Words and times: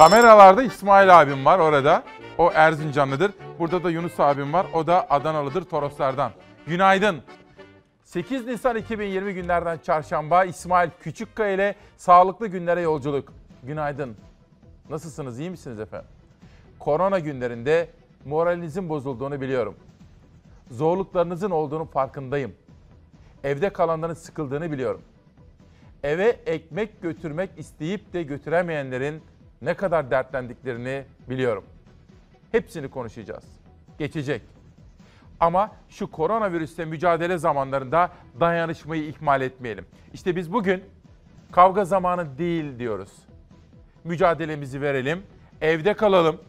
Kameralarda 0.00 0.62
İsmail 0.62 1.20
abim 1.20 1.44
var 1.44 1.58
orada. 1.58 2.02
O 2.38 2.50
Erzincanlıdır. 2.54 3.32
Burada 3.58 3.84
da 3.84 3.90
Yunus 3.90 4.20
abim 4.20 4.52
var. 4.52 4.66
O 4.74 4.86
da 4.86 5.10
Adanalıdır 5.10 5.62
Toroslardan. 5.62 6.32
Günaydın. 6.66 7.22
8 8.04 8.46
Nisan 8.46 8.76
2020 8.76 9.34
günlerden 9.34 9.78
çarşamba 9.78 10.44
İsmail 10.44 10.90
Küçükkaya 11.00 11.52
ile 11.52 11.74
sağlıklı 11.96 12.46
günlere 12.46 12.80
yolculuk. 12.80 13.32
Günaydın. 13.62 14.16
Nasılsınız? 14.90 15.40
iyi 15.40 15.50
misiniz 15.50 15.80
efendim? 15.80 16.08
Korona 16.78 17.18
günlerinde 17.18 17.90
moralinizin 18.24 18.88
bozulduğunu 18.88 19.40
biliyorum. 19.40 19.74
Zorluklarınızın 20.70 21.50
olduğunu 21.50 21.84
farkındayım. 21.84 22.54
Evde 23.44 23.70
kalanların 23.70 24.14
sıkıldığını 24.14 24.72
biliyorum. 24.72 25.02
Eve 26.02 26.28
ekmek 26.46 27.02
götürmek 27.02 27.50
isteyip 27.56 28.12
de 28.12 28.22
götüremeyenlerin 28.22 29.22
ne 29.62 29.74
kadar 29.74 30.10
dertlendiklerini 30.10 31.04
biliyorum. 31.28 31.64
Hepsini 32.52 32.90
konuşacağız. 32.90 33.44
Geçecek. 33.98 34.42
Ama 35.40 35.70
şu 35.88 36.10
koronavirüsle 36.10 36.84
mücadele 36.84 37.38
zamanlarında 37.38 38.10
dayanışmayı 38.40 39.02
ihmal 39.02 39.40
etmeyelim. 39.40 39.86
İşte 40.12 40.36
biz 40.36 40.52
bugün 40.52 40.84
kavga 41.52 41.84
zamanı 41.84 42.38
değil 42.38 42.78
diyoruz. 42.78 43.12
Mücadelemizi 44.04 44.80
verelim, 44.80 45.22
evde 45.60 45.94
kalalım 45.94 46.40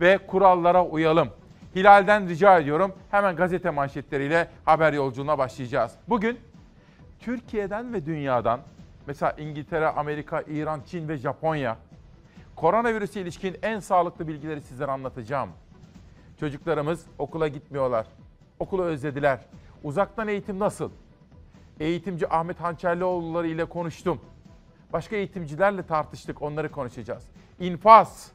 ve 0.00 0.18
kurallara 0.18 0.84
uyalım. 0.84 1.28
Hilal'den 1.76 2.28
rica 2.28 2.58
ediyorum 2.58 2.92
hemen 3.10 3.36
gazete 3.36 3.70
manşetleriyle 3.70 4.48
haber 4.64 4.92
yolculuğuna 4.92 5.38
başlayacağız. 5.38 5.92
Bugün 6.08 6.38
Türkiye'den 7.20 7.94
ve 7.94 8.06
dünyadan 8.06 8.60
mesela 9.06 9.32
İngiltere, 9.38 9.86
Amerika, 9.86 10.42
İran, 10.42 10.80
Çin 10.86 11.08
ve 11.08 11.16
Japonya 11.16 11.76
koronavirüse 12.56 13.20
ilişkin 13.20 13.56
en 13.62 13.80
sağlıklı 13.80 14.28
bilgileri 14.28 14.60
sizlere 14.60 14.90
anlatacağım. 14.90 15.50
Çocuklarımız 16.40 17.06
okula 17.18 17.48
gitmiyorlar. 17.48 18.06
Okulu 18.58 18.82
özlediler. 18.82 19.40
Uzaktan 19.84 20.28
eğitim 20.28 20.58
nasıl? 20.58 20.90
Eğitimci 21.80 22.28
Ahmet 22.28 22.60
Hançerlioğulları 22.60 23.48
ile 23.48 23.64
konuştum. 23.64 24.20
Başka 24.92 25.16
eğitimcilerle 25.16 25.82
tartıştık, 25.82 26.42
onları 26.42 26.70
konuşacağız. 26.70 27.24
İnfaz, 27.60 28.32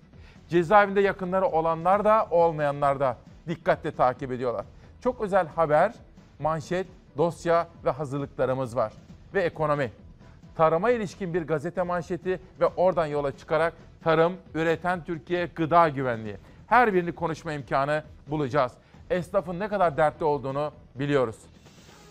cezaevinde 0.49 1.01
yakınları 1.01 1.45
olanlar 1.45 2.05
da 2.05 2.27
olmayanlar 2.31 2.99
da 2.99 3.17
dikkatle 3.47 3.91
takip 3.91 4.31
ediyorlar. 4.31 4.65
Çok 5.03 5.21
özel 5.21 5.47
haber, 5.47 5.93
manşet, 6.39 6.87
dosya 7.17 7.67
ve 7.85 7.89
hazırlıklarımız 7.89 8.75
var. 8.75 8.93
Ve 9.33 9.41
ekonomi. 9.41 9.91
Tarıma 10.55 10.89
ilişkin 10.91 11.33
bir 11.33 11.41
gazete 11.41 11.81
manşeti 11.81 12.39
ve 12.59 12.65
oradan 12.65 13.05
yola 13.05 13.37
çıkarak 13.37 13.73
tarım, 14.03 14.33
üreten 14.55 15.03
Türkiye, 15.03 15.45
gıda 15.55 15.89
güvenliği. 15.89 16.37
Her 16.67 16.93
birini 16.93 17.11
konuşma 17.11 17.53
imkanı 17.53 18.03
bulacağız. 18.27 18.71
Esnafın 19.09 19.59
ne 19.59 19.67
kadar 19.67 19.97
dertli 19.97 20.23
olduğunu 20.23 20.71
biliyoruz. 20.95 21.35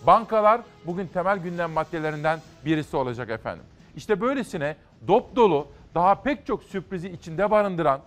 Bankalar 0.06 0.60
bugün 0.86 1.06
temel 1.06 1.38
gündem 1.38 1.70
maddelerinden 1.70 2.38
birisi 2.64 2.96
olacak 2.96 3.30
efendim. 3.30 3.64
İşte 3.96 4.20
böylesine 4.20 4.76
dop 5.08 5.36
dolu, 5.36 5.68
daha 5.94 6.22
pek 6.22 6.46
çok 6.46 6.62
sürprizi 6.62 7.08
içinde 7.08 7.50
barındıran 7.50 8.00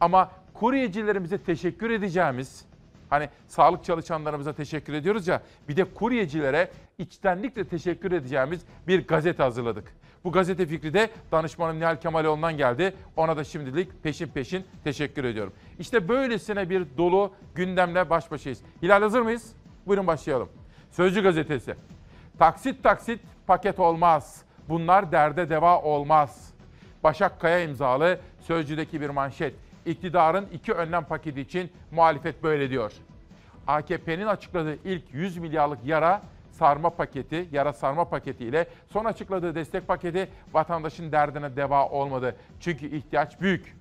ama 0.00 0.30
kuryecilerimize 0.54 1.38
teşekkür 1.38 1.90
edeceğimiz, 1.90 2.64
hani 3.10 3.28
sağlık 3.46 3.84
çalışanlarımıza 3.84 4.52
teşekkür 4.52 4.92
ediyoruz 4.92 5.28
ya, 5.28 5.42
bir 5.68 5.76
de 5.76 5.84
kuryecilere 5.84 6.70
içtenlikle 6.98 7.68
teşekkür 7.68 8.12
edeceğimiz 8.12 8.60
bir 8.88 9.06
gazete 9.06 9.42
hazırladık. 9.42 9.92
Bu 10.26 10.32
gazete 10.32 10.66
fikri 10.66 10.94
de 10.94 11.10
danışmanım 11.32 11.80
Nihal 11.80 11.96
Kemaloğlu'ndan 11.96 12.56
geldi. 12.56 12.94
Ona 13.16 13.36
da 13.36 13.44
şimdilik 13.44 14.02
peşin 14.02 14.26
peşin 14.26 14.64
teşekkür 14.84 15.24
ediyorum. 15.24 15.52
İşte 15.78 16.08
böylesine 16.08 16.70
bir 16.70 16.86
dolu 16.98 17.32
gündemle 17.54 18.10
baş 18.10 18.30
başayız. 18.30 18.58
Hilal 18.82 19.02
hazır 19.02 19.20
mıyız? 19.20 19.52
Buyurun 19.86 20.06
başlayalım. 20.06 20.48
Sözcü 20.90 21.22
gazetesi. 21.22 21.74
Taksit 22.38 22.82
taksit 22.82 23.20
paket 23.46 23.78
olmaz. 23.80 24.42
Bunlar 24.68 25.12
derde 25.12 25.50
deva 25.50 25.82
olmaz. 25.82 26.50
Başak 27.04 27.40
Kaya 27.40 27.60
imzalı 27.60 28.18
Sözcü'deki 28.40 29.00
bir 29.00 29.10
manşet. 29.10 29.54
İktidarın 29.86 30.46
iki 30.52 30.72
önlem 30.72 31.04
paketi 31.04 31.40
için 31.40 31.70
muhalefet 31.90 32.42
böyle 32.42 32.70
diyor. 32.70 32.92
AKP'nin 33.66 34.26
açıkladığı 34.26 34.78
ilk 34.84 35.02
100 35.12 35.36
milyarlık 35.36 35.78
yara 35.84 36.22
sarma 36.58 36.90
paketi, 36.90 37.48
yara 37.52 37.72
sarma 37.72 38.08
paketi 38.08 38.44
ile 38.44 38.66
son 38.92 39.04
açıkladığı 39.04 39.54
destek 39.54 39.88
paketi 39.88 40.28
vatandaşın 40.52 41.12
derdine 41.12 41.56
deva 41.56 41.88
olmadı. 41.88 42.36
Çünkü 42.60 42.96
ihtiyaç 42.96 43.40
büyük. 43.40 43.76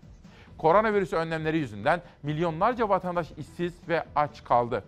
Koronavirüs 0.58 1.14
önlemleri 1.14 1.58
yüzünden 1.58 2.02
milyonlarca 2.24 2.90
vatandaş 2.90 3.32
işsiz 3.38 3.90
ve 3.90 4.04
aç 4.16 4.44
kaldı. 4.44 4.84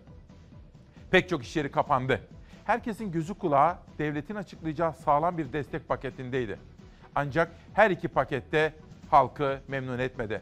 Pek 1.11 1.29
çok 1.29 1.43
iş 1.43 1.55
yeri 1.55 1.71
kapandı. 1.71 2.21
Herkesin 2.65 3.11
gözü 3.11 3.33
kulağı 3.33 3.77
devletin 3.99 4.35
açıklayacağı 4.35 4.93
sağlam 4.93 5.37
bir 5.37 5.53
destek 5.53 5.87
paketindeydi. 5.87 6.59
Ancak 7.15 7.51
her 7.73 7.91
iki 7.91 8.07
pakette 8.07 8.73
halkı 9.11 9.59
memnun 9.67 9.99
etmedi. 9.99 10.41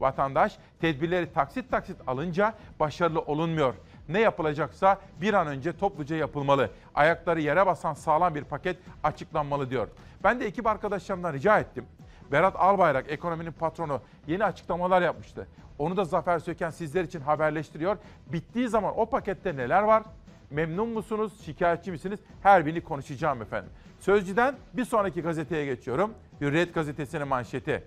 Vatandaş 0.00 0.58
tedbirleri 0.80 1.32
taksit 1.32 1.70
taksit 1.70 1.96
alınca 2.06 2.54
başarılı 2.80 3.20
olunmuyor. 3.20 3.74
Ne 4.08 4.20
yapılacaksa 4.20 5.00
bir 5.20 5.34
an 5.34 5.46
önce 5.46 5.76
topluca 5.76 6.16
yapılmalı. 6.16 6.70
Ayakları 6.94 7.40
yere 7.40 7.66
basan 7.66 7.94
sağlam 7.94 8.34
bir 8.34 8.44
paket 8.44 8.76
açıklanmalı 9.04 9.70
diyor. 9.70 9.88
Ben 10.24 10.40
de 10.40 10.46
ekip 10.46 10.66
arkadaşlarımdan 10.66 11.32
rica 11.32 11.58
ettim. 11.58 11.84
Berat 12.32 12.56
Albayrak 12.56 13.10
ekonominin 13.10 13.52
patronu 13.52 14.00
yeni 14.26 14.44
açıklamalar 14.44 15.02
yapmıştı. 15.02 15.46
Onu 15.78 15.96
da 15.96 16.04
Zafer 16.04 16.38
Söken 16.38 16.70
sizler 16.70 17.04
için 17.04 17.20
haberleştiriyor. 17.20 17.96
Bittiği 18.26 18.68
zaman 18.68 18.98
o 18.98 19.06
pakette 19.06 19.56
neler 19.56 19.82
var? 19.82 20.02
Memnun 20.50 20.88
musunuz? 20.88 21.32
Şikayetçi 21.44 21.90
misiniz? 21.90 22.20
Her 22.42 22.66
birini 22.66 22.80
konuşacağım 22.80 23.42
efendim. 23.42 23.70
Sözcüden 24.00 24.56
bir 24.72 24.84
sonraki 24.84 25.22
gazeteye 25.22 25.64
geçiyorum. 25.64 26.14
Hürriyet 26.40 26.74
gazetesinin 26.74 27.28
manşeti. 27.28 27.84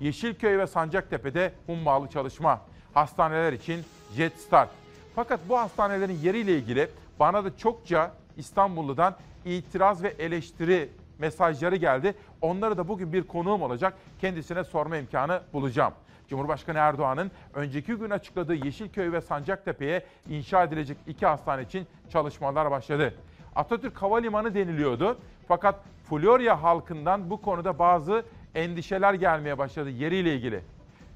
Yeşilköy 0.00 0.58
ve 0.58 0.66
Sancaktepe'de 0.66 1.52
hummalı 1.66 2.08
çalışma. 2.08 2.60
Hastaneler 2.94 3.52
için 3.52 3.84
jet 4.16 4.40
start. 4.40 4.70
Fakat 5.18 5.40
bu 5.48 5.58
hastanelerin 5.58 6.18
yeriyle 6.22 6.52
ilgili 6.52 6.88
bana 7.20 7.44
da 7.44 7.56
çokça 7.56 8.12
İstanbullu'dan 8.36 9.16
itiraz 9.44 10.02
ve 10.02 10.08
eleştiri 10.08 10.88
mesajları 11.18 11.76
geldi. 11.76 12.14
Onları 12.40 12.76
da 12.76 12.88
bugün 12.88 13.12
bir 13.12 13.22
konuğum 13.22 13.62
olacak. 13.62 13.94
Kendisine 14.20 14.64
sorma 14.64 14.96
imkanı 14.96 15.42
bulacağım. 15.52 15.92
Cumhurbaşkanı 16.28 16.78
Erdoğan'ın 16.78 17.30
önceki 17.54 17.94
gün 17.94 18.10
açıkladığı 18.10 18.54
Yeşilköy 18.54 19.12
ve 19.12 19.20
Sancaktepe'ye 19.20 20.04
inşa 20.28 20.64
edilecek 20.64 20.98
iki 21.06 21.26
hastane 21.26 21.62
için 21.62 21.86
çalışmalar 22.12 22.70
başladı. 22.70 23.14
Atatürk 23.56 24.02
Havalimanı 24.02 24.54
deniliyordu. 24.54 25.18
Fakat 25.48 25.74
Florya 26.10 26.62
halkından 26.62 27.30
bu 27.30 27.42
konuda 27.42 27.78
bazı 27.78 28.24
endişeler 28.54 29.14
gelmeye 29.14 29.58
başladı 29.58 29.90
yeriyle 29.90 30.34
ilgili. 30.34 30.62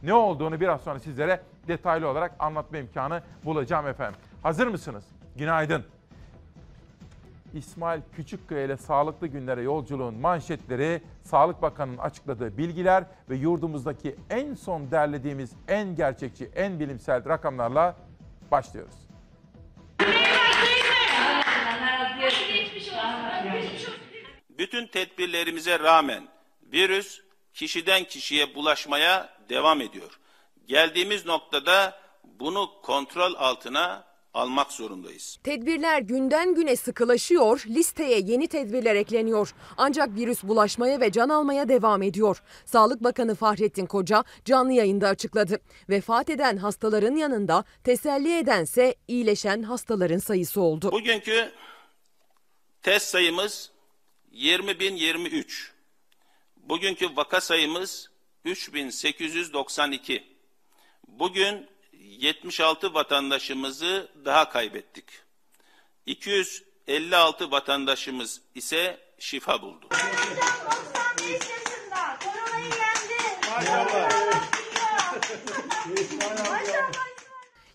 Ne 0.02 0.14
olduğunu 0.14 0.60
biraz 0.60 0.80
sonra 0.80 0.98
sizlere 0.98 1.42
detaylı 1.68 2.08
olarak 2.08 2.32
anlatma 2.38 2.78
imkanı 2.78 3.22
bulacağım 3.44 3.86
efendim. 3.86 4.20
Hazır 4.42 4.66
mısınız? 4.66 5.04
Günaydın. 5.36 5.84
İsmail 7.54 8.00
Küçükkaya 8.16 8.64
ile 8.64 8.76
sağlıklı 8.76 9.26
günlere 9.26 9.62
yolculuğun 9.62 10.14
manşetleri, 10.14 11.02
Sağlık 11.22 11.62
Bakanı'nın 11.62 11.98
açıkladığı 11.98 12.58
bilgiler 12.58 13.04
ve 13.30 13.36
yurdumuzdaki 13.36 14.16
en 14.30 14.54
son 14.54 14.90
derlediğimiz 14.90 15.52
en 15.68 15.96
gerçekçi, 15.96 16.50
en 16.56 16.80
bilimsel 16.80 17.28
rakamlarla 17.28 17.96
başlıyoruz. 18.50 18.94
Bütün 24.58 24.86
tedbirlerimize 24.86 25.78
rağmen 25.78 26.28
virüs 26.72 27.20
kişiden 27.54 28.04
kişiye 28.04 28.54
bulaşmaya 28.54 29.28
devam 29.48 29.80
ediyor. 29.80 30.20
Geldiğimiz 30.66 31.26
noktada 31.26 32.00
bunu 32.24 32.70
kontrol 32.82 33.34
altına 33.34 34.12
almak 34.34 34.72
zorundayız. 34.72 35.38
Tedbirler 35.44 36.02
günden 36.02 36.54
güne 36.54 36.76
sıkılaşıyor, 36.76 37.64
listeye 37.66 38.20
yeni 38.20 38.48
tedbirler 38.48 38.96
ekleniyor. 38.96 39.54
Ancak 39.76 40.14
virüs 40.14 40.42
bulaşmaya 40.42 41.00
ve 41.00 41.12
can 41.12 41.28
almaya 41.28 41.68
devam 41.68 42.02
ediyor. 42.02 42.42
Sağlık 42.64 43.04
Bakanı 43.04 43.34
Fahrettin 43.34 43.86
Koca 43.86 44.24
canlı 44.44 44.72
yayında 44.72 45.08
açıkladı. 45.08 45.60
Vefat 45.88 46.30
eden 46.30 46.56
hastaların 46.56 47.16
yanında 47.16 47.64
teselli 47.84 48.38
edense 48.38 48.94
iyileşen 49.08 49.62
hastaların 49.62 50.18
sayısı 50.18 50.60
oldu. 50.60 50.92
Bugünkü 50.92 51.52
test 52.82 53.08
sayımız 53.08 53.70
20.023. 54.32 55.70
Bugünkü 56.56 57.16
vaka 57.16 57.40
sayımız 57.40 58.11
3892. 58.44 60.24
Bugün 61.08 61.66
76 61.92 62.94
vatandaşımızı 62.94 64.08
daha 64.24 64.48
kaybettik. 64.48 65.04
256 66.06 67.50
vatandaşımız 67.50 68.40
ise 68.54 69.00
şifa 69.18 69.62
buldu. 69.62 69.88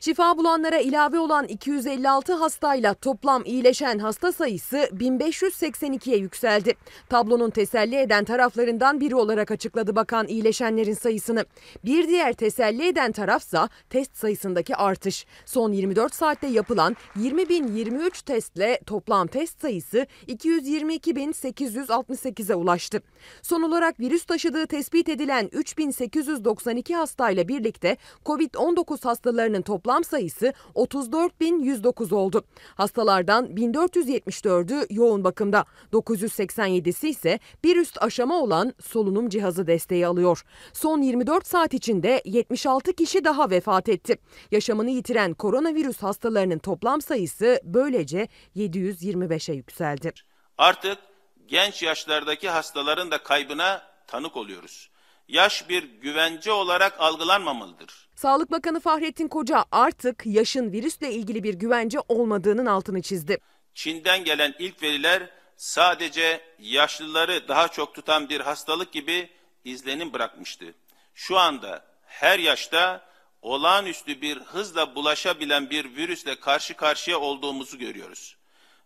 Şifa 0.07 0.37
bulanlara 0.37 0.77
ilave 0.77 1.19
olan 1.19 1.47
256 1.47 2.33
hastayla 2.33 2.93
toplam 2.93 3.43
iyileşen 3.45 3.99
hasta 3.99 4.31
sayısı 4.31 4.77
1582'ye 4.77 6.17
yükseldi. 6.17 6.73
Tablonun 7.09 7.49
teselli 7.49 7.95
eden 7.95 8.23
taraflarından 8.23 8.99
biri 8.99 9.15
olarak 9.15 9.51
açıkladı 9.51 9.95
bakan 9.95 10.27
iyileşenlerin 10.27 10.93
sayısını. 10.93 11.45
Bir 11.85 12.07
diğer 12.07 12.33
teselli 12.33 12.87
eden 12.87 13.11
tarafsa 13.11 13.69
test 13.89 14.17
sayısındaki 14.17 14.75
artış. 14.75 15.25
Son 15.45 15.71
24 15.71 16.15
saatte 16.15 16.47
yapılan 16.47 16.95
20.023 17.19 18.25
testle 18.25 18.79
toplam 18.85 19.27
test 19.27 19.61
sayısı 19.61 20.07
222.868'e 20.27 22.55
ulaştı. 22.55 23.01
Son 23.41 23.61
olarak 23.61 23.99
virüs 23.99 24.25
taşıdığı 24.25 24.67
tespit 24.67 25.09
edilen 25.09 25.49
3892 25.51 26.95
hastayla 26.95 27.47
birlikte 27.47 27.97
COVID-19 28.25 29.03
hastalarının 29.03 29.61
toplam 29.61 29.96
sayısı 30.03 30.53
34.109 30.75 32.15
oldu. 32.15 32.43
Hastalardan 32.75 33.45
1474'ü 33.45 34.87
yoğun 34.89 35.23
bakımda, 35.23 35.65
987'si 35.93 37.07
ise 37.07 37.39
bir 37.63 37.75
üst 37.77 38.01
aşama 38.01 38.41
olan 38.41 38.73
solunum 38.81 39.29
cihazı 39.29 39.67
desteği 39.67 40.07
alıyor. 40.07 40.43
Son 40.73 41.01
24 41.01 41.47
saat 41.47 41.73
içinde 41.73 42.21
76 42.25 42.93
kişi 42.93 43.23
daha 43.23 43.49
vefat 43.49 43.89
etti. 43.89 44.17
Yaşamını 44.51 44.89
yitiren 44.89 45.33
koronavirüs 45.33 45.97
hastalarının 45.97 46.59
toplam 46.59 47.01
sayısı 47.01 47.61
böylece 47.63 48.27
725'e 48.55 49.55
yükseldi. 49.55 50.11
Artık 50.57 50.97
genç 51.47 51.83
yaşlardaki 51.83 52.49
hastaların 52.49 53.11
da 53.11 53.23
kaybına 53.23 53.81
tanık 54.07 54.37
oluyoruz. 54.37 54.89
Yaş 55.27 55.69
bir 55.69 55.83
güvence 55.83 56.51
olarak 56.51 56.99
algılanmamalıdır. 56.99 58.06
Sağlık 58.17 58.51
Bakanı 58.51 58.79
Fahrettin 58.79 59.27
Koca 59.27 59.65
artık 59.71 60.25
yaşın 60.25 60.71
virüsle 60.71 61.11
ilgili 61.11 61.43
bir 61.43 61.53
güvence 61.53 61.99
olmadığının 62.07 62.65
altını 62.65 63.01
çizdi. 63.01 63.37
Çin'den 63.73 64.23
gelen 64.23 64.55
ilk 64.59 64.83
veriler 64.83 65.29
sadece 65.57 66.41
yaşlıları 66.59 67.47
daha 67.47 67.67
çok 67.67 67.95
tutan 67.95 68.29
bir 68.29 68.41
hastalık 68.41 68.91
gibi 68.91 69.29
izlenim 69.65 70.13
bırakmıştı. 70.13 70.65
Şu 71.13 71.37
anda 71.37 71.85
her 72.05 72.39
yaşta 72.39 73.05
olağanüstü 73.41 74.21
bir 74.21 74.37
hızla 74.37 74.95
bulaşabilen 74.95 75.69
bir 75.69 75.95
virüsle 75.95 76.39
karşı 76.39 76.73
karşıya 76.73 77.19
olduğumuzu 77.19 77.77
görüyoruz. 77.77 78.37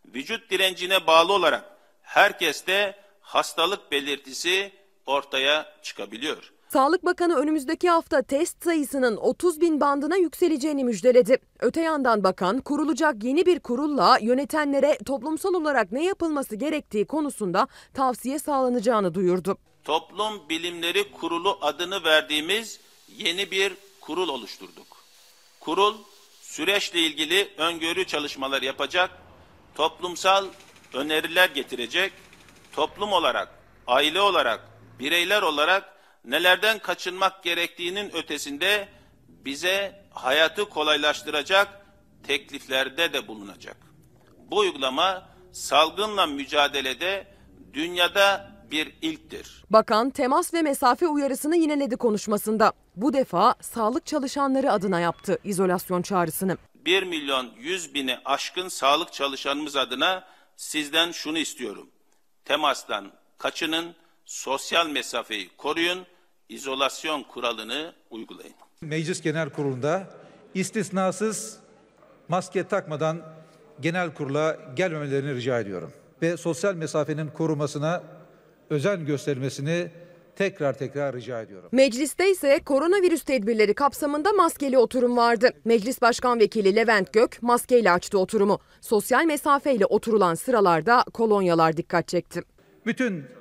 Vücut 0.06 0.50
direncine 0.50 1.08
bağlı 1.08 1.34
olarak 1.34 1.78
herkeste 2.02 3.00
hastalık 3.22 3.92
belirtisi 3.92 4.72
ortaya 5.06 5.74
çıkabiliyor. 5.82 6.52
Sağlık 6.74 7.06
Bakanı 7.06 7.36
önümüzdeki 7.36 7.90
hafta 7.90 8.22
test 8.22 8.64
sayısının 8.64 9.18
30 9.18 9.62
bin 9.62 9.82
bandına 9.82 10.16
yükseleceğini 10.16 10.84
müjdeledi. 10.84 11.38
Öte 11.60 11.82
yandan 11.82 12.24
bakan 12.24 12.60
kurulacak 12.62 13.24
yeni 13.24 13.46
bir 13.46 13.60
kurulla 13.60 14.18
yönetenlere 14.22 14.98
toplumsal 15.06 15.54
olarak 15.54 15.92
ne 15.92 16.06
yapılması 16.06 16.56
gerektiği 16.56 17.06
konusunda 17.06 17.68
tavsiye 17.94 18.40
sağlanacağını 18.40 19.14
duyurdu. 19.14 19.58
Toplum 19.84 20.50
Bilimleri 20.50 21.12
Kurulu 21.12 21.58
adını 21.62 22.04
verdiğimiz 22.04 22.80
yeni 23.18 23.52
bir 23.52 23.74
kurul 24.02 24.30
oluşturduk. 24.30 24.88
Kurul 25.60 25.96
süreçle 26.42 27.00
ilgili 27.00 27.50
öngörü 27.58 28.06
çalışmalar 28.06 28.62
yapacak, 28.62 29.12
toplumsal 29.76 30.46
öneriler 30.94 31.50
getirecek, 31.50 32.14
toplum 32.74 33.12
olarak, 33.12 33.50
aile 33.88 34.22
olarak, 34.22 34.60
bireyler 35.00 35.42
olarak 35.42 36.01
nelerden 36.26 36.80
kaçınmak 36.80 37.44
gerektiğinin 37.44 38.16
ötesinde 38.16 38.88
bize 39.28 40.06
hayatı 40.14 40.70
kolaylaştıracak 40.70 41.86
tekliflerde 42.24 43.14
de 43.14 43.28
bulunacak. 43.28 43.78
Bu 44.52 44.58
uygulama 44.58 45.30
salgınla 45.52 46.26
mücadelede 46.26 47.28
dünyada 47.74 48.52
bir 48.72 48.94
ilktir. 49.02 49.64
Bakan 49.70 50.10
temas 50.10 50.54
ve 50.54 50.62
mesafe 50.62 51.08
uyarısını 51.08 51.58
yineledi 51.58 51.98
konuşmasında. 51.98 52.74
Bu 52.96 53.14
defa 53.14 53.56
sağlık 53.62 54.06
çalışanları 54.06 54.72
adına 54.72 55.00
yaptı 55.00 55.38
izolasyon 55.44 56.02
çağrısını. 56.02 56.58
1 56.76 57.04
milyon 57.04 57.50
100 57.58 57.94
bini 57.94 58.18
aşkın 58.26 58.68
sağlık 58.68 59.14
çalışanımız 59.14 59.76
adına 59.76 60.28
sizden 60.56 61.12
şunu 61.12 61.38
istiyorum. 61.38 61.90
Temastan 62.46 63.12
kaçının, 63.38 63.96
sosyal 64.32 64.90
mesafeyi 64.90 65.50
koruyun, 65.58 66.06
izolasyon 66.50 67.24
kuralını 67.24 67.94
uygulayın. 68.10 68.54
Meclis 68.82 69.22
Genel 69.22 69.50
Kurulu'nda 69.50 70.08
istisnasız 70.54 71.60
maske 72.28 72.68
takmadan 72.68 73.22
genel 73.80 74.14
kurula 74.14 74.58
gelmemelerini 74.76 75.36
rica 75.36 75.60
ediyorum. 75.60 75.94
Ve 76.22 76.38
sosyal 76.38 76.76
mesafenin 76.76 77.28
korumasına 77.28 78.04
özen 78.70 79.06
gösterilmesini 79.06 79.92
tekrar 80.36 80.78
tekrar 80.78 81.16
rica 81.16 81.42
ediyorum. 81.42 81.70
Mecliste 81.72 82.32
ise 82.32 82.60
koronavirüs 82.66 83.24
tedbirleri 83.24 83.74
kapsamında 83.74 84.32
maskeli 84.32 84.78
oturum 84.78 85.18
vardı. 85.18 85.50
Meclis 85.66 86.02
Başkan 86.02 86.40
Vekili 86.40 86.76
Levent 86.76 87.14
Gök 87.14 87.42
maskeyle 87.42 87.92
açtı 87.92 88.20
oturumu. 88.20 88.60
Sosyal 88.82 89.26
mesafeyle 89.26 89.86
oturulan 89.86 90.36
sıralarda 90.36 91.06
kolonyalar 91.14 91.78
dikkat 91.78 92.08
çekti. 92.08 92.42
Bütün 92.86 93.41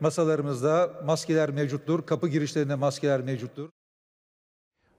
masalarımızda 0.00 0.90
maskeler 1.04 1.50
mevcuttur. 1.50 2.06
Kapı 2.06 2.28
girişlerinde 2.28 2.74
maskeler 2.74 3.20
mevcuttur. 3.20 3.68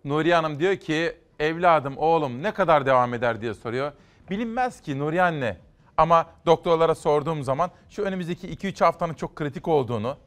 Nuriye 0.06 0.36
Hanım 0.36 0.60
diyor 0.60 0.76
ki 0.76 1.18
evladım 1.40 1.98
oğlum 1.98 2.44
ne 2.44 2.54
kadar 2.54 2.86
devam 2.86 3.14
eder 3.14 3.42
diye 3.42 3.54
soruyor. 3.54 3.92
Bilinmez 4.30 4.82
ki 4.82 5.00
Nuriye 5.00 5.22
anne. 5.22 5.58
Ama 5.98 6.26
doktorlara 6.46 6.96
sorduğum 6.96 7.44
zaman 7.44 7.72
şu 7.90 8.04
önümüzdeki 8.04 8.56
2-3 8.56 8.84
haftanın 8.84 9.14
çok 9.14 9.36
kritik 9.36 9.68
olduğunu, 9.68 10.18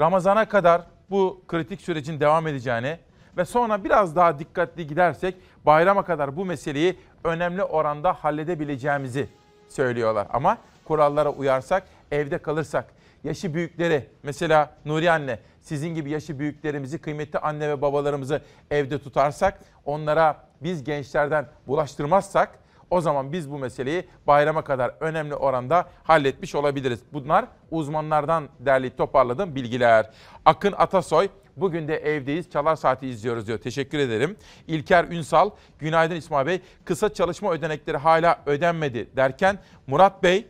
Ramazana 0.00 0.48
kadar 0.48 0.82
bu 1.10 1.42
kritik 1.48 1.80
sürecin 1.80 2.20
devam 2.20 2.46
edeceğini 2.46 2.98
ve 3.36 3.44
sonra 3.44 3.84
biraz 3.84 4.16
daha 4.16 4.38
dikkatli 4.38 4.86
gidersek 4.86 5.34
bayrama 5.66 6.04
kadar 6.04 6.36
bu 6.36 6.44
meseleyi 6.44 6.96
önemli 7.24 7.62
oranda 7.62 8.12
halledebileceğimizi 8.12 9.28
söylüyorlar. 9.68 10.26
Ama 10.32 10.58
kurallara 10.84 11.30
uyarsak, 11.30 11.82
evde 12.10 12.38
kalırsak, 12.38 12.86
yaşı 13.26 13.54
büyükleri 13.54 14.08
mesela 14.22 14.70
Nuri 14.84 15.10
anne 15.10 15.38
sizin 15.60 15.94
gibi 15.94 16.10
yaşı 16.10 16.38
büyüklerimizi, 16.38 16.98
kıymetli 16.98 17.38
anne 17.38 17.68
ve 17.68 17.82
babalarımızı 17.82 18.40
evde 18.70 18.98
tutarsak, 18.98 19.60
onlara 19.84 20.46
biz 20.62 20.84
gençlerden 20.84 21.46
bulaştırmazsak 21.66 22.58
o 22.90 23.00
zaman 23.00 23.32
biz 23.32 23.50
bu 23.50 23.58
meseleyi 23.58 24.04
bayrama 24.26 24.64
kadar 24.64 24.94
önemli 25.00 25.34
oranda 25.34 25.88
halletmiş 26.04 26.54
olabiliriz. 26.54 27.00
Bunlar 27.12 27.44
uzmanlardan 27.70 28.48
derleyip 28.60 28.98
toparladığım 28.98 29.54
bilgiler. 29.54 30.10
Akın 30.44 30.72
Atasoy 30.72 31.28
Bugün 31.56 31.88
de 31.88 31.96
evdeyiz. 31.96 32.50
Çalar 32.50 32.76
Saati 32.76 33.06
izliyoruz 33.06 33.46
diyor. 33.46 33.58
Teşekkür 33.58 33.98
ederim. 33.98 34.36
İlker 34.66 35.04
Ünsal, 35.04 35.50
günaydın 35.78 36.14
İsmail 36.14 36.46
Bey. 36.46 36.60
Kısa 36.84 37.14
çalışma 37.14 37.52
ödenekleri 37.52 37.96
hala 37.96 38.42
ödenmedi 38.46 39.16
derken 39.16 39.58
Murat 39.86 40.22
Bey, 40.22 40.46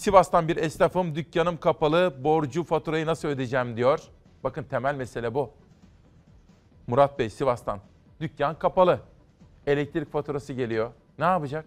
Sivas'tan 0.00 0.48
bir 0.48 0.56
esnafım, 0.56 1.14
dükkanım 1.14 1.56
kapalı, 1.56 2.14
borcu, 2.24 2.64
faturayı 2.64 3.06
nasıl 3.06 3.28
ödeyeceğim 3.28 3.76
diyor. 3.76 4.00
Bakın 4.44 4.62
temel 4.62 4.94
mesele 4.94 5.34
bu. 5.34 5.50
Murat 6.86 7.18
Bey 7.18 7.30
Sivas'tan, 7.30 7.80
dükkan 8.20 8.58
kapalı. 8.58 9.00
Elektrik 9.66 10.12
faturası 10.12 10.52
geliyor. 10.52 10.90
Ne 11.18 11.24
yapacak? 11.24 11.64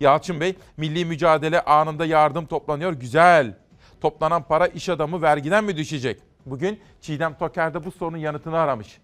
Yalçın 0.00 0.40
Bey, 0.40 0.56
milli 0.76 1.04
mücadele 1.04 1.60
anında 1.64 2.06
yardım 2.06 2.46
toplanıyor. 2.46 2.92
Güzel. 2.92 3.58
Toplanan 4.00 4.42
para 4.42 4.66
iş 4.66 4.88
adamı 4.88 5.22
vergiden 5.22 5.64
mi 5.64 5.76
düşecek? 5.76 6.20
Bugün 6.46 6.80
Çiğdem 7.00 7.34
Toker 7.38 7.74
de 7.74 7.84
bu 7.84 7.90
sorunun 7.90 8.18
yanıtını 8.18 8.58
aramış. 8.58 9.00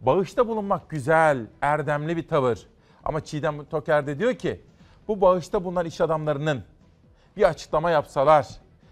Bağışta 0.00 0.48
bulunmak 0.48 0.88
güzel, 0.90 1.46
erdemli 1.62 2.16
bir 2.16 2.28
tavır. 2.28 2.66
Ama 3.04 3.24
Çiğdem 3.24 3.64
Toker 3.64 4.06
de 4.06 4.18
diyor 4.18 4.34
ki, 4.34 4.60
bu 5.08 5.20
bağışta 5.20 5.64
bulunan 5.64 5.86
iş 5.86 6.00
adamlarının 6.00 6.64
bir 7.38 7.48
açıklama 7.48 7.90
yapsalar 7.90 8.48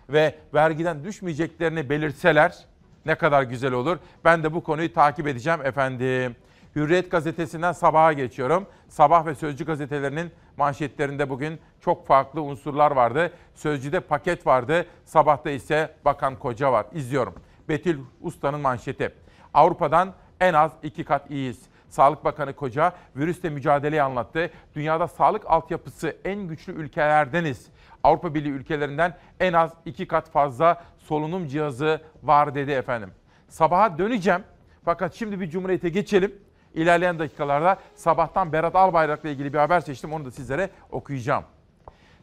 ve 0.09 0.35
vergiden 0.55 1.05
düşmeyeceklerini 1.05 1.91
belirtseler 1.91 2.65
ne 3.07 3.15
kadar 3.15 3.43
güzel 3.43 3.73
olur. 3.73 3.99
Ben 4.25 4.43
de 4.43 4.55
bu 4.55 4.63
konuyu 4.63 4.93
takip 4.93 5.27
edeceğim 5.27 5.61
efendim. 5.65 6.37
Hürriyet 6.77 7.11
gazetesinden 7.11 7.73
sabaha 7.73 8.13
geçiyorum. 8.13 8.67
Sabah 8.89 9.27
ve 9.27 9.35
Sözcü 9.35 9.65
gazetelerinin 9.65 10.31
manşetlerinde 10.57 11.31
bugün 11.31 11.61
çok 11.81 12.07
farklı 12.07 12.43
unsurlar 12.43 12.91
vardı. 12.91 13.33
Sözcü'de 13.55 14.01
paket 14.01 14.47
vardı. 14.47 14.87
Sabahta 15.05 15.51
ise 15.51 15.95
Bakan 16.05 16.37
Koca 16.37 16.73
var. 16.73 16.87
İzliyorum. 16.93 17.35
Betül 17.69 17.99
Usta'nın 18.21 18.61
manşeti. 18.61 19.15
Avrupa'dan 19.55 20.15
en 20.41 20.55
az 20.55 20.73
iki 20.83 21.05
kat 21.05 21.31
iyiyiz. 21.31 21.63
Sağlık 21.89 22.25
Bakanı 22.25 22.53
Koca 22.53 22.93
virüsle 23.17 23.51
mücadeleyi 23.51 24.03
anlattı. 24.03 24.51
Dünyada 24.75 25.09
sağlık 25.09 25.51
altyapısı 25.51 26.17
en 26.25 26.49
güçlü 26.49 26.73
ülkelerdeniz. 26.73 27.67
Avrupa 28.05 28.35
Birliği 28.35 28.51
ülkelerinden 28.51 29.17
en 29.41 29.53
az 29.53 29.73
iki 29.85 30.09
kat 30.09 30.31
fazla 30.31 30.85
solunum 30.99 31.47
cihazı 31.47 32.01
var 32.23 32.55
dedi 32.55 32.71
efendim. 32.71 33.11
Sabaha 33.49 33.99
döneceğim. 33.99 34.43
Fakat 34.85 35.15
şimdi 35.15 35.41
bir 35.41 35.51
cumhuriyete 35.51 35.89
geçelim. 35.89 36.35
İlerleyen 36.75 37.19
dakikalarda 37.19 37.79
sabahtan 37.95 38.53
Berat 38.53 38.77
Albayrak'la 38.77 39.29
ilgili 39.29 39.53
bir 39.53 39.59
haber 39.59 39.81
seçtim. 39.81 40.13
Onu 40.13 40.25
da 40.25 40.31
sizlere 40.31 40.71
okuyacağım. 40.91 41.45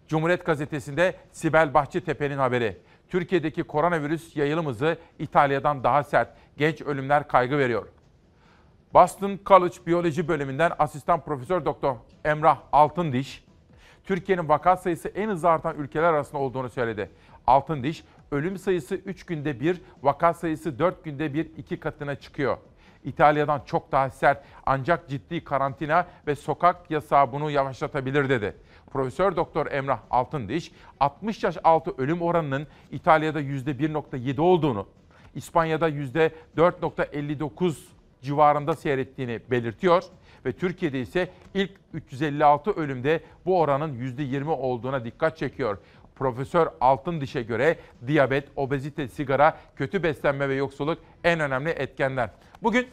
Cumhuriyet 0.07 0.45
Gazetesi'nde 0.45 1.15
Sibel 1.31 1.73
Bahçetepe'nin 1.73 2.37
haberi. 2.37 2.77
Türkiye'deki 3.09 3.63
koronavirüs 3.63 4.35
yayılım 4.35 4.65
hızı 4.65 4.97
İtalya'dan 5.19 5.83
daha 5.83 6.03
sert. 6.03 6.29
Genç 6.57 6.81
ölümler 6.81 7.27
kaygı 7.27 7.57
veriyor. 7.57 7.87
Boston 8.93 9.39
College 9.45 9.75
Biyoloji 9.87 10.27
bölümünden 10.27 10.71
asistan 10.79 11.21
profesör 11.21 11.65
doktor 11.65 11.95
Emrah 12.25 12.57
Altındiş, 12.71 13.43
Türkiye'nin 14.03 14.49
vaka 14.49 14.77
sayısı 14.77 15.07
en 15.07 15.29
hızlı 15.29 15.49
artan 15.49 15.77
ülkeler 15.77 16.13
arasında 16.13 16.37
olduğunu 16.37 16.69
söyledi. 16.69 17.09
Altındiş, 17.47 18.03
ölüm 18.31 18.57
sayısı 18.57 18.95
3 18.95 19.25
günde 19.25 19.59
bir, 19.59 19.81
vaka 20.03 20.33
sayısı 20.33 20.79
4 20.79 21.03
günde 21.03 21.33
bir 21.33 21.45
iki 21.57 21.79
katına 21.79 22.15
çıkıyor. 22.15 22.57
İtalya'dan 23.03 23.61
çok 23.65 23.91
daha 23.91 24.09
sert 24.09 24.43
ancak 24.65 25.09
ciddi 25.09 25.43
karantina 25.43 26.07
ve 26.27 26.35
sokak 26.35 26.91
yasağı 26.91 27.31
bunu 27.31 27.51
yavaşlatabilir 27.51 28.29
dedi. 28.29 28.55
Profesör 28.91 29.35
Doktor 29.35 29.71
Emrah 29.71 29.99
Altındiş, 30.09 30.71
60 30.99 31.43
yaş 31.43 31.57
altı 31.63 31.93
ölüm 31.97 32.21
oranının 32.21 32.67
İtalya'da 32.91 33.41
%1.7 33.41 34.41
olduğunu, 34.41 34.87
İspanya'da 35.35 35.89
%4.59 35.89 37.92
civarında 38.23 38.75
seyrettiğini 38.75 39.39
belirtiyor 39.51 40.03
ve 40.45 40.51
Türkiye'de 40.51 41.01
ise 41.01 41.29
ilk 41.53 41.71
356 41.93 42.71
ölümde 42.71 43.23
bu 43.45 43.59
oranın 43.59 43.95
%20 43.95 44.49
olduğuna 44.49 45.05
dikkat 45.05 45.37
çekiyor. 45.37 45.77
Profesör 46.15 46.67
Altındiş'e 46.81 47.43
göre 47.43 47.77
diyabet, 48.07 48.47
obezite, 48.55 49.07
sigara, 49.07 49.57
kötü 49.75 50.03
beslenme 50.03 50.49
ve 50.49 50.55
yoksulluk 50.55 50.99
en 51.23 51.39
önemli 51.39 51.69
etkenler. 51.69 52.29
Bugün 52.63 52.87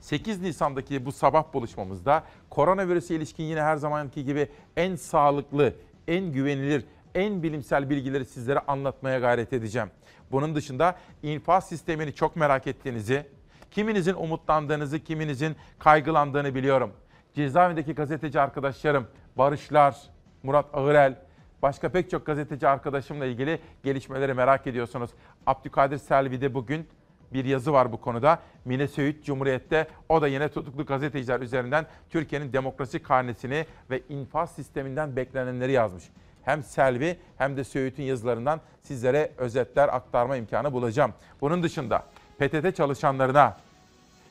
8 0.00 0.40
Nisan'daki 0.40 1.06
bu 1.06 1.12
sabah 1.12 1.54
buluşmamızda 1.54 2.24
koronavirüse 2.50 3.14
ilişkin 3.14 3.44
yine 3.44 3.62
her 3.62 3.76
zamanki 3.76 4.24
gibi 4.24 4.48
en 4.76 4.96
sağlıklı, 4.96 5.74
en 6.08 6.32
güvenilir, 6.32 6.84
en 7.14 7.42
bilimsel 7.42 7.90
bilgileri 7.90 8.24
sizlere 8.24 8.58
anlatmaya 8.58 9.18
gayret 9.18 9.52
edeceğim. 9.52 9.90
Bunun 10.32 10.54
dışında 10.54 10.96
infaz 11.22 11.68
sistemini 11.68 12.14
çok 12.14 12.36
merak 12.36 12.66
ettiğinizi, 12.66 13.26
kiminizin 13.72 14.14
umutlandığınızı, 14.14 15.00
kiminizin 15.00 15.56
kaygılandığını 15.78 16.54
biliyorum. 16.54 16.92
Cezaevindeki 17.34 17.94
gazeteci 17.94 18.40
arkadaşlarım, 18.40 19.06
Barışlar, 19.36 19.96
Murat 20.42 20.66
Ağırel, 20.72 21.16
başka 21.62 21.88
pek 21.88 22.10
çok 22.10 22.26
gazeteci 22.26 22.68
arkadaşımla 22.68 23.26
ilgili 23.26 23.58
gelişmeleri 23.84 24.34
merak 24.34 24.66
ediyorsunuz. 24.66 25.10
Abdülkadir 25.46 25.98
Selvi'de 25.98 26.54
bugün 26.54 26.88
bir 27.32 27.44
yazı 27.44 27.72
var 27.72 27.92
bu 27.92 28.00
konuda. 28.00 28.38
Mine 28.64 28.88
Söğüt 28.88 29.24
Cumhuriyet'te 29.24 29.86
o 30.08 30.22
da 30.22 30.28
yine 30.28 30.48
tutuklu 30.48 30.86
gazeteciler 30.86 31.40
üzerinden 31.40 31.86
Türkiye'nin 32.10 32.52
demokrasi 32.52 33.02
karnesini 33.02 33.66
ve 33.90 34.02
infaz 34.08 34.52
sisteminden 34.52 35.16
beklenenleri 35.16 35.72
yazmış. 35.72 36.04
Hem 36.42 36.62
Selvi 36.62 37.16
hem 37.38 37.56
de 37.56 37.64
Söğüt'ün 37.64 38.02
yazılarından 38.02 38.60
sizlere 38.82 39.32
özetler 39.38 39.88
aktarma 39.88 40.36
imkanı 40.36 40.72
bulacağım. 40.72 41.12
Bunun 41.40 41.62
dışında 41.62 42.02
PTT 42.38 42.76
çalışanlarına, 42.76 43.56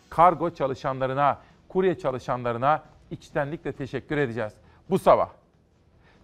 kargo 0.09 0.49
çalışanlarına, 0.49 1.37
kurye 1.69 1.97
çalışanlarına 1.97 2.83
içtenlikle 3.11 3.71
teşekkür 3.71 4.17
edeceğiz. 4.17 4.53
Bu 4.89 4.99
sabah 4.99 5.29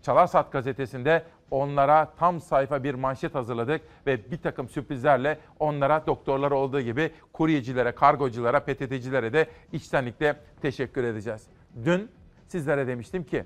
Çalarsat 0.08 0.52
gazetesinde 0.52 1.24
onlara 1.52 2.14
tam 2.20 2.42
sayfa 2.42 2.84
bir 2.84 2.94
manşet 2.94 3.36
hazırladık 3.36 3.82
ve 4.08 4.32
bir 4.32 4.38
takım 4.38 4.70
sürprizlerle 4.70 5.40
onlara 5.60 6.08
doktorlar 6.08 6.52
olduğu 6.52 6.82
gibi 6.82 7.12
kuryecilere, 7.34 7.92
kargoculara, 7.92 8.60
PTT'cilere 8.60 9.34
de 9.34 9.48
içtenlikle 9.72 10.40
teşekkür 10.62 11.04
edeceğiz. 11.04 11.48
Dün 11.86 12.12
sizlere 12.48 12.88
demiştim 12.88 13.24
ki 13.24 13.44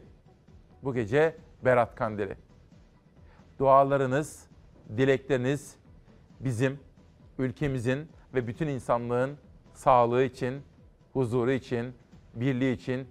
bu 0.83 0.93
gece 0.93 1.35
Berat 1.65 1.95
Kandili. 1.95 2.35
Dualarınız, 3.59 4.47
dilekleriniz 4.97 5.75
bizim, 6.39 6.79
ülkemizin 7.37 8.09
ve 8.33 8.47
bütün 8.47 8.67
insanlığın 8.67 9.37
sağlığı 9.73 10.23
için, 10.23 10.61
huzuru 11.13 11.51
için, 11.51 11.93
birliği 12.33 12.73
için 12.73 13.07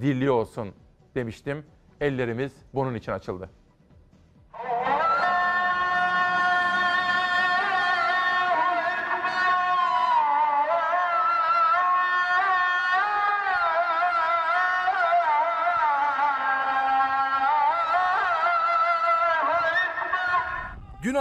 dirliği 0.00 0.30
olsun 0.30 0.72
demiştim. 1.14 1.64
Ellerimiz 2.00 2.52
bunun 2.74 2.94
için 2.94 3.12
açıldı. 3.12 3.50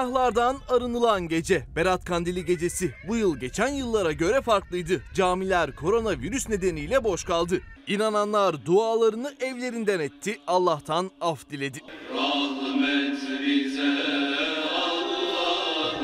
Günahlardan 0.02 0.58
arınılan 0.70 1.28
gece, 1.28 1.66
Berat 1.76 2.06
Kandili 2.06 2.46
gecesi 2.46 2.92
bu 3.08 3.16
yıl 3.16 3.38
geçen 3.38 3.68
yıllara 3.68 4.12
göre 4.12 4.42
farklıydı. 4.42 5.02
Camiler 5.14 5.76
koronavirüs 5.76 6.50
nedeniyle 6.50 7.04
boş 7.04 7.24
kaldı. 7.24 7.62
İnananlar 7.88 8.66
dualarını 8.66 9.36
evlerinden 9.40 10.00
etti, 10.00 10.38
Allah'tan 10.48 11.12
af 11.22 11.50
diledi. 11.50 11.80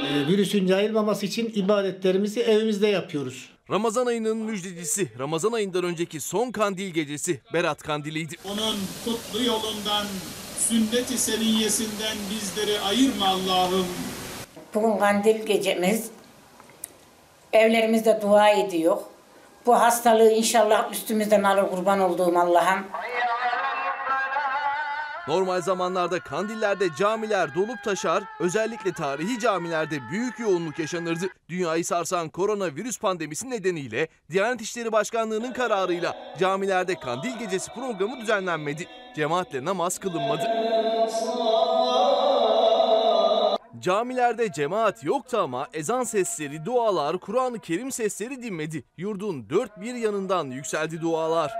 Ee, 0.06 0.28
virüsün 0.28 0.68
yayılmaması 0.68 1.26
için 1.26 1.52
ibadetlerimizi 1.56 2.40
evimizde 2.40 2.88
yapıyoruz. 2.88 3.50
Ramazan 3.70 4.06
ayının 4.06 4.38
müjdecisi, 4.38 5.12
Ramazan 5.20 5.52
ayından 5.52 5.84
önceki 5.84 6.20
son 6.20 6.52
kandil 6.52 6.90
gecesi 6.90 7.42
Berat 7.54 7.84
Kandili'ydi. 7.84 8.36
Onun 8.46 8.76
kutlu 9.06 9.44
yolundan, 9.44 10.06
sünnet-i 10.58 11.18
seniyyesinden 11.18 12.18
bizleri 12.32 12.80
ayırma 12.80 13.28
Allah'ım. 13.28 13.88
Bugün 14.74 14.98
kandil 14.98 15.46
gecemiz. 15.46 16.08
Evlerimizde 17.54 18.20
dua 18.22 18.50
ediyor. 18.50 18.98
Bu 19.66 19.80
hastalığı 19.80 20.32
inşallah 20.32 20.92
üstümüzden 20.92 21.44
alır 21.44 21.70
kurban 21.70 22.00
olduğum 22.00 22.40
Allah'ım. 22.40 22.86
Normal 25.28 25.62
zamanlarda 25.62 26.20
kandillerde 26.20 26.88
camiler 26.98 27.56
dolup 27.56 27.84
taşar, 27.84 28.24
özellikle 28.40 28.94
tarihi 28.94 29.40
camilerde 29.40 30.00
büyük 30.12 30.40
yoğunluk 30.40 30.80
yaşanırdı. 30.80 31.26
Dünyayı 31.50 31.86
sarsan 31.86 32.30
koronavirüs 32.30 33.00
pandemisi 33.00 33.50
nedeniyle 33.50 34.08
Diyanet 34.32 34.62
İşleri 34.62 34.92
Başkanlığı'nın 34.92 35.54
kararıyla 35.54 36.16
camilerde 36.40 36.96
kandil 36.96 37.40
gecesi 37.40 37.74
programı 37.74 38.22
düzenlenmedi. 38.22 38.88
Cemaatle 39.16 39.66
namaz 39.66 40.00
kılınmadı. 40.00 40.44
Camilerde 43.80 44.52
cemaat 44.52 45.04
yoktu 45.04 45.38
ama 45.38 45.68
ezan 45.74 46.04
sesleri, 46.04 46.66
dualar, 46.66 47.18
Kur'an-ı 47.18 47.60
Kerim 47.60 47.92
sesleri 47.92 48.44
dinmedi. 48.44 48.84
Yurdun 48.98 49.50
dört 49.50 49.82
bir 49.82 49.96
yanından 49.96 50.46
yükseldi 50.46 51.02
dualar. 51.02 51.52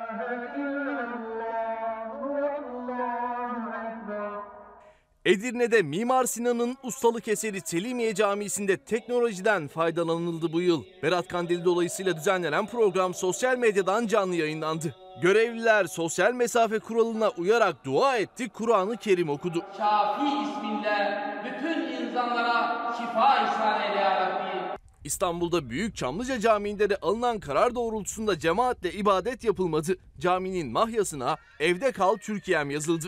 Edirne'de 5.28 5.82
Mimar 5.82 6.26
Sinan'ın 6.26 6.78
ustalık 6.84 7.28
eseri 7.28 7.62
Selimiye 7.62 8.16
Camisi'nde 8.16 8.78
teknolojiden 8.78 9.68
faydalanıldı 9.68 10.54
bu 10.54 10.62
yıl. 10.62 10.84
Berat 11.04 11.28
Kandili 11.28 11.66
dolayısıyla 11.66 12.18
düzenlenen 12.18 12.68
program 12.68 13.14
sosyal 13.14 13.58
medyadan 13.58 14.08
canlı 14.08 14.36
yayınlandı. 14.36 14.96
Görevliler 15.22 15.86
sosyal 15.86 16.34
mesafe 16.34 16.80
kuralına 16.80 17.30
uyarak 17.30 17.86
dua 17.86 18.18
etti, 18.18 18.50
Kur'an-ı 18.50 18.98
Kerim 18.98 19.30
okudu. 19.30 19.66
Şafi 19.78 20.26
isminle 20.26 21.24
bütün 21.46 21.82
insanlara 21.82 22.94
şifa 22.98 23.36
ihsan 23.36 23.82
eyle 23.82 24.00
ya 24.00 24.30
Rabbi. 24.30 24.78
İstanbul'da 25.04 25.70
Büyük 25.70 25.96
Çamlıca 25.96 26.40
Camii'nde 26.40 26.90
de 26.90 26.98
alınan 27.02 27.40
karar 27.40 27.76
doğrultusunda 27.76 28.40
cemaatle 28.40 28.92
ibadet 28.92 29.44
yapılmadı. 29.44 29.98
Caminin 30.20 30.72
mahyasına 30.72 31.38
evde 31.60 31.92
kal 31.92 32.16
Türkiye'm 32.16 32.70
yazıldı. 32.70 33.08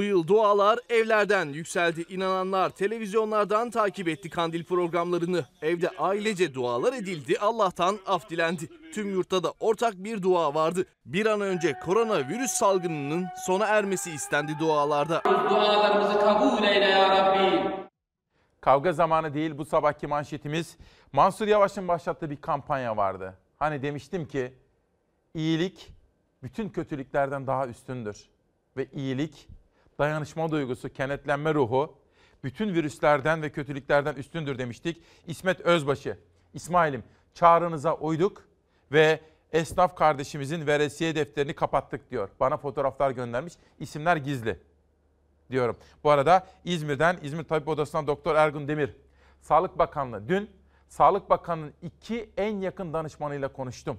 Bu 0.00 0.04
yıl 0.04 0.26
dualar 0.26 0.78
evlerden 0.88 1.48
yükseldi. 1.48 2.04
İnananlar 2.08 2.70
televizyonlardan 2.70 3.70
takip 3.70 4.08
etti 4.08 4.30
kandil 4.30 4.64
programlarını. 4.64 5.44
Evde 5.62 5.90
ailece 5.90 6.54
dualar 6.54 6.92
edildi, 6.92 7.38
Allah'tan 7.40 7.98
af 8.06 8.30
dilendi. 8.30 8.68
Tüm 8.94 9.10
yurtta 9.10 9.42
da 9.42 9.52
ortak 9.60 9.94
bir 9.96 10.22
dua 10.22 10.54
vardı. 10.54 10.84
Bir 11.06 11.26
an 11.26 11.40
önce 11.40 11.72
koronavirüs 11.72 12.50
salgınının 12.50 13.26
sona 13.46 13.66
ermesi 13.66 14.10
istendi 14.10 14.52
dualarda. 14.60 15.22
Dualarımızı 15.24 16.20
kabul 16.20 16.64
eyle 16.64 16.84
ya 16.84 17.08
Rabbi. 17.08 17.70
Kavga 18.60 18.92
zamanı 18.92 19.34
değil 19.34 19.58
bu 19.58 19.64
sabahki 19.64 20.06
manşetimiz 20.06 20.76
Mansur 21.12 21.48
Yavaş'ın 21.48 21.88
başlattığı 21.88 22.30
bir 22.30 22.40
kampanya 22.40 22.96
vardı. 22.96 23.34
Hani 23.58 23.82
demiştim 23.82 24.28
ki 24.28 24.54
iyilik 25.34 25.92
bütün 26.42 26.68
kötülüklerden 26.68 27.46
daha 27.46 27.66
üstündür. 27.66 28.28
Ve 28.76 28.86
iyilik, 28.92 29.48
dayanışma 30.00 30.50
duygusu, 30.50 30.88
kenetlenme 30.88 31.54
ruhu 31.54 31.94
bütün 32.44 32.74
virüslerden 32.74 33.42
ve 33.42 33.50
kötülüklerden 33.52 34.14
üstündür 34.14 34.58
demiştik. 34.58 35.02
İsmet 35.26 35.60
Özbaşı, 35.60 36.18
İsmail'im 36.54 37.04
çağrınıza 37.34 37.94
uyduk 37.94 38.44
ve 38.92 39.20
esnaf 39.52 39.96
kardeşimizin 39.96 40.66
veresiye 40.66 41.14
defterini 41.14 41.54
kapattık 41.54 42.10
diyor. 42.10 42.28
Bana 42.40 42.56
fotoğraflar 42.56 43.10
göndermiş. 43.10 43.54
İsimler 43.78 44.16
gizli 44.16 44.58
diyorum. 45.50 45.76
Bu 46.04 46.10
arada 46.10 46.46
İzmir'den, 46.64 47.18
İzmir 47.22 47.44
Tabip 47.44 47.68
Odası'ndan 47.68 48.06
Doktor 48.06 48.34
Ergun 48.34 48.68
Demir, 48.68 48.96
Sağlık 49.40 49.78
Bakanlığı 49.78 50.28
dün 50.28 50.50
Sağlık 50.88 51.30
Bakanı'nın 51.30 51.72
iki 51.82 52.30
en 52.36 52.60
yakın 52.60 52.92
danışmanıyla 52.92 53.52
konuştum. 53.52 53.98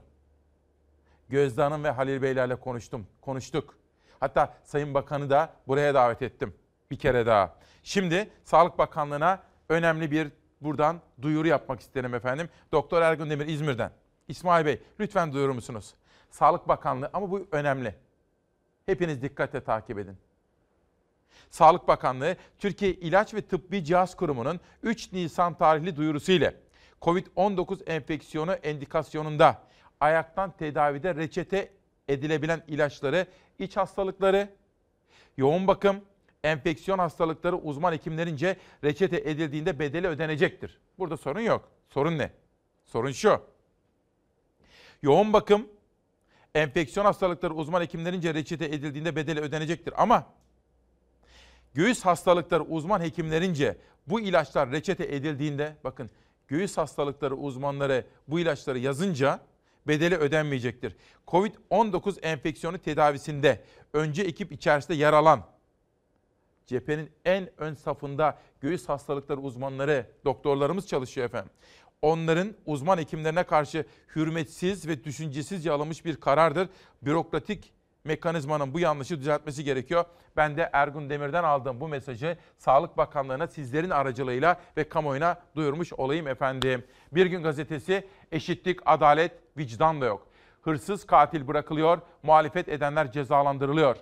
Gözde 1.29 1.61
Hanım 1.61 1.83
ve 1.83 1.89
Halil 1.89 2.21
Beylerle 2.21 2.55
konuştum, 2.55 3.07
konuştuk. 3.21 3.80
Hatta 4.21 4.53
Sayın 4.63 4.93
Bakan'ı 4.93 5.29
da 5.29 5.53
buraya 5.67 5.93
davet 5.93 6.21
ettim 6.21 6.53
bir 6.91 6.99
kere 6.99 7.25
daha. 7.25 7.55
Şimdi 7.83 8.29
Sağlık 8.43 8.77
Bakanlığı'na 8.77 9.39
önemli 9.69 10.11
bir 10.11 10.31
buradan 10.61 11.01
duyuru 11.21 11.47
yapmak 11.47 11.79
isterim 11.79 12.15
efendim. 12.15 12.49
Doktor 12.71 13.01
Ergun 13.01 13.29
Demir 13.29 13.47
İzmir'den. 13.47 13.91
İsmail 14.27 14.65
Bey 14.65 14.81
lütfen 14.99 15.33
duyurur 15.33 15.53
musunuz? 15.53 15.93
Sağlık 16.29 16.67
Bakanlığı 16.67 17.09
ama 17.13 17.31
bu 17.31 17.47
önemli. 17.51 17.95
Hepiniz 18.85 19.21
dikkatle 19.21 19.63
takip 19.63 19.99
edin. 19.99 20.17
Sağlık 21.49 21.87
Bakanlığı, 21.87 22.35
Türkiye 22.59 22.93
İlaç 22.93 23.33
ve 23.33 23.41
Tıbbi 23.41 23.83
Cihaz 23.83 24.15
Kurumu'nun 24.15 24.59
3 24.83 25.11
Nisan 25.13 25.53
tarihli 25.53 25.95
duyurusu 25.95 26.31
ile 26.31 26.55
COVID-19 27.01 27.83
enfeksiyonu 27.85 28.53
endikasyonunda 28.53 29.61
ayaktan 29.99 30.51
tedavide 30.51 31.15
reçete 31.15 31.71
edilebilen 32.07 32.63
ilaçları, 32.67 33.27
iç 33.59 33.77
hastalıkları, 33.77 34.49
yoğun 35.37 35.67
bakım, 35.67 36.01
enfeksiyon 36.43 36.99
hastalıkları 36.99 37.57
uzman 37.57 37.93
hekimlerince 37.93 38.57
reçete 38.83 39.17
edildiğinde 39.17 39.79
bedeli 39.79 40.07
ödenecektir. 40.07 40.79
Burada 40.99 41.17
sorun 41.17 41.39
yok. 41.39 41.71
Sorun 41.89 42.17
ne? 42.17 42.31
Sorun 42.85 43.11
şu. 43.11 43.41
Yoğun 45.01 45.33
bakım, 45.33 45.67
enfeksiyon 46.55 47.05
hastalıkları 47.05 47.53
uzman 47.53 47.81
hekimlerince 47.81 48.33
reçete 48.33 48.65
edildiğinde 48.65 49.15
bedeli 49.15 49.39
ödenecektir. 49.39 49.93
Ama 49.97 50.33
göğüs 51.73 52.05
hastalıkları 52.05 52.63
uzman 52.63 53.01
hekimlerince 53.01 53.77
bu 54.07 54.19
ilaçlar 54.19 54.71
reçete 54.71 55.03
edildiğinde 55.03 55.75
bakın 55.83 56.09
göğüs 56.47 56.77
hastalıkları 56.77 57.35
uzmanları 57.35 58.05
bu 58.27 58.39
ilaçları 58.39 58.79
yazınca 58.79 59.39
bedeli 59.87 60.15
ödenmeyecektir. 60.15 60.95
Covid-19 61.27 62.21
enfeksiyonu 62.21 62.77
tedavisinde 62.77 63.63
önce 63.93 64.21
ekip 64.21 64.51
içerisinde 64.51 64.97
yer 64.97 65.13
alan 65.13 65.43
cephenin 66.71 67.11
en 67.25 67.49
ön 67.57 67.73
safında 67.73 68.37
göğüs 68.61 68.89
hastalıkları 68.89 69.39
uzmanları, 69.39 70.05
doktorlarımız 70.25 70.87
çalışıyor 70.87 71.25
efendim. 71.25 71.51
Onların 72.01 72.53
uzman 72.65 72.97
hekimlerine 72.97 73.43
karşı 73.43 73.85
hürmetsiz 74.15 74.87
ve 74.87 75.03
düşüncesizce 75.03 75.71
alınmış 75.71 76.05
bir 76.05 76.15
karardır. 76.15 76.69
Bürokratik 77.01 77.73
mekanizmanın 78.03 78.73
bu 78.73 78.79
yanlışı 78.79 79.19
düzeltmesi 79.19 79.63
gerekiyor. 79.63 80.05
Ben 80.37 80.57
de 80.57 80.69
Ergun 80.73 81.09
Demir'den 81.09 81.43
aldığım 81.43 81.79
bu 81.79 81.87
mesajı 81.87 82.37
Sağlık 82.57 82.97
Bakanlığı'na 82.97 83.47
sizlerin 83.47 83.89
aracılığıyla 83.89 84.61
ve 84.77 84.89
kamuoyuna 84.89 85.41
duyurmuş 85.55 85.93
olayım 85.93 86.27
efendim. 86.27 86.83
Bir 87.11 87.25
gün 87.25 87.43
gazetesi 87.43 88.07
eşitlik, 88.31 88.79
adalet, 88.85 89.31
vicdan 89.57 90.01
da 90.01 90.05
yok. 90.05 90.27
Hırsız 90.61 91.05
katil 91.05 91.47
bırakılıyor, 91.47 92.01
muhalefet 92.23 92.69
edenler 92.69 93.11
cezalandırılıyor. 93.11 93.95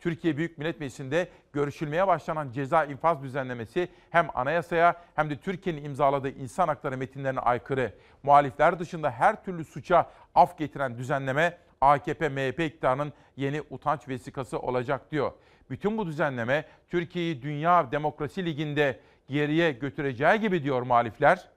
Türkiye 0.00 0.36
Büyük 0.36 0.58
Millet 0.58 0.80
Meclisi'nde 0.80 1.28
görüşülmeye 1.52 2.06
başlanan 2.06 2.50
ceza 2.50 2.84
infaz 2.84 3.22
düzenlemesi 3.22 3.88
hem 4.10 4.28
anayasaya 4.34 4.94
hem 5.14 5.30
de 5.30 5.36
Türkiye'nin 5.36 5.84
imzaladığı 5.84 6.30
insan 6.30 6.68
hakları 6.68 6.96
metinlerine 6.96 7.40
aykırı. 7.40 7.92
Muhalifler 8.22 8.78
dışında 8.78 9.10
her 9.10 9.44
türlü 9.44 9.64
suça 9.64 10.10
af 10.34 10.58
getiren 10.58 10.98
düzenleme 10.98 11.58
AKP 11.80 12.28
MHP 12.28 12.60
iktidarının 12.60 13.12
yeni 13.36 13.62
utanç 13.70 14.08
vesikası 14.08 14.58
olacak 14.58 15.10
diyor. 15.10 15.32
Bütün 15.70 15.98
bu 15.98 16.06
düzenleme 16.06 16.64
Türkiye'yi 16.88 17.42
Dünya 17.42 17.92
Demokrasi 17.92 18.44
Ligi'nde 18.44 19.00
geriye 19.28 19.72
götüreceği 19.72 20.40
gibi 20.40 20.62
diyor 20.62 20.82
muhalifler. 20.82 21.48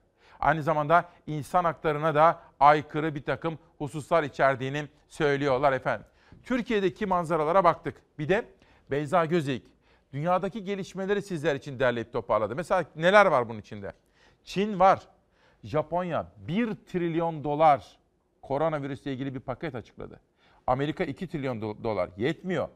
Aynı 0.42 0.64
zamanda 0.64 1.10
insan 1.28 1.64
haklarına 1.64 2.16
da 2.16 2.40
aykırı 2.60 3.16
bir 3.16 3.24
takım 3.24 3.60
hususlar 3.78 4.24
içerdiğini 4.24 4.88
söylüyorlar 5.08 5.74
efendim. 5.74 6.06
Türkiye'deki 6.44 7.06
manzaralara 7.06 7.64
baktık. 7.64 8.02
Bir 8.20 8.30
de 8.30 8.46
Beyza 8.92 9.26
Gözeyik 9.26 9.66
dünyadaki 10.14 10.64
gelişmeleri 10.64 11.22
sizler 11.22 11.56
için 11.56 11.80
derleyip 11.80 12.14
toparladı. 12.14 12.56
Mesela 12.56 12.86
neler 12.96 13.26
var 13.26 13.50
bunun 13.50 13.60
içinde? 13.60 13.94
Çin 14.44 14.80
var. 14.80 15.08
Japonya 15.64 16.32
1 16.38 16.76
trilyon 16.76 17.44
dolar 17.44 18.00
koronavirüsle 18.42 19.14
ilgili 19.14 19.36
bir 19.36 19.40
paket 19.40 19.76
açıkladı. 19.76 20.20
Amerika 20.68 21.04
2 21.04 21.28
trilyon 21.28 21.62
dolar 21.62 22.10
yetmiyor. 22.18 22.68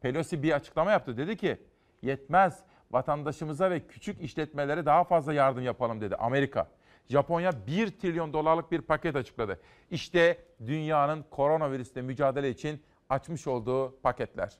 Pelosi 0.00 0.42
bir 0.42 0.52
açıklama 0.52 0.90
yaptı. 0.90 1.16
Dedi 1.16 1.36
ki 1.36 1.60
yetmez 2.02 2.62
vatandaşımıza 2.90 3.70
ve 3.70 3.86
küçük 3.86 4.20
işletmelere 4.20 4.86
daha 4.86 5.04
fazla 5.04 5.32
yardım 5.32 5.64
yapalım 5.64 6.00
dedi 6.00 6.16
Amerika. 6.16 6.68
Japonya 7.08 7.66
1 7.66 7.90
trilyon 7.90 8.32
dolarlık 8.32 8.72
bir 8.72 8.80
paket 8.80 9.16
açıkladı. 9.16 9.60
İşte 9.90 10.38
dünyanın 10.66 11.24
koronavirüsle 11.30 12.02
mücadele 12.02 12.50
için 12.50 12.82
açmış 13.08 13.46
olduğu 13.46 14.00
paketler. 14.02 14.58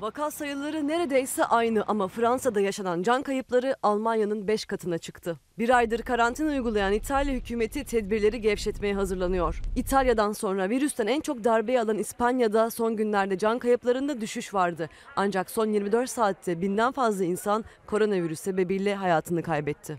Vaka 0.00 0.30
sayıları 0.30 0.88
neredeyse 0.88 1.44
aynı 1.44 1.84
ama 1.88 2.08
Fransa'da 2.08 2.60
yaşanan 2.60 3.02
can 3.02 3.22
kayıpları 3.22 3.76
Almanya'nın 3.82 4.48
5 4.48 4.64
katına 4.64 4.98
çıktı. 4.98 5.36
Bir 5.58 5.76
aydır 5.76 6.02
karantina 6.02 6.50
uygulayan 6.50 6.92
İtalya 6.92 7.34
hükümeti 7.34 7.84
tedbirleri 7.84 8.40
gevşetmeye 8.40 8.94
hazırlanıyor. 8.94 9.62
İtalya'dan 9.76 10.32
sonra 10.32 10.68
virüsten 10.68 11.06
en 11.06 11.20
çok 11.20 11.44
darbeyi 11.44 11.80
alan 11.80 11.98
İspanya'da 11.98 12.70
son 12.70 12.96
günlerde 12.96 13.38
can 13.38 13.58
kayıplarında 13.58 14.20
düşüş 14.20 14.54
vardı. 14.54 14.88
Ancak 15.16 15.50
son 15.50 15.66
24 15.66 16.10
saatte 16.10 16.60
binden 16.60 16.92
fazla 16.92 17.24
insan 17.24 17.64
koronavirüs 17.86 18.40
sebebiyle 18.40 18.94
hayatını 18.94 19.42
kaybetti. 19.42 19.98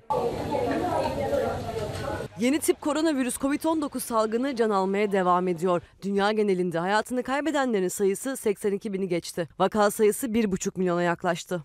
Yeni 2.41 2.60
tip 2.60 2.82
koronavirüs 2.82 3.38
COVID-19 3.38 3.99
salgını 3.99 4.56
can 4.56 4.69
almaya 4.69 5.12
devam 5.12 5.47
ediyor. 5.47 5.82
Dünya 6.04 6.32
genelinde 6.32 6.80
hayatını 6.80 7.23
kaybedenlerin 7.23 7.88
sayısı 7.88 8.38
82 8.38 8.93
bini 8.93 9.08
geçti. 9.08 9.49
Vaka 9.60 9.91
sayısı 9.91 10.27
1,5 10.27 10.80
milyona 10.80 11.04
yaklaştı. 11.04 11.63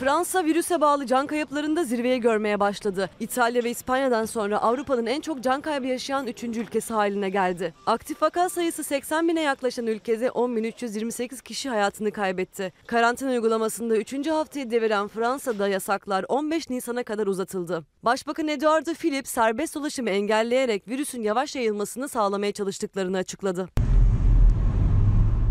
Fransa 0.00 0.44
virüse 0.44 0.80
bağlı 0.80 1.06
can 1.06 1.26
kayıplarında 1.26 1.84
zirveye 1.84 2.18
görmeye 2.18 2.60
başladı. 2.60 3.10
İtalya 3.20 3.64
ve 3.64 3.70
İspanya'dan 3.70 4.24
sonra 4.24 4.58
Avrupa'nın 4.58 5.06
en 5.06 5.20
çok 5.20 5.42
can 5.42 5.60
kaybı 5.60 5.86
yaşayan 5.86 6.26
3. 6.26 6.44
ülkesi 6.44 6.94
haline 6.94 7.30
geldi. 7.30 7.74
Aktif 7.86 8.22
vaka 8.22 8.48
sayısı 8.48 8.84
80 8.84 9.28
bine 9.28 9.40
yaklaşan 9.40 9.86
ülkede 9.86 10.26
10.328 10.26 11.42
kişi 11.42 11.68
hayatını 11.68 12.10
kaybetti. 12.10 12.72
Karantina 12.86 13.30
uygulamasında 13.30 13.96
3. 13.96 14.26
haftayı 14.28 14.70
deviren 14.70 15.08
Fransa'da 15.08 15.68
yasaklar 15.68 16.24
15 16.28 16.70
Nisan'a 16.70 17.02
kadar 17.02 17.26
uzatıldı. 17.26 17.84
Başbakan 18.02 18.48
Edouard 18.48 18.86
Philippe 18.86 19.28
serbest 19.28 19.74
dolaşımı 19.74 20.10
engelleyerek 20.10 20.88
virüsün 20.88 21.22
yavaş 21.22 21.56
yayılmasını 21.56 22.08
sağlamaya 22.08 22.52
çalıştıklarını 22.52 23.16
açıkladı. 23.16 23.68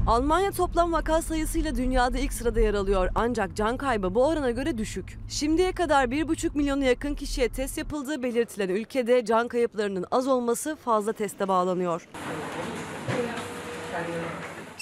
Almanya 0.07 0.51
toplam 0.51 0.93
vaka 0.93 1.21
sayısıyla 1.21 1.75
dünyada 1.75 2.17
ilk 2.17 2.33
sırada 2.33 2.59
yer 2.59 2.73
alıyor 2.73 3.09
ancak 3.15 3.55
can 3.55 3.77
kaybı 3.77 4.15
bu 4.15 4.27
orana 4.27 4.51
göre 4.51 4.77
düşük. 4.77 5.19
Şimdiye 5.29 5.71
kadar 5.71 6.05
1,5 6.05 6.57
milyona 6.57 6.85
yakın 6.85 7.15
kişiye 7.15 7.49
test 7.49 7.77
yapıldığı 7.77 8.23
belirtilen 8.23 8.69
ülkede 8.69 9.25
can 9.25 9.47
kayıplarının 9.47 10.05
az 10.11 10.27
olması 10.27 10.75
fazla 10.75 11.13
teste 11.13 11.47
bağlanıyor. 11.47 12.07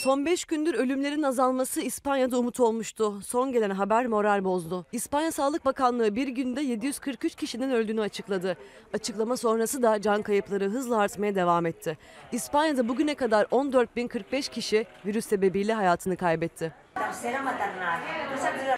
Son 0.03 0.25
5 0.25 0.45
gündür 0.45 0.73
ölümlerin 0.73 1.23
azalması 1.23 1.81
İspanya'da 1.81 2.39
umut 2.39 2.59
olmuştu. 2.59 3.21
Son 3.21 3.51
gelen 3.51 3.69
haber 3.69 4.05
moral 4.07 4.43
bozdu. 4.43 4.85
İspanya 4.91 5.31
Sağlık 5.31 5.65
Bakanlığı 5.65 6.15
bir 6.15 6.27
günde 6.27 6.61
743 6.61 7.35
kişinin 7.35 7.71
öldüğünü 7.71 8.01
açıkladı. 8.01 8.57
Açıklama 8.93 9.37
sonrası 9.37 9.83
da 9.83 10.01
can 10.01 10.21
kayıpları 10.21 10.69
hızla 10.69 10.97
artmaya 10.97 11.35
devam 11.35 11.65
etti. 11.65 11.97
İspanya'da 12.31 12.87
bugüne 12.87 13.15
kadar 13.15 13.43
14.045 13.43 14.51
kişi 14.51 14.85
virüs 15.05 15.25
sebebiyle 15.25 15.73
hayatını 15.73 16.17
kaybetti. 16.17 16.82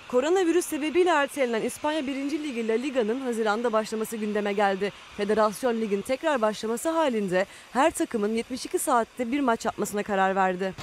Koronavirüs 0.07 0.65
sebebiyle 0.65 1.09
ertelenen 1.09 1.61
İspanya 1.61 2.07
1. 2.07 2.15
Ligi 2.15 2.67
La 2.67 2.73
Liga'nın 2.73 3.21
Haziran'da 3.21 3.73
başlaması 3.73 4.17
gündeme 4.17 4.53
geldi. 4.53 4.91
Federasyon 5.17 5.81
Lig'in 5.81 6.01
tekrar 6.01 6.41
başlaması 6.41 6.89
halinde 6.89 7.45
her 7.73 7.91
takımın 7.91 8.29
72 8.29 8.79
saatte 8.79 9.31
bir 9.31 9.39
maç 9.39 9.65
yapmasına 9.65 10.03
karar 10.03 10.35
verdi. 10.35 10.73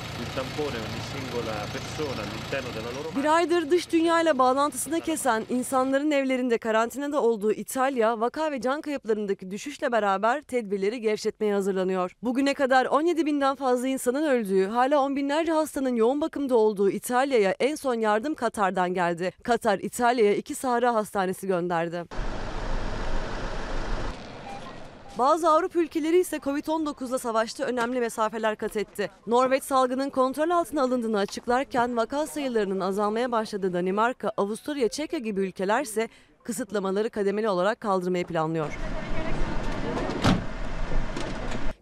Bir 3.16 3.25
aydır 3.37 3.71
dış 3.71 3.92
dünya 3.92 4.21
ile 4.21 4.38
bağlantısını 4.38 5.01
kesen, 5.01 5.45
insanların 5.51 6.11
evlerinde 6.11 6.59
karantinada 6.59 7.23
olduğu 7.23 7.53
İtalya, 7.53 8.21
vaka 8.21 8.53
ve 8.53 8.61
can 8.61 8.81
kayıplarındaki 8.81 9.51
düşüşle 9.51 9.92
beraber 9.92 10.42
tedbirleri 10.42 11.01
gevşetmeye 11.01 11.55
hazırlanıyor. 11.55 12.16
Bugüne 12.23 12.55
kadar 12.55 12.87
17 12.87 13.27
binden 13.27 13.55
fazla 13.55 13.88
insanın 13.88 14.23
öldüğü, 14.23 14.66
hala 14.66 15.01
on 15.01 15.16
binlerce 15.16 15.53
hastanın 15.53 15.97
yoğun 15.97 16.21
bakımda 16.21 16.57
olduğu 16.57 16.90
İtalya'ya 17.22 17.54
en 17.61 17.74
son 17.74 17.94
yardım 17.94 18.35
Katar'dan 18.35 18.94
geldi. 18.94 19.32
Katar, 19.42 19.78
İtalya'ya 19.78 20.35
iki 20.35 20.54
Sahra 20.54 20.94
Hastanesi 20.94 21.46
gönderdi. 21.46 22.04
Bazı 25.18 25.50
Avrupa 25.50 25.78
ülkeleri 25.78 26.18
ise 26.18 26.37
Covid-19'la 26.37 27.18
savaşta 27.18 27.64
önemli 27.64 28.00
mesafeler 28.00 28.56
kat 28.56 28.76
etti. 28.76 29.11
Norveç 29.26 29.62
salgının 29.62 30.11
kontrol 30.11 30.50
altına 30.50 30.82
alındığını 30.82 31.18
açıklarken 31.18 31.96
vaka 31.96 32.26
sayılarının 32.26 32.80
azalmaya 32.80 33.32
başladığı 33.32 33.72
Danimarka, 33.72 34.32
Avusturya, 34.37 34.88
Çekya 34.88 35.18
gibi 35.18 35.40
ülkeler 35.40 35.82
ise 35.82 36.08
kısıtlamaları 36.44 37.11
kademeli 37.11 37.48
olarak 37.48 37.80
kaldırmayı 37.80 38.26
planlıyor. 38.26 38.78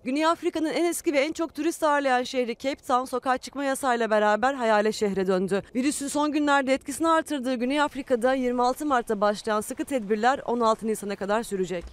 Güney 0.04 0.26
Afrika'nın 0.26 0.72
en 0.72 0.84
eski 0.84 1.12
ve 1.12 1.18
en 1.18 1.32
çok 1.32 1.54
turist 1.54 1.82
ağırlayan 1.82 2.22
şehri 2.22 2.56
Cape 2.56 2.82
Town 2.86 3.04
sokağa 3.04 3.38
çıkma 3.38 3.64
yasayla 3.64 4.10
beraber 4.10 4.54
hayale 4.54 4.92
şehre 4.92 5.26
döndü. 5.26 5.62
Virüsün 5.74 6.08
son 6.08 6.32
günlerde 6.32 6.74
etkisini 6.74 7.08
artırdığı 7.08 7.54
Güney 7.54 7.80
Afrika'da 7.80 8.34
26 8.34 8.86
Mart'ta 8.86 9.20
başlayan 9.20 9.60
sıkı 9.60 9.84
tedbirler 9.84 10.40
16 10.46 10.86
Nisan'a 10.86 11.16
kadar 11.16 11.42
sürecek. 11.42 11.84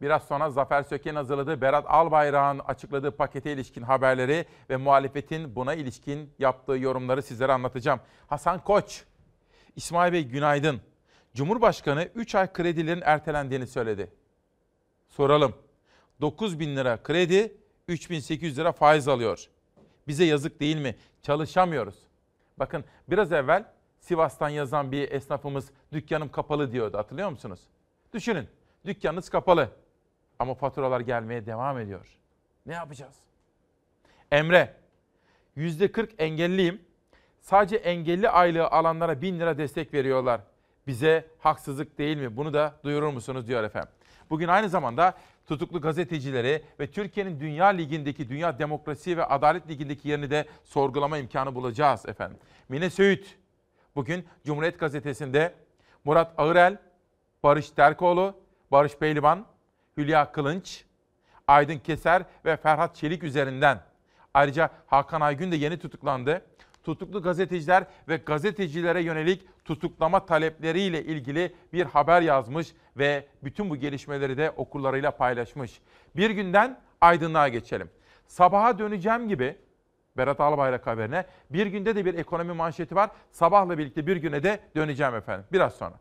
Biraz 0.00 0.22
sonra 0.22 0.50
Zafer 0.50 0.82
Söke'nin 0.82 1.16
hazırladığı 1.16 1.60
Berat 1.60 1.84
Albayrak'ın 1.88 2.58
açıkladığı 2.58 3.16
pakete 3.16 3.52
ilişkin 3.52 3.82
haberleri 3.82 4.44
ve 4.70 4.76
muhalefetin 4.76 5.56
buna 5.56 5.74
ilişkin 5.74 6.30
yaptığı 6.38 6.78
yorumları 6.78 7.22
sizlere 7.22 7.52
anlatacağım. 7.52 8.00
Hasan 8.26 8.64
Koç, 8.64 9.04
İsmail 9.76 10.12
Bey 10.12 10.24
günaydın. 10.24 10.80
Cumhurbaşkanı 11.34 12.08
3 12.14 12.34
ay 12.34 12.52
kredilerin 12.52 13.02
ertelendiğini 13.04 13.66
söyledi. 13.66 14.10
Soralım. 15.08 15.65
9 16.20 16.60
bin 16.60 16.76
lira 16.76 17.02
kredi, 17.02 17.56
3800 17.88 18.58
lira 18.58 18.72
faiz 18.72 19.08
alıyor. 19.08 19.48
Bize 20.08 20.24
yazık 20.24 20.60
değil 20.60 20.76
mi? 20.76 20.96
Çalışamıyoruz. 21.22 21.94
Bakın 22.58 22.84
biraz 23.08 23.32
evvel 23.32 23.64
Sivas'tan 24.00 24.48
yazan 24.48 24.92
bir 24.92 25.12
esnafımız 25.12 25.70
dükkanım 25.92 26.28
kapalı 26.28 26.72
diyordu 26.72 26.98
hatırlıyor 26.98 27.30
musunuz? 27.30 27.60
Düşünün 28.12 28.48
dükkanınız 28.84 29.28
kapalı 29.28 29.70
ama 30.38 30.54
faturalar 30.54 31.00
gelmeye 31.00 31.46
devam 31.46 31.78
ediyor. 31.78 32.06
Ne 32.66 32.74
yapacağız? 32.74 33.14
Emre, 34.30 34.74
%40 35.56 36.08
engelliyim. 36.18 36.82
Sadece 37.40 37.76
engelli 37.76 38.28
aylığı 38.28 38.66
alanlara 38.66 39.22
1000 39.22 39.40
lira 39.40 39.58
destek 39.58 39.94
veriyorlar. 39.94 40.40
Bize 40.86 41.28
haksızlık 41.38 41.98
değil 41.98 42.16
mi? 42.16 42.36
Bunu 42.36 42.54
da 42.54 42.74
duyurur 42.84 43.08
musunuz 43.08 43.48
diyor 43.48 43.64
efendim. 43.64 43.90
Bugün 44.30 44.48
aynı 44.48 44.68
zamanda 44.68 45.14
tutuklu 45.46 45.80
gazetecileri 45.80 46.62
ve 46.80 46.90
Türkiye'nin 46.90 47.40
Dünya 47.40 47.66
Ligi'ndeki, 47.66 48.28
Dünya 48.28 48.58
Demokrasi 48.58 49.16
ve 49.16 49.24
Adalet 49.24 49.68
Ligi'ndeki 49.68 50.08
yerini 50.08 50.30
de 50.30 50.46
sorgulama 50.64 51.18
imkanı 51.18 51.54
bulacağız 51.54 52.06
efendim. 52.06 52.38
Mine 52.68 52.90
Söğüt, 52.90 53.38
bugün 53.96 54.24
Cumhuriyet 54.44 54.78
Gazetesi'nde 54.78 55.54
Murat 56.04 56.34
Ağırel, 56.38 56.78
Barış 57.42 57.70
Terkoğlu, 57.70 58.34
Barış 58.70 58.96
Pehlivan, 58.96 59.46
Hülya 59.96 60.32
Kılınç, 60.32 60.84
Aydın 61.48 61.78
Keser 61.78 62.22
ve 62.44 62.56
Ferhat 62.56 62.96
Çelik 62.96 63.22
üzerinden. 63.22 63.80
Ayrıca 64.34 64.70
Hakan 64.86 65.20
Aygün 65.20 65.52
de 65.52 65.56
yeni 65.56 65.78
tutuklandı. 65.78 66.42
Tutuklu 66.84 67.22
gazeteciler 67.22 67.84
ve 68.08 68.16
gazetecilere 68.16 69.02
yönelik 69.02 69.46
tutuklama 69.66 70.26
talepleriyle 70.26 71.04
ilgili 71.04 71.54
bir 71.72 71.86
haber 71.86 72.22
yazmış 72.22 72.74
ve 72.96 73.26
bütün 73.44 73.70
bu 73.70 73.76
gelişmeleri 73.76 74.38
de 74.38 74.50
okurlarıyla 74.50 75.10
paylaşmış. 75.10 75.80
Bir 76.16 76.30
günden 76.30 76.80
aydınlığa 77.00 77.48
geçelim. 77.48 77.90
Sabaha 78.26 78.78
döneceğim 78.78 79.28
gibi 79.28 79.56
Berat 80.16 80.40
Albayrak 80.40 80.86
haberine 80.86 81.24
bir 81.50 81.66
günde 81.66 81.96
de 81.96 82.04
bir 82.04 82.14
ekonomi 82.14 82.52
manşeti 82.52 82.96
var. 82.96 83.10
Sabahla 83.30 83.78
birlikte 83.78 84.06
bir 84.06 84.16
güne 84.16 84.42
de 84.42 84.60
döneceğim 84.76 85.14
efendim 85.14 85.46
biraz 85.52 85.74
sonra. 85.74 85.94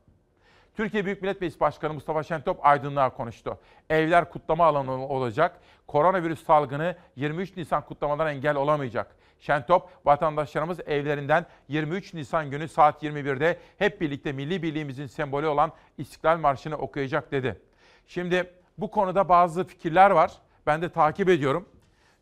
Türkiye 0.75 1.05
Büyük 1.05 1.21
Millet 1.21 1.41
Meclisi 1.41 1.59
Başkanı 1.59 1.93
Mustafa 1.93 2.23
Şentop 2.23 2.65
aydınlığa 2.65 3.09
konuştu. 3.09 3.59
Evler 3.89 4.29
kutlama 4.29 4.65
alanı 4.65 5.07
olacak. 5.07 5.59
Koronavirüs 5.87 6.45
salgını 6.45 6.95
23 7.15 7.57
Nisan 7.57 7.85
kutlamalarına 7.85 8.31
engel 8.31 8.55
olamayacak. 8.55 9.15
Şentop, 9.45 9.89
vatandaşlarımız 10.05 10.79
evlerinden 10.79 11.45
23 11.67 12.13
Nisan 12.13 12.49
günü 12.49 12.67
saat 12.67 13.03
21'de 13.03 13.59
hep 13.77 14.01
birlikte 14.01 14.31
milli 14.31 14.63
birliğimizin 14.63 15.07
sembolü 15.07 15.47
olan 15.47 15.71
İstiklal 15.97 16.37
Marşı'nı 16.37 16.77
okuyacak 16.77 17.31
dedi. 17.31 17.61
Şimdi 18.07 18.53
bu 18.77 18.91
konuda 18.91 19.29
bazı 19.29 19.63
fikirler 19.63 20.11
var. 20.11 20.31
Ben 20.67 20.81
de 20.81 20.89
takip 20.89 21.29
ediyorum. 21.29 21.69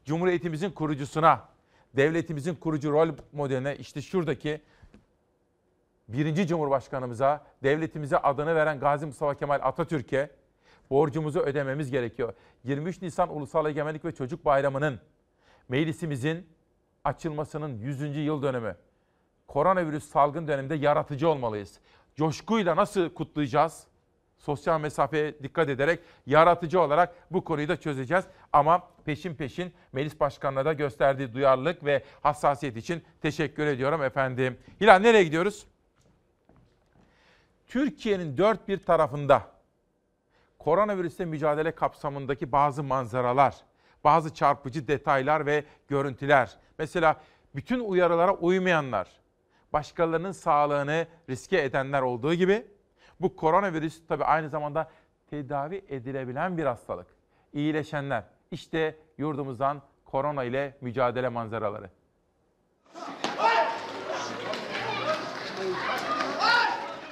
Cumhuriyetimizin 0.05 0.71
kurucusuna, 0.71 1.41
devletimizin 1.95 2.55
kurucu 2.55 2.91
rol 2.91 3.09
modeline 3.33 3.75
işte 3.75 4.01
şuradaki 4.01 4.61
birinci 6.07 6.47
Cumhurbaşkanımıza, 6.47 7.45
devletimize 7.63 8.17
adını 8.17 8.55
veren 8.55 8.79
Gazi 8.79 9.05
Mustafa 9.05 9.35
Kemal 9.35 9.59
Atatürk'e 9.63 10.29
borcumuzu 10.89 11.39
ödememiz 11.39 11.91
gerekiyor. 11.91 12.33
23 12.63 13.01
Nisan 13.01 13.35
Ulusal 13.35 13.65
Egemenlik 13.65 14.05
ve 14.05 14.11
Çocuk 14.11 14.45
Bayramı'nın 14.45 14.99
meclisimizin 15.69 16.53
açılmasının 17.03 17.77
100. 17.77 18.17
yıl 18.17 18.41
dönümü. 18.41 18.75
Koronavirüs 19.47 20.09
salgın 20.09 20.47
döneminde 20.47 20.75
yaratıcı 20.75 21.29
olmalıyız. 21.29 21.79
Coşkuyla 22.15 22.75
nasıl 22.75 23.09
kutlayacağız? 23.09 23.87
Sosyal 24.37 24.79
mesafeye 24.79 25.43
dikkat 25.43 25.69
ederek 25.69 25.99
yaratıcı 26.25 26.81
olarak 26.81 27.15
bu 27.31 27.43
konuyu 27.43 27.67
da 27.67 27.79
çözeceğiz. 27.79 28.25
Ama 28.53 28.87
peşin 29.05 29.35
peşin 29.35 29.73
meclis 29.91 30.19
başkanına 30.19 30.65
da 30.65 30.73
gösterdiği 30.73 31.33
duyarlılık 31.33 31.85
ve 31.85 32.03
hassasiyet 32.21 32.77
için 32.77 33.03
teşekkür 33.21 33.67
ediyorum 33.67 34.03
efendim. 34.03 34.57
Hilal 34.81 34.99
nereye 34.99 35.23
gidiyoruz? 35.23 35.67
Türkiye'nin 37.67 38.37
dört 38.37 38.67
bir 38.67 38.83
tarafında 38.83 39.41
koronavirüsle 40.59 41.25
mücadele 41.25 41.71
kapsamındaki 41.71 42.51
bazı 42.51 42.83
manzaralar, 42.83 43.55
bazı 44.03 44.33
çarpıcı 44.33 44.87
detaylar 44.87 45.45
ve 45.45 45.63
görüntüler. 45.87 46.57
Mesela 46.79 47.21
bütün 47.55 47.79
uyarılara 47.79 48.33
uymayanlar, 48.33 49.07
başkalarının 49.73 50.31
sağlığını 50.31 51.07
riske 51.29 51.61
edenler 51.61 52.01
olduğu 52.01 52.33
gibi 52.33 52.67
bu 53.19 53.35
koronavirüs 53.35 54.01
tabii 54.07 54.25
aynı 54.25 54.49
zamanda 54.49 54.91
tedavi 55.29 55.85
edilebilen 55.89 56.57
bir 56.57 56.65
hastalık. 56.65 57.07
İyileşenler. 57.53 58.23
İşte 58.51 58.97
yurdumuzdan 59.17 59.81
korona 60.05 60.43
ile 60.43 60.77
mücadele 60.81 61.29
manzaraları. 61.29 61.89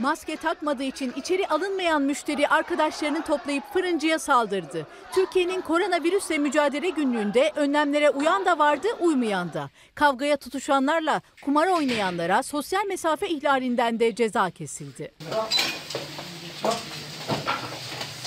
Maske 0.01 0.35
takmadığı 0.35 0.83
için 0.83 1.13
içeri 1.15 1.47
alınmayan 1.47 2.01
müşteri 2.01 2.47
arkadaşlarını 2.47 3.21
toplayıp 3.21 3.73
fırıncıya 3.73 4.19
saldırdı. 4.19 4.87
Türkiye'nin 5.13 5.61
koronavirüsle 5.61 6.37
mücadele 6.37 6.89
günlüğünde 6.89 7.51
önlemlere 7.55 8.09
uyan 8.09 8.45
da 8.45 8.59
vardı, 8.59 8.87
uymayan 8.99 9.53
da. 9.53 9.69
Kavgaya 9.95 10.37
tutuşanlarla 10.37 11.21
kumar 11.45 11.67
oynayanlara 11.67 12.43
sosyal 12.43 12.85
mesafe 12.85 13.29
ihlalinden 13.29 13.99
de 13.99 14.15
ceza 14.15 14.49
kesildi. 14.49 15.11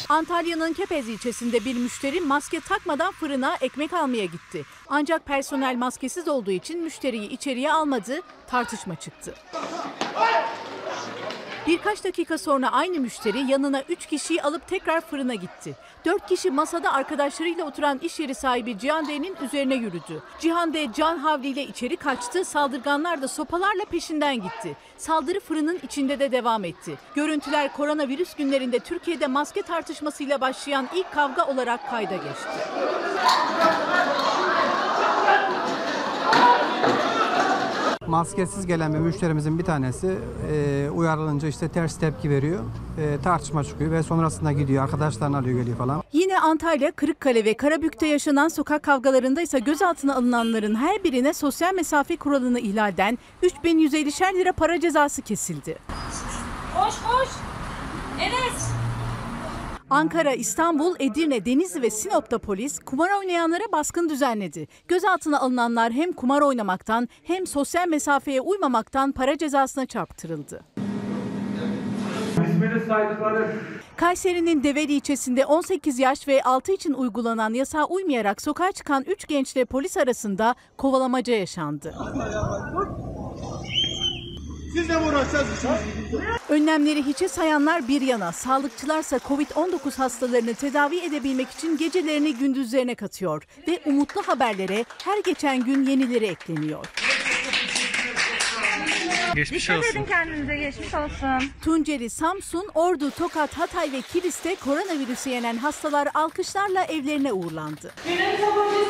Antalya'nın 0.09 0.73
Kepez 0.73 1.09
ilçesinde 1.09 1.65
bir 1.65 1.77
müşteri 1.77 2.21
maske 2.21 2.61
takmadan 2.61 3.13
fırına 3.13 3.57
ekmek 3.61 3.93
almaya 3.93 4.25
gitti. 4.25 4.65
Ancak 4.89 5.27
personel 5.27 5.77
maskesiz 5.77 6.29
olduğu 6.29 6.51
için 6.51 6.83
müşteriyi 6.83 7.29
içeriye 7.29 7.73
almadı, 7.73 8.21
tartışma 8.47 8.97
çıktı. 8.97 9.35
Birkaç 11.67 12.05
dakika 12.05 12.39
sonra 12.39 12.73
aynı 12.73 13.01
müşteri 13.01 13.51
yanına 13.51 13.83
3 13.89 14.07
kişiyi 14.07 14.43
alıp 14.43 14.69
tekrar 14.69 15.01
fırına 15.01 15.35
gitti. 15.35 15.77
4 16.05 16.27
kişi 16.27 16.51
masada 16.51 16.93
arkadaşlarıyla 16.93 17.65
oturan 17.65 17.99
iş 17.99 18.21
yeri 18.21 18.35
sahibi 18.35 18.79
Cihan 18.79 19.09
D'nin 19.09 19.37
üzerine 19.45 19.75
yürüdü. 19.75 20.23
Cihan 20.41 20.75
D 20.75 20.93
can 20.93 21.19
havliyle 21.19 21.63
içeri 21.63 21.97
kaçtı, 21.97 22.45
saldırganlar 22.45 23.23
da 23.23 23.29
sopalarla 23.29 23.85
peşinden 23.85 24.35
gitti. 24.35 24.77
Saldırı 24.97 25.41
fırının 25.41 25.79
içinde 25.83 26.19
de 26.19 26.33
devam 26.33 26.65
etti. 26.65 26.99
Görüntüler 27.15 27.73
koronavirüs 27.73 28.35
günlerinde 28.35 28.79
Türkiye'de 28.79 29.27
maske 29.27 29.63
tartışmasıyla 29.63 30.41
başlayan 30.41 30.89
ilk 30.95 31.13
kavga 31.13 31.47
olarak 31.47 31.91
kayda 31.91 32.17
geçti. 32.17 32.49
Maskesiz 38.09 38.67
gelen 38.67 38.95
bir 38.95 38.99
müşterimizin 38.99 39.59
bir 39.59 39.65
tanesi 39.65 40.19
e, 40.53 40.91
uyarılınca 40.91 41.49
işte 41.49 41.69
ters 41.69 41.99
tepki 41.99 42.31
veriyor. 42.31 42.65
E, 42.99 43.23
tartışma 43.23 43.65
çıkıyor 43.65 43.91
ve 43.91 44.03
sonrasında 44.03 44.53
gidiyor. 44.53 44.85
Arkadaşlarını 44.85 45.39
alıyor 45.39 45.59
geliyor 45.59 45.77
falan. 45.77 46.03
Yine 46.13 46.41
Antalya, 46.41 46.93
Kırıkkale 46.93 47.45
ve 47.45 47.57
Karabük'te 47.57 48.07
yaşanan 48.07 48.49
sokak 48.49 48.83
kavgalarında 48.83 49.43
ise 49.43 49.59
gözaltına 49.59 50.15
alınanların 50.15 50.75
her 50.75 51.05
birine 51.05 51.35
sosyal 51.35 51.75
mesafe 51.75 52.17
kuralını 52.17 52.61
ihlalden 52.61 53.19
3150'şer 53.43 54.35
lira 54.35 54.53
para 54.53 54.81
cezası 54.81 55.23
kesildi. 55.23 55.79
Koş 56.75 56.95
koş. 56.95 57.29
Enes. 58.21 58.84
Ankara, 59.95 60.33
İstanbul, 60.33 60.95
Edirne, 60.99 61.45
Denizli 61.45 61.83
ve 61.83 61.91
Sinop'ta 61.91 62.39
polis 62.39 62.79
kumar 62.79 63.11
oynayanlara 63.19 63.73
baskın 63.73 64.09
düzenledi. 64.09 64.69
Gözaltına 64.89 65.41
alınanlar 65.41 65.93
hem 65.93 66.13
kumar 66.13 66.41
oynamaktan 66.41 67.09
hem 67.23 67.47
sosyal 67.47 67.89
mesafeye 67.89 68.41
uymamaktan 68.41 69.13
para 69.13 69.39
cezasına 69.39 69.87
çarptırıldı. 69.87 70.61
Kayseri'nin 73.97 74.63
Develi 74.63 74.93
ilçesinde 74.93 75.47
18 75.47 75.99
yaş 75.99 76.29
ve 76.29 76.43
altı 76.43 76.73
için 76.73 76.93
uygulanan 76.93 77.55
yasağa 77.55 77.85
uymayarak 77.85 78.43
sokağa 78.43 78.73
çıkan 78.73 79.05
3 79.07 79.29
gençle 79.29 79.65
polis 79.65 79.97
arasında 79.97 80.55
kovalamaca 80.77 81.35
yaşandı. 81.35 81.95
Siz 84.75 84.89
de 84.89 84.97
mi 84.97 85.07
uğraşacaksınız? 85.07 85.81
Önlemleri 86.49 87.07
hiçe 87.07 87.29
sayanlar 87.29 87.89
bir 87.89 88.01
yana, 88.01 88.33
sağlıkçılarsa 88.33 89.17
Covid-19 89.17 89.97
hastalarını 89.97 90.55
tedavi 90.55 90.99
edebilmek 90.99 91.51
için 91.51 91.77
gecelerini 91.77 92.35
gündüzlerine 92.35 92.95
katıyor 92.95 93.43
ve 93.69 93.81
umutlu 93.85 94.23
haberlere 94.23 94.85
her 95.05 95.19
geçen 95.25 95.65
gün 95.65 95.87
yenileri 95.87 96.27
ekleniyor. 96.27 96.87
Geçmiş 99.35 99.69
Dikkat 99.69 99.85
edin 99.85 100.05
kendinize 100.05 100.57
geçmiş 100.57 100.95
olsun. 100.95 101.49
Tunceli, 101.65 102.11
Samsun, 102.11 102.69
Ordu, 102.75 103.11
Tokat, 103.11 103.59
Hatay 103.59 103.93
ve 103.93 104.03
Kilis'te 104.03 104.55
koronavirüsü 104.55 105.31
yenen 105.31 105.57
hastalar 105.57 106.09
alkışlarla 106.15 106.85
evlerine 106.85 107.33
uğurlandı. 107.33 107.93
Benim 108.07 108.37
tabancası 108.37 108.85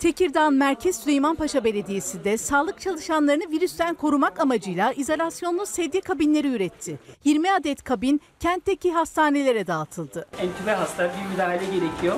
Tekirdağ 0.00 0.50
Merkez 0.50 0.96
Süleymanpaşa 0.96 1.64
Belediyesi 1.64 2.24
de 2.24 2.38
sağlık 2.38 2.80
çalışanlarını 2.80 3.50
virüsten 3.50 3.94
korumak 3.94 4.40
amacıyla 4.40 4.92
izolasyonlu 4.92 5.66
sedye 5.66 6.00
kabinleri 6.00 6.48
üretti. 6.48 6.98
20 7.24 7.52
adet 7.52 7.82
kabin 7.84 8.20
kentteki 8.40 8.92
hastanelere 8.92 9.66
dağıtıldı. 9.66 10.26
entübe 10.38 10.70
hasta 10.72 11.04
bir 11.04 11.32
müdahale 11.32 11.64
gerekiyor. 11.64 12.16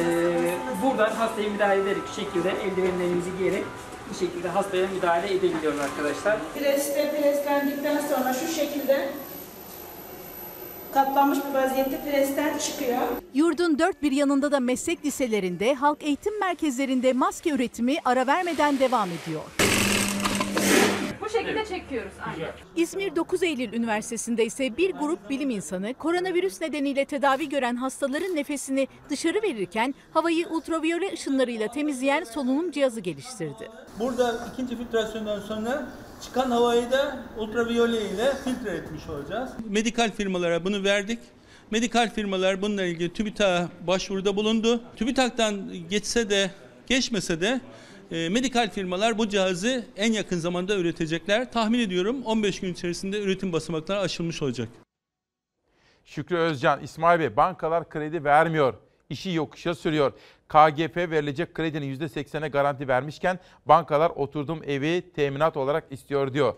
Ee, 0.00 0.54
buradan 0.82 1.10
hastaya 1.10 1.50
müdahale 1.50 1.80
ederek 1.82 2.02
şu 2.08 2.14
şekilde 2.20 2.50
eldivenlerimizi 2.50 3.30
giyerek 3.38 3.64
bir 4.10 4.16
şekilde 4.26 4.48
hastaya 4.48 4.86
müdahale 4.88 5.34
edebiliyoruz 5.34 5.80
arkadaşlar. 5.80 6.36
Preste 6.58 7.10
preslendikten 7.20 8.00
sonra 8.08 8.34
şu 8.34 8.46
şekilde 8.46 9.08
katlanmış 10.96 11.38
bir 11.48 11.54
vaziyette 11.54 12.00
presten 12.10 12.58
çıkıyor. 12.58 12.98
Yurdun 13.34 13.78
dört 13.78 14.02
bir 14.02 14.12
yanında 14.12 14.52
da 14.52 14.60
meslek 14.60 15.04
liselerinde, 15.04 15.74
halk 15.74 16.02
eğitim 16.02 16.40
merkezlerinde 16.40 17.12
maske 17.12 17.50
üretimi 17.50 17.96
ara 18.04 18.26
vermeden 18.26 18.78
devam 18.78 19.08
ediyor. 19.08 19.42
Bu 21.20 21.28
şekilde 21.28 21.64
çekiyoruz. 21.64 22.12
Aynen. 22.26 22.52
İzmir 22.76 23.16
9 23.16 23.42
Eylül 23.42 23.72
Üniversitesi'nde 23.72 24.44
ise 24.44 24.76
bir 24.76 24.92
grup 24.92 25.30
bilim 25.30 25.50
insanı 25.50 25.94
koronavirüs 25.94 26.60
nedeniyle 26.60 27.04
tedavi 27.04 27.48
gören 27.48 27.76
hastaların 27.76 28.36
nefesini 28.36 28.88
dışarı 29.10 29.42
verirken 29.42 29.94
havayı 30.10 30.48
ultraviyole 30.48 31.12
ışınlarıyla 31.12 31.68
temizleyen 31.68 32.24
solunum 32.24 32.70
cihazı 32.70 33.00
geliştirdi. 33.00 33.70
Burada 33.98 34.48
ikinci 34.52 34.76
filtrasyondan 34.76 35.40
sonra 35.40 35.86
çıkan 36.26 36.50
havayı 36.50 36.90
da 36.90 37.24
ultraviyole 37.38 38.10
ile 38.10 38.32
filtre 38.44 38.70
etmiş 38.70 39.08
olacağız. 39.08 39.50
Medikal 39.68 40.10
firmalara 40.12 40.64
bunu 40.64 40.84
verdik. 40.84 41.18
Medikal 41.70 42.10
firmalar 42.14 42.62
bununla 42.62 42.84
ilgili 42.84 43.12
TÜBİTAK'a 43.12 43.68
başvuruda 43.86 44.36
bulundu. 44.36 44.80
TÜBİTAK'tan 44.96 45.72
geçse 45.90 46.30
de 46.30 46.50
geçmese 46.86 47.40
de 47.40 47.60
e, 48.10 48.28
medikal 48.28 48.70
firmalar 48.70 49.18
bu 49.18 49.28
cihazı 49.28 49.84
en 49.96 50.12
yakın 50.12 50.38
zamanda 50.38 50.76
üretecekler. 50.76 51.52
Tahmin 51.52 51.78
ediyorum 51.78 52.22
15 52.22 52.60
gün 52.60 52.72
içerisinde 52.72 53.20
üretim 53.22 53.52
basamakları 53.52 54.00
aşılmış 54.00 54.42
olacak. 54.42 54.68
Şükrü 56.04 56.36
Özcan, 56.36 56.82
İsmail 56.82 57.20
Bey 57.20 57.36
bankalar 57.36 57.88
kredi 57.88 58.24
vermiyor. 58.24 58.74
İşi 59.10 59.30
yokuşa 59.30 59.74
sürüyor. 59.74 60.12
KGF 60.48 60.96
verilecek 60.96 61.54
kredinin 61.54 61.96
%80'e 61.96 62.48
garanti 62.48 62.88
vermişken 62.88 63.38
bankalar 63.66 64.10
oturduğum 64.10 64.62
evi 64.64 65.12
teminat 65.12 65.56
olarak 65.56 65.84
istiyor 65.90 66.32
diyor. 66.32 66.54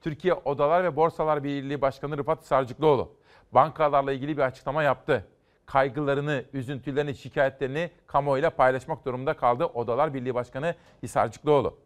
Türkiye 0.00 0.34
Odalar 0.34 0.84
ve 0.84 0.96
Borsalar 0.96 1.44
Birliği 1.44 1.80
Başkanı 1.80 2.18
Rıfat 2.18 2.44
Sarcıklıoğlu 2.44 3.16
bankalarla 3.52 4.12
ilgili 4.12 4.36
bir 4.36 4.42
açıklama 4.42 4.82
yaptı. 4.82 5.26
Kaygılarını, 5.66 6.44
üzüntülerini, 6.52 7.14
şikayetlerini 7.14 7.90
kamuoyuyla 8.06 8.50
paylaşmak 8.50 9.04
durumunda 9.04 9.36
kaldı 9.36 9.64
Odalar 9.64 10.14
Birliği 10.14 10.34
Başkanı 10.34 10.74
Hisarcıklıoğlu. 11.02 11.78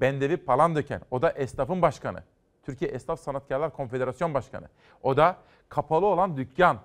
Bendevi 0.00 0.36
Palandöken, 0.36 1.00
o 1.10 1.22
da 1.22 1.30
esnafın 1.30 1.82
başkanı. 1.82 2.22
Türkiye 2.62 2.90
Esnaf 2.90 3.20
Sanatkarlar 3.20 3.72
Konfederasyon 3.72 4.34
Başkanı. 4.34 4.68
O 5.02 5.16
da 5.16 5.36
kapalı 5.68 6.06
olan 6.06 6.36
dükkan, 6.36 6.78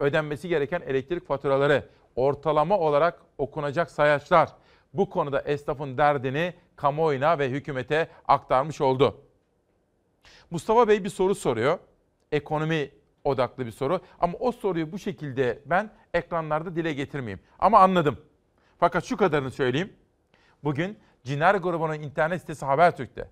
ödenmesi 0.00 0.48
gereken 0.48 0.80
elektrik 0.80 1.26
faturaları, 1.26 1.88
ortalama 2.16 2.78
olarak 2.78 3.22
okunacak 3.38 3.90
sayaçlar. 3.90 4.48
Bu 4.94 5.10
konuda 5.10 5.40
esnafın 5.40 5.98
derdini 5.98 6.54
kamuoyuna 6.76 7.38
ve 7.38 7.50
hükümete 7.50 8.08
aktarmış 8.28 8.80
oldu. 8.80 9.20
Mustafa 10.50 10.88
Bey 10.88 11.04
bir 11.04 11.08
soru 11.08 11.34
soruyor. 11.34 11.78
Ekonomi 12.32 12.90
odaklı 13.24 13.66
bir 13.66 13.70
soru. 13.70 14.00
Ama 14.20 14.38
o 14.40 14.52
soruyu 14.52 14.92
bu 14.92 14.98
şekilde 14.98 15.62
ben 15.66 15.90
ekranlarda 16.14 16.76
dile 16.76 16.92
getirmeyeyim. 16.92 17.40
Ama 17.58 17.78
anladım. 17.78 18.16
Fakat 18.78 19.04
şu 19.04 19.16
kadarını 19.16 19.50
söyleyeyim. 19.50 19.92
Bugün 20.64 20.98
Ciner 21.24 21.54
grubunun 21.54 21.94
internet 21.94 22.40
sitesi 22.40 22.64
Habertürk'te. 22.64 23.28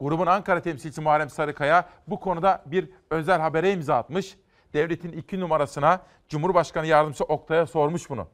Grubun 0.00 0.26
Ankara 0.26 0.62
temsilcisi 0.62 1.00
Muharrem 1.00 1.30
Sarıkaya 1.30 1.88
bu 2.06 2.20
konuda 2.20 2.62
bir 2.66 2.90
özel 3.10 3.40
habere 3.40 3.72
imza 3.72 3.96
atmış. 3.96 4.36
Devletin 4.74 5.12
iki 5.12 5.40
numarasına 5.40 6.02
Cumhurbaşkanı 6.28 6.86
Yardımcısı 6.86 7.24
Oktay'a 7.24 7.66
sormuş 7.66 8.10
bunu. 8.10 8.26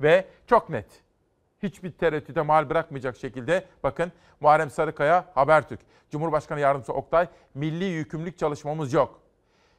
Ve 0.00 0.24
çok 0.46 0.70
net. 0.70 0.86
Hiçbir 1.62 1.90
tereddüte 1.92 2.42
mal 2.42 2.70
bırakmayacak 2.70 3.16
şekilde 3.16 3.64
bakın 3.82 4.12
Muharrem 4.40 4.70
Sarıkaya 4.70 5.30
Habertürk. 5.34 5.80
Cumhurbaşkanı 6.10 6.60
Yardımcısı 6.60 6.92
Oktay 6.92 7.28
milli 7.54 7.84
yükümlülük 7.84 8.38
çalışmamız 8.38 8.92
yok. 8.92 9.20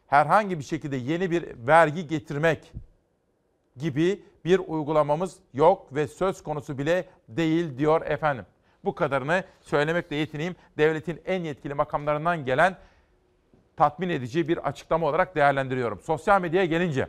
Herhangi 0.08 0.60
bir 0.60 0.64
şekilde 0.64 0.96
yeni 0.96 1.32
bir 1.32 1.68
vergi 1.68 2.08
getirmek 2.08 2.74
gibi 3.78 4.24
bir 4.46 4.60
uygulamamız 4.60 5.36
yok 5.54 5.96
ve 5.96 6.08
söz 6.08 6.44
konusu 6.44 6.78
bile 6.78 7.06
değil 7.30 7.78
diyor 7.78 8.02
efendim. 8.06 8.46
Bu 8.86 8.96
kadarını 8.96 9.44
söylemekle 9.62 10.16
yetineyim. 10.16 10.56
Devletin 10.78 11.22
en 11.26 11.44
yetkili 11.44 11.74
makamlarından 11.74 12.46
gelen 12.46 12.78
tatmin 13.82 14.10
edici 14.10 14.48
bir 14.48 14.58
açıklama 14.58 15.08
olarak 15.08 15.36
değerlendiriyorum. 15.36 16.02
Sosyal 16.02 16.42
medyaya 16.42 16.66
gelince 16.66 17.08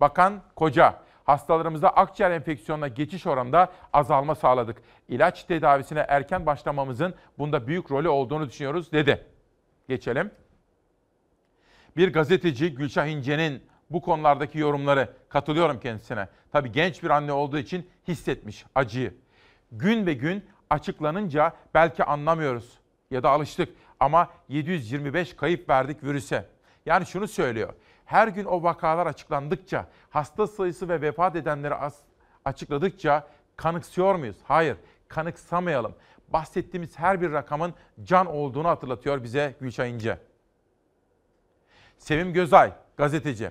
Bakan 0.00 0.42
Koca 0.56 0.94
hastalarımızda 1.24 1.90
akciğer 1.96 2.30
enfeksiyonuna 2.30 2.88
geçiş 2.88 3.26
oranında 3.26 3.72
azalma 3.92 4.34
sağladık. 4.34 4.82
İlaç 5.08 5.44
tedavisine 5.44 6.04
erken 6.08 6.46
başlamamızın 6.46 7.14
bunda 7.38 7.66
büyük 7.66 7.90
rolü 7.90 8.08
olduğunu 8.08 8.48
düşünüyoruz 8.48 8.92
dedi. 8.92 9.26
Geçelim. 9.88 10.30
Bir 11.96 12.12
gazeteci 12.12 12.74
Gülşah 12.74 13.06
İnce'nin 13.06 13.62
bu 13.90 14.00
konulardaki 14.00 14.58
yorumları 14.58 15.12
katılıyorum 15.28 15.80
kendisine. 15.80 16.28
Tabii 16.52 16.72
genç 16.72 17.02
bir 17.02 17.10
anne 17.10 17.32
olduğu 17.32 17.58
için 17.58 17.90
hissetmiş 18.08 18.64
acıyı. 18.74 19.14
Gün 19.72 20.06
be 20.06 20.14
gün 20.14 20.44
açıklanınca 20.70 21.52
belki 21.74 22.04
anlamıyoruz 22.04 22.78
ya 23.10 23.22
da 23.22 23.30
alıştık 23.30 23.68
ama 24.00 24.30
725 24.48 25.36
kayıp 25.36 25.68
verdik 25.68 26.04
virüse. 26.04 26.46
Yani 26.86 27.06
şunu 27.06 27.28
söylüyor. 27.28 27.74
Her 28.04 28.28
gün 28.28 28.44
o 28.44 28.62
vakalar 28.62 29.06
açıklandıkça, 29.06 29.86
hasta 30.10 30.46
sayısı 30.46 30.88
ve 30.88 31.00
vefat 31.00 31.36
edenleri 31.36 31.74
açıkladıkça 32.44 33.26
kanıksıyor 33.56 34.14
muyuz? 34.14 34.36
Hayır, 34.44 34.76
kanıksamayalım. 35.08 35.94
Bahsettiğimiz 36.28 36.98
her 36.98 37.20
bir 37.20 37.32
rakamın 37.32 37.74
can 38.04 38.26
olduğunu 38.26 38.68
hatırlatıyor 38.68 39.22
bize 39.22 39.54
Gülşah 39.60 39.86
İnce. 39.86 40.18
Sevim 41.98 42.32
Gözay, 42.32 42.72
gazeteci. 42.96 43.50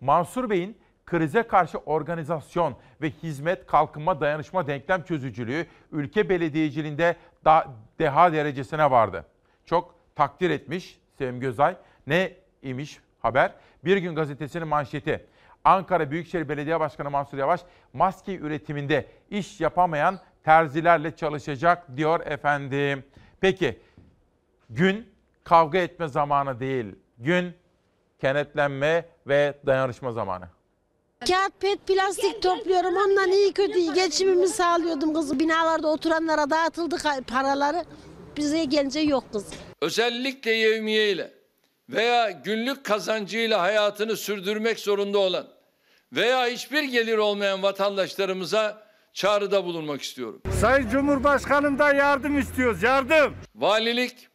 Mansur 0.00 0.50
Bey'in 0.50 0.78
krize 1.06 1.42
karşı 1.42 1.78
organizasyon 1.78 2.76
ve 3.02 3.10
hizmet 3.10 3.66
kalkınma 3.66 4.20
dayanışma 4.20 4.66
denklem 4.66 5.02
çözücülüğü 5.02 5.66
ülke 5.92 6.28
belediyeciliğinde 6.28 7.16
da 7.44 7.66
deha 7.98 8.32
derecesine 8.32 8.90
vardı. 8.90 9.26
Çok 9.66 9.94
takdir 10.14 10.50
etmiş 10.50 10.98
Sevim 11.18 11.40
Gözay. 11.40 11.76
Ne 12.06 12.32
imiş 12.62 13.00
haber? 13.22 13.52
Bir 13.84 13.96
gün 13.96 14.14
gazetesinin 14.14 14.68
manşeti. 14.68 15.26
Ankara 15.64 16.10
Büyükşehir 16.10 16.48
Belediye 16.48 16.80
Başkanı 16.80 17.10
Mansur 17.10 17.38
Yavaş 17.38 17.60
maske 17.92 18.36
üretiminde 18.36 19.06
iş 19.30 19.60
yapamayan 19.60 20.20
terzilerle 20.44 21.16
çalışacak 21.16 21.96
diyor 21.96 22.26
efendim. 22.26 23.04
Peki 23.40 23.80
gün 24.70 25.08
kavga 25.44 25.78
etme 25.78 26.08
zamanı 26.08 26.60
değil. 26.60 26.86
Gün 27.18 27.54
kenetlenme 28.20 29.06
ve 29.26 29.54
dayanışma 29.66 30.12
zamanı. 30.12 30.48
Kağıt 31.28 31.60
pet 31.60 31.86
plastik 31.86 32.42
topluyorum. 32.42 32.96
Ondan 32.96 33.30
iyi 33.30 33.52
kötü 33.52 33.94
geçimimi 33.94 34.48
sağlıyordum 34.48 35.14
kızım. 35.14 35.38
Binalarda 35.38 35.88
oturanlara 35.88 36.50
dağıtıldı 36.50 36.96
paraları. 37.28 37.84
Bize 38.36 38.64
gelince 38.64 39.00
yok 39.00 39.24
kız. 39.32 39.46
özellikle 39.80 40.50
yevmiye 40.50 41.10
ile 41.10 41.32
veya 41.88 42.30
günlük 42.30 42.84
kazancıyla 42.84 43.62
hayatını 43.62 44.16
sürdürmek 44.16 44.78
zorunda 44.78 45.18
olan 45.18 45.46
veya 46.12 46.46
hiçbir 46.46 46.82
gelir 46.82 47.18
olmayan 47.18 47.62
vatandaşlarımıza 47.62 48.82
çağrıda 49.12 49.64
bulunmak 49.64 50.02
istiyorum. 50.02 50.42
Sayın 50.60 50.88
Cumhurbaşkanımdan 50.88 51.94
yardım 51.94 52.38
istiyoruz, 52.38 52.82
yardım. 52.82 53.36
Valilik 53.54 54.28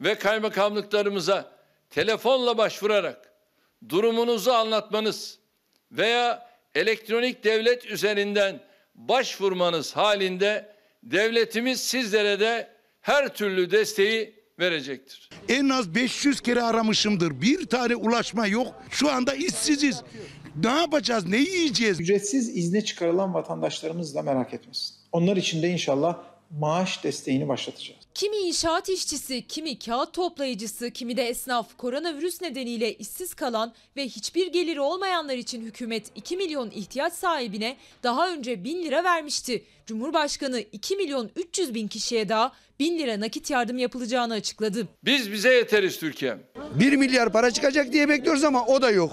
ve 0.00 0.14
kaymakamlıklarımıza 0.14 1.50
telefonla 1.90 2.58
başvurarak 2.58 3.32
durumunuzu 3.88 4.50
anlatmanız 4.50 5.38
veya 5.92 6.48
elektronik 6.74 7.44
devlet 7.44 7.86
üzerinden 7.86 8.60
başvurmanız 8.94 9.96
halinde 9.96 10.76
devletimiz 11.02 11.80
sizlere 11.80 12.40
de 12.40 12.75
her 13.06 13.34
türlü 13.34 13.70
desteği 13.70 14.34
verecektir. 14.58 15.30
En 15.48 15.68
az 15.68 15.94
500 15.94 16.40
kere 16.40 16.62
aramışımdır. 16.62 17.40
Bir 17.40 17.66
tane 17.66 17.96
ulaşma 17.96 18.46
yok. 18.46 18.74
Şu 18.90 19.10
anda 19.10 19.34
işsiziz. 19.34 20.02
Ne 20.64 20.70
yapacağız? 20.70 21.26
Ne 21.26 21.36
yiyeceğiz? 21.36 22.00
Ücretsiz 22.00 22.56
izne 22.56 22.84
çıkarılan 22.84 23.34
vatandaşlarımız 23.34 24.14
da 24.14 24.22
merak 24.22 24.54
etmesin. 24.54 24.96
Onlar 25.12 25.36
için 25.36 25.62
de 25.62 25.68
inşallah 25.68 26.16
maaş 26.50 27.04
desteğini 27.04 27.48
başlatacağız. 27.48 28.00
Kimi 28.14 28.36
inşaat 28.36 28.88
işçisi, 28.88 29.46
kimi 29.46 29.78
kağıt 29.78 30.12
toplayıcısı, 30.12 30.90
kimi 30.90 31.16
de 31.16 31.28
esnaf 31.28 31.76
koronavirüs 31.76 32.42
nedeniyle 32.42 32.94
işsiz 32.94 33.34
kalan 33.34 33.72
ve 33.96 34.04
hiçbir 34.04 34.52
geliri 34.52 34.80
olmayanlar 34.80 35.36
için 35.36 35.62
hükümet 35.62 36.06
2 36.14 36.36
milyon 36.36 36.70
ihtiyaç 36.70 37.12
sahibine 37.12 37.76
daha 38.02 38.30
önce 38.30 38.64
1000 38.64 38.84
lira 38.84 39.04
vermişti. 39.04 39.64
Cumhurbaşkanı 39.86 40.60
2 40.72 40.96
milyon 40.96 41.30
300 41.36 41.74
bin 41.74 41.88
kişiye 41.88 42.28
daha 42.28 42.52
1000 42.78 42.98
lira 42.98 43.20
nakit 43.20 43.50
yardım 43.50 43.78
yapılacağını 43.78 44.34
açıkladı. 44.34 44.88
Biz 45.04 45.32
bize 45.32 45.54
yeteriz 45.54 45.98
Türkiye'm. 45.98 46.38
1 46.74 46.92
milyar 46.96 47.32
para 47.32 47.50
çıkacak 47.50 47.92
diye 47.92 48.08
bekliyoruz 48.08 48.44
ama 48.44 48.66
o 48.66 48.82
da 48.82 48.90
yok. 48.90 49.12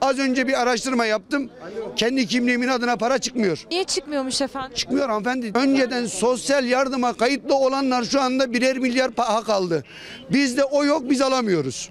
Az 0.00 0.18
önce 0.18 0.48
bir 0.48 0.60
araştırma 0.62 1.06
yaptım. 1.06 1.50
Kendi 1.96 2.26
kimliğimin 2.26 2.68
adına 2.68 2.96
para 2.96 3.18
çıkmıyor. 3.18 3.66
Niye 3.70 3.84
çıkmıyormuş 3.84 4.40
efendim? 4.42 4.72
Çıkmıyor 4.74 5.08
hanımefendi. 5.08 5.52
Önceden 5.54 6.06
sosyal 6.06 6.64
yardıma 6.64 7.12
kayıtlı 7.12 7.54
olanlar 7.54 8.04
şu 8.04 8.20
anda 8.20 8.52
birer 8.52 8.78
milyar 8.78 9.10
hak 9.16 9.48
aldı. 9.48 9.84
Bizde 10.32 10.64
o 10.64 10.84
yok 10.84 11.10
biz 11.10 11.20
alamıyoruz. 11.20 11.90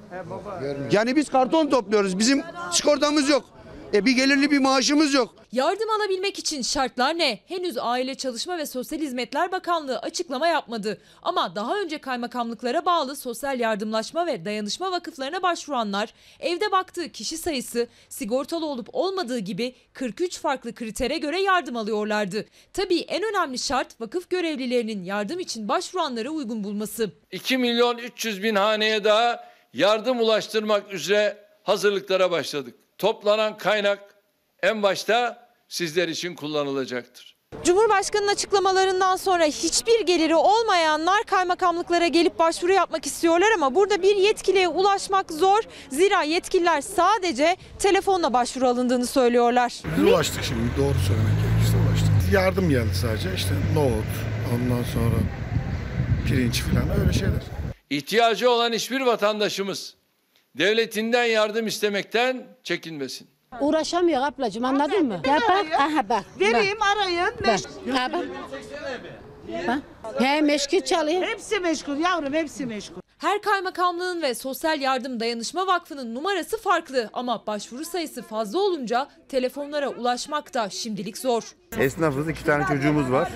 Yani 0.92 1.16
biz 1.16 1.30
karton 1.30 1.68
topluyoruz. 1.68 2.20
Bizim 2.20 2.42
sigortamız 2.72 3.30
yok. 3.30 3.46
E 3.94 4.06
bir 4.06 4.12
gelirli 4.12 4.52
bir 4.52 4.60
maaşımız 4.60 5.14
yok. 5.14 5.36
Yardım 5.52 5.90
alabilmek 5.90 6.40
için 6.40 6.62
şartlar 6.62 7.18
ne? 7.18 7.40
Henüz 7.46 7.78
Aile 7.78 8.16
Çalışma 8.16 8.58
ve 8.58 8.66
Sosyal 8.66 9.00
Hizmetler 9.00 9.52
Bakanlığı 9.52 10.00
açıklama 10.00 10.48
yapmadı. 10.48 11.02
Ama 11.22 11.56
daha 11.56 11.80
önce 11.80 11.98
kaymakamlıklara 11.98 12.86
bağlı 12.86 13.16
sosyal 13.16 13.60
yardımlaşma 13.60 14.28
ve 14.28 14.46
dayanışma 14.46 14.92
vakıflarına 14.92 15.42
başvuranlar 15.42 16.14
evde 16.40 16.72
baktığı 16.72 17.12
kişi 17.12 17.38
sayısı 17.38 17.88
sigortalı 18.10 18.66
olup 18.66 18.90
olmadığı 18.94 19.40
gibi 19.40 19.76
43 19.94 20.38
farklı 20.40 20.76
kritere 20.76 21.18
göre 21.18 21.42
yardım 21.42 21.78
alıyorlardı. 21.78 22.46
Tabii 22.74 23.00
en 23.00 23.24
önemli 23.24 23.60
şart 23.60 24.02
vakıf 24.02 24.30
görevlilerinin 24.30 25.04
yardım 25.04 25.40
için 25.40 25.68
başvuranları 25.68 26.30
uygun 26.30 26.64
bulması. 26.64 27.12
2 27.32 27.58
milyon 27.58 27.98
300 27.98 28.44
bin 28.44 28.56
haneye 28.56 29.04
daha 29.04 29.50
yardım 29.74 30.20
ulaştırmak 30.20 30.94
üzere 30.94 31.38
hazırlıklara 31.64 32.32
başladık. 32.32 32.76
Toplanan 33.00 33.58
kaynak 33.58 34.00
en 34.64 34.84
başta 34.84 35.48
sizler 35.68 36.08
için 36.08 36.36
kullanılacaktır. 36.36 37.36
Cumhurbaşkanının 37.64 38.32
açıklamalarından 38.32 39.16
sonra 39.16 39.44
hiçbir 39.44 40.06
geliri 40.06 40.36
olmayanlar 40.36 41.24
kaymakamlıklara 41.24 42.08
gelip 42.08 42.40
başvuru 42.40 42.72
yapmak 42.74 43.06
istiyorlar 43.06 43.48
ama 43.56 43.76
burada 43.76 44.02
bir 44.02 44.16
yetkiliye 44.16 44.68
ulaşmak 44.68 45.32
zor. 45.32 45.60
Zira 45.90 46.24
yetkililer 46.24 46.82
sadece 46.82 47.58
telefonla 47.80 48.34
başvuru 48.34 48.68
alındığını 48.68 49.08
söylüyorlar. 49.08 49.74
Ulaştık 50.08 50.44
şimdi 50.44 50.70
doğru 50.78 50.98
söylemek 51.08 51.34
gerekirse 51.44 51.78
ulaştık. 51.88 52.34
Yardım 52.34 52.70
geldi 52.70 52.96
sadece 53.02 53.30
işte 53.36 53.52
nohut 53.76 54.14
ondan 54.54 54.84
sonra 54.84 55.16
pirinç 56.28 56.62
falan 56.62 57.00
öyle 57.02 57.14
şeyler. 57.14 57.42
İhtiyacı 57.90 58.52
olan 58.52 58.74
hiçbir 58.74 59.02
vatandaşımız 59.02 59.99
devletinden 60.60 61.24
yardım 61.26 61.68
istemekten 61.68 62.44
çekinmesin. 62.64 63.28
Uğraşamıyor 63.60 64.24
ablacığım 64.24 64.66
anladın 64.66 65.06
mı? 65.06 65.22
Ya 65.28 65.36
bak 65.50 65.66
aha 65.80 66.10
bak. 66.10 66.26
Vereyim, 66.40 66.78
arayın. 66.82 67.34
Bak. 67.48 67.60
Ha, 67.98 68.12
bak. 68.14 68.26
He 70.20 70.42
meşgul 70.42 70.80
çalıyor. 70.82 71.24
Hepsi 71.24 71.60
meşgul 71.60 71.98
yavrum 71.98 72.34
hepsi 72.34 72.66
meşgul. 72.66 73.02
Her 73.20 73.42
kaymakamlığın 73.42 74.22
ve 74.22 74.36
Sosyal 74.36 74.82
Yardım 74.82 75.20
Dayanışma 75.20 75.68
Vakfı'nın 75.68 76.16
numarası 76.16 76.58
farklı 76.58 77.10
ama 77.14 77.44
başvuru 77.48 77.86
sayısı 77.86 78.22
fazla 78.22 78.60
olunca 78.60 79.08
telefonlara 79.30 79.90
ulaşmak 79.90 80.54
da 80.54 80.70
şimdilik 80.70 81.18
zor. 81.18 81.44
Esnafız, 81.78 82.30
iki 82.30 82.46
tane 82.46 82.66
çocuğumuz 82.68 83.12
var. 83.12 83.30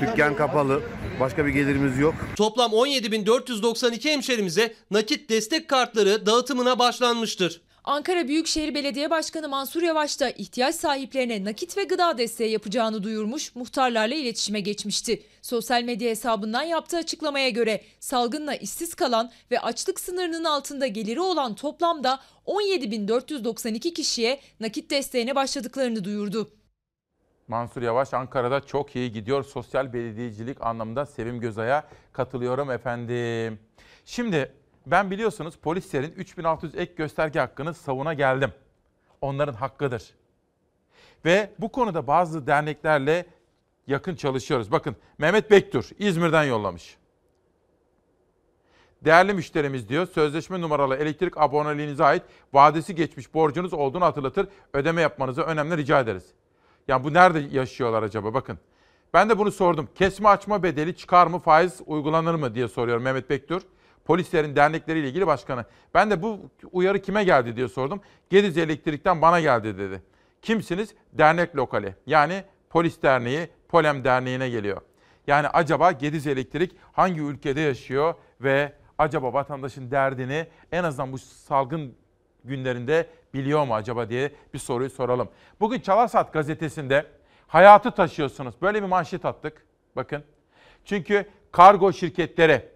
Dükkan 0.00 0.36
kapalı, 0.36 0.82
başka 1.20 1.46
bir 1.46 1.50
gelirimiz 1.50 1.98
yok. 1.98 2.14
Toplam 2.36 2.70
17.492 2.72 4.10
hemşerimize 4.10 4.74
nakit 4.90 5.30
destek 5.30 5.68
kartları 5.68 6.26
dağıtımına 6.26 6.78
başlanmıştır. 6.78 7.62
Ankara 7.86 8.28
Büyükşehir 8.28 8.74
Belediye 8.74 9.10
Başkanı 9.10 9.48
Mansur 9.48 9.82
Yavaş 9.82 10.20
da 10.20 10.30
ihtiyaç 10.30 10.74
sahiplerine 10.74 11.44
nakit 11.44 11.76
ve 11.76 11.84
gıda 11.84 12.18
desteği 12.18 12.52
yapacağını 12.52 13.02
duyurmuş, 13.02 13.54
muhtarlarla 13.54 14.14
iletişime 14.14 14.60
geçmişti. 14.60 15.22
Sosyal 15.42 15.82
medya 15.82 16.10
hesabından 16.10 16.62
yaptığı 16.62 16.96
açıklamaya 16.96 17.48
göre 17.48 17.80
salgınla 18.00 18.54
işsiz 18.54 18.94
kalan 18.94 19.30
ve 19.50 19.60
açlık 19.60 20.00
sınırının 20.00 20.44
altında 20.44 20.86
geliri 20.86 21.20
olan 21.20 21.54
toplamda 21.54 22.20
17.492 22.46 23.94
kişiye 23.94 24.40
nakit 24.60 24.90
desteğine 24.90 25.34
başladıklarını 25.34 26.04
duyurdu. 26.04 26.50
Mansur 27.48 27.82
Yavaş 27.82 28.14
Ankara'da 28.14 28.66
çok 28.66 28.96
iyi 28.96 29.12
gidiyor. 29.12 29.44
Sosyal 29.44 29.92
belediyecilik 29.92 30.60
anlamında 30.60 31.06
Sevim 31.06 31.40
Gözay'a 31.40 31.88
katılıyorum 32.12 32.70
efendim. 32.70 33.58
Şimdi 34.04 34.52
ben 34.86 35.10
biliyorsunuz 35.10 35.56
polislerin 35.56 36.12
3600 36.12 36.74
ek 36.74 36.92
gösterge 36.96 37.38
hakkını 37.38 37.74
savuna 37.74 38.14
geldim. 38.14 38.52
Onların 39.20 39.54
hakkıdır. 39.54 40.14
Ve 41.24 41.50
bu 41.58 41.72
konuda 41.72 42.06
bazı 42.06 42.46
derneklerle 42.46 43.26
yakın 43.86 44.14
çalışıyoruz. 44.14 44.72
Bakın 44.72 44.96
Mehmet 45.18 45.50
Bektur 45.50 45.88
İzmir'den 45.98 46.44
yollamış. 46.44 46.96
Değerli 49.04 49.34
müşterimiz 49.34 49.88
diyor, 49.88 50.06
sözleşme 50.06 50.60
numaralı 50.60 50.96
elektrik 50.96 51.36
aboneliğinize 51.36 52.04
ait 52.04 52.22
vadesi 52.52 52.94
geçmiş 52.94 53.34
borcunuz 53.34 53.72
olduğunu 53.72 54.04
hatırlatır. 54.04 54.48
Ödeme 54.72 55.02
yapmanızı 55.02 55.42
önemli 55.42 55.76
rica 55.76 56.00
ederiz. 56.00 56.24
Yani 56.88 57.04
bu 57.04 57.14
nerede 57.14 57.38
yaşıyorlar 57.38 58.02
acaba 58.02 58.34
bakın. 58.34 58.58
Ben 59.14 59.28
de 59.28 59.38
bunu 59.38 59.52
sordum. 59.52 59.88
Kesme 59.94 60.28
açma 60.28 60.62
bedeli 60.62 60.96
çıkar 60.96 61.26
mı, 61.26 61.38
faiz 61.38 61.80
uygulanır 61.86 62.34
mı 62.34 62.54
diye 62.54 62.68
soruyor 62.68 62.98
Mehmet 62.98 63.30
Bektur. 63.30 63.62
Polislerin 64.06 64.56
dernekleriyle 64.56 65.08
ilgili 65.08 65.26
başkanı. 65.26 65.64
Ben 65.94 66.10
de 66.10 66.22
bu 66.22 66.40
uyarı 66.72 67.02
kime 67.02 67.24
geldi 67.24 67.56
diye 67.56 67.68
sordum. 67.68 68.00
Gediz 68.30 68.58
Elektrik'ten 68.58 69.22
bana 69.22 69.40
geldi 69.40 69.78
dedi. 69.78 70.02
Kimsiniz? 70.42 70.94
Dernek 71.12 71.56
lokali. 71.56 71.94
Yani 72.06 72.44
Polis 72.70 73.02
Derneği, 73.02 73.48
Polem 73.68 74.04
Derneği'ne 74.04 74.50
geliyor. 74.50 74.80
Yani 75.26 75.48
acaba 75.48 75.92
Gediz 75.92 76.26
Elektrik 76.26 76.76
hangi 76.92 77.20
ülkede 77.20 77.60
yaşıyor 77.60 78.14
ve 78.40 78.72
acaba 78.98 79.32
vatandaşın 79.32 79.90
derdini 79.90 80.46
en 80.72 80.84
azından 80.84 81.12
bu 81.12 81.18
salgın 81.18 81.94
günlerinde 82.44 83.06
biliyor 83.34 83.66
mu 83.66 83.74
acaba 83.74 84.08
diye 84.08 84.32
bir 84.54 84.58
soruyu 84.58 84.90
soralım. 84.90 85.28
Bugün 85.60 85.80
Çalasat 85.80 86.32
gazetesinde 86.32 87.06
hayatı 87.46 87.90
taşıyorsunuz. 87.90 88.54
Böyle 88.62 88.82
bir 88.82 88.88
manşet 88.88 89.24
attık. 89.24 89.66
Bakın. 89.96 90.24
Çünkü 90.84 91.26
kargo 91.52 91.92
şirketleri, 91.92 92.68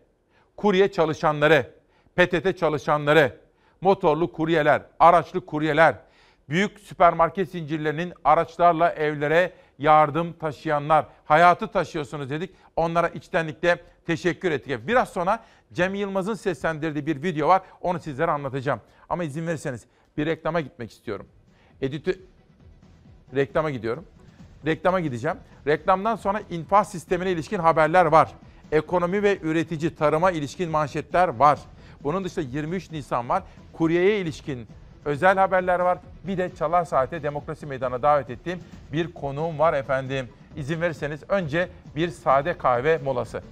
kurye 0.60 0.92
çalışanları, 0.92 1.70
PTT 2.16 2.58
çalışanları, 2.58 3.36
motorlu 3.80 4.32
kuryeler, 4.32 4.82
araçlı 4.98 5.46
kuryeler, 5.46 5.94
büyük 6.48 6.80
süpermarket 6.80 7.50
zincirlerinin 7.50 8.12
araçlarla 8.24 8.90
evlere 8.90 9.52
yardım 9.78 10.32
taşıyanlar, 10.32 11.06
hayatı 11.24 11.68
taşıyorsunuz 11.68 12.30
dedik. 12.30 12.50
Onlara 12.76 13.08
içtenlikle 13.08 13.78
teşekkür 14.06 14.50
ettik. 14.50 14.88
Biraz 14.88 15.08
sonra 15.08 15.44
Cem 15.72 15.94
Yılmaz'ın 15.94 16.34
seslendirdiği 16.34 17.06
bir 17.06 17.22
video 17.22 17.48
var. 17.48 17.62
Onu 17.80 18.00
sizlere 18.00 18.30
anlatacağım. 18.30 18.80
Ama 19.08 19.24
izin 19.24 19.46
verirseniz 19.46 19.84
bir 20.16 20.26
reklama 20.26 20.60
gitmek 20.60 20.90
istiyorum. 20.90 21.26
Editö 21.80 22.12
reklama 23.34 23.70
gidiyorum. 23.70 24.04
Reklama 24.66 25.00
gideceğim. 25.00 25.36
Reklamdan 25.66 26.16
sonra 26.16 26.40
infaz 26.50 26.90
sistemine 26.90 27.30
ilişkin 27.30 27.58
haberler 27.58 28.06
var. 28.06 28.34
Ekonomi 28.72 29.22
ve 29.22 29.38
üretici 29.42 29.94
tarıma 29.94 30.30
ilişkin 30.30 30.70
manşetler 30.70 31.28
var. 31.28 31.58
Bunun 32.02 32.24
dışında 32.24 32.44
23 32.44 32.90
Nisan 32.90 33.28
var. 33.28 33.42
Kuryeye 33.72 34.20
ilişkin 34.20 34.68
özel 35.04 35.38
haberler 35.38 35.80
var. 35.80 35.98
Bir 36.26 36.38
de 36.38 36.50
Çalar 36.58 36.84
Saat'e 36.84 37.22
Demokrasi 37.22 37.66
Meydanı'na 37.66 38.02
davet 38.02 38.30
ettiğim 38.30 38.60
bir 38.92 39.12
konuğum 39.12 39.58
var 39.58 39.74
efendim. 39.74 40.28
İzin 40.56 40.80
verirseniz 40.80 41.20
önce 41.28 41.68
bir 41.96 42.08
sade 42.08 42.58
kahve 42.58 42.98
molası. 42.98 43.42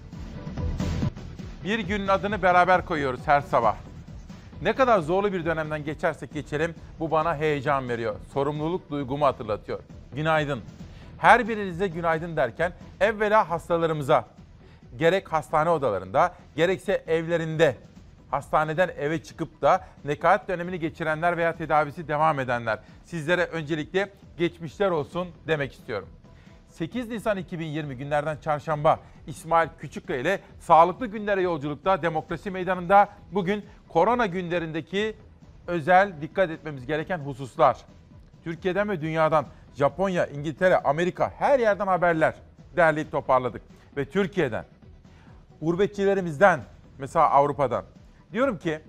Bir 1.64 1.78
günün 1.78 2.08
adını 2.08 2.42
beraber 2.42 2.86
koyuyoruz 2.86 3.20
her 3.24 3.40
sabah. 3.40 3.76
Ne 4.62 4.72
kadar 4.72 5.00
zorlu 5.00 5.32
bir 5.32 5.44
dönemden 5.44 5.84
geçersek 5.84 6.32
geçelim 6.32 6.74
bu 7.00 7.10
bana 7.10 7.36
heyecan 7.36 7.88
veriyor. 7.88 8.14
Sorumluluk 8.32 8.90
duygumu 8.90 9.26
hatırlatıyor. 9.26 9.80
Günaydın. 10.14 10.60
Her 11.18 11.48
birinize 11.48 11.86
günaydın 11.86 12.36
derken 12.36 12.72
evvela 13.00 13.50
hastalarımıza 13.50 14.24
gerek 14.96 15.32
hastane 15.32 15.70
odalarında 15.70 16.34
gerekse 16.56 17.04
evlerinde 17.06 17.76
hastaneden 18.30 18.90
eve 18.98 19.22
çıkıp 19.22 19.62
da 19.62 19.84
nekaat 20.04 20.48
dönemini 20.48 20.80
geçirenler 20.80 21.36
veya 21.36 21.56
tedavisi 21.56 22.08
devam 22.08 22.40
edenler 22.40 22.78
sizlere 23.04 23.44
öncelikle 23.44 24.10
geçmişler 24.38 24.90
olsun 24.90 25.28
demek 25.46 25.72
istiyorum. 25.72 26.08
8 26.68 27.08
Nisan 27.08 27.36
2020 27.36 27.96
günlerden 27.96 28.36
çarşamba 28.36 29.00
İsmail 29.26 29.68
Küçükkaya 29.78 30.20
ile 30.20 30.40
Sağlıklı 30.60 31.06
Günlere 31.06 31.42
Yolculukta 31.42 32.02
Demokrasi 32.02 32.50
Meydanı'nda 32.50 33.08
bugün 33.32 33.64
korona 33.88 34.26
günlerindeki 34.26 35.16
özel 35.66 36.12
dikkat 36.20 36.50
etmemiz 36.50 36.86
gereken 36.86 37.18
hususlar. 37.18 37.76
Türkiye'den 38.44 38.88
ve 38.88 39.00
dünyadan 39.00 39.46
Japonya, 39.74 40.26
İngiltere, 40.26 40.78
Amerika 40.78 41.32
her 41.38 41.58
yerden 41.58 41.86
haberler 41.86 42.34
derleyip 42.76 43.12
toparladık. 43.12 43.62
Ve 43.96 44.04
Türkiye'den, 44.04 44.64
gurbetçilerimizden, 45.62 46.60
mesela 46.98 47.30
Avrupa'dan. 47.30 47.84
Diyorum 48.32 48.58
ki 48.58 48.80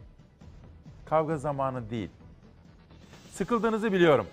kavga 1.05 1.37
zamanı 1.37 1.89
değil. 1.89 2.09
Sıkıldığınızı 3.31 3.93
biliyorum. 3.93 4.27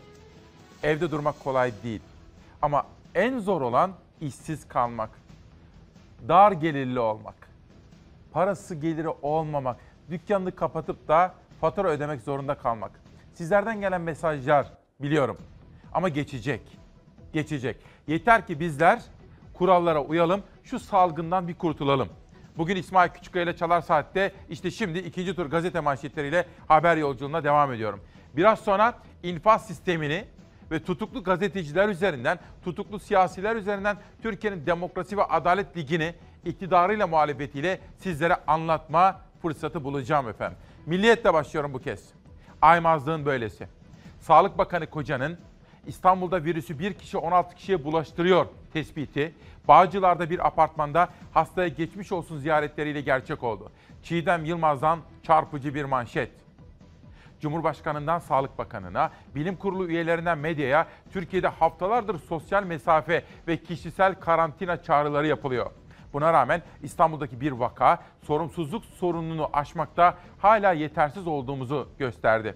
Evde 0.82 1.10
durmak 1.10 1.44
kolay 1.44 1.72
değil. 1.82 2.00
Ama 2.62 2.86
en 3.14 3.38
zor 3.38 3.60
olan 3.60 3.92
işsiz 4.20 4.68
kalmak. 4.68 5.10
Dar 6.28 6.52
gelirli 6.52 7.00
olmak. 7.00 7.34
Parası 8.32 8.74
geliri 8.74 9.08
olmamak. 9.08 9.76
Dükkanını 10.10 10.56
kapatıp 10.56 11.08
da 11.08 11.34
fatura 11.60 11.88
ödemek 11.88 12.20
zorunda 12.22 12.54
kalmak. 12.54 12.90
Sizlerden 13.34 13.80
gelen 13.80 14.00
mesajlar 14.00 14.72
biliyorum. 15.00 15.36
Ama 15.92 16.08
geçecek. 16.08 16.60
Geçecek. 17.32 17.76
Yeter 18.06 18.46
ki 18.46 18.60
bizler 18.60 19.02
kurallara 19.54 20.04
uyalım, 20.04 20.42
şu 20.64 20.78
salgından 20.78 21.48
bir 21.48 21.54
kurtulalım. 21.54 22.08
Bugün 22.58 22.76
İsmail 22.76 23.10
Küçükkaya 23.10 23.44
ile 23.44 23.56
Çalar 23.56 23.80
Saat'te 23.80 24.32
işte 24.50 24.70
şimdi 24.70 24.98
ikinci 24.98 25.34
tur 25.34 25.46
gazete 25.46 25.80
manşetleriyle 25.80 26.46
haber 26.68 26.96
yolculuğuna 26.96 27.44
devam 27.44 27.72
ediyorum. 27.72 28.00
Biraz 28.36 28.60
sonra 28.60 28.94
infaz 29.22 29.66
sistemini 29.66 30.24
ve 30.70 30.82
tutuklu 30.82 31.24
gazeteciler 31.24 31.88
üzerinden, 31.88 32.38
tutuklu 32.64 32.98
siyasiler 32.98 33.56
üzerinden 33.56 33.96
Türkiye'nin 34.22 34.66
Demokrasi 34.66 35.16
ve 35.16 35.24
Adalet 35.24 35.76
Ligi'ni 35.76 36.14
iktidarıyla 36.44 37.06
muhalefetiyle 37.06 37.80
sizlere 37.98 38.36
anlatma 38.46 39.20
fırsatı 39.42 39.84
bulacağım 39.84 40.28
efendim. 40.28 40.58
Milliyetle 40.86 41.34
başlıyorum 41.34 41.74
bu 41.74 41.78
kez. 41.78 42.04
Aymazlığın 42.62 43.26
böylesi. 43.26 43.68
Sağlık 44.20 44.58
Bakanı 44.58 44.86
Koca'nın 44.86 45.38
İstanbul'da 45.86 46.44
virüsü 46.44 46.78
bir 46.78 46.94
kişi 46.94 47.18
16 47.18 47.54
kişiye 47.54 47.84
bulaştırıyor 47.84 48.46
tespiti. 48.72 49.34
Bağcılar'da 49.68 50.30
bir 50.30 50.46
apartmanda 50.46 51.08
hastaya 51.32 51.68
geçmiş 51.68 52.12
olsun 52.12 52.38
ziyaretleriyle 52.38 53.00
gerçek 53.00 53.42
oldu. 53.42 53.72
Çiğdem 54.02 54.44
Yılmaz'dan 54.44 54.98
çarpıcı 55.22 55.74
bir 55.74 55.84
manşet. 55.84 56.30
Cumhurbaşkanından 57.40 58.18
Sağlık 58.18 58.58
Bakanı'na, 58.58 59.10
bilim 59.34 59.56
kurulu 59.56 59.88
üyelerinden 59.88 60.38
medyaya 60.38 60.86
Türkiye'de 61.12 61.48
haftalardır 61.48 62.18
sosyal 62.18 62.64
mesafe 62.64 63.24
ve 63.48 63.56
kişisel 63.56 64.14
karantina 64.14 64.82
çağrıları 64.82 65.26
yapılıyor. 65.26 65.70
Buna 66.12 66.32
rağmen 66.32 66.62
İstanbul'daki 66.82 67.40
bir 67.40 67.52
vaka 67.52 67.98
sorumsuzluk 68.22 68.84
sorununu 68.84 69.50
aşmakta 69.52 70.14
hala 70.38 70.72
yetersiz 70.72 71.26
olduğumuzu 71.26 71.88
gösterdi. 71.98 72.54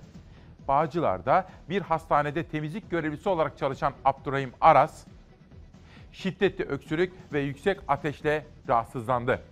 Bağcılar'da 0.68 1.48
bir 1.68 1.82
hastanede 1.82 2.44
temizlik 2.44 2.90
görevlisi 2.90 3.28
olarak 3.28 3.58
çalışan 3.58 3.92
Abdurrahim 4.04 4.52
Aras, 4.60 5.06
şiddetli 6.12 6.64
öksürük 6.64 7.12
ve 7.32 7.40
yüksek 7.40 7.80
ateşle 7.88 8.46
rahatsızlandı. 8.68 9.42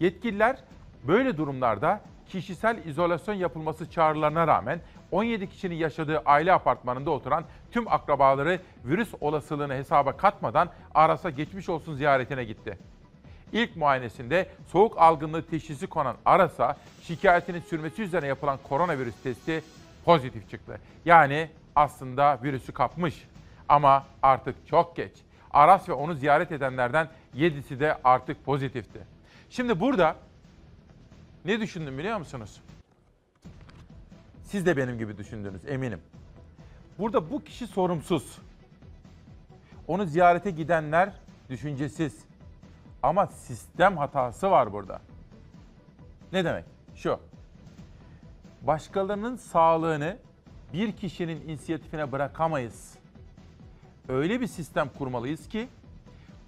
Yetkililer 0.00 0.56
böyle 1.04 1.36
durumlarda 1.36 2.00
kişisel 2.28 2.84
izolasyon 2.86 3.34
yapılması 3.34 3.90
çağrılarına 3.90 4.46
rağmen 4.46 4.80
17 5.10 5.48
kişinin 5.48 5.74
yaşadığı 5.74 6.18
aile 6.18 6.52
apartmanında 6.52 7.10
oturan 7.10 7.44
tüm 7.70 7.88
akrabaları 7.88 8.60
virüs 8.84 9.14
olasılığını 9.20 9.74
hesaba 9.74 10.16
katmadan 10.16 10.68
Aras'a 10.94 11.30
geçmiş 11.30 11.68
olsun 11.68 11.94
ziyaretine 11.94 12.44
gitti. 12.44 12.78
İlk 13.52 13.76
muayenesinde 13.76 14.48
soğuk 14.68 14.98
algınlığı 14.98 15.46
teşhisi 15.46 15.86
konan 15.86 16.16
Aras'a 16.24 16.76
şikayetinin 17.02 17.60
sürmesi 17.60 18.02
üzerine 18.02 18.28
yapılan 18.28 18.58
koronavirüs 18.68 19.14
testi 19.22 19.62
pozitif 20.04 20.50
çıktı. 20.50 20.80
Yani 21.04 21.48
aslında 21.76 22.38
virüsü 22.42 22.72
kapmış 22.72 23.24
ama 23.68 24.04
artık 24.22 24.66
çok 24.66 24.96
geç. 24.96 25.12
Aras 25.52 25.88
ve 25.88 25.92
onu 25.92 26.14
ziyaret 26.14 26.52
edenlerden 26.52 27.08
7'si 27.36 27.80
de 27.80 27.98
artık 28.04 28.44
pozitifti. 28.44 29.00
Şimdi 29.50 29.80
burada 29.80 30.16
ne 31.44 31.60
düşündüm 31.60 31.98
biliyor 31.98 32.18
musunuz? 32.18 32.60
Siz 34.42 34.66
de 34.66 34.76
benim 34.76 34.98
gibi 34.98 35.18
düşündünüz 35.18 35.64
eminim. 35.66 36.00
Burada 36.98 37.30
bu 37.30 37.44
kişi 37.44 37.66
sorumsuz. 37.66 38.38
Onu 39.88 40.06
ziyarete 40.06 40.50
gidenler 40.50 41.12
düşüncesiz. 41.50 42.24
Ama 43.02 43.26
sistem 43.26 43.96
hatası 43.96 44.50
var 44.50 44.72
burada. 44.72 45.00
Ne 46.32 46.44
demek? 46.44 46.64
Şu. 46.94 47.20
Başkalarının 48.62 49.36
sağlığını 49.36 50.16
bir 50.72 50.92
kişinin 50.92 51.40
inisiyatifine 51.48 52.12
bırakamayız. 52.12 52.94
Öyle 54.08 54.40
bir 54.40 54.46
sistem 54.46 54.90
kurmalıyız 54.98 55.48
ki 55.48 55.68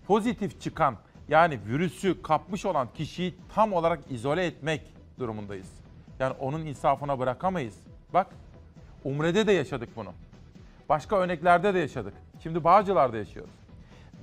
pozitif 0.06 0.60
çıkan 0.60 0.96
yani 1.28 1.58
virüsü 1.66 2.22
kapmış 2.22 2.66
olan 2.66 2.88
kişiyi 2.94 3.34
tam 3.54 3.72
olarak 3.72 4.00
izole 4.10 4.46
etmek 4.46 4.82
durumundayız. 5.18 5.72
Yani 6.18 6.34
onun 6.40 6.66
insafına 6.66 7.18
bırakamayız. 7.18 7.74
Bak 8.14 8.26
Umre'de 9.04 9.46
de 9.46 9.52
yaşadık 9.52 9.88
bunu. 9.96 10.12
Başka 10.88 11.16
örneklerde 11.16 11.74
de 11.74 11.78
yaşadık. 11.78 12.14
Şimdi 12.42 12.64
Bağcılar'da 12.64 13.16
yaşıyoruz. 13.16 13.54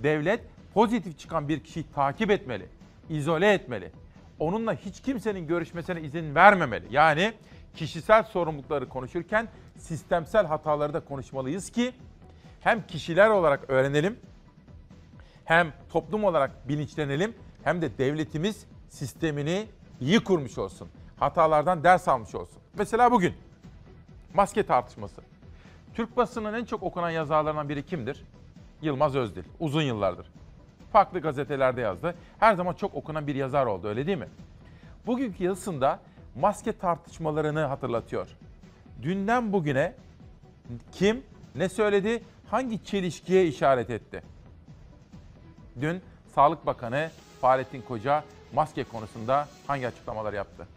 Devlet 0.03 0.41
pozitif 0.73 1.19
çıkan 1.19 1.49
bir 1.49 1.59
kişiyi 1.59 1.85
takip 1.95 2.31
etmeli, 2.31 2.65
izole 3.09 3.53
etmeli. 3.53 3.91
Onunla 4.39 4.73
hiç 4.73 5.01
kimsenin 5.01 5.47
görüşmesine 5.47 6.01
izin 6.01 6.35
vermemeli. 6.35 6.85
Yani 6.91 7.33
kişisel 7.75 8.23
sorumlulukları 8.23 8.89
konuşurken 8.89 9.47
sistemsel 9.77 10.45
hataları 10.45 10.93
da 10.93 10.99
konuşmalıyız 10.99 11.69
ki 11.69 11.93
hem 12.61 12.87
kişiler 12.87 13.29
olarak 13.29 13.69
öğrenelim, 13.69 14.19
hem 15.45 15.73
toplum 15.89 16.23
olarak 16.23 16.69
bilinçlenelim, 16.69 17.35
hem 17.63 17.81
de 17.81 17.97
devletimiz 17.97 18.65
sistemini 18.89 19.67
iyi 20.01 20.23
kurmuş 20.23 20.57
olsun. 20.57 20.89
Hatalardan 21.19 21.83
ders 21.83 22.07
almış 22.07 22.35
olsun. 22.35 22.61
Mesela 22.77 23.11
bugün 23.11 23.33
maske 24.33 24.63
tartışması. 24.63 25.21
Türk 25.93 26.17
basının 26.17 26.53
en 26.53 26.65
çok 26.65 26.83
okunan 26.83 27.09
yazarlarından 27.09 27.69
biri 27.69 27.85
kimdir? 27.85 28.25
Yılmaz 28.81 29.15
Özdil. 29.15 29.43
Uzun 29.59 29.81
yıllardır. 29.81 30.27
Farklı 30.91 31.19
gazetelerde 31.19 31.81
yazdı. 31.81 32.15
Her 32.39 32.55
zaman 32.55 32.73
çok 32.73 32.95
okunan 32.95 33.27
bir 33.27 33.35
yazar 33.35 33.65
oldu 33.65 33.87
öyle 33.87 34.07
değil 34.07 34.17
mi? 34.17 34.27
Bugünkü 35.05 35.43
yazısında 35.43 35.99
maske 36.35 36.73
tartışmalarını 36.73 37.59
hatırlatıyor. 37.59 38.27
Dünden 39.01 39.53
bugüne 39.53 39.93
kim 40.91 41.23
ne 41.55 41.69
söyledi, 41.69 42.23
hangi 42.51 42.85
çelişkiye 42.85 43.47
işaret 43.47 43.89
etti? 43.89 44.23
Dün 45.81 46.01
Sağlık 46.35 46.65
Bakanı 46.65 47.09
Fahrettin 47.41 47.81
Koca 47.81 48.23
maske 48.53 48.83
konusunda 48.83 49.47
hangi 49.67 49.87
açıklamalar 49.87 50.33
yaptı? 50.33 50.67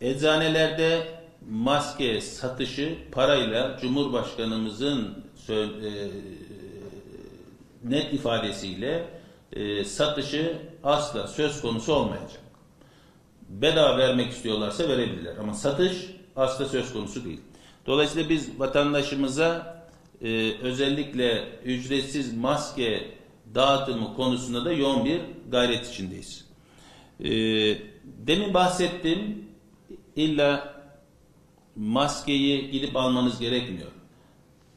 Eczanelerde 0.00 1.06
maske 1.50 2.20
satışı 2.20 2.98
parayla 3.12 3.78
Cumhurbaşkanımızın 3.80 5.24
e, 5.48 5.66
net 7.84 8.12
ifadesiyle 8.12 9.04
e, 9.52 9.84
satışı 9.84 10.58
asla 10.84 11.26
söz 11.26 11.60
konusu 11.60 11.94
olmayacak. 11.94 12.40
Bedava 13.48 13.98
vermek 13.98 14.32
istiyorlarsa 14.32 14.88
verebilirler 14.88 15.36
ama 15.36 15.54
satış 15.54 16.06
asla 16.36 16.64
söz 16.64 16.92
konusu 16.92 17.24
değil. 17.24 17.40
Dolayısıyla 17.86 18.28
biz 18.28 18.60
vatandaşımıza 18.60 19.77
e, 20.22 20.52
özellikle 20.62 21.44
ücretsiz 21.64 22.34
maske 22.34 23.04
dağıtımı 23.54 24.14
konusunda 24.14 24.64
da 24.64 24.72
yoğun 24.72 25.04
bir 25.04 25.20
gayret 25.50 25.88
içindeyiz. 25.88 26.44
E, 27.20 27.30
demin 28.04 28.54
bahsettim, 28.54 29.48
illa 30.16 30.74
maskeyi 31.76 32.70
gidip 32.70 32.96
almanız 32.96 33.40
gerekmiyor. 33.40 33.88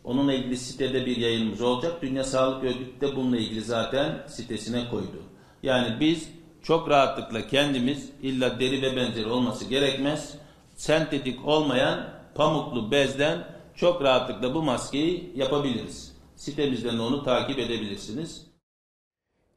Onunla 0.03 0.33
ilgili 0.33 0.57
sitede 0.57 1.05
bir 1.05 1.17
yayınımız 1.17 1.61
olacak. 1.61 2.01
Dünya 2.01 2.23
Sağlık 2.23 2.63
Örgütü 2.63 3.01
de 3.01 3.15
bununla 3.15 3.37
ilgili 3.37 3.61
zaten 3.61 4.23
sitesine 4.27 4.89
koydu. 4.89 5.23
Yani 5.63 5.99
biz 5.99 6.29
çok 6.63 6.89
rahatlıkla 6.89 7.47
kendimiz 7.47 8.09
illa 8.21 8.59
deri 8.59 8.81
ve 8.81 8.95
benzeri 8.95 9.27
olması 9.27 9.65
gerekmez. 9.65 10.35
Sentetik 10.75 11.47
olmayan 11.47 12.09
pamuklu 12.35 12.91
bezden 12.91 13.47
çok 13.81 14.01
rahatlıkla 14.01 14.53
bu 14.53 14.63
maskeyi 14.63 15.31
yapabiliriz. 15.35 16.17
Sitemizden 16.35 16.97
de 16.97 17.01
onu 17.01 17.23
takip 17.23 17.59
edebilirsiniz. 17.59 18.47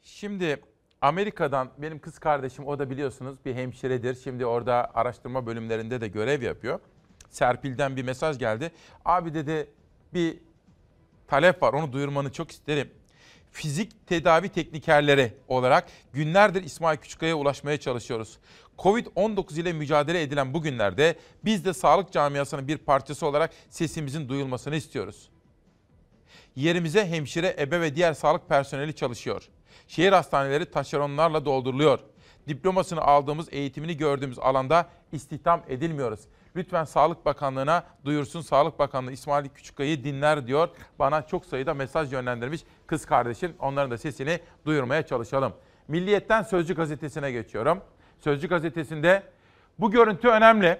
Şimdi 0.03 0.61
Amerika'dan 1.01 1.71
benim 1.79 1.99
kız 1.99 2.19
kardeşim 2.19 2.67
o 2.67 2.79
da 2.79 2.91
biliyorsunuz 2.91 3.37
bir 3.45 3.55
hemşiredir. 3.55 4.15
Şimdi 4.25 4.47
orada 4.47 4.91
araştırma 4.95 5.47
bölümlerinde 5.47 6.01
de 6.01 6.09
görev 6.09 6.43
yapıyor. 6.43 6.81
Serpil'den 7.31 7.97
bir 7.97 8.03
mesaj 8.03 8.39
geldi. 8.39 8.73
Abi 9.05 9.35
dedi 9.35 9.71
bir 10.15 10.39
talep 11.27 11.63
var 11.63 11.73
onu 11.73 11.93
duyurmanı 11.93 12.33
çok 12.33 12.51
isterim. 12.51 12.91
Fizik 13.55 14.07
tedavi 14.07 14.49
teknikerleri 14.49 15.33
olarak 15.49 15.89
günlerdir 16.13 16.63
İsmail 16.63 16.99
Küçükkaya'ya 16.99 17.37
ulaşmaya 17.37 17.81
çalışıyoruz. 17.81 18.39
Covid-19 18.79 19.61
ile 19.61 19.73
mücadele 19.73 20.23
edilen 20.23 20.55
bu 20.55 20.63
günlerde 20.63 21.17
biz 21.45 21.65
de 21.65 21.73
sağlık 21.73 22.13
camiasının 22.13 22.69
bir 22.69 22.79
parçası 22.79 23.27
olarak 23.27 23.51
sesimizin 23.71 24.29
duyulmasını 24.29 24.77
istiyoruz. 24.77 25.29
Yerimize 26.57 27.07
hemşire, 27.07 27.57
ebe 27.59 27.81
ve 27.81 27.97
diğer 27.97 28.15
sağlık 28.15 28.49
personeli 28.49 28.95
çalışıyor. 28.95 29.49
Şehir 29.89 30.13
hastaneleri 30.13 30.71
taşeronlarla 30.71 31.45
dolduruluyor. 31.45 31.99
Diplomasını 32.49 33.01
aldığımız, 33.01 33.49
eğitimini 33.51 33.97
gördüğümüz 33.97 34.39
alanda 34.39 34.89
istihdam 35.13 35.63
edilmiyoruz. 35.69 36.21
Lütfen 36.57 36.85
Sağlık 36.85 37.27
Bakanlığı'na 37.27 37.85
duyursun. 38.05 38.41
Sağlık 38.41 38.79
Bakanlığı 38.79 39.13
İsmail 39.13 39.49
Küçükkaya'yı 39.49 40.05
dinler 40.05 40.47
diyor. 40.47 40.69
Bana 40.99 41.23
çok 41.23 41.47
sayıda 41.47 41.75
mesaj 41.75 42.13
yönlendirmiş 42.13 42.65
kız 42.87 43.07
kardeşim. 43.07 43.55
Onların 43.59 43.91
da 43.91 43.99
sesini 43.99 44.41
duyurmaya 44.67 45.07
çalışalım. 45.07 45.53
Milliyet'ten 45.89 46.43
Sözcü 46.43 46.75
Gazetesi'ne 46.75 47.33
geçiyorum. 47.33 47.81
Sözcü 48.21 48.49
Gazetesi'nde 48.49 49.23
bu 49.79 49.91
görüntü 49.91 50.29
önemli. 50.29 50.79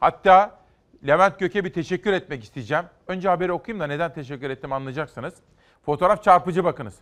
Hatta 0.00 0.58
Levent 1.06 1.38
Gök'e 1.38 1.64
bir 1.64 1.72
teşekkür 1.72 2.12
etmek 2.12 2.44
isteyeceğim. 2.44 2.84
Önce 3.06 3.28
haberi 3.28 3.52
okuyayım 3.52 3.80
da 3.80 3.86
neden 3.86 4.12
teşekkür 4.12 4.50
ettim 4.50 4.72
anlayacaksınız. 4.72 5.34
Fotoğraf 5.86 6.22
çarpıcı 6.22 6.64
bakınız. 6.64 6.94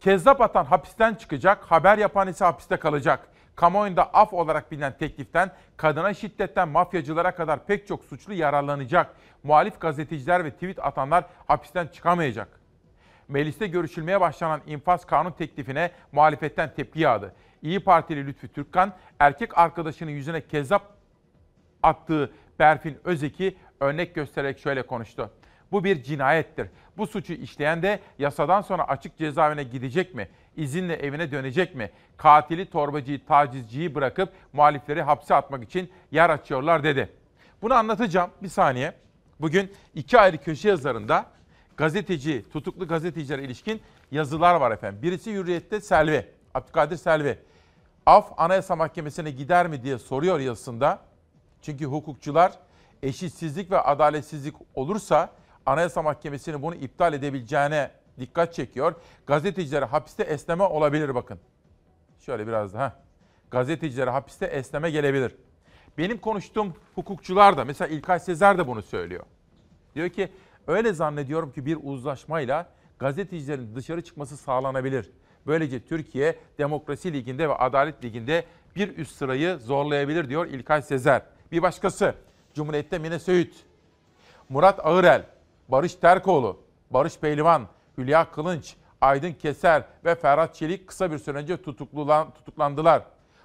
Kezzap 0.00 0.40
atan 0.40 0.64
hapisten 0.64 1.14
çıkacak, 1.14 1.64
haber 1.64 1.98
yapan 1.98 2.28
ise 2.28 2.44
hapiste 2.44 2.76
kalacak. 2.76 3.28
Kamuoyunda 3.56 4.14
af 4.14 4.32
olarak 4.32 4.72
bilinen 4.72 4.98
tekliften 4.98 5.50
kadına 5.76 6.14
şiddetten 6.14 6.68
mafyacılara 6.68 7.34
kadar 7.34 7.66
pek 7.66 7.86
çok 7.86 8.04
suçlu 8.04 8.34
yararlanacak. 8.34 9.14
Muhalif 9.42 9.80
gazeteciler 9.80 10.44
ve 10.44 10.50
tweet 10.50 10.84
atanlar 10.84 11.24
hapisten 11.46 11.86
çıkamayacak. 11.86 12.60
Mecliste 13.28 13.66
görüşülmeye 13.66 14.20
başlanan 14.20 14.60
infaz 14.66 15.04
kanun 15.06 15.30
teklifine 15.30 15.90
muhalefetten 16.12 16.74
tepki 16.74 17.00
yağdı. 17.00 17.34
İyi 17.62 17.80
Partili 17.80 18.26
Lütfü 18.26 18.48
Türkkan, 18.48 18.92
erkek 19.18 19.58
arkadaşının 19.58 20.10
yüzüne 20.10 20.46
kezzap 20.46 20.82
attığı 21.82 22.32
Berfin 22.58 22.98
Özek'i 23.04 23.56
örnek 23.80 24.14
göstererek 24.14 24.58
şöyle 24.58 24.82
konuştu. 24.82 25.30
Bu 25.72 25.84
bir 25.84 26.02
cinayettir. 26.02 26.68
Bu 26.96 27.06
suçu 27.06 27.32
işleyen 27.32 27.82
de 27.82 28.00
yasadan 28.18 28.60
sonra 28.60 28.88
açık 28.88 29.18
cezaevine 29.18 29.62
gidecek 29.62 30.14
mi? 30.14 30.28
İzinle 30.56 30.94
evine 30.94 31.32
dönecek 31.32 31.74
mi? 31.74 31.90
Katili, 32.16 32.70
torbacıyı, 32.70 33.26
tacizciyi 33.26 33.94
bırakıp 33.94 34.32
muhalifleri 34.52 35.02
hapse 35.02 35.34
atmak 35.34 35.64
için 35.64 35.92
yer 36.10 36.30
açıyorlar 36.30 36.84
dedi. 36.84 37.12
Bunu 37.62 37.74
anlatacağım 37.74 38.30
bir 38.42 38.48
saniye. 38.48 38.92
Bugün 39.40 39.72
iki 39.94 40.18
ayrı 40.18 40.38
köşe 40.38 40.68
yazarında 40.68 41.26
gazeteci, 41.76 42.50
tutuklu 42.52 42.88
gazetecilere 42.88 43.44
ilişkin 43.44 43.80
yazılar 44.10 44.54
var 44.54 44.70
efendim. 44.70 45.02
Birisi 45.02 45.32
Hürriyet'te 45.32 45.80
Selvi, 45.80 46.26
Abdülkadir 46.54 46.96
Selvi. 46.96 47.38
Af 48.06 48.32
Anayasa 48.36 48.76
Mahkemesi'ne 48.76 49.30
gider 49.30 49.66
mi 49.66 49.82
diye 49.82 49.98
soruyor 49.98 50.40
yazısında. 50.40 50.98
Çünkü 51.62 51.84
hukukçular 51.84 52.52
eşitsizlik 53.02 53.70
ve 53.70 53.80
adaletsizlik 53.80 54.54
olursa 54.74 55.30
Anayasa 55.66 56.02
Mahkemesi'nin 56.02 56.62
bunu 56.62 56.74
iptal 56.74 57.12
edebileceğine 57.12 57.90
dikkat 58.18 58.54
çekiyor. 58.54 58.94
Gazetecilere 59.26 59.84
hapiste 59.84 60.22
esneme 60.22 60.64
olabilir 60.64 61.14
bakın. 61.14 61.38
Şöyle 62.18 62.46
biraz 62.46 62.74
daha. 62.74 62.96
Gazetecilere 63.50 64.10
hapiste 64.10 64.46
esneme 64.46 64.90
gelebilir. 64.90 65.36
Benim 65.98 66.18
konuştuğum 66.18 66.74
hukukçular 66.94 67.56
da 67.56 67.64
mesela 67.64 67.88
İlkay 67.88 68.20
Sezer 68.20 68.58
de 68.58 68.66
bunu 68.66 68.82
söylüyor. 68.82 69.24
Diyor 69.94 70.08
ki 70.08 70.28
öyle 70.66 70.92
zannediyorum 70.92 71.52
ki 71.52 71.66
bir 71.66 71.78
uzlaşmayla 71.82 72.68
gazetecilerin 72.98 73.74
dışarı 73.74 74.04
çıkması 74.04 74.36
sağlanabilir. 74.36 75.10
Böylece 75.46 75.84
Türkiye 75.84 76.38
Demokrasi 76.58 77.12
Ligi'nde 77.12 77.48
ve 77.48 77.54
Adalet 77.54 78.04
Ligi'nde 78.04 78.44
bir 78.76 78.96
üst 78.96 79.16
sırayı 79.16 79.58
zorlayabilir 79.58 80.28
diyor 80.28 80.46
İlkay 80.46 80.82
Sezer. 80.82 81.22
Bir 81.52 81.62
başkası 81.62 82.14
Cumhuriyet'te 82.54 82.98
Mine 82.98 83.18
Söğüt, 83.18 83.64
Murat 84.48 84.86
Ağırel, 84.86 85.26
Barış 85.68 85.94
Terkoğlu, 85.94 86.60
Barış 86.90 87.18
Pehlivan, 87.18 87.68
Hülya 87.98 88.30
Kılınç, 88.30 88.76
Aydın 89.00 89.32
Keser 89.32 89.84
ve 90.04 90.14
Ferhat 90.14 90.54
Çelik 90.54 90.86
kısa 90.86 91.12
bir 91.12 91.18
süre 91.18 91.38
önce 91.38 91.56
tutuklandılar. 91.62 93.02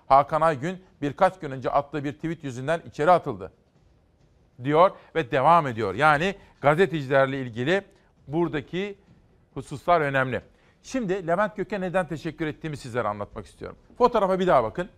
Hakan 0.08 0.42
Aygün 0.42 0.84
birkaç 1.02 1.40
gün 1.40 1.52
önce 1.52 1.70
attığı 1.70 2.04
bir 2.04 2.14
tweet 2.14 2.44
yüzünden 2.44 2.82
içeri 2.88 3.12
atıldı. 3.12 3.52
Diyor 4.64 4.92
ve 5.16 5.32
devam 5.32 5.68
ediyor. 5.68 5.96
Yani 5.96 6.36
gazetecilerle 6.62 7.42
ilgili 7.42 7.82
buradaki 8.28 8.98
hususlar 9.54 10.02
önemli. 10.02 10.42
Şimdi 10.84 11.28
Levent 11.28 11.56
Gök'e 11.56 11.82
neden 11.82 12.08
teşekkür 12.08 12.48
ettiğimi 12.48 12.78
sizlere 12.78 13.08
anlatmak 13.08 13.46
istiyorum. 13.46 13.78
Fotoğrafa 13.98 14.40
bir 14.40 14.48
daha 14.48 14.64
bakın. 14.64 14.90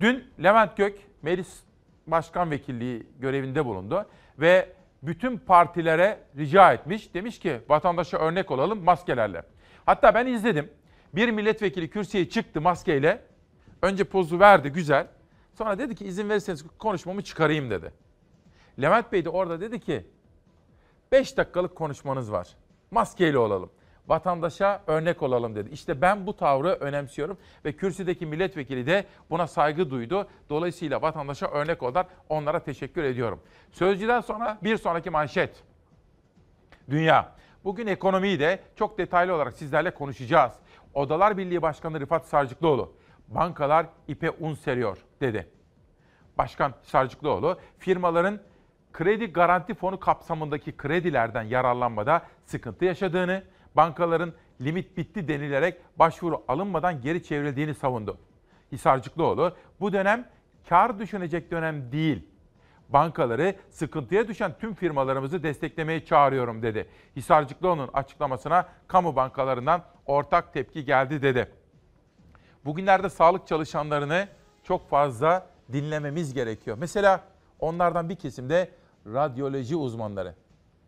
Dün 0.00 0.24
Levent 0.42 0.76
Gök 0.76 0.98
meclis 1.22 1.62
başkan 2.06 2.50
vekilliği 2.50 3.06
görevinde 3.18 3.64
bulundu 3.64 4.06
ve 4.38 4.68
bütün 5.02 5.38
partilere 5.38 6.20
rica 6.36 6.72
etmiş. 6.72 7.14
Demiş 7.14 7.38
ki 7.38 7.60
vatandaşa 7.68 8.18
örnek 8.18 8.50
olalım 8.50 8.84
maskelerle. 8.84 9.42
Hatta 9.86 10.14
ben 10.14 10.26
izledim. 10.26 10.70
Bir 11.14 11.30
milletvekili 11.30 11.90
kürsüye 11.90 12.28
çıktı 12.28 12.60
maskeyle. 12.60 13.22
Önce 13.82 14.04
pozu 14.04 14.40
verdi 14.40 14.68
güzel. 14.68 15.06
Sonra 15.54 15.78
dedi 15.78 15.94
ki 15.94 16.04
izin 16.04 16.28
verirseniz 16.28 16.64
konuşmamı 16.78 17.22
çıkarayım 17.22 17.70
dedi. 17.70 17.92
Levent 18.82 19.12
Bey 19.12 19.24
de 19.24 19.28
orada 19.28 19.60
dedi 19.60 19.80
ki 19.80 20.06
5 21.12 21.36
dakikalık 21.36 21.76
konuşmanız 21.76 22.32
var. 22.32 22.48
Maskeyle 22.90 23.38
olalım. 23.38 23.70
Vatandaşa 24.06 24.82
örnek 24.86 25.22
olalım 25.22 25.54
dedi. 25.56 25.70
İşte 25.70 26.00
ben 26.00 26.26
bu 26.26 26.36
tavrı 26.36 26.68
önemsiyorum 26.68 27.38
ve 27.64 27.72
kürsüdeki 27.72 28.26
milletvekili 28.26 28.86
de 28.86 29.04
buna 29.30 29.46
saygı 29.46 29.90
duydu. 29.90 30.28
Dolayısıyla 30.50 31.02
vatandaşa 31.02 31.46
örnek 31.46 31.82
olarak 31.82 32.06
onlara 32.28 32.60
teşekkür 32.60 33.04
ediyorum. 33.04 33.40
Sözcüden 33.72 34.20
sonra 34.20 34.58
bir 34.62 34.76
sonraki 34.76 35.10
manşet. 35.10 35.62
Dünya. 36.90 37.32
Bugün 37.64 37.86
ekonomiyi 37.86 38.40
de 38.40 38.60
çok 38.76 38.98
detaylı 38.98 39.34
olarak 39.34 39.56
sizlerle 39.56 39.90
konuşacağız. 39.90 40.52
Odalar 40.94 41.38
Birliği 41.38 41.62
Başkanı 41.62 42.00
Rıfat 42.00 42.26
Sarcıklıoğlu, 42.26 42.92
bankalar 43.28 43.86
ipe 44.08 44.30
un 44.30 44.54
seriyor 44.54 44.98
dedi. 45.20 45.48
Başkan 46.38 46.74
Sarcıklıoğlu, 46.82 47.58
firmaların 47.78 48.40
kredi 48.92 49.32
garanti 49.32 49.74
fonu 49.74 50.00
kapsamındaki 50.00 50.76
kredilerden 50.76 51.42
yararlanmada 51.42 52.22
sıkıntı 52.44 52.84
yaşadığını, 52.84 53.42
bankaların 53.76 54.32
limit 54.60 54.96
bitti 54.96 55.28
denilerek 55.28 55.80
başvuru 55.96 56.44
alınmadan 56.48 57.00
geri 57.00 57.22
çevrildiğini 57.22 57.74
savundu. 57.74 58.18
Hisarcıklıoğlu, 58.72 59.56
bu 59.80 59.92
dönem 59.92 60.28
kar 60.68 60.98
düşünecek 60.98 61.50
dönem 61.50 61.92
değil, 61.92 62.26
bankaları 62.88 63.54
sıkıntıya 63.70 64.28
düşen 64.28 64.52
tüm 64.60 64.74
firmalarımızı 64.74 65.42
desteklemeye 65.42 66.04
çağırıyorum 66.04 66.62
dedi. 66.62 66.88
Hisarcıklıoğlu'nun 67.16 67.90
açıklamasına 67.92 68.68
kamu 68.88 69.16
bankalarından 69.16 69.84
ortak 70.06 70.52
tepki 70.52 70.84
geldi 70.84 71.22
dedi. 71.22 71.50
Bugünlerde 72.64 73.08
sağlık 73.10 73.46
çalışanlarını 73.46 74.28
çok 74.62 74.90
fazla 74.90 75.46
dinlememiz 75.72 76.34
gerekiyor. 76.34 76.76
Mesela 76.80 77.20
onlardan 77.58 78.08
bir 78.08 78.16
kesimde 78.16 78.70
radyoloji 79.06 79.76
uzmanları. 79.76 80.34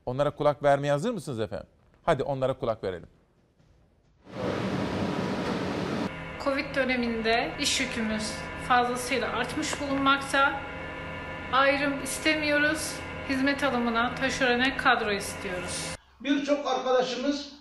Onlara 0.07 0.31
kulak 0.31 0.63
vermeye 0.63 0.91
hazır 0.91 1.11
mısınız 1.11 1.41
efendim? 1.41 1.67
Hadi 2.07 2.23
onlara 2.23 2.53
kulak 2.59 2.85
verelim. 2.85 3.09
Covid 6.45 6.75
döneminde 6.75 7.51
iş 7.61 7.81
yükümüz 7.81 8.33
fazlasıyla 8.69 9.29
artmış 9.33 9.81
bulunmakta. 9.81 10.61
Ayrım 11.53 12.03
istemiyoruz. 12.03 12.93
Hizmet 13.29 13.65
alımına 13.65 14.15
taşerone 14.15 14.77
kadro 14.77 15.13
istiyoruz. 15.13 15.95
birçok 16.21 16.67
arkadaşımız 16.67 17.53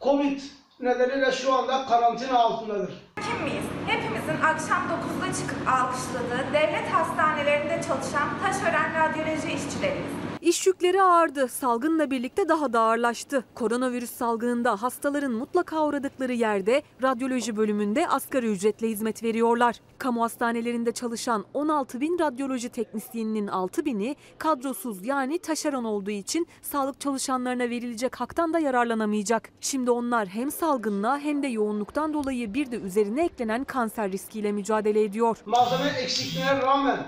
Covid 0.00 0.40
nedeniyle 0.80 1.32
şu 1.32 1.54
anda 1.54 1.86
karantina 1.86 2.38
altındadır. 2.38 2.94
Kim 3.16 3.42
miyiz? 3.44 3.64
Hepimizin 3.86 4.40
akşam 4.44 4.82
9'da 4.82 5.32
çıkıp 5.34 5.68
alkışladığı 5.68 6.52
devlet 6.52 6.88
hastanelerinde 6.92 7.82
çalışan 7.88 8.28
taşören 8.42 8.94
radyoloji 8.94 9.52
işçileriyiz. 9.52 10.25
İş 10.46 10.66
yükleri 10.66 11.02
ağırdı. 11.02 11.48
Salgınla 11.48 12.10
birlikte 12.10 12.48
daha 12.48 12.72
da 12.72 12.80
ağırlaştı. 12.80 13.44
Koronavirüs 13.54 14.10
salgınında 14.10 14.82
hastaların 14.82 15.32
mutlaka 15.32 15.86
uğradıkları 15.86 16.32
yerde 16.32 16.82
radyoloji 17.02 17.56
bölümünde 17.56 18.08
asgari 18.08 18.46
ücretle 18.46 18.88
hizmet 18.88 19.22
veriyorlar. 19.22 19.76
Kamu 19.98 20.22
hastanelerinde 20.22 20.92
çalışan 20.92 21.44
16 21.54 22.00
bin 22.00 22.18
radyoloji 22.18 22.68
teknisyeninin 22.68 23.46
6 23.46 23.84
bini 23.84 24.16
kadrosuz 24.38 25.06
yani 25.06 25.38
taşeron 25.38 25.84
olduğu 25.84 26.10
için 26.10 26.46
sağlık 26.62 27.00
çalışanlarına 27.00 27.70
verilecek 27.70 28.20
haktan 28.20 28.52
da 28.52 28.58
yararlanamayacak. 28.58 29.50
Şimdi 29.60 29.90
onlar 29.90 30.28
hem 30.28 30.50
salgınla 30.50 31.18
hem 31.18 31.42
de 31.42 31.46
yoğunluktan 31.46 32.14
dolayı 32.14 32.54
bir 32.54 32.70
de 32.70 32.76
üzerine 32.76 33.24
eklenen 33.24 33.64
kanser 33.64 34.12
riskiyle 34.12 34.52
mücadele 34.52 35.02
ediyor. 35.02 35.38
Malzeme 35.46 35.88
eksikliğine 35.88 36.62
rağmen 36.62 37.06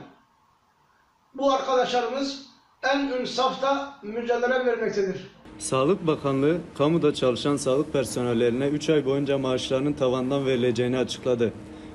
bu 1.35 1.53
arkadaşlarımız 1.53 2.48
en 2.83 3.13
ön 3.13 3.25
safta 3.25 3.95
mücadele 4.03 4.67
vermektedir. 4.67 5.17
Sağlık 5.59 6.07
Bakanlığı 6.07 6.59
kamuda 6.79 7.15
çalışan 7.15 7.57
sağlık 7.57 7.93
personellerine 7.93 8.69
3 8.69 8.91
ay 8.91 9.05
boyunca 9.07 9.39
maaşlarının 9.39 9.93
tavandan 9.93 10.47
verileceğini 10.47 10.99
açıkladı. 10.99 11.53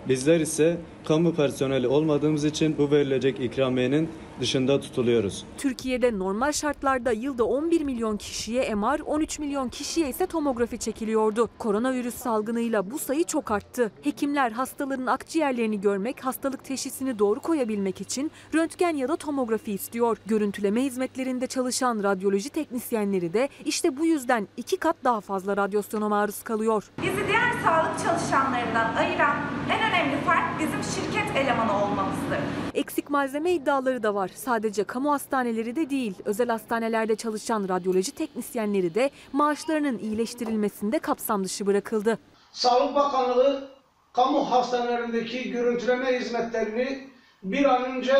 Bizler 0.07 0.39
ise 0.39 0.77
kamu 1.05 1.33
personeli 1.33 1.87
olmadığımız 1.87 2.45
için 2.45 2.77
bu 2.77 2.91
verilecek 2.91 3.39
ikramiyenin 3.39 4.09
dışında 4.39 4.81
tutuluyoruz. 4.81 5.45
Türkiye'de 5.57 6.19
normal 6.19 6.51
şartlarda 6.51 7.11
yılda 7.11 7.43
11 7.43 7.81
milyon 7.81 8.17
kişiye 8.17 8.75
MR, 8.75 8.99
13 8.99 9.39
milyon 9.39 9.69
kişiye 9.69 10.09
ise 10.09 10.25
tomografi 10.25 10.77
çekiliyordu. 10.77 11.49
Koronavirüs 11.57 12.15
salgınıyla 12.15 12.91
bu 12.91 12.99
sayı 12.99 13.23
çok 13.23 13.51
arttı. 13.51 13.91
Hekimler 14.01 14.51
hastaların 14.51 15.05
akciğerlerini 15.05 15.81
görmek, 15.81 16.25
hastalık 16.25 16.63
teşhisini 16.63 17.19
doğru 17.19 17.39
koyabilmek 17.39 18.01
için 18.01 18.31
röntgen 18.55 18.95
ya 18.95 19.07
da 19.07 19.15
tomografi 19.15 19.71
istiyor. 19.71 20.17
Görüntüleme 20.25 20.83
hizmetlerinde 20.83 21.47
çalışan 21.47 22.03
radyoloji 22.03 22.49
teknisyenleri 22.49 23.33
de 23.33 23.49
işte 23.65 23.97
bu 23.97 24.05
yüzden 24.05 24.47
iki 24.57 24.77
kat 24.77 24.95
daha 25.03 25.21
fazla 25.21 25.57
radyasyona 25.57 26.09
maruz 26.09 26.43
kalıyor. 26.43 26.89
Bizi 27.01 27.27
diğer 27.27 27.51
sağlık 27.65 27.99
çalışanlarından 28.05 28.95
ayıran 28.95 29.35
en 29.71 29.91
önemli 29.91 30.17
fark 30.25 30.59
bizim 30.59 30.83
şirket 30.95 31.35
elemanı 31.35 31.83
olmamızdır. 31.83 32.39
Eksik 32.73 33.09
malzeme 33.09 33.51
iddiaları 33.51 34.03
da 34.03 34.15
var. 34.15 34.31
Sadece 34.35 34.83
kamu 34.83 35.11
hastaneleri 35.11 35.75
de 35.75 35.89
değil, 35.89 36.13
özel 36.25 36.49
hastanelerde 36.49 37.15
çalışan 37.15 37.69
radyoloji 37.69 38.11
teknisyenleri 38.15 38.95
de 38.95 39.09
maaşlarının 39.33 39.97
iyileştirilmesinde 39.97 40.99
kapsam 40.99 41.43
dışı 41.43 41.65
bırakıldı. 41.65 42.19
Sağlık 42.51 42.95
Bakanlığı 42.95 43.69
kamu 44.13 44.51
hastanelerindeki 44.51 45.51
görüntüleme 45.51 46.19
hizmetlerini 46.19 47.09
bir 47.43 47.65
an 47.65 47.83
önce 47.83 48.15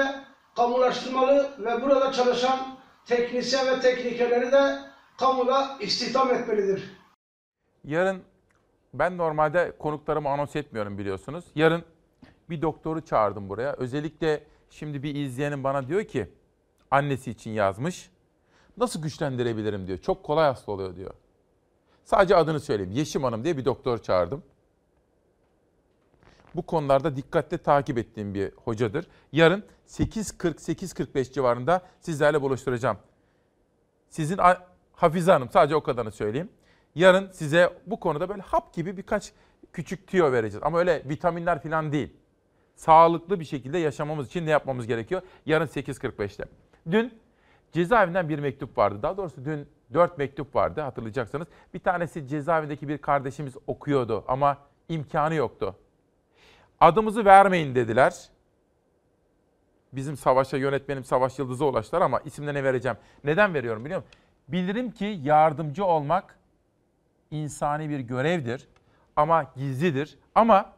kamulaştırmalı 0.55 1.51
ve 1.59 1.81
burada 1.81 2.11
çalışan 2.11 2.59
teknisyen 3.05 3.67
ve 3.67 3.79
teknikerleri 3.79 4.51
de 4.51 4.79
kamuda 5.19 5.77
istihdam 5.79 6.33
etmelidir. 6.33 6.91
Yarın 7.83 8.21
ben 8.93 9.17
normalde 9.17 9.73
konuklarımı 9.79 10.29
anons 10.29 10.55
etmiyorum 10.55 10.97
biliyorsunuz. 10.97 11.45
Yarın 11.55 11.83
bir 12.49 12.61
doktoru 12.61 13.01
çağırdım 13.01 13.49
buraya. 13.49 13.73
Özellikle 13.73 14.43
şimdi 14.69 15.03
bir 15.03 15.15
izleyenim 15.15 15.63
bana 15.63 15.87
diyor 15.87 16.03
ki 16.03 16.29
annesi 16.91 17.31
için 17.31 17.51
yazmış. 17.51 18.09
Nasıl 18.77 19.01
güçlendirebilirim 19.01 19.87
diyor. 19.87 19.97
Çok 19.97 20.23
kolay 20.23 20.45
hasta 20.47 20.71
oluyor 20.71 20.95
diyor. 20.95 21.13
Sadece 22.05 22.35
adını 22.35 22.59
söyleyeyim. 22.59 22.91
Yeşim 22.91 23.23
Hanım 23.23 23.43
diye 23.43 23.57
bir 23.57 23.65
doktor 23.65 23.97
çağırdım. 23.97 24.43
Bu 26.55 26.61
konularda 26.61 27.15
dikkatle 27.15 27.57
takip 27.57 27.97
ettiğim 27.97 28.33
bir 28.33 28.51
hocadır. 28.51 29.07
Yarın 29.31 29.63
8.40-8.45 29.87 31.33
civarında 31.33 31.81
sizlerle 31.99 32.41
buluşturacağım. 32.41 32.97
Sizin 34.09 34.39
Hafize 34.93 35.31
Hanım 35.31 35.49
sadece 35.49 35.75
o 35.75 35.83
kadarını 35.83 36.11
söyleyeyim. 36.11 36.49
Yarın 36.95 37.31
size 37.31 37.79
bu 37.85 37.99
konuda 37.99 38.29
böyle 38.29 38.41
hap 38.41 38.73
gibi 38.73 38.97
birkaç 38.97 39.33
küçük 39.73 40.07
tüyo 40.07 40.31
vereceğiz. 40.31 40.63
Ama 40.63 40.79
öyle 40.79 41.03
vitaminler 41.09 41.63
falan 41.63 41.91
değil. 41.91 42.13
Sağlıklı 42.85 43.39
bir 43.39 43.45
şekilde 43.45 43.77
yaşamamız 43.77 44.27
için 44.27 44.45
ne 44.45 44.49
yapmamız 44.49 44.87
gerekiyor? 44.87 45.21
Yarın 45.45 45.65
8.45'te. 45.65 46.45
Dün 46.91 47.13
cezaevinden 47.71 48.29
bir 48.29 48.39
mektup 48.39 48.77
vardı. 48.77 48.99
Daha 49.03 49.17
doğrusu 49.17 49.45
dün 49.45 49.67
dört 49.93 50.17
mektup 50.17 50.55
vardı 50.55 50.81
hatırlayacaksanız. 50.81 51.47
Bir 51.73 51.79
tanesi 51.79 52.27
cezaevindeki 52.27 52.87
bir 52.87 52.97
kardeşimiz 52.97 53.53
okuyordu 53.67 54.23
ama 54.27 54.57
imkanı 54.89 55.35
yoktu. 55.35 55.75
Adımızı 56.79 57.25
vermeyin 57.25 57.75
dediler. 57.75 58.29
Bizim 59.93 60.17
Savaş'a 60.17 60.57
yönetmenim 60.57 61.03
Savaş 61.03 61.39
Yıldız'a 61.39 61.65
ulaştılar 61.65 62.01
ama 62.01 62.19
isimlerine 62.19 62.63
vereceğim. 62.63 62.97
Neden 63.23 63.53
veriyorum 63.53 63.85
biliyor 63.85 63.99
musun? 63.99 64.19
Bilirim 64.47 64.91
ki 64.91 65.19
yardımcı 65.23 65.85
olmak 65.85 66.39
insani 67.31 67.89
bir 67.89 67.99
görevdir 67.99 68.67
ama 69.15 69.51
gizlidir. 69.55 70.17
Ama 70.35 70.72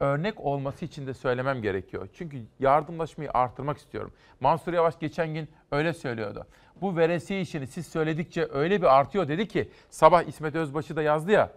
örnek 0.00 0.40
olması 0.40 0.84
için 0.84 1.06
de 1.06 1.14
söylemem 1.14 1.62
gerekiyor. 1.62 2.08
Çünkü 2.14 2.38
yardımlaşmayı 2.60 3.30
artırmak 3.34 3.78
istiyorum. 3.78 4.12
Mansur 4.40 4.72
Yavaş 4.72 4.98
geçen 4.98 5.34
gün 5.34 5.48
öyle 5.72 5.94
söylüyordu. 5.94 6.46
Bu 6.80 6.96
veresiye 6.96 7.40
işini 7.40 7.66
siz 7.66 7.86
söyledikçe 7.86 8.48
öyle 8.52 8.82
bir 8.82 8.98
artıyor 8.98 9.28
dedi 9.28 9.48
ki 9.48 9.70
sabah 9.90 10.22
İsmet 10.22 10.54
Özbaşı 10.54 10.96
da 10.96 11.02
yazdı 11.02 11.32
ya. 11.32 11.52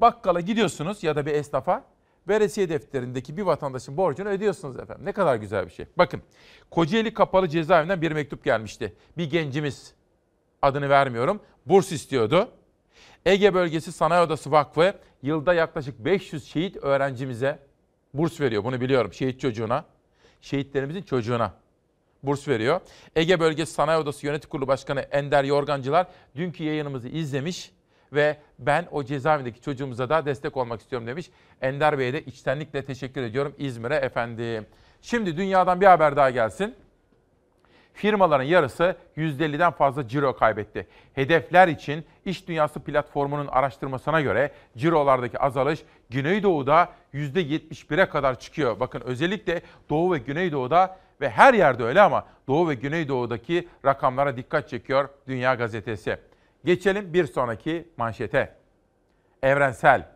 Bakkala 0.00 0.40
gidiyorsunuz 0.40 1.02
ya 1.02 1.16
da 1.16 1.26
bir 1.26 1.34
esnafa 1.34 1.84
veresiye 2.28 2.68
defterindeki 2.68 3.36
bir 3.36 3.42
vatandaşın 3.42 3.96
borcunu 3.96 4.28
ödüyorsunuz 4.28 4.78
efendim. 4.78 5.04
Ne 5.04 5.12
kadar 5.12 5.36
güzel 5.36 5.66
bir 5.66 5.72
şey. 5.72 5.86
Bakın 5.98 6.22
Kocaeli 6.70 7.14
Kapalı 7.14 7.48
Cezaevinden 7.48 8.02
bir 8.02 8.12
mektup 8.12 8.44
gelmişti. 8.44 8.96
Bir 9.18 9.30
gencimiz 9.30 9.94
adını 10.62 10.88
vermiyorum 10.88 11.40
burs 11.66 11.92
istiyordu. 11.92 12.48
Ege 13.26 13.54
Bölgesi 13.54 13.92
Sanayi 13.92 14.22
Odası 14.22 14.50
Vakfı 14.50 14.94
yılda 15.22 15.54
yaklaşık 15.54 15.98
500 15.98 16.44
şehit 16.44 16.76
öğrencimize 16.76 17.58
burs 18.14 18.40
veriyor. 18.40 18.64
Bunu 18.64 18.80
biliyorum 18.80 19.12
şehit 19.12 19.40
çocuğuna. 19.40 19.84
Şehitlerimizin 20.40 21.02
çocuğuna 21.02 21.54
burs 22.22 22.48
veriyor. 22.48 22.80
Ege 23.16 23.40
Bölgesi 23.40 23.72
Sanayi 23.72 23.98
Odası 23.98 24.26
Yönetim 24.26 24.50
Kurulu 24.50 24.68
Başkanı 24.68 25.00
Ender 25.00 25.44
Yorgancılar 25.44 26.06
dünkü 26.36 26.64
yayınımızı 26.64 27.08
izlemiş 27.08 27.72
ve 28.12 28.36
ben 28.58 28.88
o 28.90 29.04
cezaevindeki 29.04 29.60
çocuğumuza 29.60 30.08
da 30.08 30.26
destek 30.26 30.56
olmak 30.56 30.80
istiyorum 30.80 31.06
demiş. 31.08 31.30
Ender 31.60 31.98
Bey'e 31.98 32.12
de 32.12 32.24
içtenlikle 32.24 32.84
teşekkür 32.84 33.22
ediyorum 33.22 33.54
İzmir'e 33.58 33.96
efendim. 33.96 34.66
Şimdi 35.02 35.36
dünyadan 35.36 35.80
bir 35.80 35.86
haber 35.86 36.16
daha 36.16 36.30
gelsin. 36.30 36.74
Firmaların 37.94 38.44
yarısı 38.44 38.96
%50'den 39.16 39.70
fazla 39.70 40.08
ciro 40.08 40.36
kaybetti. 40.36 40.86
Hedefler 41.14 41.68
için 41.68 42.04
İş 42.24 42.48
Dünyası 42.48 42.80
platformunun 42.80 43.46
araştırmasına 43.46 44.20
göre 44.20 44.52
cirolardaki 44.76 45.38
azalış 45.38 45.82
Güneydoğu'da 46.10 46.88
%71'e 47.14 48.08
kadar 48.08 48.40
çıkıyor. 48.40 48.80
Bakın 48.80 49.00
özellikle 49.00 49.62
Doğu 49.90 50.12
ve 50.12 50.18
Güneydoğu'da 50.18 50.98
ve 51.20 51.30
her 51.30 51.54
yerde 51.54 51.84
öyle 51.84 52.00
ama 52.00 52.26
Doğu 52.48 52.68
ve 52.68 52.74
Güneydoğu'daki 52.74 53.68
rakamlara 53.84 54.36
dikkat 54.36 54.68
çekiyor 54.68 55.08
Dünya 55.28 55.54
Gazetesi. 55.54 56.16
Geçelim 56.64 57.12
bir 57.14 57.26
sonraki 57.26 57.88
manşete. 57.96 58.54
Evrensel. 59.42 60.08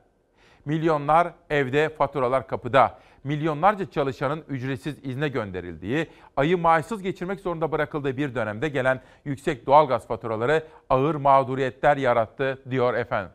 Milyonlar 0.65 1.33
evde, 1.51 1.89
faturalar 1.89 2.47
kapıda. 2.47 2.99
Milyonlarca 3.27 3.91
çalışanın 3.91 4.45
ücretsiz 4.49 5.05
izne 5.05 5.29
gönderildiği, 5.29 6.07
ayı 6.37 6.59
maaşsız 6.59 7.03
geçirmek 7.03 7.41
zorunda 7.41 7.73
bırakıldığı 7.73 8.17
bir 8.17 8.35
dönemde 8.35 8.69
gelen 8.69 9.01
yüksek 9.25 9.67
doğalgaz 9.67 10.07
faturaları 10.07 10.67
ağır 10.91 11.15
mağduriyetler 11.15 11.97
yarattı 11.97 12.63
diyor 12.71 12.95
efendim. 12.95 13.33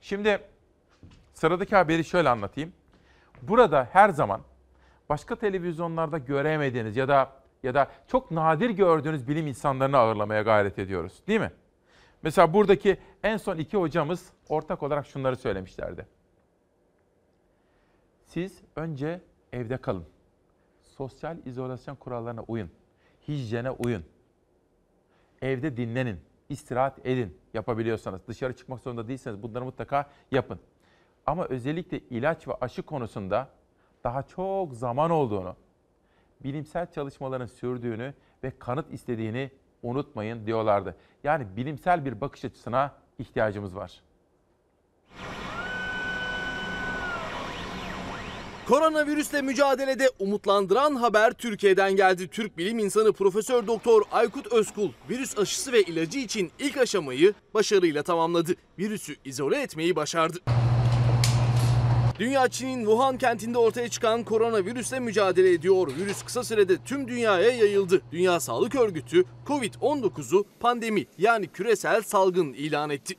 Şimdi 0.00 0.38
sıradaki 1.34 1.76
haberi 1.76 2.04
şöyle 2.04 2.28
anlatayım. 2.28 2.72
Burada 3.42 3.88
her 3.92 4.08
zaman 4.08 4.40
başka 5.08 5.36
televizyonlarda 5.36 6.18
göremediğiniz 6.18 6.96
ya 6.96 7.08
da 7.08 7.32
ya 7.62 7.74
da 7.74 7.88
çok 8.08 8.30
nadir 8.30 8.70
gördüğünüz 8.70 9.28
bilim 9.28 9.46
insanlarını 9.46 9.98
ağırlamaya 9.98 10.42
gayret 10.42 10.78
ediyoruz. 10.78 11.22
Değil 11.28 11.40
mi? 11.40 11.50
Mesela 12.22 12.52
buradaki 12.52 12.96
en 13.22 13.36
son 13.36 13.56
iki 13.56 13.76
hocamız 13.76 14.32
ortak 14.48 14.82
olarak 14.82 15.06
şunları 15.06 15.36
söylemişlerdi. 15.36 16.06
Siz 18.24 18.62
önce 18.76 19.20
evde 19.52 19.76
kalın. 19.76 20.06
Sosyal 20.82 21.38
izolasyon 21.46 21.96
kurallarına 21.96 22.42
uyun. 22.42 22.70
Hijyene 23.28 23.70
uyun. 23.70 24.04
Evde 25.42 25.76
dinlenin. 25.76 26.20
istirahat 26.48 27.06
edin 27.06 27.38
yapabiliyorsanız. 27.54 28.28
Dışarı 28.28 28.56
çıkmak 28.56 28.80
zorunda 28.80 29.08
değilseniz 29.08 29.42
bunları 29.42 29.64
mutlaka 29.64 30.10
yapın. 30.30 30.58
Ama 31.26 31.44
özellikle 31.44 31.98
ilaç 31.98 32.48
ve 32.48 32.54
aşı 32.60 32.82
konusunda 32.82 33.48
daha 34.04 34.22
çok 34.22 34.74
zaman 34.74 35.10
olduğunu, 35.10 35.56
bilimsel 36.40 36.90
çalışmaların 36.92 37.46
sürdüğünü 37.46 38.14
ve 38.42 38.58
kanıt 38.58 38.92
istediğini 38.92 39.50
unutmayın 39.82 40.46
diyorlardı. 40.46 40.96
Yani 41.24 41.56
bilimsel 41.56 42.04
bir 42.04 42.20
bakış 42.20 42.44
açısına 42.44 42.94
ihtiyacımız 43.18 43.76
var. 43.76 44.02
Koronavirüsle 48.68 49.42
mücadelede 49.42 50.10
umutlandıran 50.18 50.96
haber 50.96 51.32
Türkiye'den 51.32 51.96
geldi. 51.96 52.28
Türk 52.28 52.58
bilim 52.58 52.78
insanı 52.78 53.12
Profesör 53.12 53.66
Doktor 53.66 54.02
Aykut 54.12 54.52
Özkul 54.52 54.90
virüs 55.10 55.38
aşısı 55.38 55.72
ve 55.72 55.82
ilacı 55.82 56.18
için 56.18 56.50
ilk 56.58 56.76
aşamayı 56.76 57.34
başarıyla 57.54 58.02
tamamladı. 58.02 58.54
Virüsü 58.78 59.16
izole 59.24 59.62
etmeyi 59.62 59.96
başardı. 59.96 60.38
Dünya 62.18 62.48
Çin'in 62.48 62.78
Wuhan 62.78 63.18
kentinde 63.18 63.58
ortaya 63.58 63.88
çıkan 63.88 64.24
koronavirüsle 64.24 65.00
mücadele 65.00 65.52
ediyor. 65.52 65.88
Virüs 65.98 66.22
kısa 66.22 66.44
sürede 66.44 66.76
tüm 66.84 67.08
dünyaya 67.08 67.50
yayıldı. 67.50 68.02
Dünya 68.12 68.40
Sağlık 68.40 68.74
Örgütü 68.74 69.24
Covid-19'u 69.46 70.44
pandemi 70.60 71.06
yani 71.18 71.46
küresel 71.46 72.02
salgın 72.02 72.52
ilan 72.52 72.90
etti. 72.90 73.16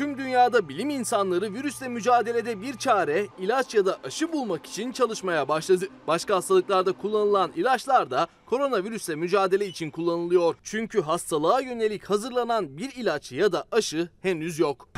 Tüm 0.00 0.18
dünyada 0.18 0.68
bilim 0.68 0.90
insanları 0.90 1.54
virüsle 1.54 1.88
mücadelede 1.88 2.62
bir 2.62 2.76
çare, 2.76 3.26
ilaç 3.38 3.74
ya 3.74 3.86
da 3.86 3.98
aşı 4.04 4.32
bulmak 4.32 4.66
için 4.66 4.92
çalışmaya 4.92 5.48
başladı. 5.48 5.88
Başka 6.06 6.36
hastalıklarda 6.36 6.92
kullanılan 6.92 7.52
ilaçlar 7.56 8.10
da 8.10 8.26
koronavirüsle 8.46 9.14
mücadele 9.14 9.66
için 9.66 9.90
kullanılıyor. 9.90 10.56
Çünkü 10.62 11.00
hastalığa 11.02 11.60
yönelik 11.60 12.04
hazırlanan 12.04 12.78
bir 12.78 12.92
ilaç 12.92 13.32
ya 13.32 13.52
da 13.52 13.64
aşı 13.72 14.08
henüz 14.22 14.58
yok. 14.58 14.88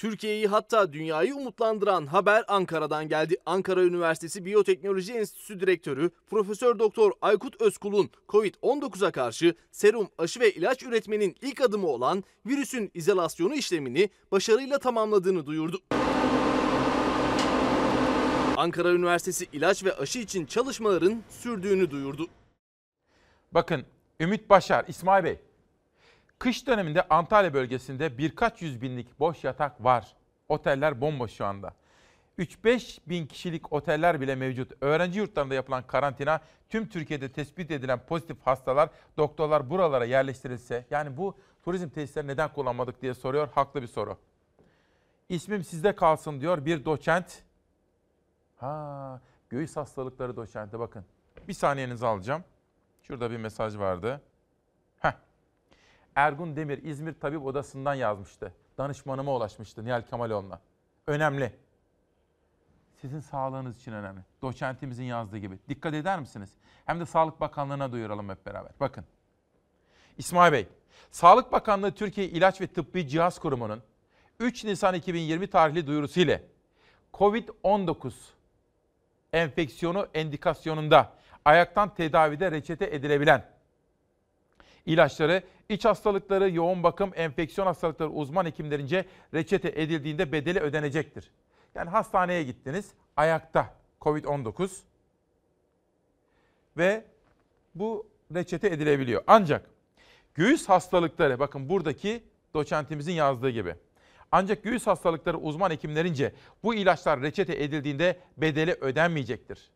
Türkiye'yi 0.00 0.46
hatta 0.46 0.92
dünyayı 0.92 1.34
umutlandıran 1.34 2.06
haber 2.06 2.44
Ankara'dan 2.48 3.08
geldi. 3.08 3.36
Ankara 3.46 3.84
Üniversitesi 3.84 4.44
Biyoteknoloji 4.44 5.12
Enstitüsü 5.12 5.60
Direktörü 5.60 6.10
Profesör 6.30 6.78
Doktor 6.78 7.12
Aykut 7.22 7.60
Özkul'un 7.60 8.10
Covid-19'a 8.28 9.10
karşı 9.10 9.54
serum, 9.70 10.08
aşı 10.18 10.40
ve 10.40 10.52
ilaç 10.52 10.82
üretmenin 10.82 11.36
ilk 11.42 11.60
adımı 11.60 11.86
olan 11.86 12.24
virüsün 12.46 12.90
izolasyonu 12.94 13.54
işlemini 13.54 14.10
başarıyla 14.32 14.78
tamamladığını 14.78 15.46
duyurdu. 15.46 15.78
Ankara 18.56 18.92
Üniversitesi 18.92 19.46
ilaç 19.52 19.84
ve 19.84 19.96
aşı 19.96 20.18
için 20.18 20.46
çalışmaların 20.46 21.22
sürdüğünü 21.28 21.90
duyurdu. 21.90 22.26
Bakın 23.52 23.84
Ümit 24.20 24.50
Başar, 24.50 24.84
İsmail 24.88 25.24
Bey. 25.24 25.49
Kış 26.40 26.66
döneminde 26.66 27.02
Antalya 27.08 27.54
bölgesinde 27.54 28.18
birkaç 28.18 28.62
yüz 28.62 28.82
binlik 28.82 29.20
boş 29.20 29.44
yatak 29.44 29.84
var. 29.84 30.16
Oteller 30.48 31.00
bomboş 31.00 31.32
şu 31.32 31.46
anda. 31.46 31.74
3-5 32.38 32.98
bin 33.06 33.26
kişilik 33.26 33.72
oteller 33.72 34.20
bile 34.20 34.34
mevcut. 34.34 34.72
Öğrenci 34.80 35.18
yurtlarında 35.18 35.54
yapılan 35.54 35.86
karantina, 35.86 36.40
tüm 36.68 36.88
Türkiye'de 36.88 37.32
tespit 37.32 37.70
edilen 37.70 37.98
pozitif 38.06 38.36
hastalar, 38.46 38.90
doktorlar 39.16 39.70
buralara 39.70 40.04
yerleştirilse, 40.04 40.86
yani 40.90 41.16
bu 41.16 41.36
turizm 41.64 41.88
tesisleri 41.88 42.26
neden 42.26 42.52
kullanmadık 42.52 43.02
diye 43.02 43.14
soruyor. 43.14 43.48
Haklı 43.54 43.82
bir 43.82 43.86
soru. 43.86 44.18
İsmim 45.28 45.64
sizde 45.64 45.94
kalsın 45.94 46.40
diyor 46.40 46.64
bir 46.64 46.84
doçent. 46.84 47.42
Ha, 48.56 49.20
göğüs 49.50 49.76
hastalıkları 49.76 50.36
doçenti 50.36 50.78
bakın. 50.78 51.04
Bir 51.48 51.54
saniyenizi 51.54 52.06
alacağım. 52.06 52.44
Şurada 53.02 53.30
bir 53.30 53.36
mesaj 53.36 53.78
vardı. 53.78 54.20
Ergun 56.14 56.56
Demir 56.56 56.82
İzmir 56.82 57.14
Tabip 57.14 57.46
Odası'ndan 57.46 57.94
yazmıştı. 57.94 58.52
Danışmanıma 58.78 59.36
ulaşmıştı 59.36 59.84
Nihal 59.84 60.02
Kemaloğlu'na. 60.02 60.60
Önemli. 61.06 61.52
Sizin 63.00 63.20
sağlığınız 63.20 63.80
için 63.80 63.92
önemli. 63.92 64.20
Doçentimizin 64.42 65.04
yazdığı 65.04 65.38
gibi. 65.38 65.58
Dikkat 65.68 65.94
eder 65.94 66.20
misiniz? 66.20 66.50
Hem 66.86 67.00
de 67.00 67.06
Sağlık 67.06 67.40
Bakanlığı'na 67.40 67.92
duyuralım 67.92 68.28
hep 68.28 68.46
beraber. 68.46 68.72
Bakın. 68.80 69.04
İsmail 70.18 70.52
Bey, 70.52 70.68
Sağlık 71.10 71.52
Bakanlığı 71.52 71.92
Türkiye 71.92 72.28
İlaç 72.28 72.60
ve 72.60 72.66
Tıbbi 72.66 73.08
Cihaz 73.08 73.38
Kurumu'nun 73.38 73.82
3 74.40 74.64
Nisan 74.64 74.94
2020 74.94 75.46
tarihli 75.46 75.86
duyurusu 75.86 76.20
ile 76.20 76.44
COVID-19 77.14 78.12
enfeksiyonu 79.32 80.08
endikasyonunda 80.14 81.12
ayaktan 81.44 81.94
tedavide 81.94 82.50
reçete 82.50 82.94
edilebilen 82.94 83.44
ilaçları 84.86 85.42
iç 85.68 85.84
hastalıkları, 85.84 86.50
yoğun 86.50 86.82
bakım, 86.82 87.12
enfeksiyon 87.14 87.66
hastalıkları 87.66 88.10
uzman 88.10 88.44
hekimlerince 88.44 89.04
reçete 89.34 89.68
edildiğinde 89.68 90.32
bedeli 90.32 90.60
ödenecektir. 90.60 91.30
Yani 91.74 91.90
hastaneye 91.90 92.42
gittiniz, 92.42 92.90
ayakta 93.16 93.74
COVID-19 94.00 94.70
ve 96.76 97.04
bu 97.74 98.06
reçete 98.34 98.68
edilebiliyor. 98.68 99.22
Ancak 99.26 99.70
göğüs 100.34 100.68
hastalıkları, 100.68 101.38
bakın 101.38 101.68
buradaki 101.68 102.22
doçentimizin 102.54 103.12
yazdığı 103.12 103.50
gibi. 103.50 103.74
Ancak 104.32 104.62
göğüs 104.62 104.86
hastalıkları 104.86 105.38
uzman 105.38 105.70
hekimlerince 105.70 106.32
bu 106.62 106.74
ilaçlar 106.74 107.20
reçete 107.20 107.62
edildiğinde 107.64 108.20
bedeli 108.36 108.72
ödenmeyecektir. 108.72 109.70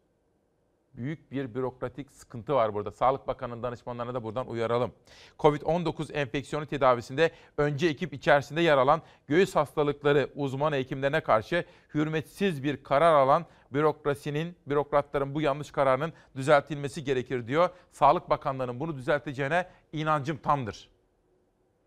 Büyük 0.95 1.33
bir 1.33 1.55
bürokratik 1.55 2.11
sıkıntı 2.13 2.55
var 2.55 2.75
burada. 2.75 2.91
Sağlık 2.91 3.27
Bakanı'nın 3.27 3.63
danışmanlarına 3.63 4.15
da 4.15 4.23
buradan 4.23 4.49
uyaralım. 4.49 4.93
Covid-19 5.39 6.13
enfeksiyonu 6.13 6.67
tedavisinde 6.67 7.31
önce 7.59 7.87
ekip 7.87 8.15
içerisinde 8.15 8.61
yer 8.61 8.79
alan 8.79 9.03
göğüs 9.27 9.57
hastalıkları 9.57 10.31
uzman 10.35 10.73
hekimlerine 10.73 11.21
karşı 11.21 11.65
hürmetsiz 11.95 12.63
bir 12.63 12.83
karar 12.83 13.15
alan 13.15 13.47
bürokrasinin, 13.73 14.57
bürokratların 14.67 15.35
bu 15.35 15.41
yanlış 15.41 15.71
kararının 15.71 16.13
düzeltilmesi 16.37 17.05
gerekir 17.05 17.47
diyor. 17.47 17.71
Sağlık 17.93 18.31
Bakanlığı'nın 18.31 18.81
bunu 18.81 18.97
düzelteceğine 18.97 19.67
inancım 19.93 20.37
tamdır. 20.37 20.89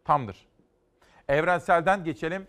Tamdır. 0.06 0.48
Evrensel'den 1.28 2.04
geçelim 2.04 2.48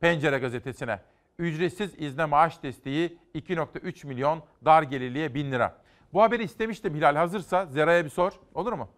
Pencere 0.00 0.38
gazetesine. 0.38 1.00
Ücretsiz 1.40 1.94
izne 1.98 2.24
maaş 2.24 2.62
desteği 2.62 3.18
2.3 3.34 4.06
milyon, 4.06 4.42
dar 4.64 4.82
gelirliye 4.82 5.34
1000 5.34 5.52
lira. 5.52 5.76
Bu 6.12 6.22
haberi 6.22 6.42
istemiştim 6.42 6.94
Hilal 6.94 7.16
hazırsa 7.16 7.66
Zera'ya 7.66 8.04
bir 8.04 8.10
sor 8.10 8.32
olur 8.54 8.72
mu? 8.72 8.88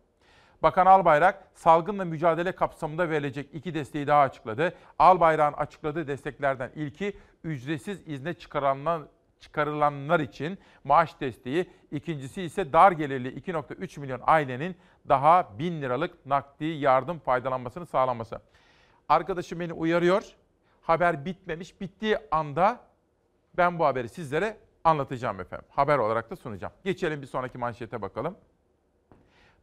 Bakan 0.62 0.86
Albayrak 0.86 1.49
salgınla 1.55 2.05
mücadele 2.05 2.53
kapsamında 2.53 3.11
verilecek 3.11 3.49
iki 3.53 3.74
desteği 3.74 4.07
daha 4.07 4.22
açıkladı. 4.22 4.74
Albayrak'ın 4.99 5.59
açıkladığı 5.59 6.07
desteklerden 6.07 6.70
ilki 6.74 7.16
ücretsiz 7.45 8.09
izne 8.09 8.34
çıkarılanlar, 8.34 9.03
çıkarılanlar 9.40 10.20
için 10.20 10.59
maaş 10.84 11.20
desteği, 11.20 11.70
ikincisi 11.90 12.43
ise 12.43 12.72
dar 12.72 12.93
gelirli 12.93 13.40
2.3 13.40 14.01
milyon 14.01 14.20
ailenin 14.22 14.76
daha 15.09 15.59
1000 15.59 15.82
liralık 15.82 16.26
nakdi 16.26 16.64
yardım 16.64 17.18
faydalanmasını 17.18 17.86
sağlanması. 17.86 18.40
Arkadaşım 19.09 19.61
beni 19.61 19.72
uyarıyor. 19.72 20.36
Haber 20.83 21.24
bitmemiş. 21.24 21.80
Bittiği 21.80 22.18
anda 22.30 22.80
ben 23.57 23.78
bu 23.78 23.87
haberi 23.87 24.09
sizlere 24.09 24.57
anlatacağım 24.85 25.41
efendim. 25.41 25.66
Haber 25.70 25.99
olarak 25.99 26.30
da 26.30 26.37
sunacağım. 26.37 26.72
Geçelim 26.85 27.22
bir 27.22 27.26
sonraki 27.26 27.59
manşete 27.59 28.03
bakalım. 28.03 28.37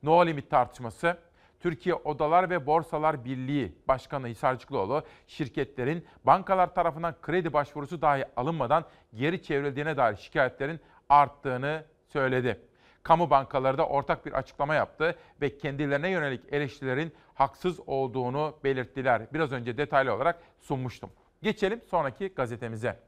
No 0.03 0.25
limit 0.25 0.49
tartışması. 0.49 1.17
Türkiye 1.59 1.95
Odalar 1.95 2.49
ve 2.49 2.65
Borsalar 2.65 3.25
Birliği 3.25 3.75
Başkanı 3.87 4.27
Hisarcıklıoğlu 4.27 5.03
şirketlerin 5.27 6.05
bankalar 6.23 6.75
tarafından 6.75 7.15
kredi 7.21 7.53
başvurusu 7.53 8.01
dahi 8.01 8.25
alınmadan 8.35 8.85
geri 9.13 9.43
çevrildiğine 9.43 9.97
dair 9.97 10.15
şikayetlerin 10.15 10.79
arttığını 11.09 11.83
söyledi. 12.07 12.61
Kamu 13.03 13.29
bankaları 13.29 13.77
da 13.77 13.87
ortak 13.87 14.25
bir 14.25 14.31
açıklama 14.31 14.75
yaptı 14.75 15.15
ve 15.41 15.57
kendilerine 15.57 16.09
yönelik 16.09 16.53
eleştirilerin 16.53 17.13
haksız 17.33 17.79
olduğunu 17.87 18.57
belirttiler. 18.63 19.33
Biraz 19.33 19.51
önce 19.51 19.77
detaylı 19.77 20.13
olarak 20.13 20.39
sunmuştum. 20.59 21.09
Geçelim 21.41 21.81
sonraki 21.89 22.27
gazetemize. 22.27 22.99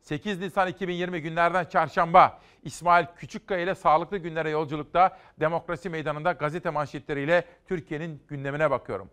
8 0.00 0.40
Nisan 0.40 0.68
2020 0.68 1.22
günlerden 1.22 1.64
çarşamba 1.64 2.40
İsmail 2.62 3.06
Küçükkaya 3.16 3.60
ile 3.60 3.74
sağlıklı 3.74 4.18
günlere 4.18 4.50
yolculukta 4.50 5.18
demokrasi 5.40 5.90
meydanında 5.90 6.32
gazete 6.32 6.70
manşetleriyle 6.70 7.44
Türkiye'nin 7.66 8.22
gündemine 8.28 8.70
bakıyorum. 8.70 9.10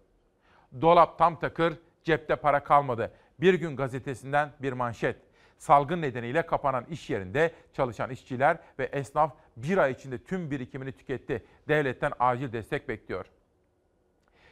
Dolap 0.81 1.17
tam 1.17 1.39
takır, 1.39 1.73
cepte 2.03 2.35
para 2.35 2.63
kalmadı. 2.63 3.11
Bir 3.39 3.53
gün 3.53 3.75
gazetesinden 3.75 4.51
bir 4.61 4.73
manşet. 4.73 5.17
Salgın 5.57 6.01
nedeniyle 6.01 6.45
kapanan 6.45 6.85
iş 6.85 7.09
yerinde 7.09 7.51
çalışan 7.73 8.09
işçiler 8.09 8.57
ve 8.79 8.85
esnaf 8.85 9.33
bir 9.57 9.77
ay 9.77 9.91
içinde 9.91 10.17
tüm 10.17 10.51
birikimini 10.51 10.91
tüketti. 10.91 11.45
Devletten 11.67 12.11
acil 12.19 12.53
destek 12.53 12.89
bekliyor. 12.89 13.25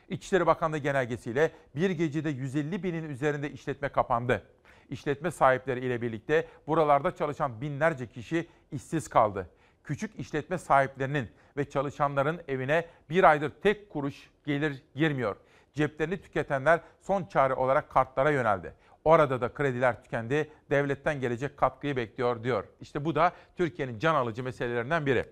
İçişleri 0.09 0.45
Bakanlığı 0.45 0.77
genelgesiyle 0.77 1.51
bir 1.75 1.89
gecede 1.89 2.29
150 2.29 2.83
binin 2.83 3.09
üzerinde 3.09 3.51
işletme 3.51 3.89
kapandı. 3.89 4.43
İşletme 4.89 5.31
sahipleri 5.31 5.85
ile 5.85 6.01
birlikte 6.01 6.47
buralarda 6.67 7.15
çalışan 7.15 7.61
binlerce 7.61 8.07
kişi 8.07 8.47
işsiz 8.71 9.07
kaldı. 9.07 9.49
Küçük 9.83 10.19
işletme 10.19 10.57
sahiplerinin 10.57 11.29
ve 11.57 11.69
çalışanların 11.69 12.41
evine 12.47 12.85
bir 13.09 13.23
aydır 13.23 13.49
tek 13.49 13.89
kuruş 13.89 14.29
gelir 14.45 14.83
girmiyor. 14.95 15.35
Ceplerini 15.73 16.21
tüketenler 16.21 16.79
son 17.01 17.25
çare 17.25 17.53
olarak 17.53 17.89
kartlara 17.89 18.31
yöneldi. 18.31 18.73
Orada 19.05 19.41
da 19.41 19.53
krediler 19.53 20.03
tükendi. 20.03 20.51
Devletten 20.69 21.21
gelecek 21.21 21.57
katkıyı 21.57 21.95
bekliyor 21.95 22.43
diyor. 22.43 22.63
İşte 22.81 23.05
bu 23.05 23.15
da 23.15 23.31
Türkiye'nin 23.57 23.99
can 23.99 24.15
alıcı 24.15 24.43
meselelerinden 24.43 25.05
biri. 25.05 25.25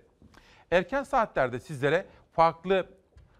Erken 0.70 1.02
saatlerde 1.02 1.60
sizlere 1.60 2.06
farklı 2.32 2.86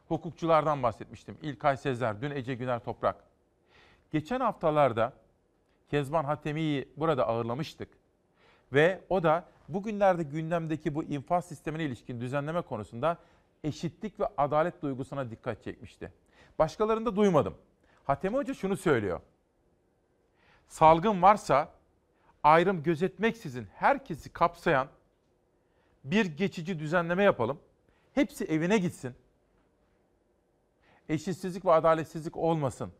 hukukçulardan 0.08 0.82
bahsetmiştim. 0.82 1.36
İlkay 1.42 1.76
Sezer, 1.76 2.22
dün 2.22 2.30
Ece 2.30 2.54
Güner 2.54 2.78
Toprak. 2.78 3.16
Geçen 4.10 4.40
haftalarda 4.40 5.12
Kezban 5.90 6.24
Hatemi'yi 6.24 6.88
burada 6.96 7.28
ağırlamıştık. 7.28 7.88
Ve 8.72 9.00
o 9.08 9.22
da 9.22 9.44
bugünlerde 9.68 10.22
gündemdeki 10.22 10.94
bu 10.94 11.04
infaz 11.04 11.44
sistemine 11.44 11.84
ilişkin 11.84 12.20
düzenleme 12.20 12.60
konusunda 12.60 13.18
eşitlik 13.64 14.20
ve 14.20 14.24
adalet 14.36 14.82
duygusuna 14.82 15.30
dikkat 15.30 15.64
çekmişti. 15.64 16.12
Başkalarında 16.58 17.16
duymadım. 17.16 17.54
Hatemi 18.04 18.36
Hoca 18.36 18.54
şunu 18.54 18.76
söylüyor. 18.76 19.20
Salgın 20.68 21.22
varsa 21.22 21.68
ayrım 22.42 22.82
gözetmeksizin 22.82 23.66
herkesi 23.74 24.32
kapsayan 24.32 24.88
bir 26.04 26.26
geçici 26.26 26.78
düzenleme 26.78 27.22
yapalım. 27.22 27.60
Hepsi 28.14 28.44
evine 28.44 28.78
gitsin. 28.78 29.14
Eşitsizlik 31.08 31.64
ve 31.64 31.72
adaletsizlik 31.72 32.36
olmasın. 32.36 32.92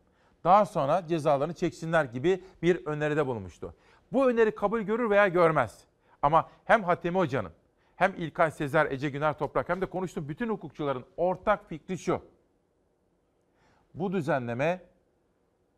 Daha 0.43 0.65
sonra 0.65 1.07
cezalarını 1.07 1.53
çeksinler 1.53 2.05
gibi 2.05 2.43
bir 2.61 2.85
öneride 2.85 3.27
bulunmuştu. 3.27 3.75
Bu 4.11 4.29
öneri 4.29 4.55
kabul 4.55 4.81
görür 4.81 5.09
veya 5.09 5.27
görmez. 5.27 5.85
Ama 6.21 6.49
hem 6.65 6.83
Hatemi 6.83 7.17
Hoca'nın 7.17 7.51
hem 7.95 8.13
İlkay 8.17 8.51
Sezer, 8.51 8.91
Ece 8.91 9.09
Güner 9.09 9.37
Toprak 9.37 9.69
hem 9.69 9.81
de 9.81 9.85
konuştuğum 9.85 10.29
bütün 10.29 10.49
hukukçuların 10.49 11.05
ortak 11.17 11.69
fikri 11.69 11.97
şu. 11.97 12.21
Bu 13.93 14.13
düzenleme 14.13 14.81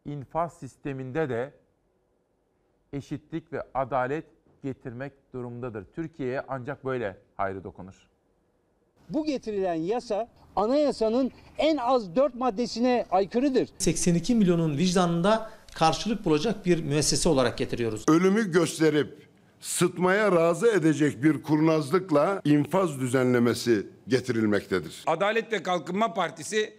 infaz 0.05 0.53
sisteminde 0.53 1.29
de 1.29 1.53
eşitlik 2.95 3.53
ve 3.53 3.63
adalet 3.73 4.25
getirmek 4.63 5.13
durumundadır. 5.33 5.85
Türkiye'ye 5.95 6.41
ancak 6.47 6.85
böyle 6.85 7.17
hayrı 7.37 7.63
dokunur. 7.63 8.07
Bu 9.09 9.25
getirilen 9.25 9.73
yasa 9.73 10.27
anayasanın 10.55 11.31
en 11.57 11.77
az 11.77 12.15
4 12.15 12.35
maddesine 12.35 13.05
aykırıdır. 13.11 13.69
82 13.77 14.35
milyonun 14.35 14.77
vicdanında 14.77 15.51
karşılık 15.75 16.25
bulacak 16.25 16.65
bir 16.65 16.83
müessese 16.83 17.29
olarak 17.29 17.57
getiriyoruz. 17.57 18.05
Ölümü 18.09 18.51
gösterip 18.51 19.27
sıtmaya 19.59 20.31
razı 20.31 20.67
edecek 20.67 21.23
bir 21.23 21.43
kurnazlıkla 21.43 22.41
infaz 22.45 22.99
düzenlemesi 22.99 23.87
getirilmektedir. 24.07 25.03
Adalet 25.07 25.51
ve 25.51 25.63
Kalkınma 25.63 26.13
Partisi 26.13 26.73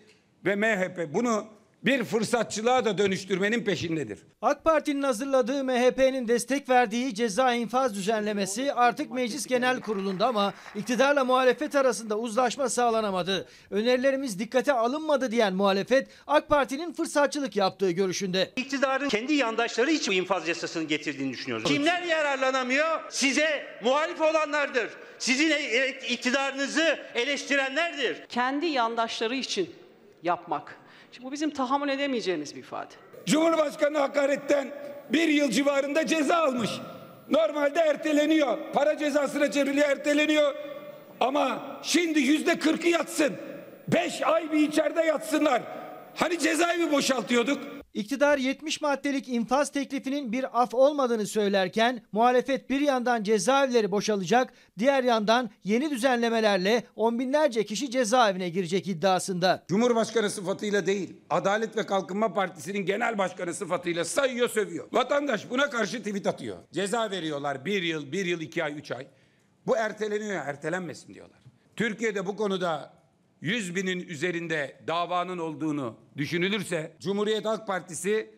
ve 0.45 0.57
MHP 0.57 1.15
bunu 1.15 1.45
bir 1.85 2.05
fırsatçılığa 2.05 2.85
da 2.85 2.99
dönüştürmenin 2.99 3.65
peşindedir. 3.65 4.19
AK 4.43 4.65
Parti'nin 4.65 5.03
hazırladığı 5.03 5.65
MHP'nin 5.65 6.29
destek 6.29 6.69
verdiği 6.69 7.15
ceza 7.15 7.55
infaz 7.55 7.95
düzenlemesi 7.95 8.73
artık 8.73 9.11
Meclis 9.11 9.47
Genel 9.47 9.81
Kurulu'nda 9.81 10.27
ama 10.27 10.55
iktidarla 10.75 11.25
muhalefet 11.25 11.75
arasında 11.75 12.19
uzlaşma 12.19 12.69
sağlanamadı. 12.69 13.49
Önerilerimiz 13.71 14.39
dikkate 14.39 14.73
alınmadı 14.73 15.31
diyen 15.31 15.55
muhalefet 15.55 16.09
AK 16.27 16.49
Parti'nin 16.49 16.93
fırsatçılık 16.93 17.57
yaptığı 17.57 17.91
görüşünde. 17.91 18.51
İktidarın 18.57 19.09
kendi 19.09 19.35
yandaşları 19.35 19.91
için 19.91 20.13
bu 20.13 20.17
infaz 20.17 20.49
yasasını 20.49 20.85
getirdiğini 20.85 21.33
düşünüyoruz. 21.33 21.69
Kimler 21.69 22.03
yararlanamıyor? 22.03 23.01
Size 23.11 23.67
muhalif 23.85 24.21
olanlardır. 24.21 24.89
Sizin 25.19 25.51
e- 25.51 25.89
iktidarınızı 26.09 26.99
eleştirenlerdir. 27.15 28.27
Kendi 28.29 28.67
yandaşları 28.67 29.37
için 29.37 29.71
yapmak. 30.23 30.86
Şimdi 31.17 31.27
bu 31.27 31.33
bizim 31.33 31.51
tahammül 31.51 31.89
edemeyeceğimiz 31.89 32.55
bir 32.55 32.61
ifade. 32.61 32.95
Cumhurbaşkanı 33.27 33.99
hakaretten 33.99 34.69
bir 35.13 35.29
yıl 35.29 35.51
civarında 35.51 36.07
ceza 36.07 36.37
almış. 36.37 36.71
Normalde 37.31 37.81
erteleniyor. 37.81 38.59
Para 38.73 38.99
cezasına 38.99 39.51
çevriliyor 39.51 39.89
erteleniyor. 39.89 40.55
Ama 41.21 41.63
şimdi 41.83 42.21
yüzde 42.21 42.59
kırkı 42.59 42.89
yatsın. 42.89 43.33
Beş 43.89 44.23
ay 44.23 44.53
bir 44.53 44.69
içeride 44.69 45.03
yatsınlar. 45.03 45.63
Hani 46.15 46.39
cezaevi 46.39 46.93
boşaltıyorduk. 46.93 47.76
İktidar 47.97 48.39
70 48.39 48.81
maddelik 48.81 49.29
infaz 49.29 49.73
teklifinin 49.73 50.33
bir 50.33 50.63
af 50.63 50.75
olmadığını 50.75 51.27
söylerken 51.27 52.03
muhalefet 52.13 52.71
bir 52.71 52.81
yandan 52.81 53.23
cezaevleri 53.23 53.91
boşalacak, 53.91 54.53
diğer 54.79 55.05
yandan 55.05 55.51
yeni 55.65 55.91
düzenlemelerle 55.91 56.85
on 56.97 57.19
binlerce 57.19 57.65
kişi 57.65 57.91
cezaevine 57.91 58.49
girecek 58.49 58.89
iddiasında. 58.89 59.65
Cumhurbaşkanı 59.69 60.31
sıfatıyla 60.31 60.87
değil, 60.87 61.17
Adalet 61.31 61.77
ve 61.77 61.87
Kalkınma 61.87 62.35
Partisi'nin 62.35 62.87
genel 62.87 63.19
başkanı 63.19 63.55
sıfatıyla 63.55 64.05
sayıyor 64.05 64.49
sövüyor. 64.49 64.89
Vatandaş 64.93 65.51
buna 65.51 65.71
karşı 65.71 65.99
tweet 65.99 66.27
atıyor. 66.27 66.57
Ceza 66.73 67.11
veriyorlar 67.11 67.65
bir 67.65 67.83
yıl, 67.83 68.13
bir 68.13 68.27
yıl, 68.27 68.41
iki 68.41 68.65
ay, 68.65 68.79
üç 68.79 68.93
ay. 68.93 69.07
Bu 69.67 69.77
erteleniyor, 69.77 70.47
ertelenmesin 70.47 71.15
diyorlar. 71.15 71.39
Türkiye'de 71.77 72.27
bu 72.27 72.37
konuda 72.37 72.96
100 73.41 73.75
binin 73.77 74.01
üzerinde 74.01 74.77
davanın 74.87 75.39
olduğunu 75.39 75.97
düşünülürse 76.17 76.93
Cumhuriyet 77.01 77.45
Halk 77.45 77.67
Partisi 77.67 78.31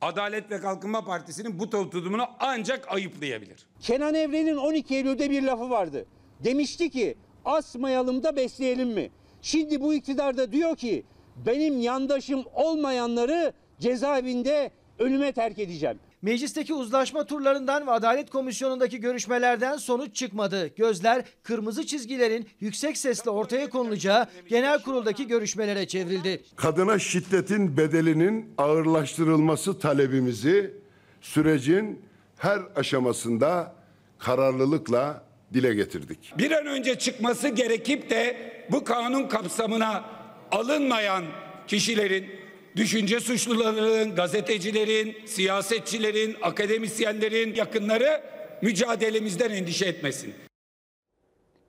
Adalet 0.00 0.50
ve 0.50 0.60
Kalkınma 0.60 1.04
Partisi'nin 1.04 1.58
bu 1.58 1.70
tutumunu 1.70 2.26
ancak 2.38 2.92
ayıplayabilir. 2.92 3.66
Kenan 3.80 4.14
Evren'in 4.14 4.56
12 4.56 4.94
Eylül'de 4.94 5.30
bir 5.30 5.42
lafı 5.42 5.70
vardı. 5.70 6.06
Demişti 6.44 6.90
ki 6.90 7.14
asmayalım 7.44 8.22
da 8.22 8.36
besleyelim 8.36 8.88
mi? 8.88 9.10
Şimdi 9.42 9.80
bu 9.80 9.94
iktidar 9.94 10.36
da 10.36 10.52
diyor 10.52 10.76
ki 10.76 11.04
benim 11.46 11.80
yandaşım 11.80 12.44
olmayanları 12.54 13.52
cezaevinde 13.80 14.70
ölüme 14.98 15.32
terk 15.32 15.58
edeceğim. 15.58 15.98
Meclisteki 16.24 16.74
uzlaşma 16.74 17.24
turlarından 17.26 17.86
ve 17.86 17.90
Adalet 17.90 18.30
Komisyonu'ndaki 18.30 19.00
görüşmelerden 19.00 19.76
sonuç 19.76 20.16
çıkmadı. 20.16 20.70
Gözler 20.76 21.24
kırmızı 21.42 21.86
çizgilerin 21.86 22.48
yüksek 22.60 22.96
sesle 22.96 23.30
ortaya 23.30 23.70
konulacağı 23.70 24.26
genel 24.48 24.82
kuruldaki 24.82 25.26
görüşmelere 25.26 25.86
çevrildi. 25.86 26.42
Kadına 26.56 26.98
şiddetin 26.98 27.76
bedelinin 27.76 28.54
ağırlaştırılması 28.58 29.78
talebimizi 29.78 30.74
sürecin 31.20 32.02
her 32.38 32.60
aşamasında 32.76 33.74
kararlılıkla 34.18 35.24
dile 35.54 35.74
getirdik. 35.74 36.32
Bir 36.38 36.50
an 36.50 36.66
önce 36.66 36.98
çıkması 36.98 37.48
gerekip 37.48 38.10
de 38.10 38.36
bu 38.70 38.84
kanun 38.84 39.28
kapsamına 39.28 40.04
alınmayan 40.52 41.24
kişilerin 41.66 42.43
düşünce 42.76 43.20
suçlularının, 43.20 44.14
gazetecilerin, 44.14 45.26
siyasetçilerin, 45.26 46.36
akademisyenlerin 46.42 47.54
yakınları 47.54 48.22
mücadelemizden 48.62 49.50
endişe 49.50 49.86
etmesin. 49.86 50.34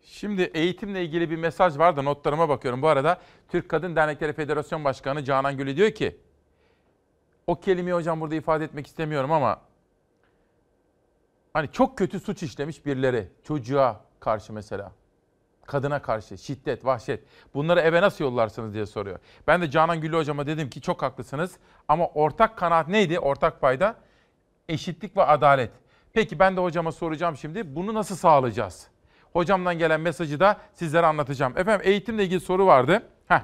Şimdi 0.03 0.51
eğitimle 0.53 1.03
ilgili 1.03 1.29
bir 1.29 1.35
mesaj 1.35 1.77
var 1.77 1.97
da 1.97 2.01
notlarıma 2.01 2.49
bakıyorum. 2.49 2.81
Bu 2.81 2.87
arada 2.87 3.21
Türk 3.49 3.69
Kadın 3.69 3.95
Dernekleri 3.95 4.33
Federasyon 4.33 4.83
Başkanı 4.83 5.23
Canan 5.23 5.57
Gülü 5.57 5.77
diyor 5.77 5.91
ki, 5.91 6.17
o 7.47 7.59
kelimeyi 7.59 7.93
hocam 7.93 8.21
burada 8.21 8.35
ifade 8.35 8.63
etmek 8.63 8.87
istemiyorum 8.87 9.31
ama 9.31 9.61
hani 11.53 11.71
çok 11.71 11.97
kötü 11.97 12.19
suç 12.19 12.43
işlemiş 12.43 12.85
birileri 12.85 13.27
çocuğa 13.43 14.05
karşı 14.19 14.53
mesela 14.53 14.91
kadına 15.67 16.01
karşı 16.01 16.37
şiddet, 16.37 16.85
vahşet 16.85 17.23
bunları 17.53 17.79
eve 17.79 18.01
nasıl 18.01 18.23
yollarsınız 18.23 18.73
diye 18.73 18.85
soruyor. 18.85 19.19
Ben 19.47 19.61
de 19.61 19.69
Canan 19.69 20.01
Güllü 20.01 20.17
hocama 20.17 20.47
dedim 20.47 20.69
ki 20.69 20.81
çok 20.81 21.01
haklısınız 21.01 21.57
ama 21.87 22.07
ortak 22.07 22.57
kanaat 22.57 22.87
neydi? 22.87 23.19
Ortak 23.19 23.61
payda 23.61 23.95
eşitlik 24.69 25.17
ve 25.17 25.23
adalet. 25.23 25.71
Peki 26.13 26.39
ben 26.39 26.57
de 26.57 26.61
hocama 26.61 26.91
soracağım 26.91 27.37
şimdi 27.37 27.75
bunu 27.75 27.93
nasıl 27.93 28.15
sağlayacağız? 28.15 28.87
Hocamdan 29.33 29.77
gelen 29.77 30.01
mesajı 30.01 30.39
da 30.39 30.57
sizlere 30.73 31.05
anlatacağım. 31.05 31.57
Efendim 31.57 31.87
eğitimle 31.87 32.23
ilgili 32.23 32.39
soru 32.39 32.65
vardı. 32.65 33.03
Heh. 33.27 33.41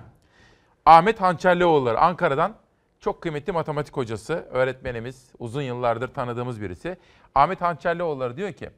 Ahmet 0.85 1.21
Hançerlioğulları 1.21 1.99
Ankara'dan 1.99 2.55
çok 2.99 3.21
kıymetli 3.21 3.53
matematik 3.53 3.97
hocası, 3.97 4.33
öğretmenimiz, 4.33 5.31
uzun 5.39 5.61
yıllardır 5.61 6.07
tanıdığımız 6.07 6.61
birisi. 6.61 6.97
Ahmet 7.35 7.61
Hançerlioğulları 7.61 8.37
diyor 8.37 8.53
ki, 8.53 8.69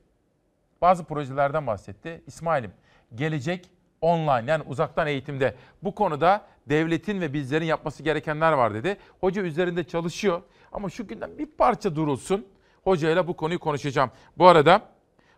bazı 0.82 1.04
projelerden 1.04 1.68
bahsetti. 1.68 2.24
İsmail'im, 2.28 2.72
gelecek 3.16 3.70
online 4.02 4.52
yani 4.52 4.64
uzaktan 4.68 5.08
eğitimde. 5.08 5.56
Bu 5.84 5.96
konuda 5.96 6.46
devletin 6.70 7.22
ve 7.22 7.34
bizlerin 7.34 7.66
yapması 7.66 8.04
gerekenler 8.04 8.52
var 8.52 8.74
dedi. 8.74 8.98
Hoca 9.20 9.42
üzerinde 9.42 9.84
çalışıyor 9.84 10.42
ama 10.72 10.90
şu 10.90 11.08
günden 11.08 11.38
bir 11.38 11.46
parça 11.46 11.96
durulsun. 11.96 12.46
Hocayla 12.84 13.28
bu 13.28 13.34
konuyu 13.34 13.60
konuşacağım. 13.60 14.12
Bu 14.38 14.48
arada 14.48 14.82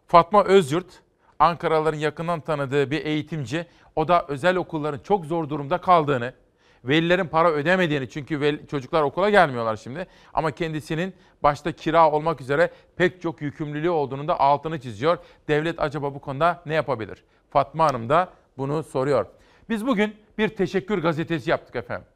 Fatma 0.07 0.43
Özyurt, 0.43 1.01
Ankaralıların 1.39 1.97
yakından 1.97 2.39
tanıdığı 2.39 2.91
bir 2.91 3.05
eğitimci. 3.05 3.65
O 3.95 4.07
da 4.07 4.25
özel 4.27 4.55
okulların 4.55 4.99
çok 4.99 5.25
zor 5.25 5.49
durumda 5.49 5.77
kaldığını, 5.77 6.33
velilerin 6.87 7.27
para 7.27 7.51
ödemediğini 7.51 8.09
çünkü 8.09 8.41
veli, 8.41 8.67
çocuklar 8.67 9.01
okula 9.01 9.29
gelmiyorlar 9.29 9.75
şimdi. 9.75 10.07
Ama 10.33 10.51
kendisinin 10.51 11.13
başta 11.43 11.71
kira 11.71 12.11
olmak 12.11 12.41
üzere 12.41 12.71
pek 12.95 13.21
çok 13.21 13.41
yükümlülüğü 13.41 13.89
olduğunu 13.89 14.27
da 14.27 14.39
altını 14.39 14.79
çiziyor. 14.79 15.17
Devlet 15.47 15.79
acaba 15.79 16.15
bu 16.15 16.19
konuda 16.19 16.63
ne 16.65 16.73
yapabilir? 16.73 17.23
Fatma 17.49 17.85
Hanım 17.85 18.09
da 18.09 18.29
bunu 18.57 18.83
soruyor. 18.83 19.25
Biz 19.69 19.87
bugün 19.87 20.15
bir 20.37 20.49
teşekkür 20.49 21.01
gazetesi 21.01 21.49
yaptık 21.49 21.75
efendim. 21.75 22.07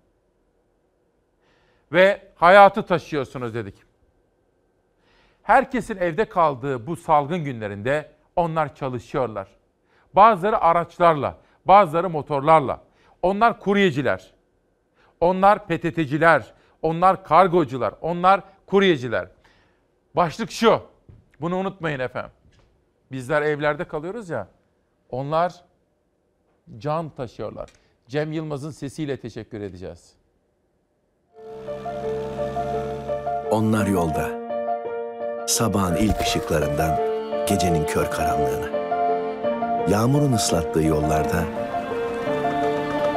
Ve 1.92 2.32
hayatı 2.36 2.86
taşıyorsunuz 2.86 3.54
dedik. 3.54 3.76
Herkesin 5.44 5.98
evde 5.98 6.26
kaldığı 6.26 6.88
bu 6.88 6.96
salgın 6.96 7.44
günlerinde 7.44 8.12
onlar 8.36 8.76
çalışıyorlar. 8.76 9.48
Bazıları 10.14 10.62
araçlarla, 10.62 11.38
bazıları 11.66 12.10
motorlarla. 12.10 12.82
Onlar 13.22 13.60
kuryeciler. 13.60 14.39
Onlar 15.22 15.68
PTT'ciler, 15.68 16.54
onlar 16.82 17.24
kargocular, 17.24 17.94
onlar 18.02 18.42
kuryeciler. 18.66 19.28
Başlık 20.16 20.52
şu. 20.52 20.82
Bunu 21.42 21.56
unutmayın 21.58 22.00
efendim. 22.00 22.32
Bizler 23.12 23.42
evlerde 23.42 23.84
kalıyoruz 23.84 24.30
ya. 24.30 24.48
Onlar 25.10 25.54
can 26.78 27.10
taşıyorlar. 27.10 27.70
Cem 28.08 28.32
Yılmaz'ın 28.32 28.72
sesiyle 28.72 29.18
teşekkür 29.20 29.62
edeceğiz. 29.62 30.14
Onlar 33.52 33.88
yolda. 33.88 34.30
Sabahın 35.48 35.96
ilk 35.96 36.22
ışıklarından 36.22 37.00
gecenin 37.48 37.86
kör 37.86 38.12
karanlığına. 38.12 38.80
Yağmurun 39.90 40.34
ıslattığı 40.34 40.84
yollarda, 40.84 41.44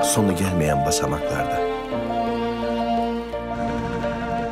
sonu 0.02 0.36
gelmeyen 0.36 0.86
basamaklarda. 0.86 1.51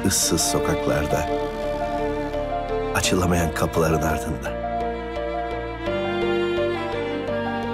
Issız 0.06 0.40
sokaklarda, 0.40 1.28
açılamayan 2.94 3.54
kapıların 3.54 4.02
ardında. 4.02 4.60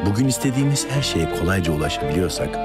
Bugün 0.06 0.28
istediğimiz 0.28 0.86
her 0.90 1.02
şeye 1.02 1.38
kolayca 1.40 1.72
ulaşabiliyorsak, 1.72 2.56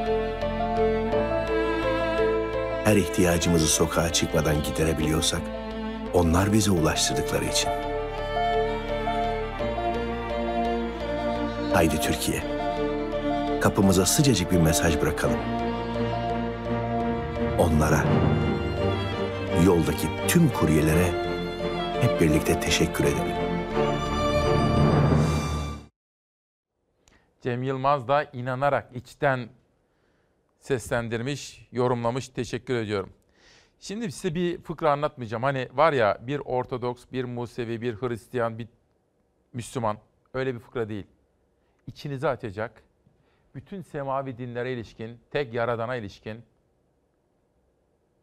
her 2.84 2.96
ihtiyacımızı 2.96 3.68
sokağa 3.68 4.14
çıkmadan 4.14 4.56
giderebiliyorsak, 4.64 5.42
onlar 6.14 6.54
bize 6.54 6.72
ulaştırdıkları 6.72 7.46
için. 7.46 7.70
Haydi 11.74 12.00
Türkiye, 12.00 12.44
kapımıza 13.62 14.06
sıcacık 14.06 14.52
bir 14.52 14.60
mesaj 14.60 15.02
bırakalım. 15.02 15.40
Onlara, 17.60 18.04
yoldaki 19.66 20.08
tüm 20.28 20.50
kuryelere 20.50 21.06
hep 22.02 22.22
birlikte 22.22 22.60
teşekkür 22.60 23.04
edelim. 23.04 23.36
Cem 27.42 27.64
Yılmaz 27.64 28.08
da 28.08 28.24
inanarak 28.24 28.96
içten 28.96 29.50
seslendirmiş, 30.60 31.68
yorumlamış. 31.72 32.30
Teşekkür 32.30 32.76
ediyorum. 32.76 33.10
Şimdi 33.80 34.12
size 34.12 34.36
bir 34.36 34.62
fıkra 34.62 34.92
anlatmayacağım. 34.92 35.44
Hani 35.44 35.70
var 35.74 35.94
ya 35.94 36.18
bir 36.22 36.40
Ortodoks, 36.40 37.06
bir 37.12 37.24
Musevi, 37.24 37.82
bir 37.82 37.96
Hristiyan, 37.96 38.60
bir 38.60 38.68
Müslüman. 39.54 39.98
Öyle 40.34 40.56
bir 40.56 40.60
fıkra 40.60 40.90
değil. 40.90 41.08
İçinizi 41.88 42.28
açacak, 42.28 42.84
bütün 43.56 43.82
semavi 43.82 44.38
dinlere 44.38 44.74
ilişkin, 44.74 45.20
tek 45.32 45.54
yaradana 45.54 45.96
ilişkin 45.96 46.44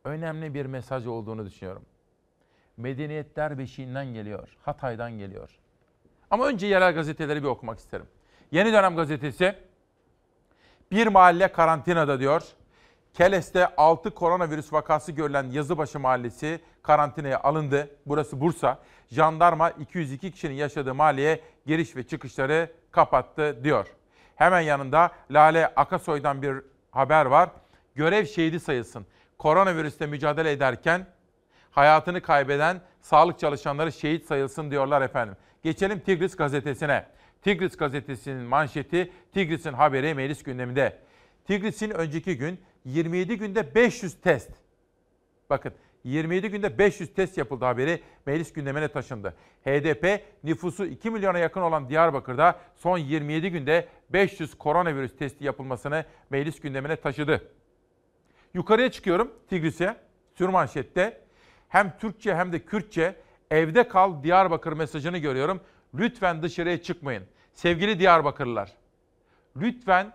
önemli 0.09 0.55
bir 0.55 0.67
mesaj 0.67 1.07
olduğunu 1.07 1.47
düşünüyorum. 1.47 1.83
Medeniyetler 2.77 3.59
beşiğinden 3.59 4.07
geliyor, 4.07 4.49
Hatay'dan 4.63 5.13
geliyor. 5.19 5.59
Ama 6.31 6.47
önce 6.47 6.67
yerel 6.67 6.95
gazeteleri 6.95 7.43
bir 7.43 7.49
okumak 7.49 7.79
isterim. 7.79 8.07
Yeni 8.51 8.73
Dönem 8.73 8.97
Gazetesi 8.97 9.55
bir 10.91 11.07
mahalle 11.07 11.53
karantinada 11.53 12.21
diyor. 12.21 12.43
Keles'te 13.15 13.77
6 13.77 14.11
koronavirüs 14.11 14.73
vakası 14.73 15.13
görülen 15.13 15.51
Yazıbaşı 15.51 16.01
Mahallesi 16.01 16.61
karantinaya 16.83 17.41
alındı. 17.41 17.91
Burası 18.07 18.41
Bursa. 18.41 18.79
Jandarma 19.11 19.71
202 19.71 20.33
kişinin 20.33 20.55
yaşadığı 20.55 20.95
mahalleye 20.95 21.41
giriş 21.67 21.97
ve 21.97 22.03
çıkışları 22.03 22.73
kapattı 22.91 23.65
diyor. 23.65 23.87
Hemen 24.37 24.61
yanında 24.61 25.11
Lale 25.31 25.67
Akasoy'dan 25.67 26.43
bir 26.43 26.57
haber 26.91 27.27
var. 27.27 27.51
Görev 27.95 28.25
şehidi 28.25 28.61
sayılsın. 28.61 29.07
Koronavirüste 29.39 30.07
mücadele 30.07 30.51
ederken 30.51 31.07
hayatını 31.71 32.23
kaybeden 32.23 32.81
sağlık 33.01 33.39
çalışanları 33.39 33.93
şehit 33.93 34.25
sayılsın 34.25 34.71
diyorlar 34.71 35.03
efendim. 35.03 35.37
Geçelim 35.63 36.01
Tigris 36.01 36.37
gazetesine. 36.37 37.07
Tigris 37.43 37.77
gazetesinin 37.77 38.43
manşeti 38.43 39.13
Tigris'in 39.35 39.73
haberi 39.73 40.15
meclis 40.15 40.43
gündeminde. 40.43 40.99
Tigris'in 41.47 41.91
önceki 41.91 42.39
gün 42.39 42.61
27 42.85 43.39
günde 43.39 43.75
500 43.75 44.21
test. 44.21 44.51
Bakın 45.51 45.73
27 46.05 46.49
günde 46.49 46.79
500 46.79 47.15
test 47.15 47.39
yapıldı 47.39 47.65
haberi 47.65 48.03
meclis 48.27 48.53
gündemine 48.53 48.89
taşındı. 48.89 49.35
HDP 49.65 50.23
nüfusu 50.45 50.87
2 50.87 51.11
milyona 51.11 51.39
yakın 51.39 51.61
olan 51.61 51.89
Diyarbakır'da 51.89 52.61
son 52.77 52.99
27 52.99 53.51
günde 53.51 53.89
500 54.11 54.59
koronavirüs 54.59 55.17
testi 55.17 55.45
yapılmasını 55.45 56.05
meclis 56.31 56.61
gündemine 56.61 56.97
taşıdı. 56.97 57.58
Yukarıya 58.55 58.91
çıkıyorum 58.91 59.33
Tigris'e. 59.49 59.97
Sürmanşette 60.35 61.21
hem 61.69 61.99
Türkçe 61.99 62.35
hem 62.35 62.53
de 62.53 62.65
Kürtçe 62.65 63.17
evde 63.51 63.89
kal 63.89 64.23
Diyarbakır 64.23 64.73
mesajını 64.73 65.19
görüyorum. 65.19 65.61
Lütfen 65.95 66.43
dışarıya 66.43 66.83
çıkmayın. 66.83 67.25
Sevgili 67.55 67.99
Diyarbakırlılar, 67.99 68.73
lütfen 69.57 70.13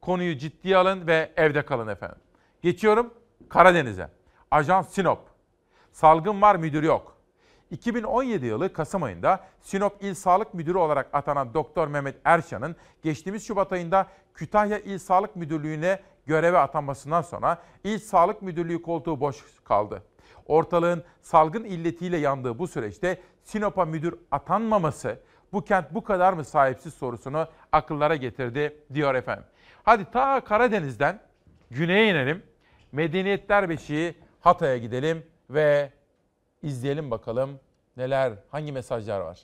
konuyu 0.00 0.38
ciddiye 0.38 0.76
alın 0.76 1.06
ve 1.06 1.32
evde 1.36 1.64
kalın 1.64 1.88
efendim. 1.88 2.18
Geçiyorum 2.62 3.14
Karadeniz'e. 3.48 4.08
Ajans 4.50 4.88
Sinop. 4.88 5.18
Salgın 5.92 6.42
var 6.42 6.56
müdür 6.56 6.82
yok. 6.82 7.16
2017 7.70 8.46
yılı 8.46 8.72
Kasım 8.72 9.02
ayında 9.02 9.44
Sinop 9.60 9.96
İl 10.00 10.14
Sağlık 10.14 10.54
Müdürü 10.54 10.78
olarak 10.78 11.08
atanan 11.12 11.54
Doktor 11.54 11.88
Mehmet 11.88 12.16
Erşan'ın 12.24 12.76
geçtiğimiz 13.02 13.46
Şubat 13.46 13.72
ayında 13.72 14.06
Kütahya 14.34 14.78
İl 14.78 14.98
Sağlık 14.98 15.36
Müdürlüğü'ne 15.36 16.00
göreve 16.26 16.58
atanmasından 16.58 17.22
sonra 17.22 17.58
İl 17.84 17.98
Sağlık 17.98 18.42
Müdürlüğü 18.42 18.82
koltuğu 18.82 19.20
boş 19.20 19.44
kaldı. 19.64 20.02
Ortalığın 20.46 21.04
salgın 21.22 21.64
illetiyle 21.64 22.16
yandığı 22.16 22.58
bu 22.58 22.68
süreçte 22.68 23.20
Sinop'a 23.42 23.84
müdür 23.84 24.14
atanmaması 24.30 25.18
bu 25.52 25.64
kent 25.64 25.94
bu 25.94 26.04
kadar 26.04 26.32
mı 26.32 26.44
sahipsiz 26.44 26.94
sorusunu 26.94 27.48
akıllara 27.72 28.16
getirdi 28.16 28.76
diyor 28.94 29.14
efendim. 29.14 29.44
Hadi 29.82 30.10
ta 30.10 30.44
Karadeniz'den 30.44 31.20
güneye 31.70 32.10
inelim. 32.10 32.42
Medeniyetler 32.92 33.68
Beşiği 33.68 34.14
Hatay'a 34.40 34.76
gidelim 34.76 35.26
ve 35.50 35.92
izleyelim 36.62 37.10
bakalım 37.10 37.60
neler, 37.96 38.32
hangi 38.50 38.72
mesajlar 38.72 39.20
var. 39.20 39.40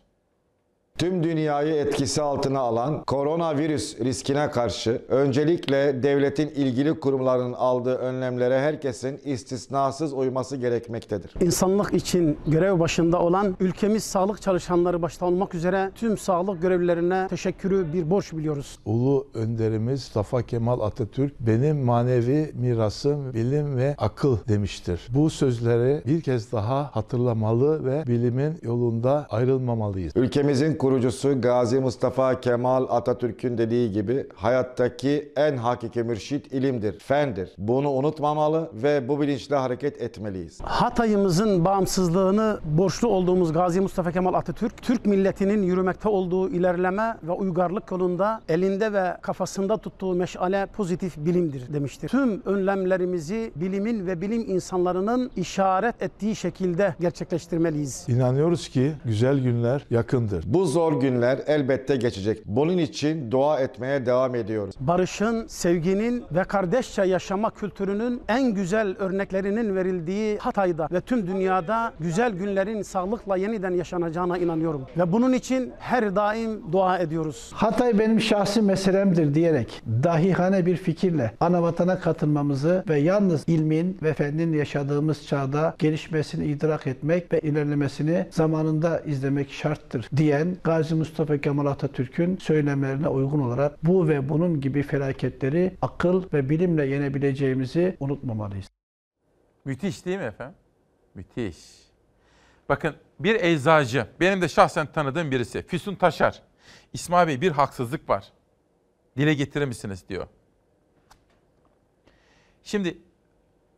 Tüm 1.00 1.22
dünyayı 1.22 1.74
etkisi 1.74 2.22
altına 2.22 2.58
alan 2.60 3.04
koronavirüs 3.04 4.00
riskine 4.00 4.50
karşı 4.50 5.02
öncelikle 5.08 6.02
devletin 6.02 6.48
ilgili 6.48 7.00
kurumlarının 7.00 7.52
aldığı 7.52 7.94
önlemlere 7.94 8.60
herkesin 8.60 9.20
istisnasız 9.24 10.12
uyması 10.12 10.56
gerekmektedir. 10.56 11.32
İnsanlık 11.40 11.94
için 11.94 12.38
görev 12.46 12.80
başında 12.80 13.20
olan 13.20 13.56
ülkemiz 13.60 14.04
sağlık 14.04 14.42
çalışanları 14.42 15.02
başta 15.02 15.26
olmak 15.26 15.54
üzere 15.54 15.90
tüm 15.94 16.18
sağlık 16.18 16.62
görevlilerine 16.62 17.26
teşekkürü 17.28 17.92
bir 17.92 18.10
borç 18.10 18.32
biliyoruz. 18.32 18.78
Ulu 18.84 19.26
önderimiz 19.34 20.00
Mustafa 20.00 20.42
Kemal 20.42 20.80
Atatürk 20.80 21.40
benim 21.40 21.84
manevi 21.84 22.52
mirasım 22.54 23.34
bilim 23.34 23.76
ve 23.76 23.94
akıl 23.98 24.38
demiştir. 24.48 25.00
Bu 25.14 25.30
sözleri 25.30 26.02
bir 26.06 26.20
kez 26.20 26.52
daha 26.52 26.90
hatırlamalı 26.96 27.84
ve 27.84 28.04
bilimin 28.06 28.58
yolunda 28.62 29.26
ayrılmamalıyız. 29.30 30.12
Ülkemizin 30.16 30.74
kurucusu 30.80 31.40
Gazi 31.40 31.80
Mustafa 31.80 32.40
Kemal 32.40 32.86
Atatürk'ün 32.90 33.58
dediği 33.58 33.92
gibi 33.92 34.26
hayattaki 34.34 35.32
en 35.36 35.56
hakiki 35.56 36.02
mürşit 36.02 36.52
ilimdir, 36.52 36.98
fendir. 36.98 37.50
Bunu 37.58 37.90
unutmamalı 37.90 38.70
ve 38.74 39.08
bu 39.08 39.20
bilinçle 39.20 39.56
hareket 39.56 40.02
etmeliyiz. 40.02 40.60
Hatay'ımızın 40.60 41.64
bağımsızlığını 41.64 42.58
borçlu 42.64 43.08
olduğumuz 43.08 43.52
Gazi 43.52 43.80
Mustafa 43.80 44.12
Kemal 44.12 44.34
Atatürk, 44.34 44.82
Türk 44.82 45.06
milletinin 45.06 45.62
yürümekte 45.62 46.08
olduğu 46.08 46.48
ilerleme 46.48 47.16
ve 47.22 47.32
uygarlık 47.32 47.90
yolunda 47.90 48.40
elinde 48.48 48.92
ve 48.92 49.16
kafasında 49.22 49.76
tuttuğu 49.76 50.14
meşale 50.14 50.66
pozitif 50.66 51.16
bilimdir 51.16 51.72
demiştir. 51.72 52.08
Tüm 52.08 52.42
önlemlerimizi 52.46 53.52
bilimin 53.56 54.06
ve 54.06 54.20
bilim 54.20 54.44
insanlarının 54.48 55.30
işaret 55.36 56.02
ettiği 56.02 56.36
şekilde 56.36 56.94
gerçekleştirmeliyiz. 57.00 58.04
İnanıyoruz 58.08 58.68
ki 58.68 58.92
güzel 59.04 59.38
günler 59.38 59.86
yakındır. 59.90 60.44
Bu 60.46 60.69
zor 60.70 61.00
günler 61.00 61.38
elbette 61.46 61.96
geçecek. 61.96 62.42
Bunun 62.46 62.78
için 62.78 63.30
dua 63.30 63.60
etmeye 63.60 64.06
devam 64.06 64.34
ediyoruz. 64.34 64.74
Barışın, 64.80 65.46
sevginin 65.46 66.24
ve 66.32 66.44
kardeşçe 66.44 67.02
yaşama 67.02 67.50
kültürünün 67.50 68.22
en 68.28 68.54
güzel 68.54 68.96
örneklerinin 68.98 69.76
verildiği 69.76 70.38
Hatay'da 70.38 70.88
ve 70.92 71.00
tüm 71.00 71.26
dünyada 71.26 71.92
güzel 72.00 72.32
günlerin 72.32 72.82
sağlıkla 72.82 73.36
yeniden 73.36 73.70
yaşanacağına 73.70 74.38
inanıyorum. 74.38 74.86
Ve 74.96 75.12
bunun 75.12 75.32
için 75.32 75.72
her 75.78 76.16
daim 76.16 76.72
dua 76.72 76.98
ediyoruz. 76.98 77.50
Hatay 77.54 77.98
benim 77.98 78.20
şahsi 78.20 78.62
meselemdir 78.62 79.34
diyerek 79.34 79.82
dahihane 80.02 80.66
bir 80.66 80.76
fikirle 80.76 81.32
ana 81.40 81.62
vatana 81.62 81.98
katılmamızı 81.98 82.84
ve 82.88 82.98
yalnız 82.98 83.44
ilmin 83.46 83.98
ve 84.02 84.14
fennin 84.14 84.52
yaşadığımız 84.52 85.26
çağda 85.26 85.74
gelişmesini 85.78 86.44
idrak 86.44 86.86
etmek 86.86 87.32
ve 87.32 87.40
ilerlemesini 87.40 88.26
zamanında 88.30 89.00
izlemek 89.06 89.52
şarttır 89.52 90.08
diyen 90.16 90.56
Gazi 90.64 90.94
Mustafa 90.94 91.38
Kemal 91.38 91.66
Atatürk'ün 91.66 92.36
söylemlerine 92.36 93.08
uygun 93.08 93.40
olarak 93.40 93.84
bu 93.84 94.08
ve 94.08 94.28
bunun 94.28 94.60
gibi 94.60 94.82
felaketleri 94.82 95.76
akıl 95.82 96.32
ve 96.32 96.50
bilimle 96.50 96.86
yenebileceğimizi 96.86 97.96
unutmamalıyız. 98.00 98.66
Müthiş 99.64 100.06
değil 100.06 100.18
mi 100.18 100.24
efendim? 100.24 100.54
Müthiş. 101.14 101.56
Bakın 102.68 102.94
bir 103.20 103.34
eczacı, 103.34 104.06
benim 104.20 104.42
de 104.42 104.48
şahsen 104.48 104.86
tanıdığım 104.92 105.30
birisi, 105.30 105.62
Füsun 105.62 105.94
Taşar. 105.94 106.42
İsmail 106.92 107.28
Bey 107.28 107.40
bir 107.40 107.50
haksızlık 107.50 108.08
var. 108.08 108.32
Dile 109.16 109.34
getirir 109.34 109.64
misiniz 109.64 110.04
diyor. 110.08 110.26
Şimdi 112.62 112.98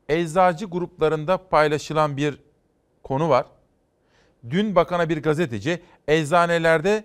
eczacı 0.08 0.66
gruplarında 0.66 1.48
paylaşılan 1.48 2.16
bir 2.16 2.38
konu 3.02 3.28
var. 3.28 3.46
Dün 4.50 4.74
bakana 4.74 5.08
bir 5.08 5.22
gazeteci 5.22 5.82
eczanelerde 6.08 7.04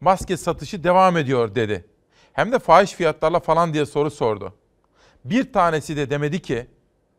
maske 0.00 0.36
satışı 0.36 0.84
devam 0.84 1.16
ediyor 1.16 1.54
dedi. 1.54 1.86
Hem 2.32 2.52
de 2.52 2.58
fahiş 2.58 2.92
fiyatlarla 2.92 3.40
falan 3.40 3.74
diye 3.74 3.86
soru 3.86 4.10
sordu. 4.10 4.54
Bir 5.24 5.52
tanesi 5.52 5.96
de 5.96 6.10
demedi 6.10 6.42
ki 6.42 6.66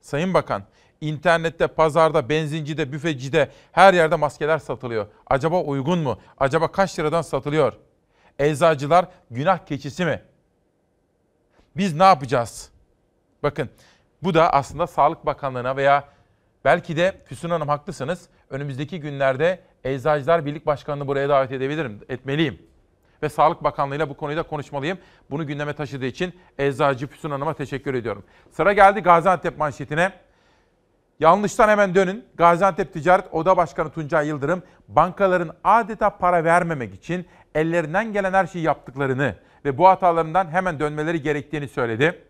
Sayın 0.01 0.33
Bakan 0.33 0.63
internette, 1.01 1.67
pazarda, 1.67 2.29
benzincide, 2.29 2.91
büfecide 2.91 3.51
her 3.71 3.93
yerde 3.93 4.15
maskeler 4.15 4.57
satılıyor. 4.57 5.07
Acaba 5.27 5.61
uygun 5.61 5.99
mu? 5.99 6.19
Acaba 6.37 6.71
kaç 6.71 6.99
liradan 6.99 7.21
satılıyor? 7.21 7.73
Eczacılar 8.39 9.07
günah 9.31 9.65
keçisi 9.65 10.05
mi? 10.05 10.21
Biz 11.77 11.93
ne 11.93 12.03
yapacağız? 12.03 12.69
Bakın 13.43 13.69
bu 14.23 14.33
da 14.33 14.53
aslında 14.53 14.87
Sağlık 14.87 15.25
Bakanlığı'na 15.25 15.75
veya 15.75 16.09
belki 16.65 16.97
de 16.97 17.21
Füsun 17.25 17.49
Hanım 17.49 17.67
haklısınız. 17.67 18.29
Önümüzdeki 18.49 18.99
günlerde 18.99 19.59
Eczacılar 19.83 20.45
Birlik 20.45 20.65
Başkanı'nı 20.65 21.07
buraya 21.07 21.29
davet 21.29 21.51
edebilirim, 21.51 22.01
etmeliyim. 22.09 22.61
Ve 23.23 23.29
Sağlık 23.29 23.63
Bakanlığı'yla 23.63 24.09
bu 24.09 24.17
konuyu 24.17 24.37
da 24.37 24.43
konuşmalıyım. 24.43 24.97
Bunu 25.31 25.47
gündeme 25.47 25.73
taşıdığı 25.73 26.05
için 26.05 26.33
Eczacı 26.57 27.07
Füsun 27.07 27.31
Hanım'a 27.31 27.53
teşekkür 27.53 27.93
ediyorum. 27.93 28.23
Sıra 28.51 28.73
geldi 28.73 28.99
Gaziantep 28.99 29.57
manşetine. 29.57 30.11
Yanlıştan 31.19 31.69
hemen 31.69 31.95
dönün. 31.95 32.25
Gaziantep 32.35 32.93
Ticaret 32.93 33.25
Oda 33.31 33.57
Başkanı 33.57 33.91
Tuncay 33.91 34.27
Yıldırım, 34.27 34.63
bankaların 34.87 35.55
adeta 35.63 36.17
para 36.17 36.43
vermemek 36.43 36.93
için 36.93 37.27
ellerinden 37.55 38.13
gelen 38.13 38.33
her 38.33 38.47
şeyi 38.47 38.65
yaptıklarını 38.65 39.35
ve 39.65 39.77
bu 39.77 39.87
hatalarından 39.87 40.47
hemen 40.47 40.79
dönmeleri 40.79 41.21
gerektiğini 41.21 41.67
söyledi. 41.67 42.23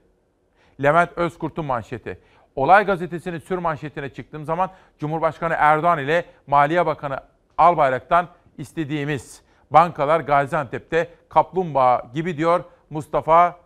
Levent 0.83 1.17
Özkurt'un 1.17 1.65
manşeti. 1.65 2.19
Olay 2.59 2.85
gazetesinin 2.85 3.39
sür 3.39 3.57
manşetine 3.57 4.09
çıktığım 4.09 4.45
zaman 4.45 4.71
Cumhurbaşkanı 4.97 5.53
Erdoğan 5.57 5.99
ile 5.99 6.25
Maliye 6.47 6.85
Bakanı 6.85 7.19
Albayrak'tan 7.57 8.27
istediğimiz 8.57 9.41
bankalar 9.71 10.19
Gaziantep'te 10.19 11.09
kaplumbağa 11.29 12.11
gibi 12.13 12.37
diyor 12.37 12.63
Mustafa 12.89 13.59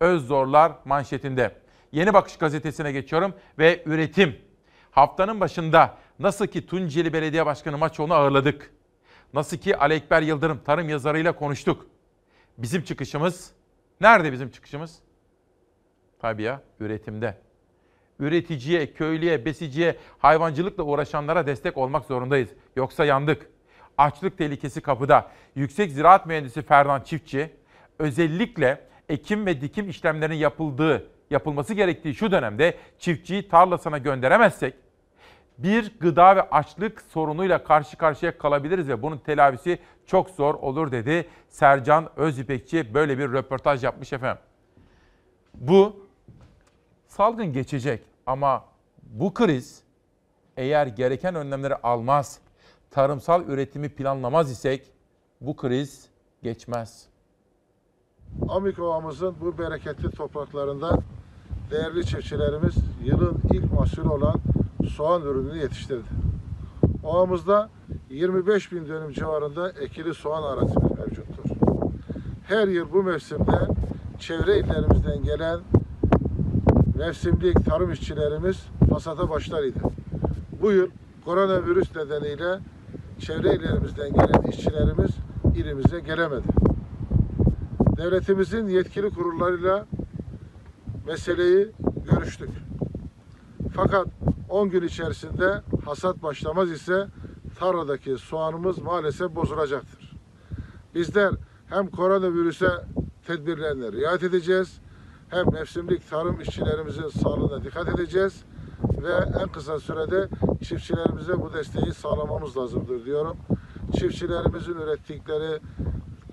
Özzorlar 0.00 0.72
manşetinde. 0.84 1.54
Yeni 1.92 2.14
Bakış 2.14 2.36
gazetesine 2.36 2.92
geçiyorum 2.92 3.34
ve 3.58 3.82
üretim. 3.86 4.38
Haftanın 4.90 5.40
başında 5.40 5.94
nasıl 6.18 6.46
ki 6.46 6.66
Tunceli 6.66 7.12
Belediye 7.12 7.46
Başkanı 7.46 7.78
Maçoğlu'nu 7.78 8.14
ağırladık. 8.14 8.70
Nasıl 9.34 9.56
ki 9.56 9.76
Ali 9.76 9.94
Ekber 9.94 10.22
Yıldırım 10.22 10.60
tarım 10.64 10.88
yazarıyla 10.88 11.32
konuştuk. 11.32 11.86
Bizim 12.58 12.82
çıkışımız, 12.82 13.52
nerede 14.00 14.32
bizim 14.32 14.50
çıkışımız? 14.50 14.98
Tabii 16.20 16.42
ya, 16.42 16.60
üretimde. 16.80 17.51
Üreticiye, 18.18 18.92
köylüye, 18.92 19.44
besiciye, 19.44 19.96
hayvancılıkla 20.18 20.82
uğraşanlara 20.82 21.46
destek 21.46 21.78
olmak 21.78 22.04
zorundayız. 22.04 22.48
Yoksa 22.76 23.04
yandık. 23.04 23.46
Açlık 23.98 24.38
tehlikesi 24.38 24.80
kapıda. 24.80 25.30
Yüksek 25.54 25.92
Ziraat 25.92 26.26
Mühendisi 26.26 26.62
Ferdan 26.62 27.00
Çiftçi, 27.00 27.50
özellikle 27.98 28.80
ekim 29.08 29.46
ve 29.46 29.60
dikim 29.60 29.88
işlemlerinin 29.88 30.36
yapıldığı, 30.36 31.06
yapılması 31.30 31.74
gerektiği 31.74 32.14
şu 32.14 32.30
dönemde 32.30 32.74
çiftçiyi 32.98 33.48
tarlasına 33.48 33.98
gönderemezsek, 33.98 34.74
bir 35.58 35.92
gıda 36.00 36.36
ve 36.36 36.42
açlık 36.42 37.02
sorunuyla 37.02 37.64
karşı 37.64 37.96
karşıya 37.96 38.38
kalabiliriz 38.38 38.88
ve 38.88 39.02
bunun 39.02 39.18
telafisi 39.18 39.78
çok 40.06 40.30
zor 40.30 40.54
olur 40.54 40.92
dedi. 40.92 41.28
Sercan 41.48 42.10
Özipekçi 42.16 42.94
böyle 42.94 43.18
bir 43.18 43.32
röportaj 43.32 43.84
yapmış 43.84 44.12
efendim. 44.12 44.42
Bu 45.54 46.01
salgın 47.16 47.52
geçecek 47.52 48.02
ama 48.26 48.64
bu 49.02 49.34
kriz 49.34 49.82
eğer 50.56 50.86
gereken 50.86 51.34
önlemleri 51.34 51.74
almaz, 51.76 52.38
tarımsal 52.90 53.48
üretimi 53.48 53.88
planlamaz 53.88 54.50
isek 54.50 54.92
bu 55.40 55.56
kriz 55.56 56.08
geçmez. 56.42 57.06
Amikova'mızın 58.48 59.34
bu 59.40 59.58
bereketli 59.58 60.10
topraklarında 60.10 60.98
değerli 61.70 62.06
çiftçilerimiz 62.06 62.74
yılın 63.04 63.38
ilk 63.52 63.72
mahsulü 63.72 64.08
olan 64.08 64.40
soğan 64.96 65.22
ürününü 65.22 65.58
yetiştirdi. 65.58 66.08
Ovamızda 67.04 67.70
25 68.10 68.72
bin 68.72 68.88
dönüm 68.88 69.12
civarında 69.12 69.70
ekili 69.70 70.14
soğan 70.14 70.42
arazimiz 70.42 70.98
mevcuttur. 70.98 71.56
Her 72.48 72.68
yıl 72.68 72.92
bu 72.92 73.02
mevsimde 73.02 73.68
çevre 74.18 74.58
illerimizden 74.58 75.22
gelen 75.22 75.60
mevsimlik 77.02 77.64
tarım 77.64 77.92
işçilerimiz 77.92 78.66
hasata 78.90 79.30
başlar 79.30 79.64
idi. 79.64 79.78
Bu 80.60 80.72
yıl 80.72 80.88
koronavirüs 81.24 81.96
nedeniyle 81.96 82.58
çevre 83.18 83.54
illerimizden 83.54 84.12
gelen 84.12 84.42
işçilerimiz 84.42 85.10
ilimize 85.56 86.00
gelemedi. 86.00 86.46
Devletimizin 87.96 88.68
yetkili 88.68 89.10
kurullarıyla 89.10 89.86
meseleyi 91.06 91.70
görüştük. 92.10 92.50
Fakat 93.74 94.06
10 94.48 94.70
gün 94.70 94.82
içerisinde 94.82 95.60
hasat 95.84 96.22
başlamaz 96.22 96.70
ise 96.70 97.06
tarladaki 97.58 98.16
soğanımız 98.18 98.78
maalesef 98.78 99.34
bozulacaktır. 99.34 100.12
Bizler 100.94 101.34
hem 101.68 101.86
koronavirüse 101.86 102.68
tedbirlerine 103.26 103.92
riayet 103.92 104.22
edeceğiz, 104.22 104.80
hem 105.32 105.52
mevsimlik 105.52 106.10
tarım 106.10 106.40
işçilerimizin 106.40 107.08
sağlığına 107.08 107.64
dikkat 107.64 107.88
edeceğiz 107.88 108.44
ve 109.02 109.12
en 109.42 109.48
kısa 109.48 109.80
sürede 109.80 110.28
çiftçilerimize 110.64 111.40
bu 111.40 111.52
desteği 111.52 111.94
sağlamamız 111.94 112.56
lazımdır 112.56 113.04
diyorum. 113.04 113.36
Çiftçilerimizin 113.98 114.74
ürettikleri 114.74 115.60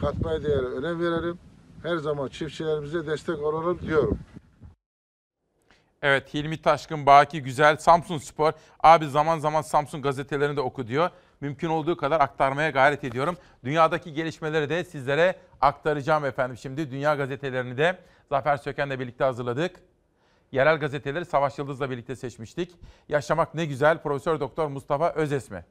katma 0.02 0.44
değere 0.44 0.66
önem 0.66 1.02
verelim. 1.02 1.40
Her 1.84 1.98
zaman 1.98 2.28
çiftçilerimize 2.28 3.08
destek 3.08 3.40
olalım 3.40 3.80
diyorum. 3.82 4.20
Evet 6.02 6.34
Hilmi 6.34 6.62
Taşkın, 6.62 7.06
Baki 7.06 7.44
Güzel, 7.44 7.78
Samsun 7.78 8.18
Spor. 8.18 8.52
Abi 8.84 9.08
zaman 9.08 9.40
zaman 9.40 9.62
Samsun 9.62 10.02
gazetelerinde 10.02 10.62
oku 10.62 10.88
diyor. 10.88 11.10
Mümkün 11.42 11.70
olduğu 11.70 11.98
kadar 11.98 12.22
aktarmaya 12.22 12.70
gayret 12.70 13.04
ediyorum. 13.04 13.38
Dünyadaki 13.64 14.14
gelişmeleri 14.14 14.70
de 14.70 14.84
sizlere 14.84 15.36
aktaracağım 15.62 16.26
efendim. 16.26 16.58
Şimdi 16.58 16.92
dünya 16.92 17.16
gazetelerini 17.16 17.78
de 17.78 17.98
Zafer 18.30 18.58
Söken'le 18.58 19.00
birlikte 19.00 19.24
hazırladık. 19.24 19.80
Yerel 20.52 20.80
gazeteleri 20.80 21.26
Savaş 21.26 21.60
Yıldız'la 21.60 21.90
birlikte 21.90 22.16
seçmiştik. 22.16 22.76
Yaşamak 23.10 23.56
ne 23.56 23.66
güzel 23.66 24.02
Profesör 24.02 24.40
Doktor 24.40 24.68
Mustafa 24.68 25.12
Özesmi. 25.12 25.66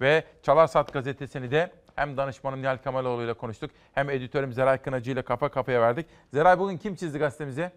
Ve 0.00 0.24
Çalarsat 0.42 0.92
gazetesini 0.92 1.50
de 1.50 1.72
hem 1.94 2.16
danışmanım 2.16 2.62
Nihal 2.62 2.76
Kemaloğlu 2.76 3.22
ile 3.22 3.34
konuştuk 3.34 3.70
hem 3.94 4.10
editörüm 4.10 4.52
Zeray 4.52 4.78
Kınacı 4.78 5.10
ile 5.10 5.22
kafa 5.22 5.48
kafaya 5.48 5.80
verdik. 5.80 6.06
Zeray 6.34 6.58
bugün 6.58 6.76
kim 6.78 6.94
çizdi 6.94 7.18
gazetemizi? 7.18 7.70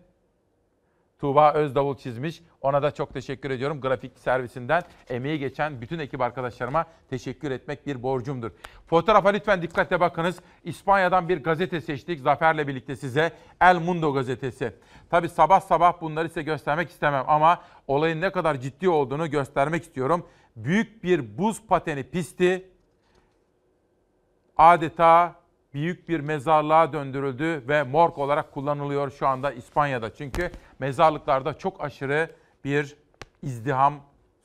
Tuğba 1.24 1.54
Özdavul 1.54 1.98
çizmiş. 1.98 2.42
Ona 2.62 2.84
da 2.84 2.92
çok 2.92 3.14
teşekkür 3.14 3.50
ediyorum. 3.50 3.82
Grafik 3.82 4.20
servisinden 4.20 4.84
emeği 5.10 5.40
geçen 5.40 5.82
bütün 5.82 6.00
ekip 6.00 6.22
arkadaşlarıma 6.22 6.86
teşekkür 7.10 7.52
etmek 7.52 7.88
bir 7.88 8.04
borcumdur. 8.04 8.52
Fotoğrafa 8.88 9.30
lütfen 9.30 9.62
dikkatle 9.62 10.00
bakınız. 10.00 10.40
İspanya'dan 10.64 11.30
bir 11.30 11.44
gazete 11.44 11.82
seçtik 11.82 12.20
Zafer'le 12.20 12.68
birlikte 12.68 12.96
size. 12.96 13.32
El 13.62 13.76
Mundo 13.76 14.14
gazetesi. 14.14 14.74
Tabi 15.10 15.30
sabah 15.30 15.62
sabah 15.62 16.02
bunları 16.02 16.28
size 16.28 16.44
göstermek 16.44 16.90
istemem 16.90 17.24
ama 17.28 17.62
olayın 17.88 18.22
ne 18.22 18.32
kadar 18.32 18.56
ciddi 18.56 18.90
olduğunu 18.90 19.30
göstermek 19.30 19.84
istiyorum. 19.84 20.26
Büyük 20.56 21.04
bir 21.04 21.38
buz 21.38 21.68
pateni 21.68 22.04
pisti 22.04 22.72
adeta 24.58 25.43
büyük 25.74 26.10
bir 26.10 26.20
mezarlığa 26.20 26.94
döndürüldü 26.94 27.64
ve 27.68 27.84
morg 27.84 28.18
olarak 28.18 28.52
kullanılıyor 28.52 29.12
şu 29.12 29.28
anda 29.28 29.52
İspanya'da. 29.52 30.14
Çünkü 30.14 30.52
mezarlıklarda 30.80 31.58
çok 31.58 31.84
aşırı 31.84 32.32
bir 32.64 32.96
izdiham 33.42 33.94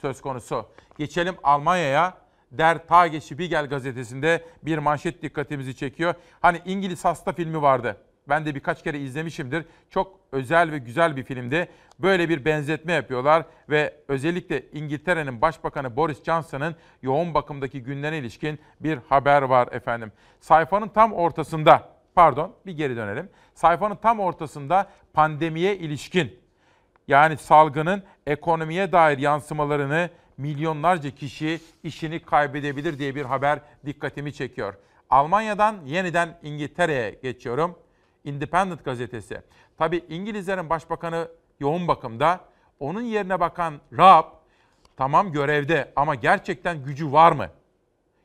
söz 0.00 0.20
konusu. 0.20 0.66
Geçelim 0.98 1.34
Almanya'ya. 1.42 2.14
Der 2.52 2.86
Tagesspiegel 2.86 3.68
gazetesinde 3.68 4.44
bir 4.62 4.78
manşet 4.78 5.22
dikkatimizi 5.22 5.76
çekiyor. 5.76 6.14
Hani 6.40 6.60
İngiliz 6.64 7.04
hasta 7.04 7.32
filmi 7.32 7.62
vardı. 7.62 7.96
Ben 8.28 8.46
de 8.46 8.54
birkaç 8.54 8.82
kere 8.82 8.98
izlemişimdir. 8.98 9.64
Çok 9.90 10.20
özel 10.32 10.72
ve 10.72 10.78
güzel 10.78 11.16
bir 11.16 11.24
filmdi. 11.24 11.68
Böyle 11.98 12.28
bir 12.28 12.44
benzetme 12.44 12.92
yapıyorlar 12.92 13.44
ve 13.68 13.94
özellikle 14.08 14.62
İngiltere'nin 14.72 15.40
Başbakanı 15.40 15.96
Boris 15.96 16.24
Johnson'ın 16.24 16.76
yoğun 17.02 17.34
bakımdaki 17.34 17.82
günlerine 17.82 18.18
ilişkin 18.18 18.58
bir 18.80 18.98
haber 19.08 19.42
var 19.42 19.68
efendim. 19.72 20.12
Sayfanın 20.40 20.88
tam 20.88 21.12
ortasında, 21.12 21.88
pardon 22.14 22.54
bir 22.66 22.72
geri 22.72 22.96
dönelim. 22.96 23.28
Sayfanın 23.54 23.96
tam 23.96 24.20
ortasında 24.20 24.90
pandemiye 25.12 25.76
ilişkin 25.76 26.38
yani 27.08 27.36
salgının 27.36 28.02
ekonomiye 28.26 28.92
dair 28.92 29.18
yansımalarını 29.18 30.10
milyonlarca 30.38 31.10
kişi 31.10 31.60
işini 31.82 32.20
kaybedebilir 32.20 32.98
diye 32.98 33.14
bir 33.14 33.24
haber 33.24 33.60
dikkatimi 33.86 34.32
çekiyor. 34.32 34.74
Almanya'dan 35.10 35.76
yeniden 35.84 36.38
İngiltere'ye 36.42 37.18
geçiyorum. 37.22 37.78
Independent 38.28 38.84
gazetesi. 38.84 39.42
Tabi 39.78 40.04
İngilizlerin 40.08 40.70
başbakanı 40.70 41.28
yoğun 41.60 41.88
bakımda. 41.88 42.40
Onun 42.80 43.02
yerine 43.02 43.40
bakan 43.40 43.80
Raab 43.98 44.24
tamam 44.96 45.32
görevde 45.32 45.92
ama 45.96 46.14
gerçekten 46.14 46.84
gücü 46.84 47.12
var 47.12 47.32
mı? 47.32 47.48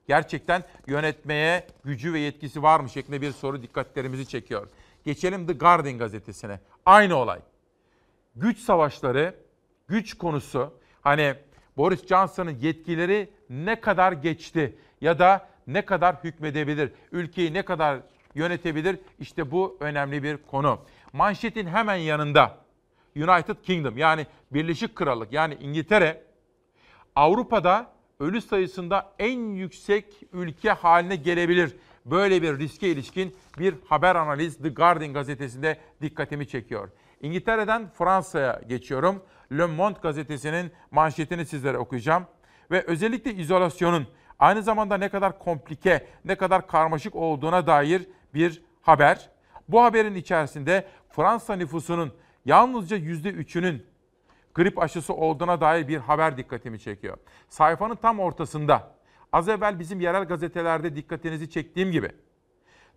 Gerçekten 0.08 0.64
yönetmeye 0.88 1.68
gücü 1.84 2.14
ve 2.14 2.20
yetkisi 2.20 2.64
var 2.64 2.80
mı 2.80 2.90
şeklinde 2.90 3.22
bir 3.22 3.32
soru 3.32 3.62
dikkatlerimizi 3.64 4.28
çekiyor. 4.28 4.68
Geçelim 5.06 5.48
The 5.48 5.54
Guardian 5.54 5.98
gazetesine. 5.98 6.60
Aynı 6.86 7.16
olay. 7.16 7.40
Güç 8.36 8.60
savaşları, 8.60 9.36
güç 9.88 10.14
konusu. 10.14 10.74
Hani 11.02 11.36
Boris 11.78 12.08
Johnson'ın 12.08 12.58
yetkileri 12.60 13.30
ne 13.50 13.82
kadar 13.82 14.12
geçti 14.12 14.78
ya 15.02 15.20
da 15.20 15.48
ne 15.68 15.86
kadar 15.86 16.16
hükmedebilir, 16.24 16.92
ülkeyi 17.12 17.54
ne 17.54 17.66
kadar 17.66 18.00
yönetebilir? 18.36 19.00
İşte 19.20 19.52
bu 19.52 19.78
önemli 19.80 20.24
bir 20.24 20.38
konu. 20.38 20.80
Manşetin 21.14 21.68
hemen 21.68 21.96
yanında 21.96 22.58
United 23.16 23.56
Kingdom 23.64 23.98
yani 23.98 24.28
Birleşik 24.52 24.96
Krallık 24.96 25.34
yani 25.34 25.58
İngiltere 25.62 26.24
Avrupa'da 27.16 27.92
ölü 28.20 28.42
sayısında 28.42 29.14
en 29.20 29.40
yüksek 29.40 30.06
ülke 30.34 30.72
haline 30.72 31.16
gelebilir. 31.16 31.76
Böyle 32.06 32.42
bir 32.42 32.60
riske 32.60 32.88
ilişkin 32.88 33.36
bir 33.60 33.76
haber 33.88 34.16
analiz 34.16 34.58
The 34.58 34.70
Guardian 34.70 35.14
gazetesinde 35.14 35.78
dikkatimi 36.02 36.48
çekiyor. 36.48 36.90
İngiltere'den 37.22 37.90
Fransa'ya 37.90 38.62
geçiyorum. 38.68 39.24
Le 39.52 39.66
Monde 39.66 40.00
gazetesinin 40.02 40.72
manşetini 40.92 41.46
sizlere 41.46 41.78
okuyacağım. 41.78 42.26
Ve 42.72 42.82
özellikle 42.82 43.34
izolasyonun 43.34 44.08
aynı 44.40 44.64
zamanda 44.64 44.98
ne 44.98 45.10
kadar 45.10 45.40
komplike, 45.40 46.08
ne 46.26 46.36
kadar 46.36 46.68
karmaşık 46.68 47.16
olduğuna 47.16 47.68
dair 47.68 48.08
bir 48.34 48.64
haber. 48.82 49.30
Bu 49.68 49.84
haberin 49.84 50.16
içerisinde 50.16 50.88
Fransa 51.10 51.56
nüfusunun 51.56 52.14
yalnızca 52.46 52.98
%3'ünün 52.98 53.86
grip 54.56 54.80
aşısı 54.80 55.14
olduğuna 55.14 55.62
dair 55.62 55.88
bir 55.88 55.98
haber 55.98 56.38
dikkatimi 56.38 56.80
çekiyor. 56.80 57.18
Sayfanın 57.50 57.96
tam 57.96 58.20
ortasında 58.20 58.92
az 59.34 59.50
evvel 59.50 59.80
bizim 59.80 60.00
yerel 60.00 60.26
gazetelerde 60.26 60.96
dikkatinizi 60.96 61.50
çektiğim 61.50 61.92
gibi 61.92 62.12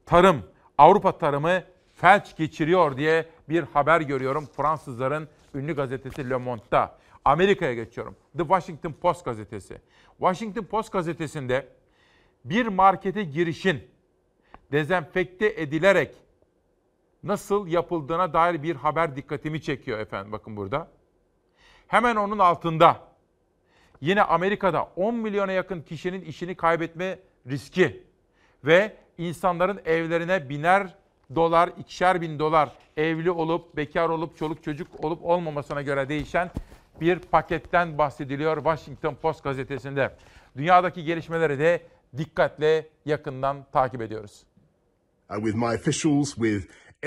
tarım, 0.07 0.43
Avrupa 0.79 1.19
tarımı 1.19 1.63
felç 1.95 2.37
geçiriyor 2.37 2.97
diye 2.97 3.29
bir 3.49 3.63
haber 3.63 4.01
görüyorum 4.01 4.49
Fransızların 4.57 5.29
ünlü 5.55 5.77
gazetesi 5.77 6.31
Le 6.31 6.37
Monde'da. 6.37 6.99
Amerika'ya 7.25 7.75
geçiyorum. 7.75 8.17
The 8.37 8.43
Washington 8.43 8.93
Post 8.93 9.25
gazetesi. 9.25 9.79
Washington 10.19 10.65
Post 10.65 10.93
gazetesinde 10.93 11.69
bir 12.45 12.67
markete 12.67 13.25
girişin 13.25 13.83
dezenfekte 14.73 15.55
edilerek 15.57 16.15
nasıl 17.23 17.67
yapıldığına 17.67 18.33
dair 18.33 18.63
bir 18.63 18.77
haber 18.77 19.17
dikkatimi 19.17 19.63
çekiyor 19.63 19.99
efendim 19.99 20.33
bakın 20.33 20.57
burada. 20.57 20.89
Hemen 21.87 22.17
onun 22.17 22.39
altında 22.39 23.01
yine 24.01 24.23
Amerika'da 24.23 24.89
10 24.97 25.15
milyona 25.15 25.53
yakın 25.53 25.83
kişinin 25.83 26.21
işini 26.21 26.55
kaybetme 26.55 27.19
riski 27.47 28.05
ve 28.65 28.97
insanların 29.19 29.81
evlerine 29.85 30.49
biner 30.49 30.95
dolar, 31.35 31.71
ikişer 31.79 32.21
bin 32.21 32.39
dolar 32.39 32.73
evli 32.97 33.31
olup, 33.31 33.77
bekar 33.77 34.09
olup, 34.09 34.37
çoluk 34.37 34.63
çocuk 34.63 35.05
olup 35.05 35.25
olmamasına 35.25 35.83
göre 35.83 36.09
değişen 36.09 36.51
bir 37.01 37.19
paketten 37.19 37.99
bahsediliyor 37.99 38.57
Washington 38.57 39.15
Post 39.15 39.45
gazetesinde. 39.45 40.15
Dünyadaki 40.57 41.05
gelişmeleri 41.05 41.59
de 41.59 41.83
dikkatle 42.17 42.89
yakından 43.05 43.67
takip 43.73 44.03
ediyoruz. 44.03 44.45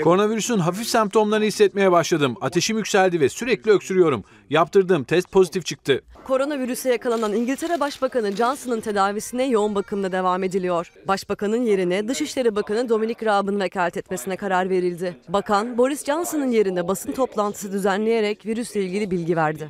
Koronavirüsün 0.02 0.58
hafif 0.58 0.86
semptomlarını 0.86 1.44
hissetmeye 1.44 1.92
başladım. 1.92 2.36
Ateşim 2.40 2.78
yükseldi 2.78 3.20
ve 3.20 3.28
sürekli 3.28 3.70
öksürüyorum. 3.70 4.24
Yaptırdığım 4.50 5.04
test 5.04 5.32
pozitif 5.32 5.66
çıktı. 5.66 6.02
Koronavirüse 6.24 6.90
yakalanan 6.90 7.32
İngiltere 7.32 7.80
Başbakanı 7.80 8.32
Johnson'ın 8.32 8.80
tedavisine 8.80 9.46
yoğun 9.46 9.74
bakımda 9.74 10.12
devam 10.12 10.44
ediliyor. 10.44 10.92
Başbakanın 11.08 11.62
yerine 11.62 12.08
Dışişleri 12.08 12.56
Bakanı 12.56 12.88
Dominic 12.88 13.26
Raab'ın 13.26 13.60
vekalet 13.60 13.96
etmesine 13.96 14.36
karar 14.36 14.70
verildi. 14.70 15.16
Bakan 15.28 15.78
Boris 15.78 16.04
Johnson'ın 16.04 16.50
yerine 16.50 16.88
basın 16.88 17.12
toplantısı 17.12 17.72
düzenleyerek 17.72 18.46
virüsle 18.46 18.82
ilgili 18.82 19.10
bilgi 19.10 19.36
verdi. 19.36 19.68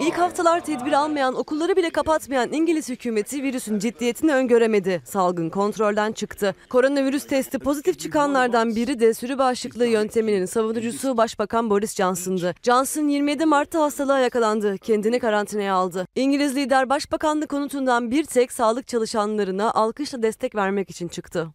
İlk 0.00 0.18
haftalar 0.18 0.60
tedbir 0.60 0.92
almayan, 0.92 1.34
okulları 1.34 1.76
bile 1.76 1.90
kapatmayan 1.90 2.52
İngiliz 2.52 2.88
hükümeti 2.88 3.42
virüsün 3.42 3.78
ciddiyetini 3.78 4.34
öngöremedi. 4.34 5.02
Salgın 5.04 5.50
kontrolden 5.50 6.12
çıktı. 6.12 6.54
Koronavirüs 6.70 7.26
testi 7.26 7.58
pozitif 7.58 7.98
çıkanlardan 7.98 8.76
biri 8.76 9.00
de 9.00 9.14
sürü 9.14 9.38
bağışıklığı 9.38 9.86
yönteminin 9.86 10.46
savunucusu 10.46 11.16
Başbakan 11.16 11.70
Boris 11.70 11.94
Johnson'dı. 11.94 12.54
Johnson 12.62 13.08
27 13.08 13.46
Mart'ta 13.46 13.82
hastalığa 13.82 14.18
yakalandı. 14.18 14.78
Kendini 14.78 15.18
karantinaya 15.18 15.74
aldı. 15.74 16.06
İngiliz 16.14 16.56
lider 16.56 16.88
başbakanlık 16.88 17.48
konutundan 17.48 18.10
bir 18.10 18.24
tek 18.24 18.52
sağlık 18.52 18.88
çalışanlarına 18.88 19.70
alkışla 19.72 20.22
destek 20.22 20.54
vermek 20.54 20.90
için 20.90 21.08
çıktı. 21.08 21.48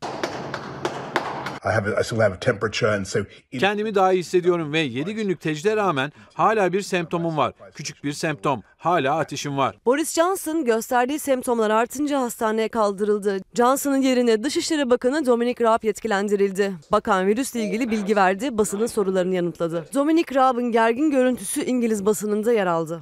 Kendimi 3.60 3.96
daha 3.96 4.14
iyi 4.14 4.20
hissediyorum 4.20 4.74
ve 4.74 4.80
7 4.80 5.14
günlük 5.14 5.42
tecrübe 5.42 5.76
rağmen 5.76 6.12
hala 6.34 6.74
bir 6.74 6.82
semptomum 6.82 7.38
var. 7.38 7.54
Küçük 7.76 8.04
bir 8.04 8.14
semptom. 8.14 8.64
Hala 8.84 9.18
ateşim 9.18 9.58
var. 9.58 9.76
Boris 9.86 10.14
Johnson 10.14 10.66
gösterdiği 10.66 11.20
semptomlar 11.20 11.70
artınca 11.70 12.22
hastaneye 12.22 12.68
kaldırıldı. 12.68 13.38
Johnson'ın 13.54 14.02
yerine 14.02 14.44
Dışişleri 14.44 14.90
Bakanı 14.90 15.26
Dominic 15.26 15.64
Raab 15.64 15.84
yetkilendirildi. 15.84 16.74
Bakan 16.92 17.28
virüsle 17.28 17.62
ilgili 17.62 17.92
bilgi 17.92 18.16
verdi, 18.16 18.58
basının 18.58 18.86
sorularını 18.86 19.36
yanıtladı. 19.36 19.86
Dominic 19.94 20.36
Raab'ın 20.36 20.72
gergin 20.72 21.12
görüntüsü 21.12 21.66
İngiliz 21.66 22.06
basınında 22.06 22.54
yer 22.54 22.68
aldı. 22.68 23.02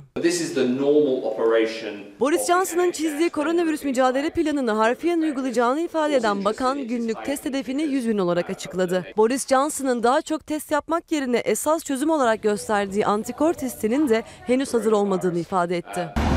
Boris 2.19 2.47
Johnson'ın 2.47 2.91
çizdiği 2.91 3.29
koronavirüs 3.29 3.83
mücadele 3.83 4.29
planını 4.29 4.71
harfiyen 4.71 5.21
uygulayacağını 5.21 5.81
ifade 5.81 6.15
eden 6.15 6.45
bakan 6.45 6.87
günlük 6.87 7.25
test 7.25 7.45
hedefini 7.45 7.83
100 7.83 8.07
bin 8.07 8.17
olarak 8.17 8.49
açıkladı. 8.49 9.05
Boris 9.17 9.47
Johnson'ın 9.47 10.03
daha 10.03 10.21
çok 10.21 10.47
test 10.47 10.71
yapmak 10.71 11.11
yerine 11.11 11.37
esas 11.37 11.83
çözüm 11.83 12.09
olarak 12.09 12.43
gösterdiği 12.43 13.05
antikor 13.05 13.53
testinin 13.53 14.09
de 14.09 14.23
henüz 14.47 14.73
hazır 14.73 14.91
olmadığını 14.91 15.39
ifade 15.39 15.70
etti. 15.71 16.30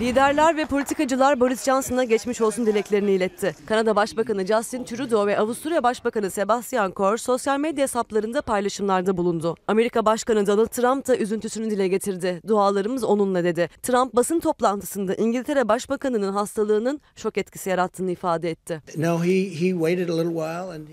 Liderler 0.00 0.56
ve 0.56 0.64
politikacılar 0.66 1.40
Boris 1.40 1.64
Johnson'a 1.64 2.04
geçmiş 2.04 2.40
olsun 2.40 2.66
dileklerini 2.66 3.10
iletti. 3.10 3.54
Kanada 3.66 3.96
Başbakanı 3.96 4.46
Justin 4.46 4.84
Trudeau 4.84 5.26
ve 5.26 5.38
Avusturya 5.38 5.82
Başbakanı 5.82 6.30
Sebastian 6.30 6.92
Kurz 6.92 7.20
sosyal 7.20 7.58
medya 7.58 7.82
hesaplarında 7.82 8.42
paylaşımlarda 8.42 9.16
bulundu. 9.16 9.54
Amerika 9.68 10.04
Başkanı 10.06 10.46
Donald 10.46 10.66
Trump 10.66 11.08
da 11.08 11.16
üzüntüsünü 11.16 11.70
dile 11.70 11.88
getirdi. 11.88 12.40
Dualarımız 12.48 13.04
onunla 13.04 13.44
dedi. 13.44 13.68
Trump 13.82 14.16
basın 14.16 14.40
toplantısında 14.40 15.14
İngiltere 15.14 15.68
Başbakanı'nın 15.68 16.32
hastalığının 16.32 17.00
şok 17.16 17.38
etkisi 17.38 17.70
yarattığını 17.70 18.10
ifade 18.10 18.50
etti. 18.50 18.82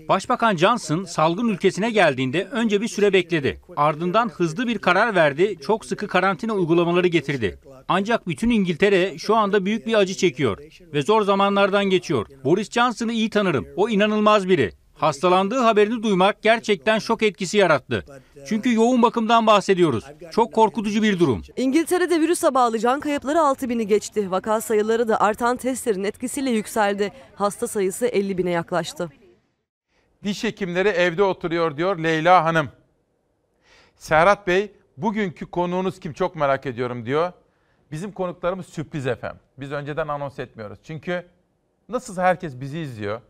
Başbakan 0.08 0.56
Johnson 0.56 1.04
salgın 1.04 1.48
ülkesine 1.48 1.90
geldiğinde 1.90 2.44
önce 2.44 2.80
bir 2.80 2.88
süre 2.88 3.12
bekledi. 3.12 3.60
Ardından 3.76 4.28
hızlı 4.28 4.66
bir 4.66 4.78
karar 4.78 5.14
verdi, 5.14 5.56
çok 5.62 5.84
sıkı 5.84 6.08
karantina 6.08 6.52
uygulamaları 6.52 7.06
getirdi. 7.06 7.58
Ancak 7.88 8.28
bütün 8.28 8.50
İngiltere 8.50 8.95
şu 9.18 9.36
anda 9.36 9.64
büyük 9.64 9.86
bir 9.86 9.94
acı 9.94 10.14
çekiyor 10.14 10.58
ve 10.92 11.02
zor 11.02 11.22
zamanlardan 11.22 11.84
geçiyor. 11.84 12.26
Boris 12.44 12.70
Johnson'ı 12.70 13.12
iyi 13.12 13.30
tanırım. 13.30 13.66
O 13.76 13.88
inanılmaz 13.88 14.48
biri. 14.48 14.72
Hastalandığı 14.94 15.58
haberini 15.58 16.02
duymak 16.02 16.42
gerçekten 16.42 16.98
şok 16.98 17.22
etkisi 17.22 17.56
yarattı. 17.56 18.04
Çünkü 18.46 18.74
yoğun 18.74 19.02
bakımdan 19.02 19.46
bahsediyoruz. 19.46 20.04
Çok 20.32 20.52
korkutucu 20.52 21.02
bir 21.02 21.18
durum. 21.18 21.42
İngiltere'de 21.56 22.20
virüse 22.20 22.54
bağlı 22.54 22.78
can 22.78 23.00
kayıpları 23.00 23.38
6000'i 23.38 23.86
geçti. 23.86 24.30
Vaka 24.30 24.60
sayıları 24.60 25.08
da 25.08 25.20
artan 25.20 25.56
testlerin 25.56 26.04
etkisiyle 26.04 26.50
yükseldi. 26.50 27.12
Hasta 27.34 27.66
sayısı 27.66 28.06
50 28.06 28.38
bine 28.38 28.50
yaklaştı. 28.50 29.10
Diş 30.24 30.44
hekimleri 30.44 30.88
evde 30.88 31.22
oturuyor 31.22 31.76
diyor 31.76 31.98
Leyla 31.98 32.44
Hanım. 32.44 32.68
Serhat 33.96 34.46
Bey 34.46 34.72
bugünkü 34.96 35.46
konuğunuz 35.46 36.00
kim 36.00 36.12
çok 36.12 36.36
merak 36.36 36.66
ediyorum 36.66 37.06
diyor. 37.06 37.32
Bizim 37.92 38.12
konuklarımız 38.12 38.66
sürpriz 38.66 39.06
efendim. 39.06 39.40
Biz 39.58 39.72
önceden 39.72 40.08
anons 40.08 40.38
etmiyoruz. 40.38 40.78
Çünkü 40.82 41.26
nasıl 41.88 42.16
herkes 42.16 42.60
bizi 42.60 42.78
izliyor. 42.78 43.20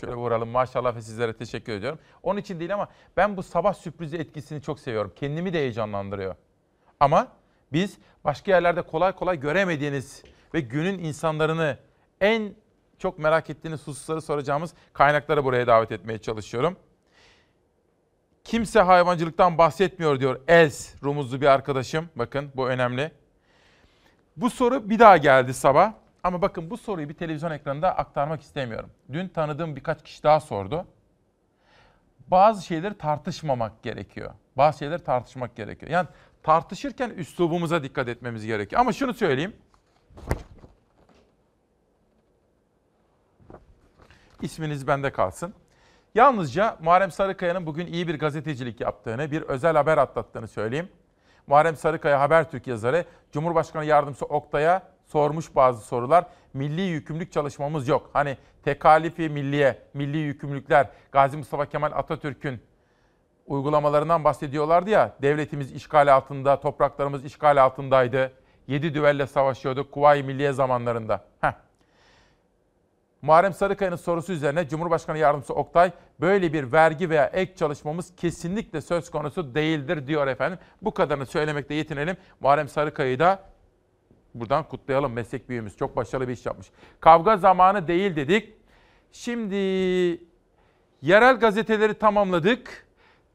Şöyle 0.00 0.14
vuralım 0.14 0.48
maşallah 0.48 0.96
ve 0.96 1.02
sizlere 1.02 1.32
teşekkür 1.32 1.72
ediyorum. 1.72 1.98
Onun 2.22 2.40
için 2.40 2.60
değil 2.60 2.74
ama 2.74 2.88
ben 3.16 3.36
bu 3.36 3.42
sabah 3.42 3.74
sürprizi 3.74 4.16
etkisini 4.16 4.62
çok 4.62 4.80
seviyorum. 4.80 5.12
Kendimi 5.16 5.52
de 5.52 5.58
heyecanlandırıyor. 5.58 6.34
Ama 7.00 7.28
biz 7.72 7.98
başka 8.24 8.50
yerlerde 8.50 8.82
kolay 8.82 9.12
kolay 9.12 9.40
göremediğiniz 9.40 10.22
ve 10.54 10.60
günün 10.60 10.98
insanlarını 10.98 11.78
en 12.20 12.54
çok 12.98 13.18
merak 13.18 13.50
ettiğiniz 13.50 13.86
hususları 13.86 14.22
soracağımız 14.22 14.74
kaynakları 14.92 15.44
buraya 15.44 15.66
davet 15.66 15.92
etmeye 15.92 16.18
çalışıyorum. 16.18 16.76
Kimse 18.44 18.80
hayvancılıktan 18.80 19.58
bahsetmiyor 19.58 20.20
diyor 20.20 20.40
Els 20.48 21.02
Rumuzlu 21.04 21.40
bir 21.40 21.46
arkadaşım. 21.46 22.08
Bakın 22.16 22.50
bu 22.56 22.68
önemli. 22.68 23.12
Bu 24.36 24.50
soru 24.50 24.90
bir 24.90 24.98
daha 24.98 25.16
geldi 25.16 25.54
sabah. 25.54 25.92
Ama 26.22 26.42
bakın 26.42 26.70
bu 26.70 26.76
soruyu 26.76 27.08
bir 27.08 27.14
televizyon 27.14 27.50
ekranında 27.50 27.96
aktarmak 27.96 28.42
istemiyorum. 28.42 28.90
Dün 29.12 29.28
tanıdığım 29.28 29.76
birkaç 29.76 30.02
kişi 30.02 30.22
daha 30.22 30.40
sordu. 30.40 30.86
Bazı 32.28 32.66
şeyleri 32.66 32.98
tartışmamak 32.98 33.82
gerekiyor. 33.82 34.34
Bazı 34.56 34.78
şeyleri 34.78 35.04
tartışmak 35.04 35.56
gerekiyor. 35.56 35.92
Yani 35.92 36.08
tartışırken 36.42 37.10
üslubumuza 37.10 37.82
dikkat 37.82 38.08
etmemiz 38.08 38.46
gerekiyor. 38.46 38.80
Ama 38.80 38.92
şunu 38.92 39.14
söyleyeyim. 39.14 39.56
İsminiz 44.42 44.86
bende 44.86 45.12
kalsın. 45.12 45.54
Yalnızca 46.14 46.78
Muharrem 46.82 47.10
Sarıkaya'nın 47.10 47.66
bugün 47.66 47.86
iyi 47.86 48.08
bir 48.08 48.18
gazetecilik 48.18 48.80
yaptığını, 48.80 49.30
bir 49.30 49.42
özel 49.42 49.76
haber 49.76 49.98
atlattığını 49.98 50.48
söyleyeyim. 50.48 50.88
Muharrem 51.46 51.76
Sarıkaya 51.76 52.20
Habertürk 52.20 52.66
yazarı, 52.66 53.04
Cumhurbaşkanı 53.32 53.84
Yardımcısı 53.84 54.24
Oktay'a 54.24 54.82
sormuş 55.06 55.54
bazı 55.56 55.84
sorular. 55.84 56.24
Milli 56.54 56.80
yükümlülük 56.80 57.32
çalışmamız 57.32 57.88
yok. 57.88 58.10
Hani 58.12 58.36
tekalifi 58.62 59.28
milliye, 59.28 59.78
milli 59.94 60.18
yükümlülükler, 60.18 60.88
Gazi 61.12 61.36
Mustafa 61.36 61.66
Kemal 61.66 61.92
Atatürk'ün 61.92 62.62
uygulamalarından 63.46 64.24
bahsediyorlardı 64.24 64.90
ya. 64.90 65.14
Devletimiz 65.22 65.72
işgal 65.72 66.14
altında, 66.14 66.60
topraklarımız 66.60 67.24
işgal 67.24 67.62
altındaydı. 67.62 68.32
Yedi 68.66 68.94
düvelle 68.94 69.26
savaşıyorduk 69.26 69.92
Kuvayi 69.92 70.22
Milliye 70.22 70.52
zamanlarında. 70.52 71.24
Heh. 71.40 71.52
Muharrem 73.22 73.52
Sarıkaya'nın 73.52 73.96
sorusu 73.96 74.32
üzerine 74.32 74.68
Cumhurbaşkanı 74.68 75.18
Yardımcısı 75.18 75.54
Oktay 75.54 75.92
böyle 76.20 76.52
bir 76.52 76.72
vergi 76.72 77.10
veya 77.10 77.26
ek 77.26 77.54
çalışmamız 77.56 78.16
kesinlikle 78.16 78.80
söz 78.80 79.10
konusu 79.10 79.54
değildir 79.54 80.06
diyor 80.06 80.26
efendim. 80.26 80.58
Bu 80.82 80.94
kadarını 80.94 81.26
söylemekte 81.26 81.74
yetinelim. 81.74 82.16
Muharrem 82.40 82.68
Sarıkaya'yı 82.68 83.18
da 83.18 83.42
buradan 84.34 84.68
kutlayalım 84.68 85.12
meslek 85.12 85.48
büyüğümüz. 85.48 85.76
Çok 85.76 85.96
başarılı 85.96 86.28
bir 86.28 86.32
iş 86.32 86.46
yapmış. 86.46 86.70
Kavga 87.00 87.36
zamanı 87.36 87.88
değil 87.88 88.16
dedik. 88.16 88.54
Şimdi 89.12 89.56
yerel 91.02 91.40
gazeteleri 91.40 91.94
tamamladık. 91.94 92.86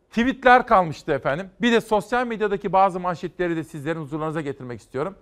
Tweetler 0.09 0.67
kalmıştı 0.67 1.11
efendim. 1.11 1.49
Bir 1.61 1.71
de 1.71 1.81
sosyal 1.81 2.27
medyadaki 2.27 2.73
bazı 2.73 2.99
manşetleri 2.99 3.55
de 3.55 3.63
sizlerin 3.63 3.99
huzurlarınıza 3.99 4.41
getirmek 4.41 4.79
istiyorum. 4.81 5.15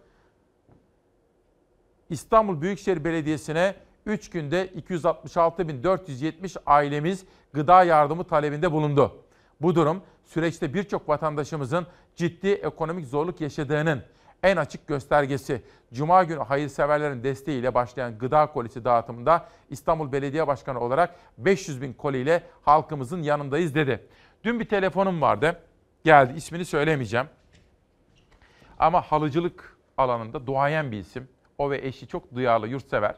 İstanbul 2.09 2.61
Büyükşehir 2.61 3.03
Belediyesi'ne 3.03 3.75
3 4.05 4.29
günde 4.29 4.67
266.470 4.67 6.57
ailemiz 6.65 7.25
gıda 7.53 7.83
yardımı 7.83 8.23
talebinde 8.23 8.71
bulundu. 8.71 9.15
Bu 9.61 9.75
durum 9.75 10.01
süreçte 10.25 10.73
birçok 10.73 11.09
vatandaşımızın 11.09 11.87
ciddi 12.15 12.47
ekonomik 12.47 13.07
zorluk 13.07 13.41
yaşadığının 13.41 14.03
en 14.43 14.57
açık 14.57 14.87
göstergesi. 14.87 15.61
Cuma 15.93 16.23
günü 16.23 16.39
hayırseverlerin 16.39 17.23
desteğiyle 17.23 17.73
başlayan 17.73 18.17
gıda 18.17 18.45
kolisi 18.45 18.85
dağıtımında 18.85 19.49
İstanbul 19.69 20.11
Belediye 20.11 20.47
Başkanı 20.47 20.79
olarak 20.79 21.15
500 21.37 21.81
bin 21.81 21.93
koliyle 21.93 22.43
halkımızın 22.61 23.21
yanındayız 23.21 23.75
dedi. 23.75 24.07
Dün 24.43 24.59
bir 24.59 24.69
telefonum 24.69 25.21
vardı. 25.21 25.61
Geldi 26.03 26.33
ismini 26.37 26.65
söylemeyeceğim. 26.65 27.27
Ama 28.79 29.01
halıcılık 29.01 29.77
alanında 29.97 30.47
duayen 30.47 30.91
bir 30.91 30.97
isim. 30.97 31.27
O 31.57 31.71
ve 31.71 31.87
eşi 31.87 32.07
çok 32.07 32.35
duyarlı, 32.35 32.67
yurtsever. 32.67 33.15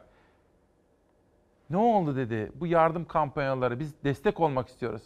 Ne 1.70 1.78
oldu 1.78 2.16
dedi. 2.16 2.52
Bu 2.56 2.68
yardım 2.68 3.06
kampanyaları 3.06 3.80
biz 3.80 3.94
destek 4.04 4.40
olmak 4.40 4.68
istiyoruz. 4.68 5.02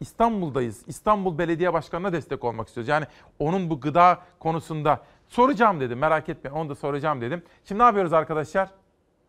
İstanbul'dayız. 0.00 0.82
İstanbul 0.86 1.38
Belediye 1.38 1.72
Başkanı'na 1.72 2.12
destek 2.12 2.44
olmak 2.44 2.68
istiyoruz. 2.68 2.88
Yani 2.88 3.06
onun 3.38 3.70
bu 3.70 3.80
gıda 3.80 4.18
konusunda 4.38 5.02
soracağım 5.28 5.80
dedim. 5.80 5.98
Merak 5.98 6.28
etme 6.28 6.50
onu 6.50 6.68
da 6.68 6.74
soracağım 6.74 7.20
dedim. 7.20 7.42
Şimdi 7.64 7.78
ne 7.78 7.84
yapıyoruz 7.84 8.12
arkadaşlar? 8.12 8.68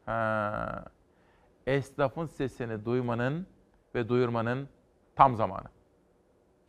Ha, 0.06 0.86
esnafın 1.68 2.26
sesini 2.26 2.86
duymanın 2.86 3.48
ve 3.96 4.10
duyurmanın 4.10 4.70
tam 5.16 5.36
zamanı. 5.36 5.66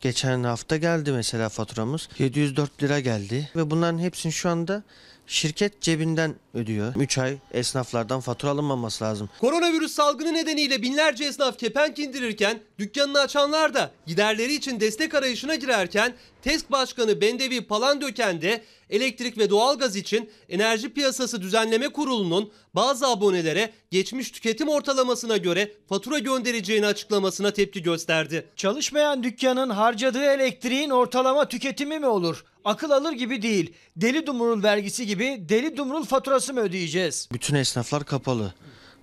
Geçen 0.00 0.42
hafta 0.44 0.76
geldi 0.76 1.12
mesela 1.12 1.48
faturamız. 1.48 2.08
704 2.18 2.82
lira 2.82 3.00
geldi 3.00 3.50
ve 3.56 3.70
bunların 3.70 3.98
hepsini 3.98 4.32
şu 4.32 4.48
anda 4.48 4.82
şirket 5.30 5.80
cebinden 5.80 6.34
ödüyor. 6.54 6.94
3 6.96 7.18
ay 7.18 7.36
esnaflardan 7.52 8.20
fatura 8.20 8.50
alınmaması 8.50 9.04
lazım. 9.04 9.30
Koronavirüs 9.40 9.92
salgını 9.92 10.34
nedeniyle 10.34 10.82
binlerce 10.82 11.24
esnaf 11.24 11.58
kepenk 11.58 11.98
indirirken 11.98 12.60
dükkanını 12.78 13.20
açanlar 13.20 13.74
da 13.74 13.90
giderleri 14.06 14.54
için 14.54 14.80
destek 14.80 15.14
arayışına 15.14 15.54
girerken 15.54 16.14
TESK 16.42 16.70
Başkanı 16.70 17.20
Bendevi 17.20 17.60
Palandöken 17.66 18.42
de 18.42 18.62
elektrik 18.90 19.38
ve 19.38 19.50
doğalgaz 19.50 19.96
için 19.96 20.30
Enerji 20.48 20.92
Piyasası 20.92 21.42
Düzenleme 21.42 21.88
Kurulu'nun 21.88 22.52
bazı 22.74 23.06
abonelere 23.06 23.70
geçmiş 23.90 24.30
tüketim 24.30 24.68
ortalamasına 24.68 25.36
göre 25.36 25.72
fatura 25.88 26.18
göndereceğini 26.18 26.86
açıklamasına 26.86 27.50
tepki 27.50 27.82
gösterdi. 27.82 28.46
Çalışmayan 28.56 29.22
dükkanın 29.22 29.70
harcadığı 29.70 30.24
elektriğin 30.24 30.90
ortalama 30.90 31.48
tüketimi 31.48 31.98
mi 31.98 32.06
olur? 32.06 32.44
Akıl 32.64 32.90
alır 32.90 33.12
gibi 33.12 33.42
değil. 33.42 33.74
Deli 33.96 34.26
dumrul 34.26 34.62
vergisi 34.62 35.06
gibi 35.06 35.44
deli 35.48 35.76
dumrul 35.76 36.04
faturası 36.04 36.54
mı 36.54 36.60
ödeyeceğiz? 36.60 37.28
Bütün 37.32 37.54
esnaflar 37.54 38.04
kapalı. 38.04 38.54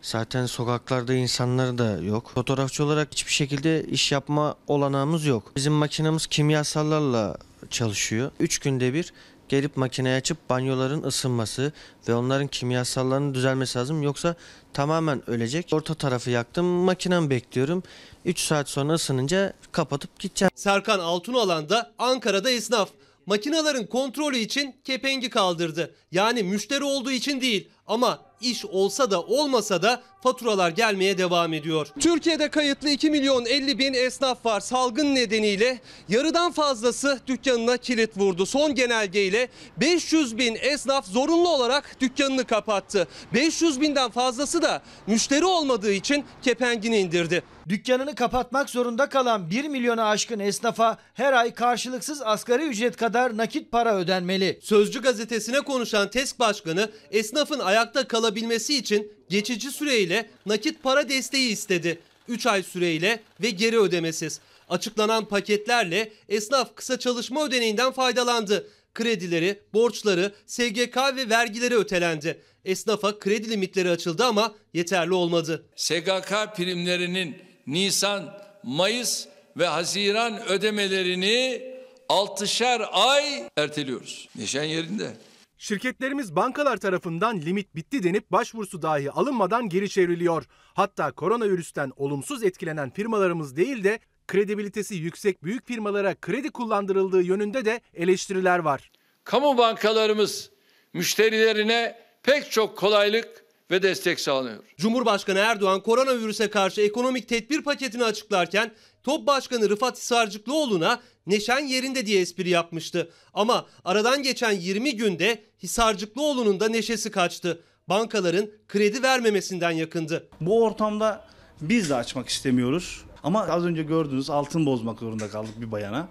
Zaten 0.02 0.46
sokaklarda 0.46 1.14
insanlar 1.14 1.78
da 1.78 2.02
yok. 2.02 2.32
Fotoğrafçı 2.34 2.84
olarak 2.84 3.08
hiçbir 3.12 3.32
şekilde 3.32 3.84
iş 3.84 4.12
yapma 4.12 4.56
olanağımız 4.68 5.26
yok. 5.26 5.52
Bizim 5.56 5.74
makinamız 5.74 6.28
kimyasallarla 6.28 7.38
çalışıyor. 7.70 8.32
3 8.40 8.60
günde 8.60 8.94
bir 8.94 9.14
gelip 9.50 9.78
makineyi 9.78 10.16
açıp 10.16 10.50
banyoların 10.50 11.04
ısınması 11.04 11.72
ve 12.08 12.16
onların 12.16 12.48
kimyasallarının 12.48 13.34
düzelmesi 13.34 13.80
lazım. 13.80 14.04
Yoksa 14.04 14.36
tamamen 14.74 15.30
ölecek. 15.30 15.70
Orta 15.72 15.94
tarafı 15.94 16.30
yaktım, 16.30 16.66
makinamı 16.66 17.30
bekliyorum. 17.30 17.84
3 18.26 18.40
saat 18.40 18.70
sonra 18.70 18.94
ısınınca 18.94 19.54
kapatıp 19.72 20.20
gideceğim. 20.20 20.52
Serkan 20.56 21.00
Altunalan 21.00 21.70
da 21.70 21.94
Ankara'da 21.98 22.50
esnaf. 22.52 22.90
Makinaların 23.26 23.86
kontrolü 23.86 24.38
için 24.38 24.76
kepengi 24.84 25.30
kaldırdı. 25.30 25.96
Yani 26.12 26.44
müşteri 26.44 26.84
olduğu 26.84 27.12
için 27.12 27.42
değil 27.42 27.70
ama 27.88 28.20
iş 28.42 28.66
olsa 28.66 29.12
da 29.12 29.22
olmasa 29.22 29.82
da 29.82 30.02
faturalar 30.24 30.70
gelmeye 30.70 31.18
devam 31.18 31.54
ediyor. 31.54 31.88
Türkiye'de 32.00 32.50
kayıtlı 32.50 32.90
2 32.90 33.10
milyon 33.10 33.46
50 33.46 33.80
bin 33.80 33.94
esnaf 33.94 34.46
var. 34.46 34.60
Salgın 34.60 35.16
nedeniyle 35.16 35.80
yarıdan 36.10 36.52
fazlası 36.52 37.20
dükkanına 37.28 37.78
kilit 37.78 38.18
vurdu. 38.18 38.46
Son 38.46 38.76
genelgeyle 38.76 39.48
500 39.78 40.38
bin 40.38 40.58
esnaf 40.62 41.08
zorunlu 41.08 41.50
olarak 41.50 41.98
dükkanını 42.02 42.46
kapattı. 42.46 43.08
500 43.34 43.82
binden 43.82 44.12
fazlası 44.12 44.62
da 44.62 44.82
müşteri 45.08 45.46
olmadığı 45.46 45.92
için 45.92 46.26
kepengini 46.42 46.98
indirdi. 46.98 47.44
Dükkanını 47.70 48.16
kapatmak 48.16 48.70
zorunda 48.70 49.10
kalan 49.10 49.50
1 49.50 49.68
milyona 49.68 50.10
aşkın 50.10 50.40
esnafa 50.40 50.98
her 51.14 51.34
ay 51.34 51.54
karşılıksız 51.54 52.22
asgari 52.22 52.64
ücret 52.64 52.98
kadar 52.98 53.38
nakit 53.38 53.72
para 53.72 53.96
ödenmeli. 53.96 54.60
Sözcü 54.62 55.02
gazetesine 55.02 55.60
konuşan 55.62 56.10
TESK 56.10 56.40
Başkanı 56.40 56.92
esnafın 57.12 57.60
ayakta 57.78 58.08
kalabilmesi 58.08 58.78
için 58.78 59.12
geçici 59.30 59.72
süreyle 59.72 60.30
nakit 60.46 60.84
para 60.84 61.10
desteği 61.10 61.50
istedi. 61.50 62.00
3 62.28 62.46
ay 62.46 62.64
süreyle 62.64 63.20
ve 63.42 63.50
geri 63.50 63.80
ödemesiz. 63.80 64.40
Açıklanan 64.70 65.26
paketlerle 65.26 66.12
esnaf 66.30 66.76
kısa 66.76 67.00
çalışma 67.00 67.46
ödeneğinden 67.46 67.92
faydalandı. 67.92 68.68
Kredileri, 68.94 69.60
borçları, 69.74 70.32
SGK 70.46 70.98
ve 71.16 71.30
vergileri 71.30 71.76
ötelendi. 71.76 72.42
Esnafa 72.66 73.20
kredi 73.20 73.50
limitleri 73.50 73.90
açıldı 73.90 74.26
ama 74.26 74.56
yeterli 74.74 75.14
olmadı. 75.14 75.66
SGK 75.76 76.56
primlerinin 76.56 77.36
Nisan 77.68 78.38
Mayıs 78.64 79.26
ve 79.58 79.68
Haziran 79.68 80.48
ödemelerini 80.48 81.62
6'şer 82.10 82.84
ay 82.84 83.44
erteliyoruz. 83.58 84.30
Neşen 84.36 84.64
yerinde. 84.64 85.12
Şirketlerimiz 85.58 86.36
bankalar 86.36 86.78
tarafından 86.78 87.42
limit 87.42 87.76
bitti 87.76 88.04
denip 88.04 88.32
başvurusu 88.32 88.82
dahi 88.82 89.12
alınmadan 89.12 89.70
geri 89.70 89.90
çevriliyor. 89.90 90.46
Hatta 90.74 91.12
koronavirüsten 91.12 91.92
olumsuz 91.96 92.44
etkilenen 92.44 92.90
firmalarımız 92.90 93.56
değil 93.56 93.84
de 93.84 94.00
kredibilitesi 94.28 94.96
yüksek 94.96 95.44
büyük 95.44 95.68
firmalara 95.68 96.16
kredi 96.16 96.50
kullandırıldığı 96.50 97.22
yönünde 97.22 97.66
de 97.66 97.82
eleştiriler 97.94 98.60
var. 98.60 98.92
Kamu 99.24 99.58
bankalarımız 99.58 100.52
müşterilerine 100.94 102.00
pek 102.24 102.52
çok 102.52 102.78
kolaylık 102.78 103.46
ve 103.72 103.84
destek 103.84 104.20
sağlıyor. 104.20 104.64
Cumhurbaşkanı 104.78 105.40
Erdoğan 105.40 105.82
koronavirüse 105.84 106.50
karşı 106.50 106.82
ekonomik 106.82 107.28
tedbir 107.28 107.62
paketini 107.62 108.04
açıklarken 108.04 108.72
Top 109.04 109.28
Başkanı 109.28 109.70
Rıfat 109.70 109.98
Hisarcıklıoğlu'na 109.98 111.00
neşen 111.28 111.60
yerinde 111.60 112.06
diye 112.06 112.22
espri 112.22 112.50
yapmıştı. 112.50 113.10
Ama 113.34 113.66
aradan 113.86 114.24
geçen 114.24 114.52
20 114.52 114.96
günde 114.96 115.44
Hisarcıklıoğlu'nun 115.64 116.60
da 116.60 116.70
neşesi 116.70 117.12
kaçtı. 117.12 117.62
Bankaların 117.90 118.50
kredi 118.68 119.04
vermemesinden 119.04 119.72
yakındı. 119.72 120.28
Bu 120.42 120.64
ortamda 120.64 121.26
biz 121.62 121.90
de 121.90 121.96
açmak 121.96 122.30
istemiyoruz. 122.30 123.02
Ama 123.24 123.48
az 123.48 123.66
önce 123.66 123.84
gördüğünüz 123.84 124.30
altın 124.30 124.66
bozmak 124.66 125.00
zorunda 125.00 125.30
kaldık 125.30 125.62
bir 125.62 125.72
bayana. 125.72 126.10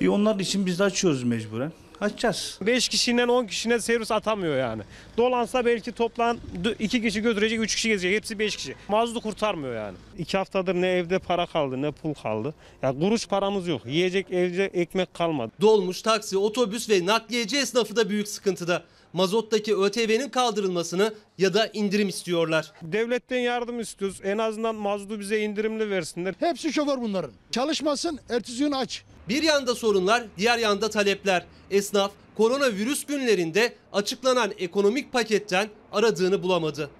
E 0.00 0.08
onlar 0.08 0.40
için 0.40 0.66
biz 0.66 0.78
de 0.78 0.84
açıyoruz 0.84 1.22
mecburen. 1.22 1.72
Açacağız. 2.00 2.58
5 2.66 2.88
kişiden 2.88 3.28
10 3.28 3.46
kişine 3.46 3.80
servis 3.80 4.10
atamıyor 4.10 4.56
yani. 4.56 4.82
Dolansa 5.16 5.64
belki 5.64 5.92
toplam 5.92 6.36
2 6.78 7.02
kişi 7.02 7.22
götürecek, 7.22 7.60
3 7.60 7.74
kişi 7.74 7.88
gezecek. 7.88 8.16
Hepsi 8.16 8.38
5 8.38 8.56
kişi. 8.56 8.74
Mazotu 8.88 9.20
kurtarmıyor 9.20 9.74
yani. 9.74 9.96
2 10.18 10.36
haftadır 10.36 10.74
ne 10.74 10.88
evde 10.88 11.18
para 11.18 11.46
kaldı 11.46 11.82
ne 11.82 11.90
pul 11.90 12.14
kaldı. 12.14 12.54
Ya 12.82 12.98
kuruş 12.98 13.26
paramız 13.26 13.68
yok. 13.68 13.82
Yiyecek 13.86 14.30
evde 14.30 14.64
ekmek 14.64 15.14
kalmadı. 15.14 15.52
Dolmuş, 15.60 16.02
taksi, 16.02 16.38
otobüs 16.38 16.90
ve 16.90 17.06
nakliyeci 17.06 17.56
esnafı 17.56 17.96
da 17.96 18.08
büyük 18.10 18.28
sıkıntıda. 18.28 18.84
Mazottaki 19.12 19.76
ÖTV'nin 19.76 20.28
kaldırılmasını 20.28 21.14
ya 21.38 21.54
da 21.54 21.66
indirim 21.66 22.08
istiyorlar. 22.08 22.72
Devletten 22.82 23.38
yardım 23.38 23.80
istiyoruz. 23.80 24.20
En 24.24 24.38
azından 24.38 24.74
mazotu 24.74 25.20
bize 25.20 25.40
indirimli 25.40 25.90
versinler. 25.90 26.34
Hepsi 26.38 26.72
şoför 26.72 27.00
bunların. 27.00 27.32
Çalışmasın, 27.50 28.18
ertesi 28.28 28.58
gün 28.58 28.72
aç. 28.72 29.04
Bir 29.28 29.42
yanda 29.42 29.74
sorunlar, 29.74 30.24
diğer 30.38 30.58
yanda 30.58 30.90
talepler. 30.90 31.46
Esnaf 31.70 32.12
koronavirüs 32.36 33.06
günlerinde 33.06 33.74
açıklanan 33.92 34.52
ekonomik 34.58 35.12
paketten 35.12 35.68
aradığını 35.92 36.42
bulamadı. 36.42 36.90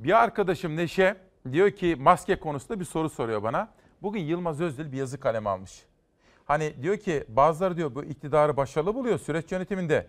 Bir 0.00 0.22
arkadaşım 0.22 0.76
Neşe 0.76 1.16
diyor 1.52 1.70
ki 1.70 1.96
maske 1.98 2.38
konusunda 2.38 2.80
bir 2.80 2.84
soru 2.84 3.10
soruyor 3.10 3.42
bana. 3.42 3.68
Bugün 4.02 4.20
Yılmaz 4.20 4.60
Özdil 4.60 4.92
bir 4.92 4.96
yazı 4.96 5.20
kaleme 5.20 5.50
almış. 5.50 5.72
Hani 6.44 6.82
diyor 6.82 6.96
ki 6.96 7.24
bazıları 7.28 7.76
diyor 7.76 7.94
bu 7.94 8.04
iktidarı 8.04 8.56
başarılı 8.56 8.94
buluyor 8.94 9.18
süreç 9.18 9.52
yönetiminde. 9.52 10.06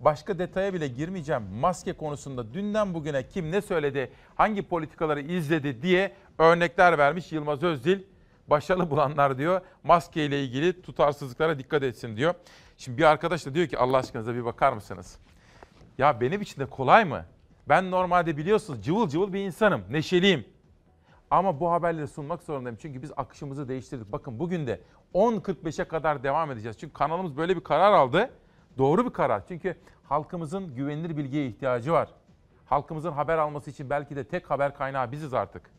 Başka 0.00 0.38
detaya 0.38 0.74
bile 0.74 0.88
girmeyeceğim. 0.88 1.42
Maske 1.42 1.92
konusunda 1.92 2.54
dünden 2.54 2.94
bugüne 2.94 3.28
kim 3.28 3.52
ne 3.52 3.62
söyledi, 3.62 4.12
hangi 4.34 4.62
politikaları 4.62 5.20
izledi 5.20 5.82
diye 5.82 6.12
örnekler 6.38 6.98
vermiş 6.98 7.32
Yılmaz 7.32 7.62
Özdil. 7.62 8.02
Başarılı 8.48 8.90
bulanlar 8.90 9.38
diyor 9.38 9.60
maske 9.84 10.24
ile 10.24 10.44
ilgili 10.44 10.82
tutarsızlıklara 10.82 11.58
dikkat 11.58 11.82
etsin 11.82 12.16
diyor. 12.16 12.34
Şimdi 12.76 12.98
bir 12.98 13.02
arkadaş 13.02 13.46
da 13.46 13.54
diyor 13.54 13.66
ki 13.66 13.78
Allah 13.78 13.96
aşkınıza 13.96 14.34
bir 14.34 14.44
bakar 14.44 14.72
mısınız? 14.72 15.18
Ya 15.98 16.20
benim 16.20 16.42
için 16.42 16.60
de 16.60 16.66
kolay 16.66 17.04
mı? 17.04 17.24
Ben 17.68 17.90
normalde 17.90 18.36
biliyorsunuz 18.36 18.84
cıvıl 18.84 19.08
cıvıl 19.08 19.32
bir 19.32 19.40
insanım, 19.40 19.82
neşeliyim. 19.90 20.44
Ama 21.30 21.60
bu 21.60 21.72
haberleri 21.72 22.08
sunmak 22.08 22.42
zorundayım. 22.42 22.78
Çünkü 22.82 23.02
biz 23.02 23.12
akışımızı 23.16 23.68
değiştirdik. 23.68 24.12
Bakın 24.12 24.38
bugün 24.38 24.66
de 24.66 24.80
10.45'e 25.14 25.84
kadar 25.84 26.22
devam 26.22 26.50
edeceğiz. 26.50 26.76
Çünkü 26.80 26.92
kanalımız 26.92 27.36
böyle 27.36 27.56
bir 27.56 27.64
karar 27.64 27.92
aldı. 27.92 28.30
Doğru 28.78 29.06
bir 29.06 29.10
karar. 29.10 29.42
Çünkü 29.48 29.76
halkımızın 30.04 30.74
güvenilir 30.74 31.16
bilgiye 31.16 31.46
ihtiyacı 31.46 31.92
var. 31.92 32.08
Halkımızın 32.66 33.12
haber 33.12 33.38
alması 33.38 33.70
için 33.70 33.90
belki 33.90 34.16
de 34.16 34.24
tek 34.24 34.50
haber 34.50 34.74
kaynağı 34.74 35.12
biziz 35.12 35.34
artık. 35.34 35.70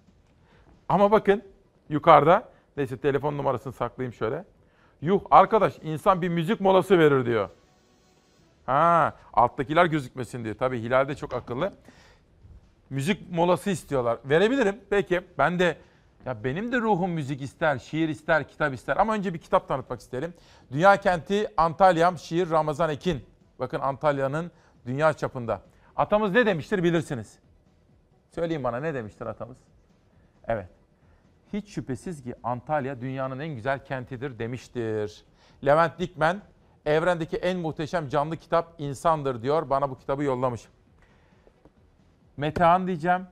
Ama 0.89 1.11
bakın 1.11 1.43
yukarıda, 1.89 2.49
neyse 2.77 2.97
telefon 2.97 3.37
numarasını 3.37 3.73
saklayayım 3.73 4.13
şöyle. 4.13 4.45
Yuh 5.01 5.21
arkadaş 5.31 5.79
insan 5.83 6.21
bir 6.21 6.29
müzik 6.29 6.61
molası 6.61 6.99
verir 6.99 7.25
diyor. 7.25 7.49
Ha, 8.65 9.13
alttakiler 9.33 9.85
gözükmesin 9.85 10.43
diyor. 10.43 10.55
Tabii 10.59 10.81
Hilal 10.81 11.07
de 11.07 11.15
çok 11.15 11.33
akıllı. 11.33 11.73
Müzik 12.89 13.31
molası 13.31 13.69
istiyorlar. 13.69 14.17
Verebilirim. 14.25 14.81
Peki 14.89 15.21
ben 15.37 15.59
de 15.59 15.77
ya 16.27 16.43
benim 16.43 16.71
de 16.71 16.77
ruhum 16.77 17.11
müzik 17.11 17.41
ister, 17.41 17.77
şiir 17.77 18.09
ister, 18.09 18.47
kitap 18.47 18.73
ister. 18.73 18.97
Ama 18.97 19.13
önce 19.13 19.33
bir 19.33 19.39
kitap 19.39 19.67
tanıtmak 19.67 19.99
isterim. 19.99 20.33
Dünya 20.71 20.97
kenti 20.97 21.47
Antalya'm, 21.57 22.17
şiir 22.17 22.49
Ramazan 22.49 22.89
Ekin. 22.89 23.25
Bakın 23.59 23.79
Antalya'nın 23.79 24.51
dünya 24.85 25.13
çapında. 25.13 25.61
Atamız 25.95 26.31
ne 26.31 26.45
demiştir 26.45 26.83
bilirsiniz. 26.83 27.39
Söyleyin 28.29 28.63
bana 28.63 28.79
ne 28.79 28.93
demiştir 28.93 29.25
atamız? 29.25 29.57
Evet. 30.47 30.69
Hiç 31.53 31.69
şüphesiz 31.69 32.23
ki 32.23 32.35
Antalya 32.43 33.01
dünyanın 33.01 33.39
en 33.39 33.55
güzel 33.55 33.85
kentidir 33.85 34.39
demiştir. 34.39 35.25
Levent 35.65 35.99
Dikmen, 35.99 36.41
evrendeki 36.85 37.37
en 37.37 37.57
muhteşem 37.59 38.09
canlı 38.09 38.37
kitap 38.37 38.73
insandır 38.77 39.41
diyor. 39.41 39.69
Bana 39.69 39.89
bu 39.89 39.97
kitabı 39.97 40.23
yollamış. 40.23 40.67
Metehan 42.37 42.87
diyeceğim, 42.87 43.27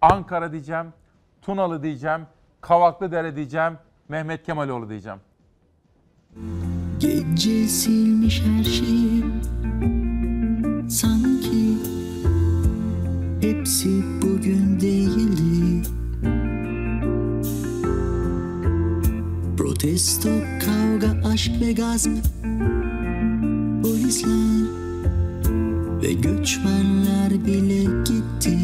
Ankara 0.00 0.52
diyeceğim, 0.52 0.92
Tunalı 1.46 1.82
diyeceğim, 1.82 2.20
Kavaklıdere 2.60 3.36
diyeceğim, 3.36 3.72
Mehmet 4.08 4.46
Kemaloğlu 4.46 4.88
diyeceğim. 4.88 5.18
Gece 7.00 7.68
silmiş 7.68 8.42
her 8.42 8.64
şeyi 8.64 9.24
Sanki 10.88 11.76
hepsi 13.40 14.02
bugün 14.22 14.80
değildi 14.80 15.88
Protesto, 19.56 20.28
kavga, 20.64 21.28
aşk 21.28 21.52
ve 21.60 21.72
gasp 21.72 22.10
Polisler 23.82 24.68
ve 26.02 26.12
göçmenler 26.12 27.30
bile 27.30 27.84
gitti 28.04 28.58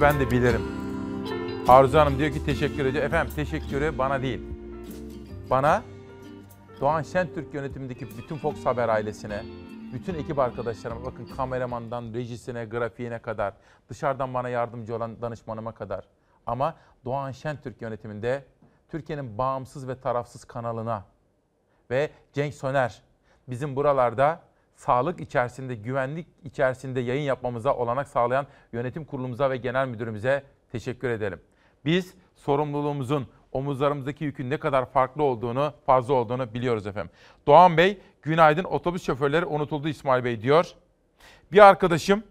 ben 0.00 0.20
de 0.20 0.30
bilirim. 0.30 0.62
Arzu 1.68 1.98
Hanım 1.98 2.18
diyor 2.18 2.32
ki 2.32 2.44
teşekkür 2.44 2.86
ediyor. 2.86 3.04
Efendim 3.04 3.32
teşekkürü 3.36 3.98
bana 3.98 4.22
değil. 4.22 4.40
Bana 5.50 5.82
Doğan 6.80 7.02
Şentürk 7.02 7.54
yönetimindeki 7.54 8.18
bütün 8.18 8.36
Fox 8.36 8.66
Haber 8.66 8.88
ailesine, 8.88 9.42
bütün 9.92 10.14
ekip 10.14 10.38
arkadaşlarıma 10.38 11.04
bakın 11.04 11.28
kameramandan 11.36 12.14
rejisine, 12.14 12.64
grafiğine 12.64 13.18
kadar, 13.18 13.54
dışarıdan 13.88 14.34
bana 14.34 14.48
yardımcı 14.48 14.96
olan 14.96 15.22
danışmanıma 15.22 15.72
kadar. 15.72 16.04
Ama 16.46 16.74
Doğan 17.04 17.32
Şentürk 17.32 17.82
yönetiminde 17.82 18.44
Türkiye'nin 18.88 19.38
bağımsız 19.38 19.88
ve 19.88 20.00
tarafsız 20.00 20.44
kanalına 20.44 21.04
ve 21.90 22.10
Cenk 22.32 22.54
Soner 22.54 23.02
bizim 23.48 23.76
buralarda 23.76 24.42
sağlık 24.80 25.20
içerisinde, 25.20 25.74
güvenlik 25.74 26.26
içerisinde 26.44 27.00
yayın 27.00 27.22
yapmamıza 27.22 27.74
olanak 27.74 28.08
sağlayan 28.08 28.46
yönetim 28.72 29.04
kurulumuza 29.04 29.50
ve 29.50 29.56
genel 29.56 29.88
müdürümüze 29.88 30.42
teşekkür 30.72 31.10
edelim. 31.10 31.40
Biz 31.84 32.14
sorumluluğumuzun, 32.36 33.26
omuzlarımızdaki 33.52 34.24
yükün 34.24 34.50
ne 34.50 34.56
kadar 34.56 34.90
farklı 34.90 35.22
olduğunu, 35.22 35.72
fazla 35.86 36.14
olduğunu 36.14 36.54
biliyoruz 36.54 36.86
efendim. 36.86 37.10
Doğan 37.46 37.76
Bey, 37.76 37.98
günaydın 38.22 38.64
otobüs 38.64 39.04
şoförleri 39.04 39.46
unutuldu 39.46 39.88
İsmail 39.88 40.24
Bey 40.24 40.42
diyor. 40.42 40.66
Bir 41.52 41.68
arkadaşım, 41.68 42.22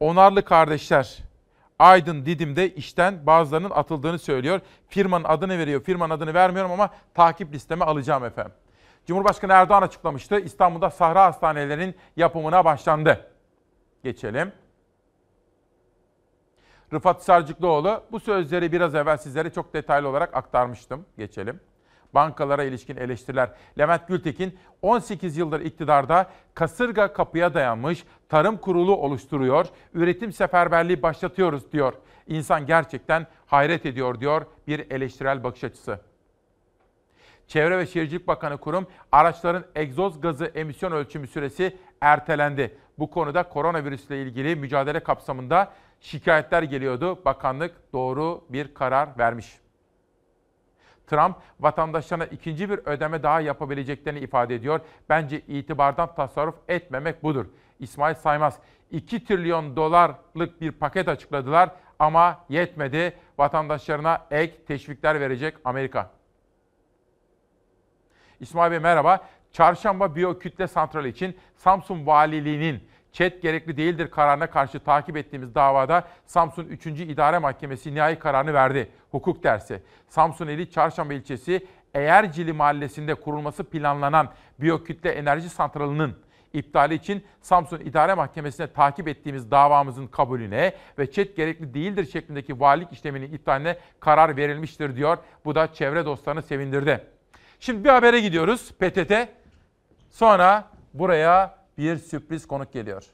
Onarlı 0.00 0.44
kardeşler, 0.44 1.18
Aydın 1.78 2.26
Didim'de 2.26 2.74
işten 2.74 3.26
bazılarının 3.26 3.70
atıldığını 3.70 4.18
söylüyor. 4.18 4.60
Firmanın 4.88 5.24
adını 5.24 5.58
veriyor, 5.58 5.82
firmanın 5.82 6.14
adını 6.14 6.34
vermiyorum 6.34 6.72
ama 6.72 6.90
takip 7.14 7.52
listeme 7.52 7.84
alacağım 7.84 8.24
efendim. 8.24 8.52
Cumhurbaşkanı 9.10 9.52
Erdoğan 9.52 9.82
açıklamıştı. 9.82 10.40
İstanbul'da 10.40 10.90
sahra 10.90 11.24
hastanelerinin 11.24 11.94
yapımına 12.16 12.64
başlandı. 12.64 13.30
Geçelim. 14.04 14.52
Rıfat 16.92 17.24
Sarcıklıoğlu 17.24 18.02
bu 18.12 18.20
sözleri 18.20 18.72
biraz 18.72 18.94
evvel 18.94 19.16
sizlere 19.16 19.50
çok 19.52 19.74
detaylı 19.74 20.08
olarak 20.08 20.36
aktarmıştım. 20.36 21.06
Geçelim. 21.18 21.60
Bankalara 22.14 22.64
ilişkin 22.64 22.96
eleştiriler. 22.96 23.50
Levent 23.78 24.08
Gültekin 24.08 24.58
18 24.82 25.36
yıldır 25.36 25.60
iktidarda 25.60 26.30
kasırga 26.54 27.12
kapıya 27.12 27.54
dayanmış 27.54 28.04
tarım 28.28 28.56
kurulu 28.56 28.96
oluşturuyor. 28.96 29.66
Üretim 29.94 30.32
seferberliği 30.32 31.02
başlatıyoruz 31.02 31.72
diyor. 31.72 31.92
İnsan 32.26 32.66
gerçekten 32.66 33.26
hayret 33.46 33.86
ediyor 33.86 34.20
diyor 34.20 34.46
bir 34.66 34.90
eleştirel 34.90 35.44
bakış 35.44 35.64
açısı. 35.64 36.09
Çevre 37.50 37.78
ve 37.78 37.86
Şehircilik 37.86 38.26
Bakanı 38.26 38.58
kurum 38.58 38.86
araçların 39.12 39.64
egzoz 39.74 40.20
gazı 40.20 40.44
emisyon 40.44 40.92
ölçümü 40.92 41.26
süresi 41.26 41.76
ertelendi. 42.00 42.78
Bu 42.98 43.10
konuda 43.10 43.42
koronavirüsle 43.42 44.22
ilgili 44.22 44.56
mücadele 44.56 45.00
kapsamında 45.00 45.72
şikayetler 46.00 46.62
geliyordu. 46.62 47.24
Bakanlık 47.24 47.92
doğru 47.92 48.44
bir 48.48 48.74
karar 48.74 49.18
vermiş. 49.18 49.58
Trump 51.06 51.36
vatandaşlarına 51.60 52.24
ikinci 52.24 52.70
bir 52.70 52.78
ödeme 52.84 53.22
daha 53.22 53.40
yapabileceklerini 53.40 54.20
ifade 54.20 54.54
ediyor. 54.54 54.80
Bence 55.08 55.40
itibardan 55.40 56.14
tasarruf 56.14 56.54
etmemek 56.68 57.22
budur. 57.22 57.46
İsmail 57.78 58.14
Saymaz 58.14 58.58
2 58.90 59.24
trilyon 59.24 59.76
dolarlık 59.76 60.60
bir 60.60 60.72
paket 60.72 61.08
açıkladılar 61.08 61.70
ama 61.98 62.44
yetmedi. 62.48 63.16
Vatandaşlarına 63.38 64.26
ek 64.30 64.64
teşvikler 64.66 65.20
verecek 65.20 65.54
Amerika. 65.64 66.19
İsmail 68.40 68.70
Bey 68.70 68.78
merhaba. 68.78 69.20
Çarşamba 69.52 70.16
Biyokütle 70.16 70.66
Santrali 70.66 71.08
için 71.08 71.36
Samsun 71.56 72.06
Valiliği'nin 72.06 72.80
ÇED 73.12 73.42
gerekli 73.42 73.76
değildir 73.76 74.10
kararına 74.10 74.46
karşı 74.46 74.80
takip 74.80 75.16
ettiğimiz 75.16 75.54
davada 75.54 76.04
Samsun 76.26 76.64
3. 76.64 76.86
İdare 76.86 77.38
Mahkemesi 77.38 77.94
nihai 77.94 78.18
kararını 78.18 78.54
verdi. 78.54 78.90
Hukuk 79.10 79.42
dersi. 79.42 79.82
Samsun 80.08 80.48
ili 80.48 80.70
Çarşamba 80.70 81.14
ilçesi 81.14 81.66
Eğercili 81.94 82.52
Mahallesi'nde 82.52 83.14
kurulması 83.14 83.64
planlanan 83.64 84.28
Biyokütle 84.60 85.10
Enerji 85.10 85.48
Santralı'nın 85.48 86.16
iptali 86.52 86.94
için 86.94 87.24
Samsun 87.40 87.80
İdare 87.80 88.14
Mahkemesi'ne 88.14 88.66
takip 88.66 89.08
ettiğimiz 89.08 89.50
davamızın 89.50 90.06
kabulüne 90.06 90.74
ve 90.98 91.10
ÇED 91.10 91.36
gerekli 91.36 91.74
değildir 91.74 92.10
şeklindeki 92.12 92.60
valilik 92.60 92.92
işleminin 92.92 93.32
iptaline 93.32 93.78
karar 94.00 94.36
verilmiştir 94.36 94.96
diyor. 94.96 95.18
Bu 95.44 95.54
da 95.54 95.72
çevre 95.72 96.04
dostlarını 96.04 96.42
sevindirdi. 96.42 97.19
Şimdi 97.60 97.84
bir 97.84 97.88
habere 97.88 98.20
gidiyoruz 98.20 98.60
PTT. 98.78 99.12
Sonra 100.10 100.68
buraya 100.94 101.54
bir 101.78 101.98
sürpriz 101.98 102.46
konuk 102.46 102.72
geliyor. 102.72 103.04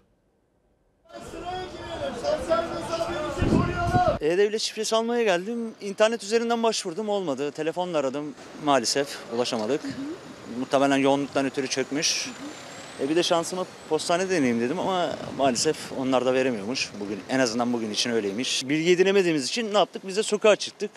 E-Devlet 4.20 4.60
şifresi 4.60 4.96
almaya 4.96 5.22
geldim. 5.22 5.74
İnternet 5.80 6.22
üzerinden 6.22 6.62
başvurdum 6.62 7.08
olmadı. 7.08 7.50
Telefonla 7.50 7.98
aradım 7.98 8.34
maalesef 8.64 9.18
ulaşamadık. 9.34 9.80
Muhtemelen 10.58 10.96
yoğunluktan 10.96 11.46
ötürü 11.46 11.68
çökmüş. 11.68 12.30
E 13.00 13.08
bir 13.08 13.16
de 13.16 13.22
şansımı 13.22 13.64
postane 13.88 14.30
deneyeyim 14.30 14.60
dedim 14.60 14.78
ama 14.78 15.10
maalesef 15.38 15.76
onlar 15.98 16.26
da 16.26 16.34
veremiyormuş. 16.34 16.90
Bugün 17.00 17.20
en 17.28 17.38
azından 17.38 17.72
bugün 17.72 17.90
için 17.90 18.10
öyleymiş. 18.10 18.68
Bilgi 18.68 18.90
edinemediğimiz 18.90 19.46
için 19.46 19.74
ne 19.74 19.78
yaptık? 19.78 20.02
Biz 20.06 20.16
de 20.16 20.22
sokağa 20.22 20.56
çıktık. 20.56 20.90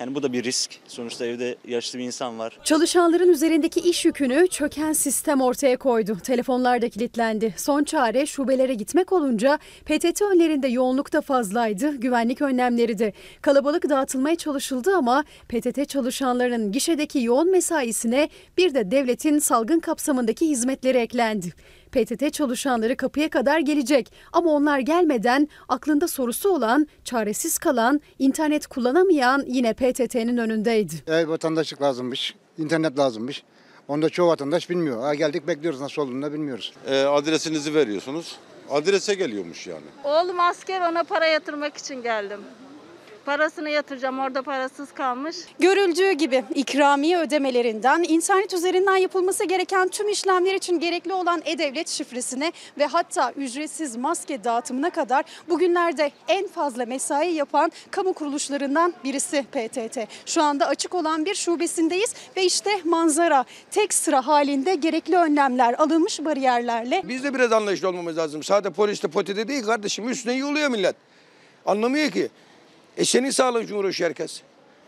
Yani 0.00 0.14
bu 0.14 0.22
da 0.22 0.32
bir 0.32 0.44
risk. 0.44 0.70
Sonuçta 0.88 1.26
evde 1.26 1.56
yaşlı 1.68 1.98
bir 1.98 2.04
insan 2.04 2.38
var. 2.38 2.58
Çalışanların 2.64 3.28
üzerindeki 3.28 3.80
iş 3.80 4.04
yükünü 4.04 4.48
çöken 4.48 4.92
sistem 4.92 5.40
ortaya 5.40 5.76
koydu. 5.76 6.18
Telefonlar 6.22 6.82
da 6.82 6.88
kilitlendi. 6.88 7.54
Son 7.56 7.84
çare 7.84 8.26
şubelere 8.26 8.74
gitmek 8.74 9.12
olunca 9.12 9.58
PTT 9.84 10.22
önlerinde 10.22 10.68
yoğunluk 10.68 11.12
da 11.12 11.20
fazlaydı, 11.20 11.96
güvenlik 11.96 12.42
önlemleri 12.42 12.98
de. 12.98 13.12
Kalabalık 13.42 13.88
dağıtılmaya 13.88 14.36
çalışıldı 14.36 14.96
ama 14.96 15.24
PTT 15.48 15.88
çalışanlarının 15.88 16.72
gişedeki 16.72 17.22
yoğun 17.22 17.50
mesaisine 17.50 18.28
bir 18.58 18.74
de 18.74 18.90
devletin 18.90 19.38
salgın 19.38 19.80
kapsamındaki 19.80 20.48
hizmetleri 20.48 20.98
eklendi. 20.98 21.52
PTT 21.92 22.32
çalışanları 22.32 22.96
kapıya 22.96 23.30
kadar 23.30 23.58
gelecek 23.58 24.12
ama 24.32 24.50
onlar 24.50 24.78
gelmeden 24.78 25.48
aklında 25.68 26.08
sorusu 26.08 26.48
olan, 26.54 26.86
çaresiz 27.04 27.58
kalan, 27.58 28.00
internet 28.18 28.66
kullanamayan 28.66 29.44
yine 29.46 29.72
PTT'nin 29.74 30.36
önündeydi. 30.36 30.94
Eğer 31.06 31.24
vatandaşlık 31.24 31.82
lazımmış, 31.82 32.34
internet 32.58 32.98
lazımmış. 32.98 33.42
Onu 33.88 34.02
da 34.02 34.08
çoğu 34.10 34.28
vatandaş 34.28 34.70
bilmiyor. 34.70 35.02
Ha, 35.02 35.14
geldik 35.14 35.46
bekliyoruz 35.46 35.80
nasıl 35.80 36.02
olduğunu 36.02 36.22
da 36.22 36.32
bilmiyoruz. 36.32 36.72
E, 36.86 37.02
adresinizi 37.02 37.74
veriyorsunuz. 37.74 38.36
Adrese 38.70 39.14
geliyormuş 39.14 39.66
yani. 39.66 39.84
Oğlum 40.04 40.40
asker 40.40 40.80
ona 40.90 41.04
para 41.04 41.26
yatırmak 41.26 41.76
için 41.76 42.02
geldim. 42.02 42.40
Parasını 43.26 43.70
yatıracağım 43.70 44.18
orada 44.18 44.42
parasız 44.42 44.92
kalmış. 44.92 45.36
Görüldüğü 45.58 46.12
gibi 46.12 46.44
ikramiye 46.54 47.18
ödemelerinden 47.18 48.04
internet 48.08 48.54
üzerinden 48.54 48.96
yapılması 48.96 49.44
gereken 49.44 49.88
tüm 49.88 50.08
işlemler 50.08 50.54
için 50.54 50.80
gerekli 50.80 51.12
olan 51.12 51.42
e-devlet 51.44 51.88
şifresine 51.88 52.52
ve 52.78 52.86
hatta 52.86 53.32
ücretsiz 53.36 53.96
maske 53.96 54.44
dağıtımına 54.44 54.90
kadar 54.90 55.24
bugünlerde 55.48 56.10
en 56.28 56.48
fazla 56.48 56.86
mesai 56.86 57.32
yapan 57.32 57.72
kamu 57.90 58.12
kuruluşlarından 58.12 58.94
birisi 59.04 59.42
PTT. 59.42 59.98
Şu 60.26 60.42
anda 60.42 60.66
açık 60.66 60.94
olan 60.94 61.24
bir 61.24 61.34
şubesindeyiz 61.34 62.14
ve 62.36 62.44
işte 62.44 62.70
manzara 62.84 63.44
tek 63.70 63.94
sıra 63.94 64.26
halinde 64.26 64.74
gerekli 64.74 65.16
önlemler 65.16 65.74
alınmış 65.74 66.24
bariyerlerle. 66.24 67.02
Biz 67.04 67.24
de 67.24 67.34
biraz 67.34 67.52
anlayışlı 67.52 67.88
olmamız 67.88 68.16
lazım. 68.16 68.42
Sadece 68.42 68.70
poliste 68.70 69.08
potede 69.08 69.48
değil 69.48 69.64
kardeşim 69.64 70.08
üstüne 70.08 70.34
yoluyor 70.34 70.68
millet. 70.68 70.96
Anlamıyor 71.66 72.10
ki. 72.10 72.28
E 73.00 73.04
senin 73.04 73.30
sağlığın 73.30 73.64
için 73.64 73.74
uğraşıyor 73.74 74.10
herkes. 74.10 74.42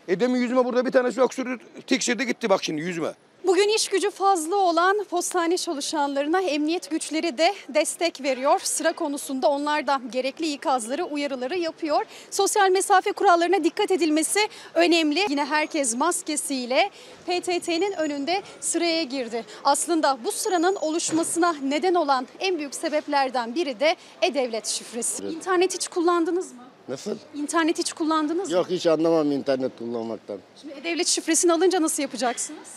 E 0.09 0.21
demin 0.21 0.41
yüzüme 0.41 0.65
burada 0.65 0.87
bir 0.87 0.91
tanesi 0.91 1.21
öksürdü, 1.21 1.59
tiksildi 1.87 2.27
gitti 2.27 2.51
bak 2.51 2.65
şimdi 2.65 2.81
yüzüme. 2.81 3.13
Bugün 3.47 3.69
iş 3.69 3.89
gücü 3.89 4.11
fazla 4.11 4.57
olan 4.57 5.05
postane 5.11 5.57
çalışanlarına 5.57 6.41
emniyet 6.41 6.91
güçleri 6.91 7.39
de 7.39 7.55
destek 7.69 8.23
veriyor. 8.23 8.61
Sıra 8.61 8.93
konusunda 8.93 9.49
onlar 9.49 9.87
da 9.87 10.01
gerekli 10.13 10.53
ikazları, 10.53 11.05
uyarıları 11.05 11.59
yapıyor. 11.59 12.05
Sosyal 12.31 12.71
mesafe 12.71 13.13
kurallarına 13.13 13.65
dikkat 13.65 13.91
edilmesi 13.91 14.49
önemli. 14.75 15.27
Yine 15.31 15.45
herkes 15.45 15.97
maskesiyle 15.97 16.91
PTT'nin 17.27 17.93
önünde 17.93 18.43
sıraya 18.61 19.03
girdi. 19.03 19.45
Aslında 19.65 20.19
bu 20.25 20.33
sıranın 20.33 20.77
oluşmasına 20.77 21.57
neden 21.63 21.95
olan 21.95 22.27
en 22.41 22.59
büyük 22.59 22.75
sebeplerden 22.75 23.55
biri 23.55 23.81
de 23.81 23.97
e-devlet 24.23 24.67
şifresi. 24.67 25.25
İnternet 25.25 25.75
hiç 25.75 25.89
kullandınız 25.89 26.53
mı? 26.53 26.72
Nasıl? 26.89 27.17
İnternet 27.35 27.79
hiç 27.79 27.93
kullandınız 27.93 28.49
mı? 28.49 28.55
Yok 28.55 28.67
hiç 28.71 28.87
anlamam 28.87 29.33
internet 29.33 29.79
kullanmaktan. 29.79 30.39
Şimdi 30.61 30.75
e-devlet 30.75 31.07
şifresini 31.07 31.53
alınca 31.53 31.83
nasıl 31.83 32.03
yapacaksınız? 32.03 32.69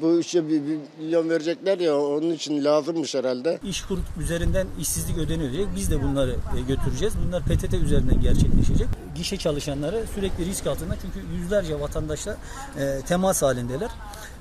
Bu 0.00 0.20
işe 0.20 0.48
bir, 0.48 0.66
bir 0.66 0.78
milyon 0.98 1.30
verecekler 1.30 1.78
ya 1.78 2.00
onun 2.00 2.30
için 2.30 2.64
lazımmış 2.64 3.14
herhalde. 3.14 3.58
İş 3.68 3.82
kurup 3.82 4.04
üzerinden 4.20 4.66
işsizlik 4.80 5.18
ödeniyor 5.18 5.52
diyecek. 5.52 5.74
Biz 5.76 5.90
de 5.90 6.02
bunları 6.02 6.30
e, 6.58 6.60
götüreceğiz. 6.68 7.14
Bunlar 7.26 7.42
PTT 7.42 7.74
üzerinden 7.74 8.20
gerçekleşecek. 8.20 8.88
gişe 9.16 9.36
çalışanları 9.36 10.04
sürekli 10.14 10.44
risk 10.44 10.66
altında 10.66 10.94
çünkü 11.02 11.26
yüzlerce 11.36 11.80
vatandaşla 11.80 12.36
e, 12.78 13.00
temas 13.08 13.42
halindeler. 13.42 13.90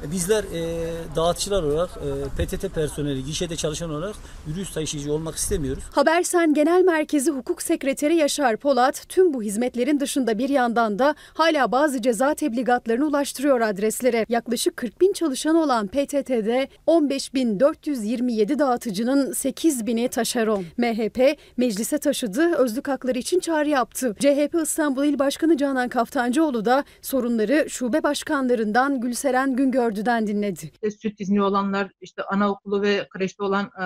E, 0.04 0.12
Bizler 0.12 0.44
e, 0.44 0.94
dağıtıcılar 1.16 1.64
olarak 1.64 1.90
e, 1.90 2.44
PTT 2.44 2.76
personeli 2.76 3.26
gişede 3.26 3.56
çalışan 3.56 3.90
olarak 3.90 4.16
virüs 4.48 4.74
taşıyıcı 4.74 5.14
olmak 5.14 5.36
istemiyoruz. 5.36 5.84
Habersen 5.92 6.54
Genel 6.54 6.82
Merkezi 6.82 7.32
Hukuk 7.32 7.62
Sekreteri 7.62 8.16
Yaşar 8.16 8.58
Polat 8.58 9.06
tüm 9.10 9.34
bu 9.34 9.44
hizmetlerin 9.44 10.00
dışında 10.00 10.38
bir 10.38 10.50
yandan 10.50 11.00
da 11.00 11.16
hala 11.34 11.72
bazı 11.72 12.02
ceza 12.02 12.34
tebligatlarını 12.34 13.06
ulaştırıyor 13.06 13.62
adreslere. 13.62 14.26
Yaklaşık 14.30 14.78
40 14.78 15.02
bin 15.02 15.14
çalışan 15.14 15.56
olan 15.56 15.88
PTT'de 15.88 16.68
15.427 16.88 18.60
dağıtıcının 18.60 19.32
8 19.32 19.88
bini 19.88 20.08
taşeron. 20.08 20.66
MHP 20.78 21.38
meclise 21.58 21.98
taşıdı, 21.98 22.56
özlük 22.56 22.88
hakları 22.88 23.20
için 23.20 23.40
çağrı 23.40 23.70
yaptı. 23.70 24.16
CHP 24.20 24.56
İstanbul 24.64 25.04
İl 25.04 25.20
Başkanı 25.20 25.58
Canan 25.58 25.90
Kaftancıoğlu 25.90 26.66
da 26.66 26.84
sorunları 27.02 27.70
şube 27.70 28.04
başkanlarından 28.04 29.02
Gülseren 29.02 29.56
Güngördü'den 29.88 30.28
dinledi. 30.28 30.72
işte 30.74 30.92
süt 30.92 31.22
izni 31.22 31.42
olanlar, 31.42 31.92
işte 32.02 32.24
anaokulu 32.24 32.82
ve 32.82 33.08
kreşte 33.10 33.44
olan 33.44 33.66
e, 33.66 33.86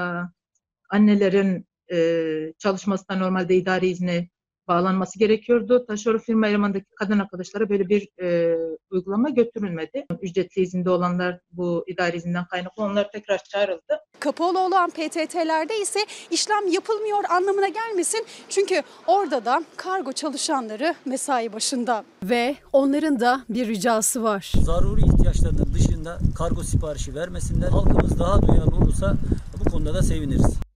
annelerin 0.90 1.68
e, 1.91 2.53
çalışmasına 2.57 3.18
normalde 3.18 3.56
idari 3.56 3.88
izne 3.88 4.30
bağlanması 4.68 5.19
gerekiyordu. 5.19 5.86
Taşeron 5.86 6.18
firma 6.18 6.48
elemandaki 6.48 6.86
kadın 6.95 7.19
arkadaşlara 7.19 7.69
böyle 7.69 7.90
bir 7.90 8.07
e, 8.22 8.57
uygulama 8.91 9.30
götürülmedi. 9.30 10.06
Ücretli 10.22 10.61
izinde 10.61 10.90
olanlar 10.90 11.40
bu 11.52 11.84
idari 11.88 12.18
izinden 12.18 12.45
kaynaklı 12.45 12.84
onlar 12.84 13.11
tekrar 13.11 13.38
çağrıldı. 13.38 13.99
Kapalı 14.19 14.60
olan 14.60 14.90
PTT'lerde 14.90 15.80
ise 15.82 15.99
işlem 16.32 16.68
yapılmıyor 16.72 17.23
anlamına 17.30 17.68
gelmesin. 17.68 18.26
Çünkü 18.49 18.82
orada 19.07 19.45
da 19.45 19.64
kargo 19.78 20.11
çalışanları 20.11 20.95
mesai 21.06 21.53
başında. 21.53 22.03
Ve 22.23 22.56
onların 22.73 23.19
da 23.19 23.41
bir 23.49 23.68
ricası 23.68 24.23
var. 24.23 24.52
Zaruri 24.65 25.02
ihtiyaçlarının 25.02 25.70
dışında 26.02 26.18
kargo 26.36 26.64
siparişi 26.64 27.15
vermesinler. 27.15 27.69
Halkımız 27.69 28.19
daha 28.19 28.41
duyarlı 28.41 28.76
olursa 28.76 29.15
bu 29.60 29.69
konuda 29.72 29.94
da 29.94 30.03
seviniriz. 30.03 30.70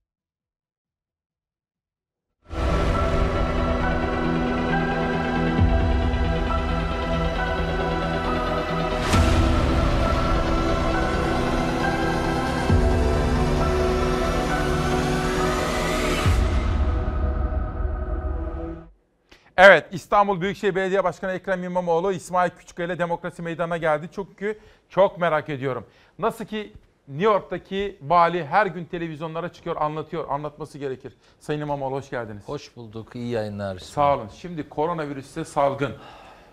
Evet 19.57 19.85
İstanbul 19.91 20.41
Büyükşehir 20.41 20.75
Belediye 20.75 21.03
Başkanı 21.03 21.31
Ekrem 21.31 21.63
İmamoğlu 21.63 22.11
İsmail 22.11 22.49
Küçükkaya 22.49 22.85
ile 22.85 22.99
Demokrasi 22.99 23.41
Meydanı'na 23.41 23.77
geldi. 23.77 24.09
Çünkü 24.15 24.59
çok 24.89 25.17
merak 25.17 25.49
ediyorum. 25.49 25.85
Nasıl 26.19 26.45
ki 26.45 26.73
New 27.07 27.25
York'taki 27.25 27.97
vali 28.01 28.45
her 28.45 28.65
gün 28.65 28.85
televizyonlara 28.85 29.53
çıkıyor 29.53 29.75
anlatıyor. 29.75 30.29
Anlatması 30.29 30.77
gerekir. 30.77 31.13
Sayın 31.39 31.61
İmamoğlu 31.61 31.95
hoş 31.95 32.09
geldiniz. 32.09 32.43
Hoş 32.47 32.75
bulduk. 32.75 33.15
iyi 33.15 33.29
yayınlar. 33.29 33.79
Sağ 33.79 34.15
olun. 34.15 34.29
Şimdi 34.35 34.69
koronavirüste 34.69 35.45
salgın. 35.45 35.91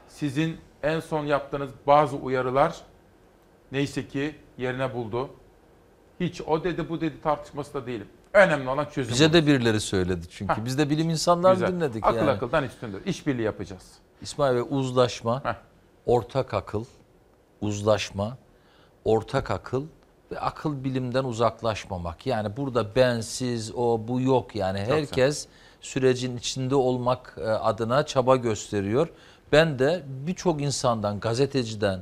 Sizin 0.09 0.57
en 0.83 1.01
son 1.01 1.25
yaptığınız 1.25 1.71
bazı 1.87 2.17
uyarılar 2.17 2.77
neyse 3.73 4.09
ki 4.09 4.35
yerine 4.59 4.95
buldu. 4.95 5.31
Hiç 6.21 6.41
o 6.41 6.65
dedi 6.65 6.89
bu 6.89 7.01
dedi 7.01 7.21
tartışması 7.23 7.75
da 7.75 7.87
değilim. 7.87 8.09
Önemli 8.33 8.69
olan 8.69 8.85
çözüm. 8.85 9.13
Bize 9.13 9.33
de 9.33 9.47
birileri 9.47 9.81
söyledi 9.81 10.27
çünkü. 10.31 10.55
Heh. 10.55 10.65
Biz 10.65 10.79
de 10.79 10.91
bilim 10.91 11.11
insanlarını 11.11 11.55
Güzel. 11.55 11.73
dinledik 11.73 12.07
Akıl 12.07 12.17
yani. 12.17 12.31
akıldan 12.31 12.65
üstündür. 12.65 13.07
İşbirliği 13.07 13.43
yapacağız. 13.43 13.83
İsmail 14.23 14.55
Bey 14.55 14.65
uzlaşma, 14.71 15.43
ortak 16.07 16.55
akıl, 16.55 16.85
uzlaşma, 17.61 18.37
ortak 19.05 19.51
akıl 19.51 19.85
ve 20.33 20.41
akıl 20.41 20.85
bilimden 20.85 21.25
uzaklaşmamak. 21.25 22.27
Yani 22.27 22.57
burada 22.57 22.95
ben, 22.97 23.21
siz, 23.21 23.73
o, 23.75 24.01
bu 24.09 24.21
yok. 24.21 24.57
Yani 24.57 24.81
güzel. 24.81 24.97
herkes 24.97 25.47
sürecin 25.81 26.37
içinde 26.37 26.75
olmak 26.75 27.37
e, 27.39 27.43
adına 27.43 28.07
çaba 28.07 28.37
gösteriyor. 28.37 29.09
Ben 29.53 29.79
de 29.79 30.03
birçok 30.07 30.63
insandan, 30.63 31.21
gazeteciden 31.21 32.01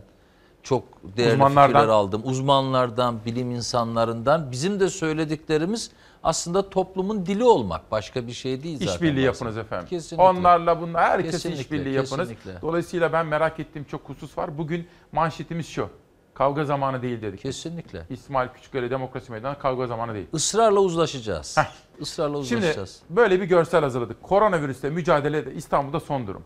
çok 0.62 0.84
değerli 1.16 1.44
fikirler 1.44 1.88
aldım. 1.88 2.22
Uzmanlardan, 2.24 3.24
bilim 3.24 3.50
insanlarından. 3.50 4.52
Bizim 4.52 4.80
de 4.80 4.90
söylediklerimiz 4.90 5.90
aslında 6.22 6.70
toplumun 6.70 7.26
dili 7.26 7.44
olmak. 7.44 7.90
Başka 7.90 8.26
bir 8.26 8.32
şey 8.32 8.62
değil 8.62 8.78
zaten. 8.78 8.92
İşbirliği 8.94 9.24
yapınız 9.24 9.56
efendim. 9.58 9.86
Kesinlikle. 9.88 10.24
Onlarla 10.24 10.80
bunlar 10.80 11.22
Kesinlikle, 11.22 11.60
işbirliği 11.60 11.94
yapınız. 11.94 12.28
kesinlikle. 12.28 12.62
Dolayısıyla 12.62 13.12
ben 13.12 13.26
merak 13.26 13.60
ettiğim 13.60 13.84
çok 13.84 14.08
husus 14.08 14.38
var. 14.38 14.58
Bugün 14.58 14.86
manşetimiz 15.12 15.68
şu. 15.68 15.88
Kavga 16.34 16.64
zamanı 16.64 17.02
değil 17.02 17.22
dedik. 17.22 17.40
Kesinlikle. 17.40 18.06
İsmail 18.10 18.48
Küçükkaya 18.48 18.90
Demokrasi 18.90 19.32
Meydanı 19.32 19.58
kavga 19.58 19.86
zamanı 19.86 20.14
değil. 20.14 20.26
Israrla 20.32 20.80
uzlaşacağız. 20.80 21.56
Israrla 22.00 22.44
Şimdi 22.44 22.60
uzlaşacağız. 22.60 23.00
böyle 23.10 23.40
bir 23.40 23.44
görsel 23.44 23.80
hazırladık. 23.80 24.22
Koronavirüsle 24.22 24.90
mücadelede 24.90 25.54
İstanbul'da 25.54 26.00
son 26.00 26.26
durum. 26.26 26.44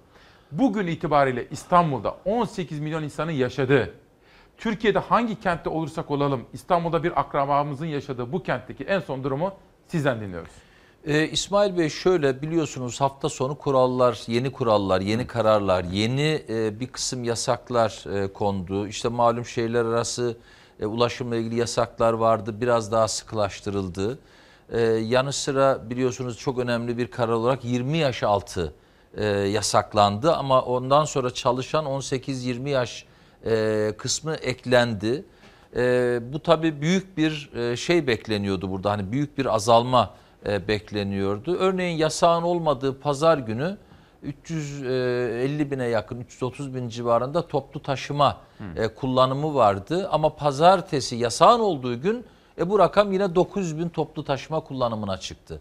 Bugün 0.53 0.87
itibariyle 0.87 1.49
İstanbul'da 1.51 2.17
18 2.25 2.81
milyon 2.81 3.03
insanın 3.03 3.31
yaşadığı, 3.33 3.95
Türkiye'de 4.59 4.98
hangi 4.98 5.40
kentte 5.40 5.70
olursak 5.70 6.10
olalım 6.10 6.44
İstanbul'da 6.52 7.02
bir 7.02 7.20
akrabamızın 7.20 7.86
yaşadığı 7.86 8.32
bu 8.32 8.43
kentteki 8.43 8.85
en 8.85 9.01
son 9.01 9.24
durumu 9.24 9.52
sizden 9.89 10.20
dinliyoruz. 10.20 10.51
Ee, 11.06 11.28
İsmail 11.28 11.78
Bey 11.78 11.89
şöyle 11.89 12.43
biliyorsunuz 12.43 13.01
hafta 13.01 13.28
sonu 13.28 13.59
kurallar, 13.59 14.22
yeni 14.26 14.52
kurallar, 14.52 15.01
yeni 15.01 15.26
kararlar, 15.26 15.85
yeni 15.85 16.43
e, 16.48 16.81
bir 16.81 16.86
kısım 16.86 17.24
yasaklar 17.24 18.05
e, 18.14 18.32
kondu. 18.32 18.86
İşte 18.86 19.09
malum 19.09 19.44
şehirler 19.44 19.85
arası 19.85 20.36
e, 20.81 20.86
ulaşımla 20.86 21.36
ilgili 21.36 21.56
yasaklar 21.56 22.12
vardı. 22.12 22.60
Biraz 22.60 22.93
daha 22.93 23.09
sıkılaştırıldı. 23.09 24.18
E, 24.72 24.81
yanı 24.81 25.32
sıra 25.32 25.90
biliyorsunuz 25.90 26.39
çok 26.39 26.59
önemli 26.59 26.98
bir 26.98 27.06
karar 27.06 27.32
olarak 27.32 27.64
20 27.64 27.98
yaş 27.98 28.22
altı 28.22 28.74
e, 29.16 29.24
yasaklandı. 29.26 30.35
Ama 30.35 30.62
ondan 30.62 31.05
sonra 31.05 31.31
çalışan 31.31 31.85
18-20 31.85 32.68
yaş 32.68 33.06
e, 33.47 33.93
kısmı 33.99 34.35
eklendi. 34.35 35.25
E, 35.77 36.21
bu 36.33 36.43
tabii 36.43 36.81
büyük 36.81 37.16
bir 37.16 37.51
e, 37.55 37.77
şey 37.77 38.07
bekleniyordu 38.07 38.71
burada. 38.71 38.91
Hani 38.91 39.12
büyük 39.12 39.39
bir 39.39 39.55
azalma 39.55 40.15
e, 40.47 40.69
bekleniyordu. 40.69 41.57
Örneğin 41.57 41.99
yasağın 41.99 42.43
olmadığı 42.43 43.01
pazar 43.01 43.39
günü 43.39 43.77
350 44.23 45.71
bine 45.71 45.85
yakın 45.85 46.21
330 46.21 46.75
bin 46.75 46.89
civarında 46.89 47.47
toplu 47.47 47.83
taşıma 47.83 48.37
e, 48.77 48.89
kullanımı 48.89 49.55
vardı. 49.55 50.09
Ama 50.12 50.37
pazartesi 50.37 51.16
yasağın 51.16 51.61
olduğu 51.61 52.01
gün 52.01 52.25
e, 52.59 52.71
bu 52.71 52.79
rakam 52.79 53.12
yine 53.12 53.35
900 53.35 53.79
bin 53.79 53.89
toplu 53.89 54.25
taşıma 54.25 54.61
kullanımına 54.61 55.16
çıktı. 55.16 55.61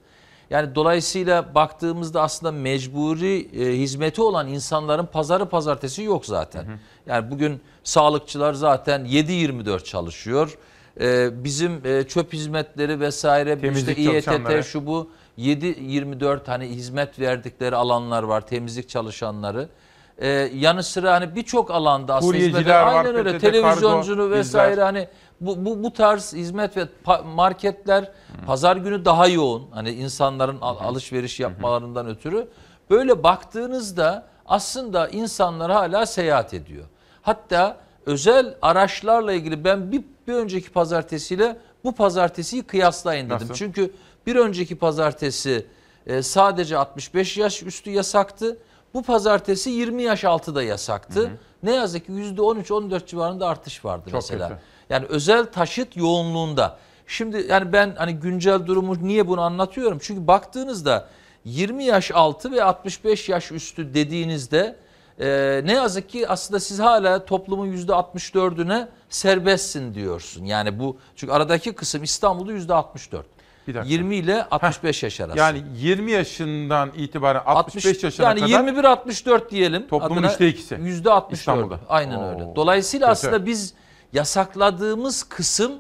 Yani 0.50 0.76
dolayısıyla 0.76 1.56
baktığımızda 1.56 2.22
aslında 2.22 2.52
mecburi 2.52 3.50
e, 3.62 3.80
hizmeti 3.80 4.22
olan 4.22 4.48
insanların 4.48 5.06
pazarı 5.06 5.46
pazartesi 5.46 6.04
yok 6.04 6.26
zaten. 6.26 6.66
Yani 7.08 7.32
bugün 7.32 7.62
sağlıkçılar 7.84 8.54
zaten 8.54 9.02
7-24 9.06 9.84
çalışıyor. 9.84 10.58
E, 11.02 11.44
bizim 11.44 11.82
e, 11.86 12.04
çöp 12.04 12.34
hizmetleri 12.34 13.00
vesaire 13.00 13.60
Temizlik 13.60 13.98
işte. 13.98 14.12
İETT 14.12 14.66
şu 14.66 14.86
bu 14.88 15.10
7-24 15.38 16.40
hani 16.46 16.66
hizmet 16.66 17.20
verdikleri 17.20 17.76
alanlar 17.76 18.24
var 18.24 18.48
temizlik 18.48 18.90
çalışanları. 18.90 19.70
E, 20.18 20.28
yanı 20.56 20.84
sıra 20.84 21.14
hani 21.14 21.36
birçok 21.36 21.72
alanda 21.72 22.16
aslında 22.16 22.34
hizmet 22.38 22.52
Kuryeciler 22.52 22.82
var, 22.82 22.96
aynen 23.06 23.16
öyle 23.16 23.38
televizyoncunu 23.40 24.18
kargo, 24.18 24.32
vesaire 24.32 24.72
bizler. 24.72 24.84
hani 24.84 25.08
bu, 25.42 25.66
bu, 25.66 25.84
bu 25.84 25.94
tarz 25.94 26.34
hizmet 26.34 26.78
ve 26.78 26.88
marketler 27.36 28.12
pazar 28.46 28.78
günü 28.78 29.06
daha 29.06 29.28
yoğun. 29.28 29.68
Hani 29.72 29.92
insanların 29.92 30.58
al- 30.62 30.78
alışveriş 30.80 31.40
yapmalarından 31.40 32.08
ötürü. 32.08 32.48
Böyle 32.90 33.24
baktığınızda 33.24 34.26
aslında 34.46 35.08
insanlar 35.08 35.72
hala 35.72 36.06
seyahat 36.06 36.54
ediyor. 36.54 36.86
Hatta 37.24 37.78
özel 38.06 38.56
araçlarla 38.62 39.34
ilgili 39.34 39.64
ben 39.64 39.92
bir, 39.92 40.04
bir 40.28 40.34
önceki 40.34 40.70
pazartesiyle 40.70 41.58
bu 41.84 41.96
pazartesiyi 41.96 42.64
kıyaslayın 42.64 43.26
dedim. 43.26 43.38
Nasıl? 43.42 43.54
Çünkü 43.54 43.94
bir 44.28 44.36
önceki 44.36 44.76
pazartesi 44.76 45.66
e, 46.08 46.22
sadece 46.22 46.78
65 46.78 47.38
yaş 47.38 47.64
üstü 47.64 47.90
yasaktı. 47.90 48.58
Bu 48.94 49.04
pazartesi 49.04 49.70
20 49.70 50.04
yaş 50.04 50.24
altı 50.26 50.56
da 50.56 50.64
yasaktı. 50.64 51.32
Ne 51.64 51.74
yazık 51.74 52.06
ki 52.06 52.12
%13-14 52.12 53.06
civarında 53.06 53.48
artış 53.48 53.86
vardı 53.86 54.04
Çok 54.06 54.14
mesela. 54.14 54.50
kötü. 54.50 54.62
Yani 54.90 55.06
özel 55.10 55.46
taşıt 55.46 55.98
yoğunluğunda. 55.98 56.78
Şimdi 57.08 57.46
yani 57.50 57.74
ben 57.74 57.96
hani 57.98 58.14
güncel 58.14 58.66
durumu 58.66 59.08
niye 59.08 59.28
bunu 59.28 59.42
anlatıyorum? 59.42 59.98
Çünkü 60.02 60.28
baktığınızda 60.28 61.08
20 61.46 61.84
yaş 61.84 62.12
altı 62.12 62.52
ve 62.52 62.64
65 62.64 63.30
yaş 63.30 63.52
üstü 63.52 63.94
dediğinizde 63.94 64.76
e, 65.20 65.62
ne 65.66 65.74
yazık 65.74 66.10
ki 66.10 66.28
aslında 66.28 66.60
siz 66.60 66.80
hala 66.80 67.26
toplumun 67.26 67.68
%64'üne 67.74 68.88
serbestsin 69.10 69.94
diyorsun. 69.94 70.46
Yani 70.46 70.80
bu 70.80 70.98
çünkü 71.16 71.34
aradaki 71.34 71.74
kısım 71.74 72.04
İstanbul'da 72.04 72.54
%64. 72.54 73.24
Bir 73.68 73.74
dakika. 73.74 73.94
20 73.94 74.16
ile 74.16 74.44
65 74.44 75.04
yaş 75.04 75.22
arası. 75.22 75.38
Yani 75.38 75.64
20 75.76 76.12
yaşından 76.12 76.92
itibaren 76.98 77.42
65 77.46 77.86
60 77.86 78.04
yaşına 78.04 78.28
yani 78.28 78.40
kadar 78.40 78.50
21 78.50 78.84
64 78.84 79.52
diyelim. 79.52 79.88
Toplumun 79.88 80.24
üçte 80.24 80.48
ikisi. 80.48 80.78
Yüzde 80.82 81.12
64. 81.12 81.40
İstanbul'da. 81.40 81.80
Aynen 81.90 82.18
Oo. 82.18 82.30
öyle. 82.30 82.56
Dolayısıyla 82.56 83.08
Kötü. 83.08 83.12
aslında 83.12 83.46
biz 83.46 83.74
yasakladığımız 84.14 85.24
kısım 85.24 85.72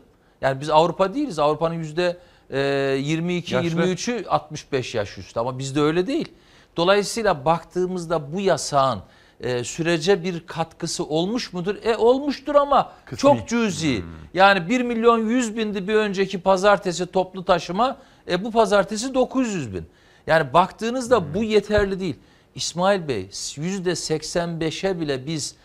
yani 0.41 0.61
biz 0.61 0.69
Avrupa 0.69 1.13
değiliz. 1.13 1.39
Avrupa'nın 1.39 1.75
yüzde 1.75 2.17
e, 2.49 2.59
22 2.99 3.55
Yaşlı. 3.55 3.81
23'ü 3.81 4.27
65 4.27 4.95
yaş 4.95 5.17
üstü 5.17 5.39
ama 5.39 5.59
bizde 5.59 5.81
öyle 5.81 6.07
değil. 6.07 6.31
Dolayısıyla 6.77 7.45
baktığımızda 7.45 8.33
bu 8.33 8.39
yasağın 8.41 8.99
e, 9.43 9.63
sürece 9.63 10.23
bir 10.23 10.47
katkısı 10.47 11.05
olmuş 11.05 11.53
mudur? 11.53 11.75
E 11.83 11.95
olmuştur 11.95 12.55
ama 12.55 12.91
Kısmi. 13.05 13.17
çok 13.17 13.47
cüzi. 13.47 14.01
Yani 14.33 14.69
1 14.69 14.81
milyon 14.81 15.29
100 15.29 15.57
bindi 15.57 15.87
bir 15.87 15.95
önceki 15.95 16.41
pazartesi 16.41 17.05
toplu 17.05 17.45
taşıma. 17.45 17.97
E 18.29 18.43
bu 18.43 18.51
pazartesi 18.51 19.13
900 19.13 19.73
bin. 19.73 19.85
Yani 20.27 20.53
baktığınızda 20.53 21.33
bu 21.33 21.43
yeterli 21.43 21.99
değil. 21.99 22.15
İsmail 22.55 23.07
Bey 23.07 23.27
%85'e 23.31 24.99
bile 24.99 25.27
biz 25.27 25.55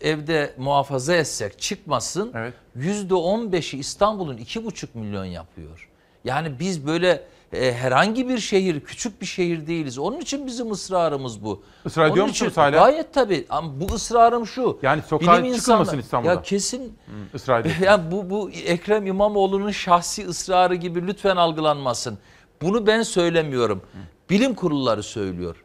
evde 0.00 0.54
muhafaza 0.58 1.14
etsek 1.14 1.60
çıkmasın. 1.60 2.32
%15'i 2.78 3.78
İstanbul'un 3.78 4.36
2,5 4.36 4.86
milyon 4.94 5.24
yapıyor. 5.24 5.88
Yani 6.24 6.58
biz 6.60 6.86
böyle 6.86 7.24
e, 7.52 7.72
herhangi 7.72 8.28
bir 8.28 8.38
şehir, 8.38 8.80
küçük 8.80 9.20
bir 9.20 9.26
şehir 9.26 9.66
değiliz. 9.66 9.98
Onun 9.98 10.20
için 10.20 10.46
bizim 10.46 10.70
ısrarımız 10.70 11.44
bu. 11.44 11.62
Israr 11.84 12.10
ediyor 12.10 12.24
Onun 12.24 12.32
için 12.32 12.46
musunuz 12.46 12.64
hala? 12.64 12.70
Gayet 12.70 13.14
tabii. 13.14 13.46
Ama 13.50 13.80
bu 13.80 13.94
ısrarım 13.94 14.46
şu. 14.46 14.78
Yani 14.82 15.02
sokağa 15.08 15.42
Bilim 15.42 15.56
çıkılmasın 15.56 15.98
İstanbul'da. 15.98 16.32
Ya 16.32 16.42
kesin 16.42 16.98
ısrar 17.34 17.60
ediyorsunuz. 17.60 17.86
yani 17.86 18.10
bu, 18.12 18.30
bu 18.30 18.50
Ekrem 18.50 19.06
İmamoğlu'nun 19.06 19.70
şahsi 19.70 20.26
ısrarı 20.26 20.74
gibi 20.74 21.06
lütfen 21.06 21.36
algılanmasın. 21.36 22.18
Bunu 22.62 22.86
ben 22.86 23.02
söylemiyorum. 23.02 23.82
Bilim 24.30 24.54
kurulları 24.54 25.02
söylüyor. 25.02 25.64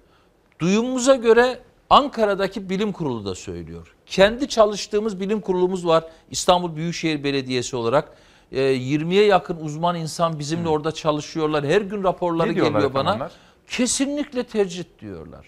Duyumumuza 0.60 1.16
göre 1.16 1.60
Ankara'daki 1.90 2.70
bilim 2.70 2.92
kurulu 2.92 3.26
da 3.26 3.36
söylüyor. 3.36 3.96
Kendi 4.06 4.50
çalıştığımız 4.50 5.20
bilim 5.20 5.42
kurulumuz 5.42 5.88
var. 5.88 6.04
İstanbul 6.32 6.76
Büyükşehir 6.76 7.24
Belediyesi 7.24 7.76
olarak. 7.76 8.18
Ee, 8.52 8.62
20'ye 8.62 9.26
yakın 9.26 9.58
uzman 9.58 9.96
insan 9.96 10.40
bizimle 10.40 10.70
orada 10.70 10.92
çalışıyorlar. 10.92 11.66
Her 11.66 11.82
gün 11.82 12.04
raporları 12.04 12.50
Ne 12.50 12.54
geliyor 12.54 12.94
bana. 12.94 13.16
onlar? 13.16 13.32
Kesinlikle 13.68 14.44
tercih 14.44 14.84
diyorlar. 15.00 15.46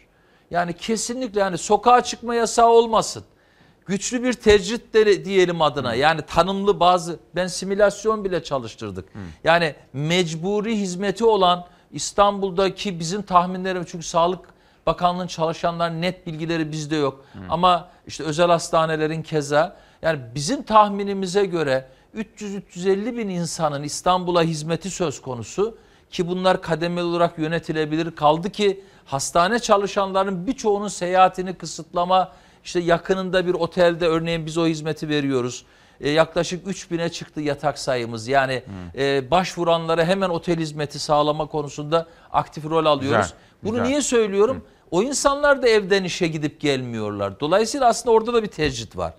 Yani 0.51 0.73
kesinlikle 0.73 1.39
yani 1.39 1.57
sokağa 1.57 2.03
çıkma 2.03 2.35
yasağı 2.35 2.69
olmasın. 2.69 3.23
Güçlü 3.85 4.23
bir 4.23 4.33
tercih 4.33 4.77
de 4.93 5.25
diyelim 5.25 5.61
adına. 5.61 5.93
Yani 5.93 6.21
tanımlı 6.21 6.79
bazı 6.79 7.19
ben 7.35 7.47
simülasyon 7.47 8.25
bile 8.25 8.43
çalıştırdık. 8.43 9.05
Yani 9.43 9.75
mecburi 9.93 10.77
hizmeti 10.77 11.25
olan 11.25 11.65
İstanbul'daki 11.91 12.99
bizim 12.99 13.21
tahminlerimiz 13.21 13.87
çünkü 13.91 14.05
Sağlık 14.05 14.39
Bakanlığı'nın 14.85 15.27
çalışanların 15.27 16.01
net 16.01 16.27
bilgileri 16.27 16.71
bizde 16.71 16.95
yok. 16.95 17.25
Ama 17.49 17.89
işte 18.07 18.23
özel 18.23 18.47
hastanelerin 18.47 19.21
keza 19.21 19.77
yani 20.01 20.19
bizim 20.35 20.63
tahminimize 20.63 21.45
göre 21.45 21.87
300-350 22.15 23.17
bin 23.17 23.29
insanın 23.29 23.83
İstanbul'a 23.83 24.43
hizmeti 24.43 24.89
söz 24.89 25.21
konusu 25.21 25.77
ki 26.11 26.27
bunlar 26.27 26.61
kademeli 26.61 27.05
olarak 27.05 27.39
yönetilebilir. 27.39 28.15
Kaldı 28.15 28.49
ki 28.49 28.83
hastane 29.05 29.59
çalışanların 29.59 30.47
birçoğunun 30.47 30.87
seyahatini 30.87 31.53
kısıtlama 31.53 32.31
işte 32.63 32.79
yakınında 32.79 33.47
bir 33.47 33.53
otelde 33.53 34.07
örneğin 34.07 34.45
biz 34.45 34.57
o 34.57 34.67
hizmeti 34.67 35.09
veriyoruz. 35.09 35.65
E, 36.01 36.09
yaklaşık 36.09 36.67
3000'e 36.67 37.09
çıktı 37.09 37.41
yatak 37.41 37.79
sayımız. 37.79 38.27
Yani 38.27 38.63
e, 38.97 39.31
başvuranlara 39.31 40.05
hemen 40.05 40.29
otel 40.29 40.59
hizmeti 40.59 40.99
sağlama 40.99 41.45
konusunda 41.45 42.07
aktif 42.31 42.65
rol 42.65 42.85
alıyoruz. 42.85 43.25
Güzel, 43.25 43.37
Bunu 43.63 43.71
güzel. 43.71 43.85
niye 43.87 44.01
söylüyorum? 44.01 44.63
O 44.91 45.03
insanlar 45.03 45.61
da 45.61 45.67
evden 45.67 46.03
işe 46.03 46.27
gidip 46.27 46.59
gelmiyorlar. 46.59 47.39
Dolayısıyla 47.39 47.87
aslında 47.87 48.15
orada 48.15 48.33
da 48.33 48.43
bir 48.43 48.47
tercih 48.47 48.97
var. 48.97 49.13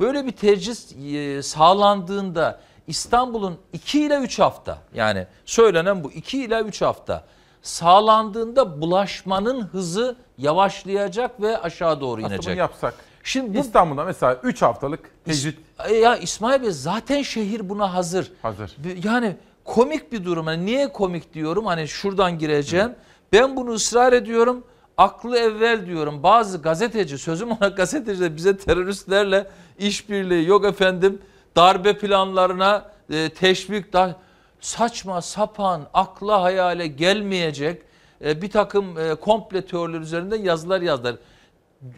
Böyle 0.00 0.26
bir 0.26 0.32
tercih 0.32 0.74
e, 1.14 1.42
sağlandığında 1.42 2.60
İstanbul'un 2.86 3.58
2 3.72 4.00
ile 4.00 4.16
3 4.18 4.38
hafta 4.38 4.78
yani 4.94 5.26
söylenen 5.44 6.04
bu 6.04 6.12
2 6.12 6.38
ile 6.44 6.60
3 6.60 6.82
hafta 6.82 7.24
sağlandığında 7.62 8.80
bulaşmanın 8.80 9.60
hızı 9.62 10.16
yavaşlayacak 10.38 11.40
ve 11.42 11.58
aşağı 11.58 12.00
doğru 12.00 12.20
Aslında 12.20 12.34
inecek. 12.34 12.52
bunu 12.52 12.58
yapsak. 12.58 12.94
Şimdi 13.24 13.58
bu 13.58 13.60
İstanbul'da 13.60 14.04
mesela 14.04 14.34
3 14.42 14.62
haftalık 14.62 15.10
tecrit 15.24 15.58
E 15.88 15.94
Ya 15.94 16.16
İsmail 16.16 16.62
Bey 16.62 16.70
zaten 16.70 17.22
şehir 17.22 17.68
buna 17.68 17.94
hazır. 17.94 18.32
hazır. 18.42 18.76
Yani 19.04 19.36
komik 19.64 20.12
bir 20.12 20.24
durum. 20.24 20.46
Yani 20.46 20.66
niye 20.66 20.92
komik 20.92 21.34
diyorum? 21.34 21.66
Hani 21.66 21.88
şuradan 21.88 22.38
gireceğim. 22.38 22.94
Ben 23.32 23.56
bunu 23.56 23.70
ısrar 23.72 24.12
ediyorum. 24.12 24.64
Aklı 24.96 25.38
evvel 25.38 25.86
diyorum. 25.86 26.22
Bazı 26.22 26.62
gazeteci, 26.62 27.18
sözüm 27.18 27.50
ona 27.50 27.68
gazeteci 27.76 28.20
de 28.20 28.36
bize 28.36 28.56
teröristlerle 28.56 29.46
işbirliği 29.78 30.46
yok 30.46 30.64
efendim. 30.64 31.22
Darbe 31.56 31.98
planlarına 31.98 32.92
e, 33.10 33.28
teşvik 33.28 33.92
da 33.92 34.16
saçma 34.60 35.22
sapan 35.22 35.88
akla 35.94 36.42
hayale 36.42 36.86
gelmeyecek 36.86 37.82
e, 38.24 38.42
bir 38.42 38.50
takım 38.50 38.98
e, 38.98 39.14
komple 39.14 39.66
teoriler 39.66 40.00
üzerinden 40.00 40.42
yazılar 40.42 40.80
yazdılar. 40.80 41.16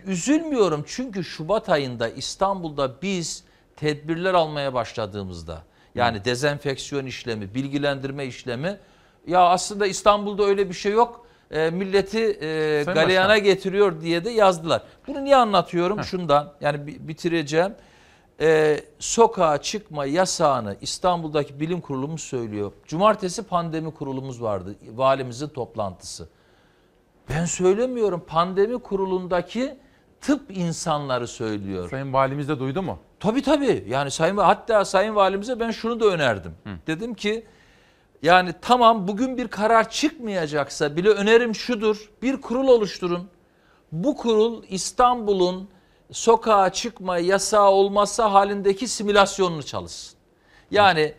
Üzülmüyorum 0.06 0.84
çünkü 0.86 1.24
Şubat 1.24 1.68
ayında 1.68 2.08
İstanbul'da 2.08 3.02
biz 3.02 3.44
tedbirler 3.76 4.34
almaya 4.34 4.74
başladığımızda 4.74 5.62
yani 5.94 6.24
dezenfeksiyon 6.24 7.06
işlemi, 7.06 7.54
bilgilendirme 7.54 8.26
işlemi 8.26 8.78
ya 9.26 9.40
aslında 9.40 9.86
İstanbul'da 9.86 10.44
öyle 10.44 10.68
bir 10.68 10.74
şey 10.74 10.92
yok. 10.92 11.23
E, 11.50 11.70
milleti 11.70 12.18
e, 12.20 12.82
Sayın 12.84 13.00
galeyana 13.00 13.28
Başkan. 13.28 13.44
getiriyor 13.44 14.00
diye 14.00 14.24
de 14.24 14.30
yazdılar. 14.30 14.82
Bunu 15.06 15.24
niye 15.24 15.36
anlatıyorum? 15.36 16.04
Şundan 16.04 16.52
yani 16.60 16.86
bi- 16.86 17.08
bitireceğim. 17.08 17.74
E, 18.40 18.80
sokağa 18.98 19.58
çıkma 19.62 20.06
yasağını 20.06 20.76
İstanbul'daki 20.80 21.60
bilim 21.60 21.80
kurulumuz 21.80 22.20
söylüyor. 22.20 22.72
Cumartesi 22.86 23.42
pandemi 23.42 23.94
kurulumuz 23.94 24.42
vardı. 24.42 24.74
Valimizin 24.94 25.48
toplantısı. 25.48 26.28
Ben 27.28 27.44
söylemiyorum. 27.44 28.24
Pandemi 28.26 28.78
kurulundaki 28.78 29.76
tıp 30.20 30.56
insanları 30.56 31.28
söylüyor. 31.28 31.90
Sayın 31.90 32.12
Valimiz 32.12 32.48
de 32.48 32.58
duydu 32.58 32.82
mu? 32.82 32.98
Tabii 33.20 33.42
tabii. 33.42 33.84
Yani 33.88 34.10
sayın 34.10 34.36
hatta 34.36 34.84
sayın 34.84 35.14
valimize 35.14 35.60
ben 35.60 35.70
şunu 35.70 36.00
da 36.00 36.04
önerdim. 36.06 36.52
Dedim 36.86 37.14
ki 37.14 37.44
yani 38.24 38.54
tamam 38.62 39.08
bugün 39.08 39.38
bir 39.38 39.48
karar 39.48 39.90
çıkmayacaksa 39.90 40.96
bile 40.96 41.08
önerim 41.08 41.54
şudur. 41.54 42.10
Bir 42.22 42.40
kurul 42.40 42.68
oluşturun. 42.68 43.28
Bu 43.92 44.16
kurul 44.16 44.62
İstanbul'un 44.68 45.68
sokağa 46.12 46.72
çıkma 46.72 47.18
yasağı 47.18 47.70
olması 47.70 48.22
halindeki 48.22 48.88
simülasyonunu 48.88 49.62
çalışsın. 49.62 50.18
Yani 50.70 51.14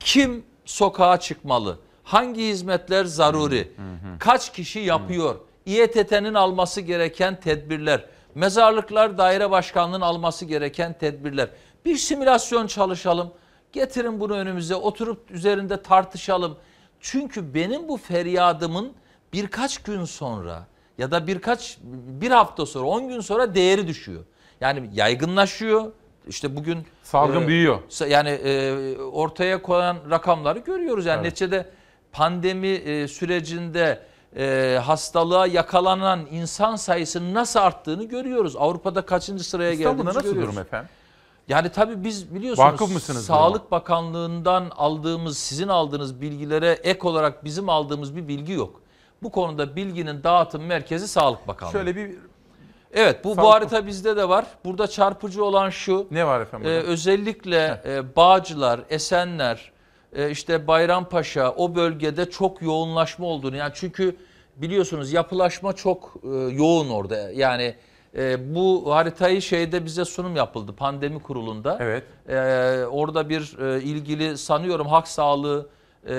kim 0.00 0.44
sokağa 0.64 1.20
çıkmalı? 1.20 1.78
Hangi 2.04 2.48
hizmetler 2.48 3.04
zaruri? 3.04 3.72
Kaç 4.18 4.52
kişi 4.52 4.78
yapıyor? 4.78 5.36
İETT'nin 5.66 6.34
alması 6.34 6.80
gereken 6.80 7.40
tedbirler. 7.40 8.04
Mezarlıklar 8.34 9.18
Daire 9.18 9.50
Başkanlığı'nın 9.50 10.00
alması 10.00 10.44
gereken 10.44 10.98
tedbirler. 10.98 11.48
Bir 11.84 11.96
simülasyon 11.96 12.66
çalışalım. 12.66 13.32
Getirin 13.78 14.20
bunu 14.20 14.32
önümüze 14.34 14.74
oturup 14.74 15.30
üzerinde 15.30 15.82
tartışalım. 15.82 16.56
Çünkü 17.00 17.54
benim 17.54 17.88
bu 17.88 17.96
feryadımın 17.96 18.92
birkaç 19.32 19.78
gün 19.82 20.04
sonra 20.04 20.66
ya 20.98 21.10
da 21.10 21.26
birkaç 21.26 21.78
bir 22.20 22.30
hafta 22.30 22.66
sonra 22.66 22.86
10 22.86 23.08
gün 23.08 23.20
sonra 23.20 23.54
değeri 23.54 23.86
düşüyor. 23.88 24.24
Yani 24.60 24.90
yaygınlaşıyor. 24.94 25.92
İşte 26.28 26.56
bugün 26.56 26.78
Salgın 27.02 27.42
e, 27.42 27.46
büyüyor. 27.48 27.78
Yani 28.08 28.28
e, 28.28 28.96
ortaya 28.98 29.62
koyan 29.62 29.96
rakamları 30.10 30.58
görüyoruz. 30.58 31.06
Yani 31.06 31.16
Evet. 31.16 31.24
neticede 31.24 31.66
pandemi 32.12 32.68
e, 32.68 33.08
sürecinde 33.08 34.00
e, 34.36 34.78
hastalığa 34.84 35.46
yakalanan 35.46 36.26
insan 36.30 36.76
sayısının 36.76 37.34
nasıl 37.34 37.60
arttığını 37.60 38.04
görüyoruz. 38.04 38.56
Avrupa'da 38.56 39.02
kaçıncı 39.06 39.44
sıraya 39.44 39.70
İstanbul'da 39.72 39.92
geldiğimizi 39.96 40.18
nasıl 40.18 40.28
görüyoruz. 40.28 40.54
durum 40.54 40.62
efendim? 40.66 40.88
Yani 41.48 41.68
tabii 41.68 42.04
biz 42.04 42.34
biliyorsunuz 42.34 42.72
Vakıf 42.72 42.92
mısınız 42.94 43.26
Sağlık 43.26 43.70
Bakanlığı'ndan 43.70 44.70
aldığımız, 44.76 45.38
sizin 45.38 45.68
aldığınız 45.68 46.20
bilgilere 46.20 46.70
ek 46.70 47.08
olarak 47.08 47.44
bizim 47.44 47.68
aldığımız 47.68 48.16
bir 48.16 48.28
bilgi 48.28 48.52
yok. 48.52 48.80
Bu 49.22 49.30
konuda 49.30 49.76
bilginin 49.76 50.22
dağıtım 50.22 50.62
merkezi 50.64 51.08
Sağlık 51.08 51.48
Bakanlığı. 51.48 51.72
Şöyle 51.72 51.96
bir 51.96 52.10
Evet 52.94 53.24
bu, 53.24 53.30
bu 53.30 53.34
Sağlık- 53.34 53.54
harita 53.54 53.86
bizde 53.86 54.16
de 54.16 54.28
var. 54.28 54.44
Burada 54.64 54.86
çarpıcı 54.86 55.44
olan 55.44 55.70
şu. 55.70 56.06
ne 56.10 56.26
var 56.26 56.40
efendim? 56.40 56.66
Burada? 56.66 56.80
özellikle 56.80 57.82
e, 57.86 58.16
Bağcılar, 58.16 58.80
Esenler, 58.90 59.72
e, 60.12 60.30
işte 60.30 60.66
Bayrampaşa 60.66 61.50
o 61.56 61.74
bölgede 61.74 62.30
çok 62.30 62.62
yoğunlaşma 62.62 63.26
olduğunu. 63.26 63.56
Yani 63.56 63.72
çünkü 63.74 64.16
biliyorsunuz 64.56 65.12
yapılaşma 65.12 65.72
çok 65.72 66.14
e, 66.24 66.28
yoğun 66.28 66.90
orada. 66.90 67.30
Yani 67.30 67.74
e, 68.16 68.54
bu 68.54 68.94
haritayı 68.94 69.42
şeyde 69.42 69.84
bize 69.84 70.04
sunum 70.04 70.36
yapıldı 70.36 70.72
pandemi 70.72 71.22
kurulunda. 71.22 71.78
Evet. 71.80 72.04
E, 72.28 72.84
orada 72.84 73.28
bir 73.28 73.58
e, 73.58 73.82
ilgili 73.82 74.38
sanıyorum 74.38 74.86
halk 74.86 75.08
sağlığı 75.08 75.68
e, 76.08 76.14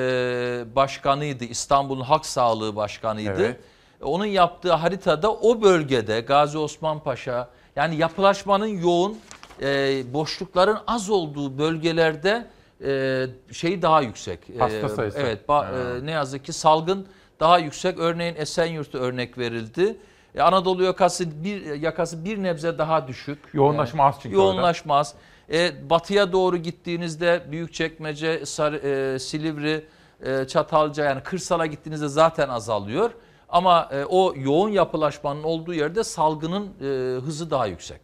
başkanıydı. 0.75 1.43
İstanbul'un 1.43 2.01
Halk 2.01 2.25
Sağlığı 2.25 2.75
Başkanıydı. 2.75 3.41
Evet. 3.41 3.59
Onun 4.01 4.25
yaptığı 4.25 4.73
haritada 4.73 5.33
o 5.33 5.61
bölgede 5.61 6.19
Gazi 6.19 6.57
Osman 6.57 6.99
Paşa 6.99 7.49
yani 7.75 7.95
yapılaşmanın 7.95 8.67
yoğun 8.67 9.17
e, 9.61 10.03
boşlukların 10.13 10.77
az 10.87 11.09
olduğu 11.09 11.57
bölgelerde 11.57 12.47
e, 12.85 13.25
şey 13.51 13.81
daha 13.81 14.01
yüksek. 14.01 14.39
E, 14.49 14.59
Hasta 14.59 14.89
sayısı. 14.89 15.19
Evet 15.19 15.39
ba- 15.47 15.99
e, 16.01 16.05
ne 16.05 16.11
yazık 16.11 16.45
ki 16.45 16.53
salgın 16.53 17.07
daha 17.39 17.57
yüksek. 17.59 17.99
Örneğin 17.99 18.35
Esenyurt'ta 18.35 18.97
örnek 18.97 19.37
verildi. 19.37 19.97
E, 20.35 20.41
Anadolu 20.41 20.83
yakası 20.83 21.43
bir 21.43 21.65
yakası 21.81 22.25
bir 22.25 22.43
nebze 22.43 22.77
daha 22.77 23.07
düşük. 23.07 23.39
Yoğunlaşma 23.53 24.03
az 24.05 24.15
çünkü 24.21 24.35
Yoğunlaşma 24.35 24.97
az. 24.97 25.13
E, 25.53 25.89
batıya 25.89 26.31
doğru 26.31 26.57
gittiğinizde 26.57 27.43
Büyükçekmece, 27.51 28.45
Sarı, 28.45 28.77
e, 28.77 29.19
Silivri, 29.19 29.85
e, 30.25 30.47
Çatalca 30.47 31.03
yani 31.05 31.21
kırsala 31.23 31.65
gittiğinizde 31.65 32.07
zaten 32.07 32.49
azalıyor. 32.49 33.11
Ama 33.49 33.89
e, 33.91 34.05
o 34.05 34.33
yoğun 34.35 34.69
yapılaşmanın 34.69 35.43
olduğu 35.43 35.73
yerde 35.73 36.03
salgının 36.03 36.63
e, 36.81 36.85
hızı 37.21 37.51
daha 37.51 37.65
yüksek. 37.67 38.01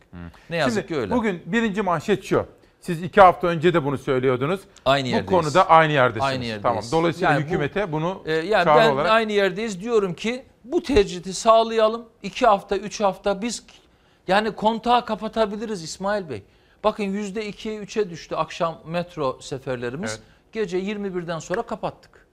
Ne 0.50 0.56
yazık 0.56 0.74
Şimdi 0.88 0.88
ki 0.94 1.00
öyle. 1.00 1.14
bugün 1.16 1.42
birinci 1.46 1.82
manşet 1.82 2.24
şu. 2.24 2.46
Siz 2.82 3.04
iki 3.04 3.22
hafta 3.22 3.48
önce 3.48 3.74
de 3.74 3.86
bunu 3.86 3.98
söylüyordunuz. 3.98 4.62
Aynı 4.86 5.06
Bu 5.06 5.10
yerdeyiz. 5.10 5.30
konuda 5.44 5.70
aynı 5.70 5.92
yerdesiniz. 5.92 6.26
Aynı 6.26 6.44
yerdeyiz. 6.46 6.62
Tamam. 6.64 6.84
Dolayısıyla 6.92 7.32
Yani 7.32 7.42
bu- 7.42 7.46
hükümete 7.48 7.92
bunu 7.92 8.22
E, 8.26 8.32
yani 8.34 8.66
ben 8.66 8.92
olarak 8.92 9.12
aynı 9.12 9.32
yerdeyiz 9.32 9.82
diyorum 9.82 10.14
ki 10.14 10.44
bu 10.64 10.84
tecridi 10.84 11.34
sağlayalım. 11.34 12.06
iki 12.24 12.46
hafta, 12.46 12.78
üç 12.78 13.00
hafta 13.00 13.42
biz 13.42 13.64
yani 14.28 14.52
kontağı 14.52 15.06
kapatabiliriz 15.06 15.84
İsmail 15.84 16.30
Bey. 16.30 16.44
Bakın 16.84 17.04
yüzde 17.04 17.46
ikiye, 17.48 17.78
üçe 17.78 18.10
düştü 18.10 18.36
akşam 18.36 18.78
metro 18.86 19.38
seferlerimiz. 19.42 20.12
Evet. 20.12 20.22
Gece 20.52 20.80
21'den 20.80 21.40
sonra 21.40 21.62
kapattık. 21.62 22.28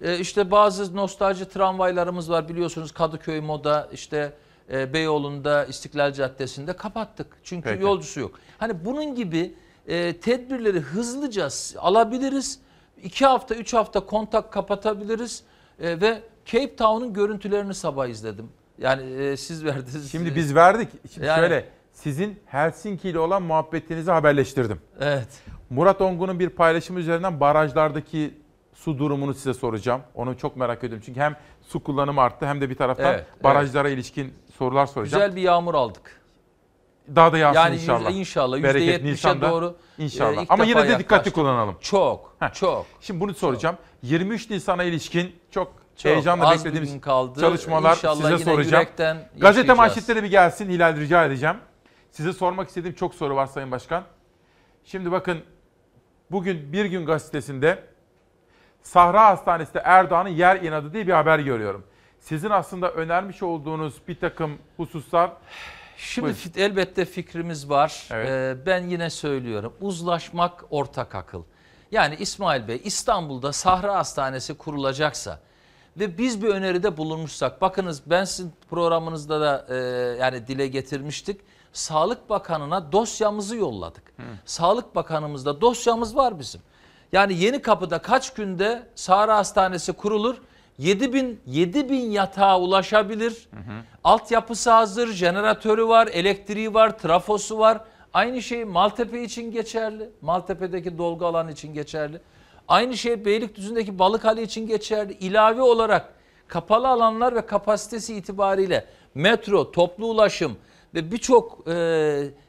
E, 0.00 0.18
işte 0.18 0.50
bazı 0.50 0.96
nostalji 0.96 1.48
tramvaylarımız 1.48 2.30
var 2.30 2.48
biliyorsunuz 2.48 2.92
Kadıköy 2.92 3.40
Moda 3.40 3.88
işte 3.92 4.32
e, 4.72 4.92
Beyoğlu'nda 4.92 5.64
İstiklal 5.64 6.12
Caddesi'nde 6.12 6.72
kapattık. 6.72 7.26
Çünkü 7.44 7.68
Peki. 7.68 7.82
yolcusu 7.82 8.20
yok. 8.20 8.40
Hani 8.58 8.84
bunun 8.84 9.14
gibi 9.14 9.54
e, 9.86 10.16
tedbirleri 10.20 10.80
hızlıca 10.80 11.48
alabiliriz. 11.78 12.58
İki 13.02 13.26
hafta, 13.26 13.54
üç 13.54 13.74
hafta 13.74 14.00
kontak 14.00 14.52
kapatabiliriz 14.52 15.42
e, 15.80 16.00
ve 16.00 16.22
Cape 16.44 16.76
Town'un 16.76 17.12
görüntülerini 17.12 17.74
sabah 17.74 18.06
izledim. 18.06 18.48
Yani 18.78 19.12
e, 19.22 19.36
siz 19.36 19.64
verdiniz. 19.64 20.12
Şimdi 20.12 20.34
biz 20.36 20.54
verdik. 20.54 20.88
Şimdi 21.14 21.26
Yani- 21.26 21.40
şöyle 21.40 21.68
sizin 21.92 22.40
Helsinki 22.46 23.08
ile 23.08 23.18
olan 23.18 23.42
muhabbetinizi 23.42 24.10
haberleştirdim. 24.10 24.80
Evet. 25.00 25.28
Murat 25.70 26.00
Ongun'un 26.00 26.38
bir 26.38 26.48
paylaşımı 26.48 27.00
üzerinden 27.00 27.40
barajlardaki 27.40 28.34
su 28.74 28.98
durumunu 28.98 29.34
size 29.34 29.54
soracağım. 29.54 30.00
Onu 30.14 30.36
çok 30.38 30.56
merak 30.56 30.78
ediyorum. 30.84 31.02
Çünkü 31.06 31.20
hem 31.20 31.36
su 31.62 31.82
kullanımı 31.84 32.20
arttı 32.20 32.46
hem 32.46 32.60
de 32.60 32.70
bir 32.70 32.74
taraftan 32.76 33.14
Evet, 33.14 33.26
barajlara 33.44 33.88
ilişkin 33.88 34.34
sorular 34.58 34.86
soracağım. 34.86 35.22
Güzel 35.24 35.36
bir 35.36 35.42
yağmur 35.42 35.74
aldık. 35.74 36.20
Daha 37.16 37.32
da 37.32 37.38
yağsın 37.38 37.60
Yani 37.60 37.74
inşallah. 37.76 38.10
yüz- 38.10 38.18
inşallah, 38.18 38.56
yüzde 38.56 38.68
Bereket 38.68 38.88
yetmişe 38.88 39.12
Nisan'da. 39.12 39.50
doğru, 39.50 39.76
İnşallah. 39.98 40.42
e, 40.42 40.46
Ama 40.48 40.64
yine 40.64 40.88
de 40.88 40.98
dikkatli 40.98 41.30
kullanalım. 41.30 41.76
Çok, 41.80 42.36
Heh. 42.40 42.52
çok. 42.52 42.86
Şimdi 43.00 43.20
bunu 43.20 43.34
soracağım. 43.34 43.76
23 44.02 44.50
Nisan'a 44.50 44.84
ilişkin 44.84 45.32
çok, 45.50 45.72
Çok. 45.96 46.12
heyecanla 46.12 46.48
Az 46.48 46.58
beklediğimiz 46.58 46.92
gün 46.92 47.00
kaldı. 47.00 47.40
çalışmalar 47.40 47.96
İnşallah 47.96 48.14
size 48.16 48.28
yine 48.34 48.44
soracağım. 48.44 48.82
yürekten 48.82 49.16
Gazete 49.16 49.46
yaşayacağız. 49.46 49.78
manşetleri 49.78 50.22
bir 50.22 50.30
gelsin 50.30 50.70
Hilal 50.70 50.96
rica 50.96 51.24
edeceğim. 51.24 51.56
Size 52.10 52.32
sormak 52.32 52.68
istediğim 52.68 52.94
çok 52.96 53.14
soru 53.14 53.36
var 53.36 53.46
Sayın 53.46 53.70
Başkan. 53.70 54.04
Şimdi 54.84 55.12
bakın 55.12 55.38
bugün 56.30 56.72
Bir 56.72 56.84
Gün 56.84 57.06
Gazetesi'nde 57.06 57.78
Sahra 58.82 59.26
Hastanesi'nde 59.26 59.82
Erdoğan'ın 59.84 60.28
yer 60.28 60.56
inadı 60.56 60.92
diye 60.92 61.06
bir 61.06 61.12
haber 61.12 61.38
görüyorum. 61.38 61.84
Sizin 62.20 62.50
aslında 62.50 62.90
önermiş 62.92 63.42
olduğunuz 63.42 63.94
bir 64.08 64.20
takım 64.20 64.58
hususlar 64.76 65.30
Şimdi 65.96 66.24
Buyurun. 66.26 66.38
fit- 66.40 66.60
elbette 66.60 67.04
fikrimiz 67.04 67.70
var. 67.70 68.08
Evet. 68.10 68.28
Ee, 68.30 68.66
ben 68.66 68.82
yine 68.88 69.10
söylüyorum. 69.10 69.72
Uzlaşmak 69.80 70.64
ortak 70.70 71.14
akıl. 71.14 71.42
Yani 71.90 72.14
İsmail 72.18 72.68
Bey 72.68 72.80
İstanbul'da 72.84 73.52
Sahra 73.52 73.94
Hastanesi 73.94 74.54
kurulacaksa 74.54 75.40
ve 75.96 76.18
biz 76.18 76.42
bir 76.42 76.48
öneride 76.48 76.96
bulunmuşsak 76.96 77.60
bakınız 77.60 78.02
ben 78.06 78.24
sizin 78.24 78.52
programınızda 78.70 79.40
da 79.40 79.66
e, 79.68 79.74
yani 80.20 80.46
dile 80.46 80.66
getirmiştik. 80.66 81.40
Sağlık 81.72 82.30
Bakanı'na 82.30 82.92
dosyamızı 82.92 83.56
yolladık. 83.56 84.02
Sağlık 84.44 84.94
Bakanımızda 84.94 85.60
dosyamız 85.60 86.16
var 86.16 86.38
bizim. 86.38 86.60
Yani 87.12 87.34
Yeni 87.34 87.62
Kapı'da 87.62 87.98
kaç 87.98 88.34
günde 88.34 88.82
Sahra 88.94 89.36
Hastanesi 89.36 89.92
kurulur? 89.92 90.36
7 90.78 91.12
bin, 91.12 91.40
7 91.46 91.90
bin 91.90 92.10
yatağa 92.10 92.60
ulaşabilir. 92.60 93.48
Altyapısı 94.04 94.70
hazır, 94.70 95.12
jeneratörü 95.12 95.88
var, 95.88 96.06
elektriği 96.06 96.74
var, 96.74 96.98
trafosu 96.98 97.58
var. 97.58 97.80
Aynı 98.14 98.42
şey 98.42 98.64
Maltepe 98.64 99.22
için 99.22 99.52
geçerli. 99.52 100.10
Maltepe'deki 100.20 100.98
dolgu 100.98 101.26
alanı 101.26 101.52
için 101.52 101.74
geçerli. 101.74 102.20
Aynı 102.68 102.96
şey 102.96 103.24
Beylikdüzü'ndeki 103.24 103.98
Balıkhali 103.98 104.42
için 104.42 104.66
geçerli. 104.66 105.12
İlave 105.12 105.62
olarak 105.62 106.12
kapalı 106.48 106.88
alanlar 106.88 107.34
ve 107.34 107.46
kapasitesi 107.46 108.14
itibariyle 108.14 108.84
metro, 109.14 109.72
toplu 109.72 110.06
ulaşım 110.06 110.56
ve 110.94 111.12
birçok 111.12 111.68
e, 111.68 111.74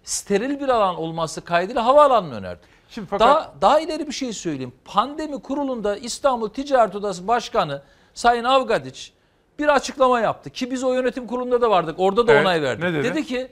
steril 0.04 0.60
bir 0.60 0.70
alan 0.70 0.96
olması 0.96 1.42
kaydıyla 1.42 1.86
havaalanını 1.86 2.36
önerdim. 2.36 2.70
Şimdi 2.90 3.08
fakat 3.08 3.28
Daha, 3.28 3.54
daha 3.62 3.80
ileri 3.80 4.08
bir 4.08 4.12
şey 4.14 4.34
söyleyeyim. 4.34 4.74
Pandemi 4.86 5.42
kurulunda 5.42 5.98
İstanbul 5.98 6.50
Ticaret 6.50 6.96
Odası 6.96 7.28
Başkanı 7.28 7.82
Sayın 8.14 8.44
Avgadiç 8.44 9.14
bir 9.60 9.68
açıklama 9.68 10.20
yaptı 10.20 10.50
ki 10.50 10.72
biz 10.72 10.84
o 10.84 10.94
yönetim 10.94 11.28
kurulunda 11.28 11.62
da 11.62 11.70
vardık. 11.70 12.00
Orada 12.00 12.28
da 12.28 12.32
Evet, 12.34 12.42
onay 12.46 12.62
verdik. 12.62 12.84
ne 12.84 12.94
dedi? 12.94 13.26
ki 13.26 13.48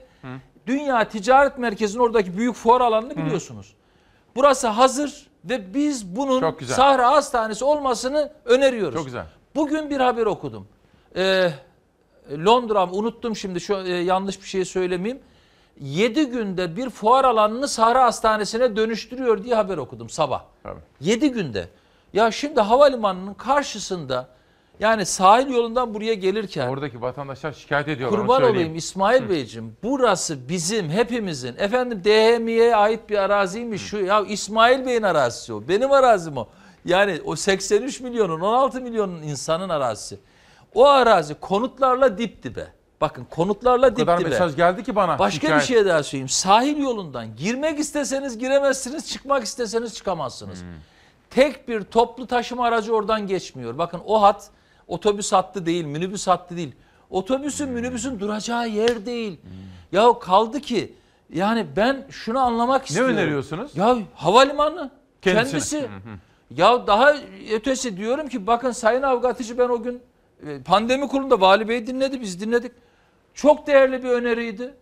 Dünya 0.66 1.08
Ticaret 1.08 1.58
Merkezi'nin 1.58 2.02
oradaki 2.02 2.36
büyük 2.38 2.54
fuar 2.54 2.80
alanını 2.80 3.16
biliyorsunuz. 3.16 3.74
Burası 4.36 4.68
hazır 4.68 5.26
ve 5.44 5.74
biz 5.74 6.16
bunun. 6.16 6.56
Sahra 6.64 7.12
Hastanesi 7.12 7.64
olmasını 7.64 8.32
öneriyoruz. 8.44 8.94
Çok 8.94 9.04
güzel. 9.04 9.26
Bugün 9.54 9.90
bir 9.90 10.00
haber 10.00 10.26
okudum. 10.26 10.68
Ee, 11.16 11.50
Londra 12.30 12.90
unuttum 12.90 13.36
şimdi 13.36 13.60
şu 13.60 13.74
e, 13.74 13.90
yanlış 13.90 14.42
bir 14.42 14.46
şey 14.46 14.64
söylemeyeyim. 14.64 15.22
7 15.80 16.26
günde 16.26 16.76
bir 16.76 16.90
fuar 16.90 17.24
alanını 17.24 17.68
Sahra 17.68 18.04
Hastanesi'ne 18.04 18.76
dönüştürüyor 18.76 19.44
diye 19.44 19.54
haber 19.54 19.76
okudum 19.76 20.10
sabah. 20.10 20.42
Tabii. 20.62 20.80
7 21.00 21.30
günde. 21.30 21.68
Ya 22.12 22.30
şimdi 22.30 22.60
havalimanının 22.60 23.34
karşısında 23.34 24.28
yani 24.80 25.06
sahil 25.06 25.48
yolundan 25.48 25.94
buraya 25.94 26.14
gelirken 26.14 26.68
oradaki 26.68 27.00
vatandaşlar 27.02 27.52
şikayet 27.52 27.88
ediyorlar. 27.88 28.18
onu 28.18 28.22
Kurban 28.26 28.36
söyleyeyim. 28.38 28.56
olayım 28.56 28.74
İsmail 28.76 29.28
Beyciğim. 29.28 29.76
Burası 29.82 30.48
bizim 30.48 30.90
hepimizin. 30.90 31.54
Efendim 31.58 32.04
DHMİ'ye 32.04 32.76
ait 32.76 33.10
bir 33.10 33.18
araziymiş 33.18 33.82
şu. 33.82 33.96
Ya 33.98 34.20
İsmail 34.20 34.86
Bey'in 34.86 35.02
arazisi 35.02 35.52
o. 35.52 35.68
Benim 35.68 35.92
arazim 35.92 36.36
o. 36.36 36.48
Yani 36.84 37.20
o 37.24 37.36
83 37.36 38.00
milyonun 38.00 38.40
16 38.40 38.80
milyonun 38.80 39.22
insanın 39.22 39.68
arazisi. 39.68 40.18
O 40.74 40.86
arazi 40.86 41.34
konutlarla 41.34 42.18
dip 42.18 42.42
dibe. 42.42 42.66
Bakın 43.00 43.26
konutlarla 43.30 43.86
O 43.86 43.90
dip 43.90 43.96
kadar 43.96 44.20
dibe. 44.20 44.28
mesaj 44.28 44.56
geldi 44.56 44.84
ki 44.84 44.96
bana. 44.96 45.18
Başka 45.18 45.40
şikayet. 45.40 45.62
bir 45.62 45.66
şey 45.66 45.86
daha 45.86 46.02
söyleyeyim. 46.02 46.28
Sahil 46.28 46.76
yolundan 46.78 47.36
girmek 47.36 47.78
isteseniz 47.78 48.38
giremezsiniz, 48.38 49.08
çıkmak 49.08 49.44
isteseniz 49.44 49.94
çıkamazsınız. 49.94 50.62
Tek 51.30 51.68
bir 51.68 51.82
toplu 51.82 52.26
taşıma 52.26 52.64
aracı 52.66 52.94
oradan 52.94 53.26
geçmiyor. 53.26 53.78
Bakın 53.78 54.00
o 54.06 54.22
hat 54.22 54.50
otobüs 54.88 55.32
hattı 55.32 55.66
değil, 55.66 55.84
minibüs 55.84 56.26
hattı 56.26 56.56
değil. 56.56 56.72
Otobüsün, 57.10 57.66
Hmm. 57.66 57.72
minibüsün 57.74 58.20
duracağı 58.20 58.68
yer 58.68 59.06
değil. 59.06 59.40
Ya 59.92 60.18
kaldı 60.18 60.60
ki 60.60 60.94
yani 61.32 61.66
ben 61.76 62.06
şunu 62.10 62.38
anlamak 62.38 62.80
Ne 62.80 62.86
istiyorum. 62.86 63.14
öneriyorsunuz? 63.16 63.76
Ya 63.76 63.96
havalimanı 64.14 64.90
kendisi. 65.22 65.78
Hı 65.80 65.84
hı. 65.84 65.88
Ya 66.50 66.86
daha 66.86 67.14
ötesi 67.52 67.96
diyorum 67.96 68.28
ki 68.28 68.46
bakın 68.46 68.70
Sayın 68.70 69.02
Avgatıcı 69.02 69.58
ben 69.58 69.68
o 69.68 69.82
gün 69.82 70.02
e, 70.46 70.62
pandemi 70.62 71.08
kurulunda 71.08 71.40
Vali 71.40 71.68
Bey 71.68 71.86
dinledi 71.86 72.20
biz 72.20 72.40
dinledik. 72.40 72.72
Çok 73.34 73.66
değerli 73.66 74.02
bir 74.04 74.08
öneriydi. 74.08 74.74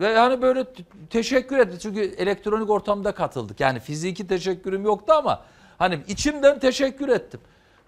Ve 0.00 0.08
yani 0.08 0.42
böyle 0.42 0.64
teşekkür 1.10 1.58
etti. 1.58 1.78
Çünkü 1.82 2.00
elektronik 2.00 2.70
ortamda 2.70 3.12
katıldık. 3.12 3.60
Yani 3.60 3.80
fiziki 3.80 4.26
teşekkürüm 4.26 4.84
yoktu 4.84 5.12
ama 5.16 5.42
hani 5.78 5.98
içimden 6.08 6.58
teşekkür 6.58 7.08
ettim. 7.08 7.40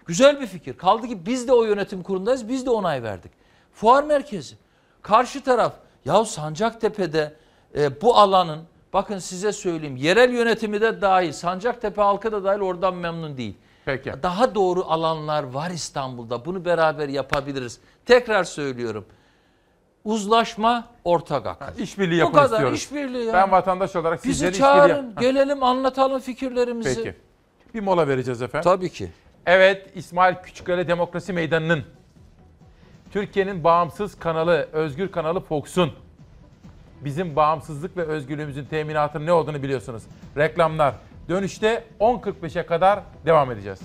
Güzel 0.05 0.41
bir 0.41 0.47
fikir. 0.47 0.77
Kaldı 0.77 1.07
ki 1.07 1.25
biz 1.25 1.47
de 1.47 1.53
o 1.53 1.63
yönetim 1.63 2.03
kurulundayız. 2.03 2.49
Biz 2.49 2.65
de 2.65 2.69
onay 2.69 3.03
verdik. 3.03 3.31
Fuar 3.73 4.03
merkezi. 4.03 4.55
Karşı 5.01 5.43
taraf 5.43 5.73
ya 6.05 6.25
Sancaktepe'de 6.25 7.33
e, 7.77 8.01
bu 8.01 8.15
alanın 8.17 8.59
bakın 8.93 9.17
size 9.17 9.51
söyleyeyim 9.51 9.95
yerel 9.95 10.33
yönetimi 10.33 10.81
de 10.81 11.01
dahil 11.01 11.31
Sancaktepe 11.31 12.01
halkı 12.01 12.31
da 12.31 12.43
dahil 12.43 12.59
oradan 12.59 12.95
memnun 12.95 13.37
değil. 13.37 13.55
Peki. 13.85 14.13
Daha 14.23 14.55
doğru 14.55 14.83
alanlar 14.87 15.43
var 15.43 15.69
İstanbul'da. 15.71 16.45
Bunu 16.45 16.65
beraber 16.65 17.09
yapabiliriz. 17.09 17.79
Tekrar 18.05 18.43
söylüyorum. 18.43 19.05
Uzlaşma 20.03 20.87
ortak 21.03 21.45
akıl. 21.45 21.79
İşbirliği 21.79 22.15
Bu 22.15 22.19
yapın 22.19 22.33
kadar 22.33 22.51
istiyoruz. 22.51 22.77
işbirliği. 22.79 23.33
Ben 23.33 23.51
vatandaş 23.51 23.95
olarak 23.95 24.23
Bizi 24.23 24.33
sizleri 24.33 24.57
çağırın, 24.57 24.93
işbirliği... 24.93 25.15
Heh. 25.15 25.21
gelelim 25.21 25.63
anlatalım 25.63 26.19
fikirlerimizi. 26.19 26.95
Peki. 27.03 27.15
Bir 27.73 27.79
mola 27.81 28.07
vereceğiz 28.07 28.41
efendim. 28.41 28.63
Tabii 28.71 28.89
ki. 28.89 29.11
Evet, 29.45 29.89
İsmail 29.95 30.35
Küçükkale 30.35 30.87
Demokrasi 30.87 31.33
Meydanı'nın 31.33 31.83
Türkiye'nin 33.11 33.63
bağımsız 33.63 34.19
kanalı, 34.19 34.69
özgür 34.71 35.11
kanalı 35.11 35.39
Fox'un 35.39 35.91
bizim 37.01 37.35
bağımsızlık 37.35 37.97
ve 37.97 38.03
özgürlüğümüzün 38.03 38.65
teminatının 38.65 39.25
ne 39.25 39.31
olduğunu 39.31 39.63
biliyorsunuz. 39.63 40.03
Reklamlar. 40.37 40.95
Dönüşte 41.29 41.83
10.45'e 41.99 42.65
kadar 42.65 42.99
devam 43.25 43.51
edeceğiz. 43.51 43.79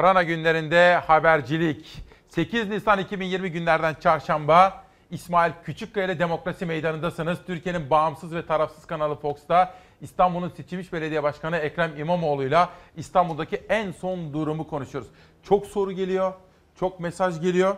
Korona 0.00 0.22
günlerinde 0.22 0.94
habercilik. 0.94 2.02
8 2.28 2.68
Nisan 2.68 2.98
2020 2.98 3.52
günlerden 3.52 3.94
çarşamba 3.94 4.84
İsmail 5.10 5.52
Küçükkaya 5.64 6.06
ile 6.06 6.18
Demokrasi 6.18 6.66
Meydanı'ndasınız. 6.66 7.38
Türkiye'nin 7.46 7.90
bağımsız 7.90 8.34
ve 8.34 8.46
tarafsız 8.46 8.86
kanalı 8.86 9.16
Fox'ta 9.16 9.74
İstanbul'un 10.00 10.48
seçilmiş 10.48 10.92
belediye 10.92 11.22
başkanı 11.22 11.56
Ekrem 11.56 11.96
İmamoğlu'yla 11.96 12.68
İstanbul'daki 12.96 13.56
en 13.56 13.92
son 13.92 14.32
durumu 14.32 14.68
konuşuyoruz. 14.68 15.10
Çok 15.42 15.66
soru 15.66 15.92
geliyor, 15.92 16.32
çok 16.78 17.00
mesaj 17.00 17.40
geliyor. 17.40 17.76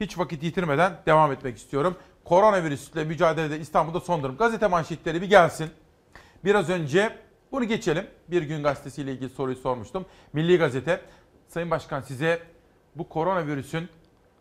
Hiç 0.00 0.18
vakit 0.18 0.42
yitirmeden 0.42 0.92
devam 1.06 1.32
etmek 1.32 1.56
istiyorum. 1.56 1.96
Koronavirüsle 2.24 3.04
mücadelede 3.04 3.58
İstanbul'da 3.58 4.00
son 4.00 4.22
durum. 4.22 4.36
Gazete 4.36 4.66
manşetleri 4.66 5.22
bir 5.22 5.30
gelsin. 5.30 5.70
Biraz 6.44 6.70
önce 6.70 7.18
bunu 7.52 7.64
geçelim. 7.64 8.06
Bir 8.28 8.42
gün 8.42 8.62
gazetesiyle 8.62 9.12
ilgili 9.12 9.30
soruyu 9.30 9.56
sormuştum. 9.56 10.06
Milli 10.32 10.58
Gazete, 10.58 11.00
Sayın 11.48 11.70
Başkan 11.70 12.00
size 12.00 12.42
bu 12.94 13.08
koronavirüsün 13.08 13.88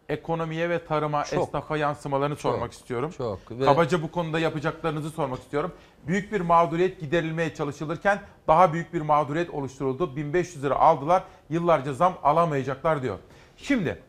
ekonomiye 0.10 0.70
ve 0.70 0.86
tarıma, 0.86 1.24
Çok. 1.24 1.44
esnafa 1.44 1.78
yansımalarını 1.78 2.36
Çok, 2.36 2.42
sormak 2.52 2.72
istiyorum. 2.72 3.14
çok. 3.18 3.52
Ve- 3.52 3.66
Kabaca 3.66 4.02
bu 4.02 4.12
konuda 4.12 4.40
yapacaklarınızı 4.40 5.10
sormak 5.10 5.40
istiyorum. 5.40 5.72
Büyük 6.08 6.32
bir 6.32 6.42
mağduriyet 6.42 7.00
giderilmeye 7.00 7.54
çalışılırken 7.56 8.22
daha 8.48 8.74
büyük 8.74 8.94
bir 8.94 9.02
mağduriyet 9.02 9.50
oluşturuldu. 9.50 10.16
1500 10.16 10.64
lira 10.64 10.76
aldılar, 10.76 11.24
yıllarca 11.50 11.94
zam 11.94 12.18
alamayacaklar 12.24 13.02
diyor. 13.02 13.18
Şimdi 13.58 14.02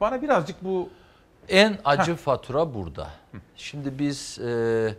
bana 0.00 0.22
birazcık 0.22 0.64
bu 0.64 0.88
En 1.48 1.78
acı 1.84 2.16
fatura 2.16 2.74
burada. 2.74 3.10
Şimdi 3.56 3.98
biz 3.98 4.38
e, 4.38 4.94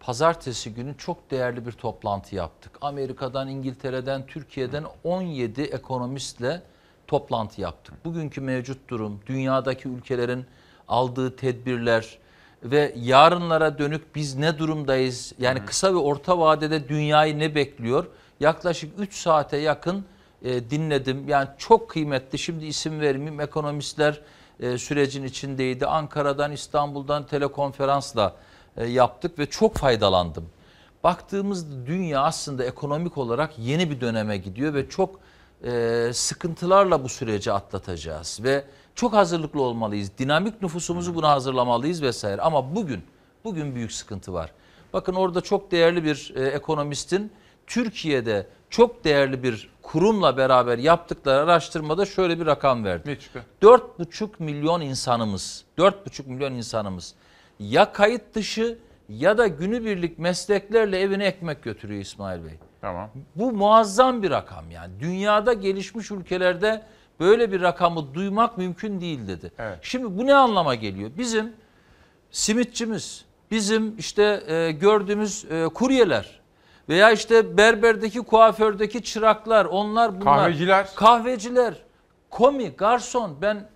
pazartesi 0.00 0.74
günü 0.74 0.96
çok 0.98 1.30
değerli 1.30 1.66
bir 1.66 1.72
toplantı 1.72 2.34
yaptık. 2.36 2.72
Amerika'dan, 2.80 3.48
İngiltere'den, 3.48 4.26
Türkiye'den 4.26 4.84
17 5.04 5.62
ekonomistle 5.62 6.62
toplantı 7.12 7.60
yaptık. 7.60 7.94
Bugünkü 8.04 8.40
mevcut 8.40 8.88
durum, 8.88 9.20
dünyadaki 9.26 9.88
ülkelerin 9.88 10.46
aldığı 10.88 11.36
tedbirler 11.36 12.18
ve 12.62 12.94
yarınlara 12.96 13.78
dönük 13.78 14.14
biz 14.14 14.36
ne 14.36 14.58
durumdayız? 14.58 15.32
Yani 15.38 15.64
kısa 15.64 15.92
ve 15.92 15.96
orta 15.96 16.38
vadede 16.38 16.88
dünyayı 16.88 17.38
ne 17.38 17.54
bekliyor? 17.54 18.06
Yaklaşık 18.40 19.00
3 19.00 19.14
saate 19.14 19.56
yakın 19.56 20.04
e, 20.42 20.70
dinledim. 20.70 21.28
Yani 21.28 21.48
çok 21.58 21.90
kıymetli. 21.90 22.38
Şimdi 22.38 22.66
isim 22.66 23.00
vermeyeyim. 23.00 23.40
Ekonomistler 23.40 24.20
e, 24.60 24.78
sürecin 24.78 25.24
içindeydi. 25.24 25.86
Ankara'dan, 25.86 26.52
İstanbul'dan 26.52 27.26
telekonferansla 27.26 28.36
e, 28.76 28.86
yaptık 28.86 29.38
ve 29.38 29.46
çok 29.46 29.76
faydalandım. 29.76 30.46
Baktığımızda 31.04 31.86
dünya 31.86 32.22
aslında 32.22 32.64
ekonomik 32.64 33.18
olarak 33.18 33.58
yeni 33.58 33.90
bir 33.90 34.00
döneme 34.00 34.36
gidiyor 34.36 34.74
ve 34.74 34.88
çok 34.88 35.20
e, 35.64 36.10
sıkıntılarla 36.12 37.04
bu 37.04 37.08
süreci 37.08 37.52
atlatacağız 37.52 38.40
ve 38.42 38.64
çok 38.94 39.12
hazırlıklı 39.12 39.62
olmalıyız. 39.62 40.10
Dinamik 40.18 40.62
nüfusumuzu 40.62 41.14
buna 41.14 41.28
hazırlamalıyız 41.28 42.02
vesaire. 42.02 42.42
Ama 42.42 42.74
bugün 42.74 43.02
bugün 43.44 43.74
büyük 43.74 43.92
sıkıntı 43.92 44.32
var. 44.32 44.52
Bakın 44.92 45.14
orada 45.14 45.40
çok 45.40 45.70
değerli 45.70 46.04
bir 46.04 46.32
e, 46.36 46.46
ekonomistin 46.46 47.32
Türkiye'de 47.66 48.46
çok 48.70 49.04
değerli 49.04 49.42
bir 49.42 49.70
kurumla 49.82 50.36
beraber 50.36 50.78
yaptıkları 50.78 51.42
araştırmada 51.42 52.06
şöyle 52.06 52.40
bir 52.40 52.46
rakam 52.46 52.84
verdi. 52.84 53.18
çıkıyor? 53.20 53.44
4,5 53.62 54.28
milyon 54.38 54.80
insanımız, 54.80 55.64
4,5 55.78 56.28
milyon 56.28 56.52
insanımız 56.52 57.14
ya 57.58 57.92
kayıt 57.92 58.34
dışı 58.34 58.78
ya 59.08 59.38
da 59.38 59.46
günübirlik 59.46 60.18
mesleklerle 60.18 61.00
evine 61.00 61.24
ekmek 61.24 61.62
götürüyor 61.62 62.00
İsmail 62.00 62.44
Bey. 62.44 62.58
Tamam. 62.82 63.10
Bu 63.36 63.52
muazzam 63.52 64.22
bir 64.22 64.30
rakam 64.30 64.70
yani. 64.70 65.00
Dünyada 65.00 65.52
gelişmiş 65.52 66.10
ülkelerde 66.10 66.82
böyle 67.20 67.52
bir 67.52 67.60
rakamı 67.60 68.14
duymak 68.14 68.58
mümkün 68.58 69.00
değil 69.00 69.28
dedi. 69.28 69.52
Evet. 69.58 69.78
Şimdi 69.82 70.18
bu 70.18 70.26
ne 70.26 70.34
anlama 70.34 70.74
geliyor? 70.74 71.10
Bizim 71.18 71.52
simitçimiz, 72.30 73.24
bizim 73.50 73.98
işte 73.98 74.42
e, 74.46 74.72
gördüğümüz 74.72 75.44
e, 75.50 75.68
kuryeler 75.74 76.40
veya 76.88 77.10
işte 77.10 77.56
berberdeki 77.56 78.18
kuafördeki 78.18 79.02
çıraklar, 79.02 79.64
onlar 79.64 80.20
bunlar. 80.20 80.38
Kahveciler. 80.38 80.94
Kahveciler, 80.94 81.74
komi, 82.30 82.68
garson 82.68 83.36
ben 83.42 83.56
e, 83.56 83.66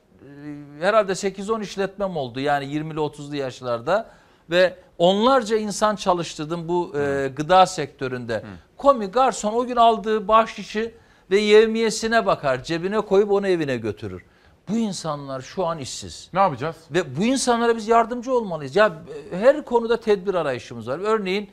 herhalde 0.81 1.13
8-10 1.13 1.63
işletmem 1.63 2.17
oldu 2.17 2.41
yani 2.41 2.65
20'li 2.65 2.99
30'lu 2.99 3.37
yaşlarda 3.37 4.11
ve 4.51 4.77
onlarca 4.99 5.57
insan 5.57 5.97
çalıştırdım 5.97 6.69
bu 6.69 6.99
e, 6.99 7.29
gıda 7.37 7.67
sektöründe. 7.67 8.45
Komi, 8.77 9.07
garson 9.07 9.53
o 9.53 9.67
gün 9.67 9.77
aldığı 9.77 10.29
bahşişi 10.29 10.95
ve 11.31 11.39
yevmiyesine 11.39 12.27
bakar, 12.27 12.65
cebine 12.65 13.01
koyup 13.01 13.31
onu 13.31 13.49
evine 13.49 13.77
götürür. 13.77 14.23
Bu 14.69 14.77
insanlar 14.77 15.41
şu 15.41 15.67
an 15.67 15.79
işsiz. 15.79 16.31
Ne 16.33 16.41
yapacağız? 16.41 16.77
Ve 16.91 17.17
bu 17.17 17.25
insanlara 17.25 17.77
biz 17.77 17.89
yardımcı 17.89 18.33
olmalıyız. 18.33 18.77
Ya 18.77 19.03
e, 19.33 19.37
her 19.37 19.65
konuda 19.65 20.01
tedbir 20.01 20.35
arayışımız 20.35 20.89
var. 20.89 20.99
Örneğin 20.99 21.51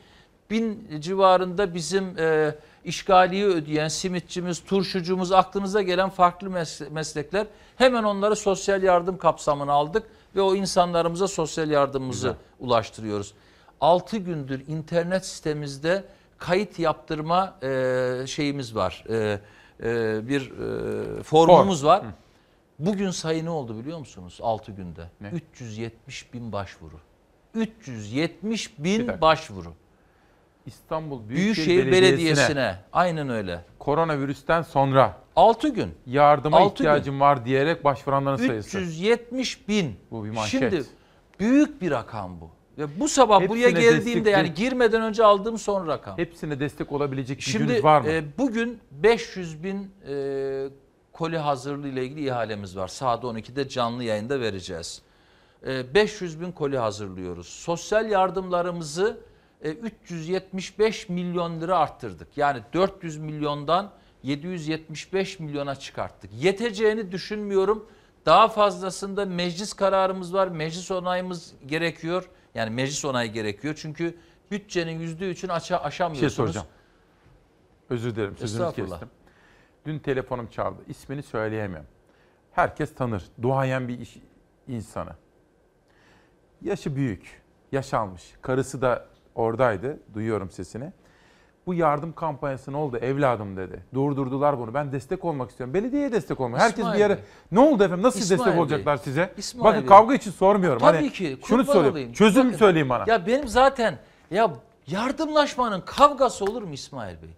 bin 0.49 0.87
civarında 0.99 1.73
bizim 1.73 2.19
e, 2.19 2.55
işgaliyi 2.85 3.45
ödeyen 3.45 3.87
simitçimiz, 3.87 4.63
turşucumuz, 4.63 5.31
aklınıza 5.31 5.81
gelen 5.81 6.09
farklı 6.09 6.47
mes- 6.47 6.89
meslekler 6.89 7.47
hemen 7.75 8.03
onları 8.03 8.35
sosyal 8.35 8.83
yardım 8.83 9.17
kapsamına 9.17 9.71
aldık 9.73 10.03
ve 10.35 10.41
o 10.41 10.55
insanlarımıza 10.55 11.27
sosyal 11.27 11.69
yardımımızı 11.69 12.27
ulaştırıyoruz. 12.59 13.33
6 13.81 14.17
gündür 14.17 14.67
internet 14.67 15.25
sitemizde 15.25 16.03
kayıt 16.37 16.79
yaptırma 16.79 17.55
e, 17.63 18.23
şeyimiz 18.27 18.75
var. 18.75 19.03
E, 19.09 19.39
e, 19.83 20.27
bir 20.27 20.51
e, 20.51 21.23
formumuz 21.23 21.85
var. 21.85 22.05
Bugün 22.79 23.09
sayı 23.09 23.45
ne 23.45 23.49
oldu 23.49 23.79
biliyor 23.79 23.99
musunuz 23.99 24.39
6 24.41 24.71
günde? 24.71 25.09
370 25.31 26.33
bin 26.33 26.51
başvuru. 26.51 26.99
370 27.53 28.79
Bir 28.79 29.07
bin 29.07 29.21
başvuru. 29.21 29.73
İstanbul 30.65 31.29
Büyükşehir, 31.29 31.67
Büyükşehir 31.67 31.91
Belediyesi'ne. 31.91 32.75
Aynen 32.93 33.29
öyle. 33.29 33.65
Koronavirüsten 33.79 34.61
sonra 34.61 35.17
6 35.35 35.67
gün. 35.69 35.91
yardıma 36.07 36.57
Altı 36.57 36.73
ihtiyacım 36.73 37.19
var 37.19 37.45
diyerek 37.45 37.83
başvuranların 37.83 38.47
sayısı. 38.47 38.77
370 38.79 39.67
bin. 39.67 39.95
Bu 40.11 40.25
bir 40.25 40.29
manşet. 40.29 40.59
Şimdi 40.71 40.83
büyük 41.39 41.81
bir 41.81 41.91
rakam 41.91 42.41
bu. 42.41 42.49
Ve 42.77 42.99
bu 42.99 43.09
sabah 43.09 43.49
buraya 43.49 43.69
Hepsine 43.69 43.81
geldiğimde 43.81 44.29
destekli- 44.29 44.33
yani 44.33 44.53
girmeden 44.53 45.01
önce 45.01 45.23
aldığım 45.25 45.57
son 45.57 45.87
rakam. 45.87 46.17
Hepsine 46.17 46.59
destek 46.59 46.91
olabilecek 46.91 47.37
gücünüz 47.37 47.67
Şimdi 47.69 47.83
var 47.83 48.01
mı? 48.01 48.09
e, 48.09 48.23
bugün 48.37 48.79
500 48.91 49.63
bin 49.63 49.91
e, 50.07 50.67
koli 51.11 51.37
hazırlığı 51.37 51.87
ile 51.87 52.03
ilgili 52.05 52.25
ihalemiz 52.27 52.77
var. 52.77 52.87
Saat 52.87 53.23
12'de 53.23 53.69
canlı 53.69 54.03
yayında 54.03 54.39
vereceğiz. 54.39 55.01
E, 55.67 55.93
500 55.93 56.41
bin 56.41 56.51
koli 56.51 56.77
hazırlıyoruz. 56.77 57.47
Sosyal 57.47 58.09
yardımlarımızı 58.09 59.17
375 59.63 61.09
milyon 61.09 61.61
lira 61.61 61.77
arttırdık. 61.77 62.37
Yani 62.37 62.61
400 62.73 63.17
milyondan 63.17 63.91
775 64.23 65.39
milyona 65.39 65.75
çıkarttık. 65.75 66.31
Yeteceğini 66.33 67.11
düşünmüyorum. 67.11 67.85
Daha 68.25 68.47
fazlasında 68.47 69.25
meclis 69.25 69.73
kararımız 69.73 70.33
var. 70.33 70.47
Meclis 70.47 70.91
onayımız 70.91 71.53
gerekiyor. 71.65 72.29
Yani 72.55 72.69
meclis 72.69 73.05
onayı 73.05 73.31
gerekiyor. 73.31 73.75
Çünkü 73.77 74.17
bütçenin 74.51 74.99
%3'ünü 75.17 75.51
aşa 75.51 75.79
bir 75.79 75.87
aşamıyorsunuz. 75.87 76.35
şey 76.35 76.45
soracağım. 76.45 76.67
Özür 77.89 78.15
dilerim 78.15 78.35
Estağfurullah. 78.41 78.89
kestim. 78.99 79.09
Dün 79.85 79.99
telefonum 79.99 80.47
çaldı. 80.47 80.77
İsmini 80.87 81.23
söyleyemem. 81.23 81.85
Herkes 82.51 82.95
tanır. 82.95 83.23
Duayen 83.41 83.87
bir 83.87 83.99
iş 83.99 84.17
insanı. 84.67 85.15
Yaşı 86.61 86.95
büyük. 86.95 87.41
Yaş 87.71 87.93
almış. 87.93 88.23
Karısı 88.41 88.81
da 88.81 89.05
oradaydı. 89.35 89.99
Duyuyorum 90.13 90.51
sesini. 90.51 90.91
Bu 91.65 91.73
yardım 91.73 92.13
kampanyası 92.13 92.71
ne 92.73 92.77
oldu 92.77 92.97
evladım 92.97 93.57
dedi. 93.57 93.83
Durdurdular 93.93 94.59
bunu. 94.59 94.73
Ben 94.73 94.91
destek 94.91 95.25
olmak 95.25 95.49
istiyorum. 95.49 95.73
Belediyeye 95.73 96.11
destek 96.11 96.39
olmak. 96.39 96.61
Herkes 96.61 96.77
İsmail 96.79 96.95
bir 96.95 96.99
yere... 96.99 97.17
Bey. 97.17 97.23
Ne 97.51 97.59
oldu 97.59 97.83
efendim? 97.83 98.03
Nasıl 98.03 98.19
İsmail 98.19 98.39
destek 98.39 98.53
Bey. 98.53 98.61
olacaklar 98.61 98.97
size? 98.97 99.33
İsmail 99.37 99.65
Bakın 99.65 99.81
Bey. 99.81 99.87
kavga 99.87 100.15
için 100.15 100.31
sormuyorum. 100.31 100.79
Tabii 100.79 100.97
hani 100.97 101.11
ki. 101.11 101.37
Şunu 101.45 101.65
söyleyeyim. 101.65 101.91
olayım. 101.91 102.13
Çözüm 102.13 102.47
Bakın, 102.47 102.57
söyleyin 102.57 102.89
bana. 102.89 103.03
Ya 103.07 103.27
benim 103.27 103.47
zaten 103.47 103.97
ya 104.31 104.53
yardımlaşmanın 104.87 105.81
kavgası 105.81 106.45
olur 106.45 106.61
mu 106.63 106.73
İsmail 106.73 107.21
Bey? 107.21 107.29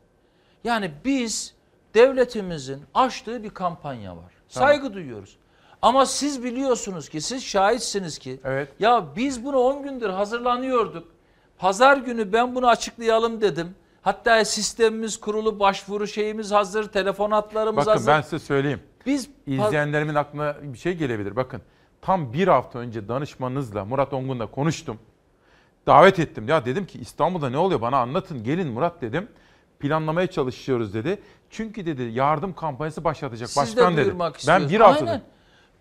Yani 0.63 0.91
biz 1.05 1.55
devletimizin 1.93 2.83
açtığı 2.93 3.43
bir 3.43 3.49
kampanya 3.49 4.17
var. 4.17 4.33
Saygı 4.47 4.93
duyuyoruz. 4.93 5.37
Ama 5.81 6.05
siz 6.05 6.43
biliyorsunuz 6.43 7.09
ki 7.09 7.21
siz 7.21 7.43
şahitsiniz 7.43 8.17
ki 8.17 8.39
ya 8.79 9.05
biz 9.15 9.45
bunu 9.45 9.57
10 9.57 9.83
gündür 9.83 10.09
hazırlanıyorduk. 10.09 11.14
Pazar 11.57 11.97
günü 11.97 12.33
ben 12.33 12.55
bunu 12.55 12.67
açıklayalım 12.67 13.41
dedim. 13.41 13.75
Hatta 14.01 14.45
sistemimiz 14.45 15.19
kurulu, 15.19 15.59
başvuru 15.59 16.07
şeyimiz 16.07 16.51
hazır, 16.51 16.91
telefon 16.91 17.31
hatlarımız 17.31 17.85
Bakın 17.85 17.91
hazır. 17.91 18.11
ben 18.11 18.21
size 18.21 18.39
söyleyeyim. 18.39 18.79
Biz 19.05 19.29
izleyenlerimin 19.47 20.15
aklına 20.15 20.55
bir 20.61 20.77
şey 20.77 20.93
gelebilir. 20.93 21.35
Bakın 21.35 21.61
tam 22.01 22.33
bir 22.33 22.47
hafta 22.47 22.79
önce 22.79 23.07
danışmanınızla 23.07 23.85
Murat 23.85 24.13
Ongun'la 24.13 24.45
konuştum. 24.51 24.99
Davet 25.87 26.19
ettim. 26.19 26.47
Ya 26.47 26.65
dedim 26.65 26.85
ki 26.85 26.99
İstanbul'da 26.99 27.49
ne 27.49 27.57
oluyor 27.57 27.81
bana 27.81 27.97
anlatın. 27.97 28.43
Gelin 28.43 28.67
Murat 28.67 29.01
dedim. 29.01 29.27
Planlamaya 29.79 30.27
çalışıyoruz 30.27 30.93
dedi. 30.93 31.21
Çünkü 31.49 31.85
dedi 31.85 32.03
yardım 32.03 32.53
kampanyası 32.53 33.03
başlatacak 33.03 33.49
Siz 33.49 33.57
başkan 33.57 33.97
de 33.97 34.05
dedi. 34.05 34.15
Ben 34.47 34.69
bir. 34.69 34.79
Aynen. 34.79 35.21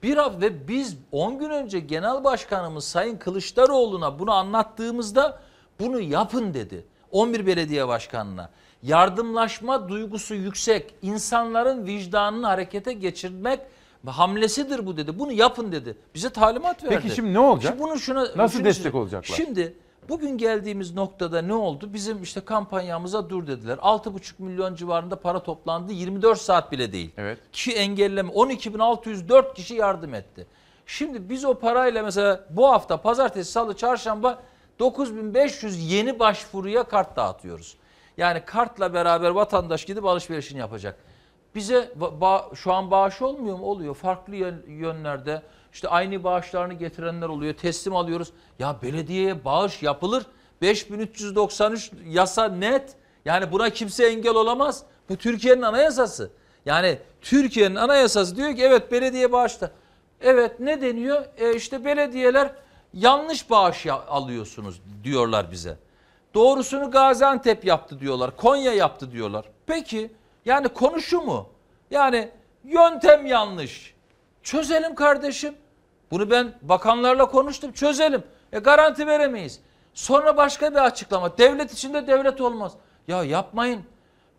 Bir 0.02 0.16
hafta 0.16 0.40
ve 0.40 0.68
biz 0.68 0.96
10 1.12 1.38
gün 1.38 1.50
önce 1.50 1.80
Genel 1.80 2.24
Başkanımız 2.24 2.84
Sayın 2.84 3.16
Kılıçdaroğlu'na 3.16 4.18
bunu 4.18 4.32
anlattığımızda 4.32 5.40
bunu 5.80 6.00
yapın 6.00 6.54
dedi. 6.54 6.84
11 7.12 7.46
belediye 7.46 7.88
başkanına. 7.88 8.50
Yardımlaşma 8.82 9.88
duygusu 9.88 10.34
yüksek, 10.34 10.94
insanların 11.02 11.86
vicdanını 11.86 12.46
harekete 12.46 12.92
geçirmek 12.92 13.60
hamlesidir 14.06 14.86
bu 14.86 14.96
dedi. 14.96 15.18
Bunu 15.18 15.32
yapın 15.32 15.72
dedi. 15.72 15.96
Bize 16.14 16.30
talimat 16.30 16.84
verdi. 16.84 17.00
Peki 17.02 17.14
şimdi 17.14 17.34
ne 17.34 17.38
olacak? 17.38 17.72
Şimdi 17.72 17.82
bunu 17.82 17.98
şuna, 17.98 18.26
Nasıl 18.36 18.56
şunu 18.56 18.64
destek 18.64 18.94
olacaklar? 18.94 19.36
Şimdi 19.36 19.76
bugün 20.08 20.38
geldiğimiz 20.38 20.94
noktada 20.94 21.42
ne 21.42 21.54
oldu? 21.54 21.90
Bizim 21.92 22.22
işte 22.22 22.40
kampanyamıza 22.40 23.30
dur 23.30 23.46
dediler. 23.46 23.78
6,5 23.78 24.32
milyon 24.38 24.74
civarında 24.74 25.16
para 25.16 25.42
toplandı. 25.42 25.92
24 25.92 26.40
saat 26.40 26.72
bile 26.72 26.92
değil. 26.92 27.10
Evet. 27.16 27.38
Ki 27.52 27.72
engelleme 27.72 28.30
12.604 28.30 29.54
kişi 29.54 29.74
yardım 29.74 30.14
etti. 30.14 30.46
Şimdi 30.86 31.28
biz 31.28 31.44
o 31.44 31.54
parayla 31.54 32.02
mesela 32.02 32.44
bu 32.50 32.70
hafta 32.70 32.96
pazartesi, 32.96 33.52
salı, 33.52 33.76
çarşamba 33.76 34.42
9500 34.78 35.90
yeni 35.92 36.18
başvuruya 36.18 36.82
kart 36.84 37.16
dağıtıyoruz. 37.16 37.76
Yani 38.16 38.44
kartla 38.44 38.94
beraber 38.94 39.30
vatandaş 39.30 39.84
gidip 39.84 40.04
alışverişini 40.04 40.58
yapacak. 40.58 40.96
Bize 41.54 41.92
şu 42.54 42.72
an 42.72 42.90
bağış 42.90 43.22
olmuyor 43.22 43.58
mu? 43.58 43.64
Oluyor. 43.66 43.94
Farklı 43.94 44.36
yön- 44.36 44.64
yönlerde 44.68 45.42
işte 45.72 45.88
aynı 45.88 46.24
bağışlarını 46.24 46.74
getirenler 46.74 47.28
oluyor. 47.28 47.54
Teslim 47.54 47.96
alıyoruz. 47.96 48.32
Ya 48.58 48.76
belediyeye 48.82 49.44
bağış 49.44 49.82
yapılır. 49.82 50.26
5393 50.62 51.90
yasa 52.06 52.48
net. 52.48 52.94
Yani 53.24 53.52
buna 53.52 53.70
kimse 53.70 54.06
engel 54.06 54.34
olamaz. 54.34 54.82
Bu 55.08 55.16
Türkiye'nin 55.16 55.62
anayasası. 55.62 56.30
Yani 56.66 56.98
Türkiye'nin 57.20 57.76
anayasası 57.76 58.36
diyor 58.36 58.56
ki 58.56 58.62
evet 58.62 58.92
belediye 58.92 59.32
bağışta. 59.32 59.70
Evet 60.20 60.60
ne 60.60 60.80
deniyor? 60.80 61.24
E 61.36 61.54
işte 61.56 61.84
belediyeler 61.84 62.50
yanlış 62.94 63.50
bağış 63.50 63.86
alıyorsunuz 63.86 64.82
diyorlar 65.04 65.50
bize. 65.50 65.76
Doğrusunu 66.34 66.90
Gaziantep 66.90 67.64
yaptı 67.64 68.00
diyorlar. 68.00 68.36
Konya 68.36 68.72
yaptı 68.72 69.12
diyorlar. 69.12 69.44
Peki 69.66 70.12
yani 70.44 70.68
konu 70.68 71.00
şu 71.00 71.20
mu? 71.20 71.48
Yani 71.90 72.30
yöntem 72.64 73.26
yanlış. 73.26 73.94
Çözelim 74.42 74.94
kardeşim. 74.94 75.54
Bunu 76.10 76.30
ben 76.30 76.54
bakanlarla 76.62 77.26
konuştum. 77.26 77.72
Çözelim. 77.72 78.22
E 78.52 78.58
garanti 78.58 79.06
veremeyiz. 79.06 79.60
Sonra 79.94 80.36
başka 80.36 80.70
bir 80.70 80.84
açıklama. 80.84 81.38
Devlet 81.38 81.72
içinde 81.72 82.06
devlet 82.06 82.40
olmaz. 82.40 82.72
Ya 83.08 83.24
yapmayın. 83.24 83.82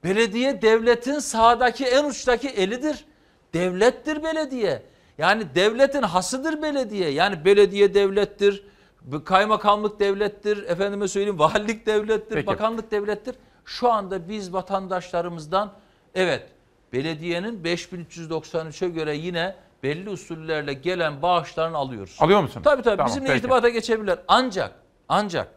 Belediye 0.03 0.61
devletin 0.61 1.19
sağdaki 1.19 1.85
en 1.85 2.05
uçtaki 2.05 2.47
elidir. 2.49 3.05
Devlettir 3.53 4.23
belediye. 4.23 4.83
Yani 5.17 5.55
devletin 5.55 6.01
hasıdır 6.01 6.61
belediye. 6.61 7.09
Yani 7.09 7.45
belediye 7.45 7.93
devlettir. 7.93 8.63
Kaymakamlık 9.25 9.99
devlettir. 9.99 10.63
Efendime 10.63 11.07
söyleyeyim 11.07 11.39
valilik 11.39 11.85
devlettir. 11.85 12.35
Peki. 12.35 12.47
Bakanlık 12.47 12.91
devlettir. 12.91 13.35
Şu 13.65 13.91
anda 13.91 14.29
biz 14.29 14.53
vatandaşlarımızdan 14.53 15.73
evet 16.15 16.47
belediyenin 16.93 17.63
5393'e 17.63 18.89
göre 18.89 19.15
yine 19.15 19.55
belli 19.83 20.09
usullerle 20.09 20.73
gelen 20.73 21.21
bağışlarını 21.21 21.77
alıyoruz. 21.77 22.17
Alıyor 22.19 22.41
musun? 22.41 22.61
Tabii 22.63 22.81
tabii 22.81 22.97
Tamam, 22.97 23.07
bizimle 23.07 23.27
peki. 23.27 23.37
irtibata 23.37 23.69
geçebilirler. 23.69 24.19
Ancak 24.27 24.71
ancak 25.09 25.47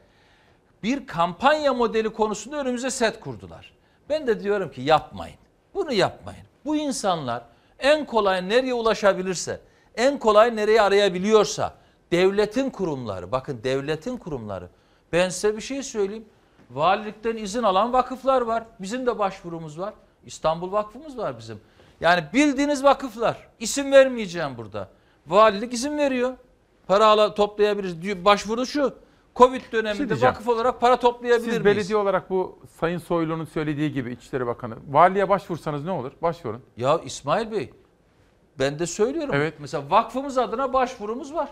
bir 0.82 1.06
kampanya 1.06 1.74
modeli 1.74 2.09
konusunda 2.09 2.60
önümüze 2.60 2.90
set 2.90 3.20
kurdular. 3.20 3.72
Ben 4.09 4.26
de 4.26 4.40
diyorum 4.40 4.70
ki 4.70 4.80
yapmayın. 4.80 5.36
Bunu 5.74 5.93
yapmayın. 5.93 6.43
Bu 6.64 6.76
insanlar 6.76 7.43
en 7.79 8.07
kolay 8.07 8.49
nereye 8.49 8.75
ulaşabilirse, 8.75 9.61
en 9.97 10.19
kolay 10.19 10.57
nereye 10.57 10.83
arayabiliyorsa 10.83 11.75
devletin 12.13 12.71
kurumları, 12.71 13.33
bakın 13.33 13.61
devletin 13.65 14.17
kurumları. 14.17 14.69
Ben 15.13 15.29
size 15.29 15.57
bir 15.57 15.61
şey 15.61 15.83
söyleyeyim. 15.83 16.25
Valilikten 16.71 17.37
izin 17.37 17.63
alan 17.63 17.93
vakıflar 17.93 18.41
var. 18.41 18.65
Bizim 18.81 19.07
de 19.07 19.19
başvurumuz 19.19 19.79
var. 19.79 19.95
İstanbul 20.27 20.73
Vakfımız 20.73 21.19
var 21.19 21.39
bizim. 21.39 21.61
Yani 22.01 22.25
bildiğiniz 22.35 22.85
vakıflar. 22.85 23.49
İsim 23.61 23.93
vermeyeceğim 23.93 24.57
burada. 24.57 24.89
Valilik 25.27 25.73
izin 25.73 25.99
veriyor. 25.99 26.37
Para 26.87 27.35
toplayabiliriz. 27.35 28.25
Başvuru 28.25 28.67
şu. 28.67 28.95
Covid 29.39 29.62
döneminde 29.73 30.09
diyeceğim. 30.09 30.35
vakıf 30.35 30.48
olarak 30.48 30.81
para 30.81 30.97
toplayabilir 30.97 31.39
Siz 31.39 31.48
miyiz? 31.48 31.65
belediye 31.65 31.98
olarak 31.98 32.31
bu 32.31 32.59
Sayın 32.81 32.98
Soylu'nun 32.98 33.44
söylediği 33.44 33.93
gibi 33.93 34.12
İçişleri 34.12 34.47
Bakanı 34.47 34.74
valiye 34.89 35.28
başvursanız 35.28 35.85
ne 35.85 35.90
olur? 35.90 36.12
Başvurun. 36.23 36.62
Ya 36.77 36.98
İsmail 37.05 37.51
Bey 37.52 37.70
ben 38.59 38.78
de 38.78 38.86
söylüyorum. 38.86 39.35
Evet. 39.35 39.55
Mesela 39.59 39.90
vakfımız 39.90 40.39
adına 40.39 40.73
başvurumuz 40.73 41.35
var. 41.35 41.48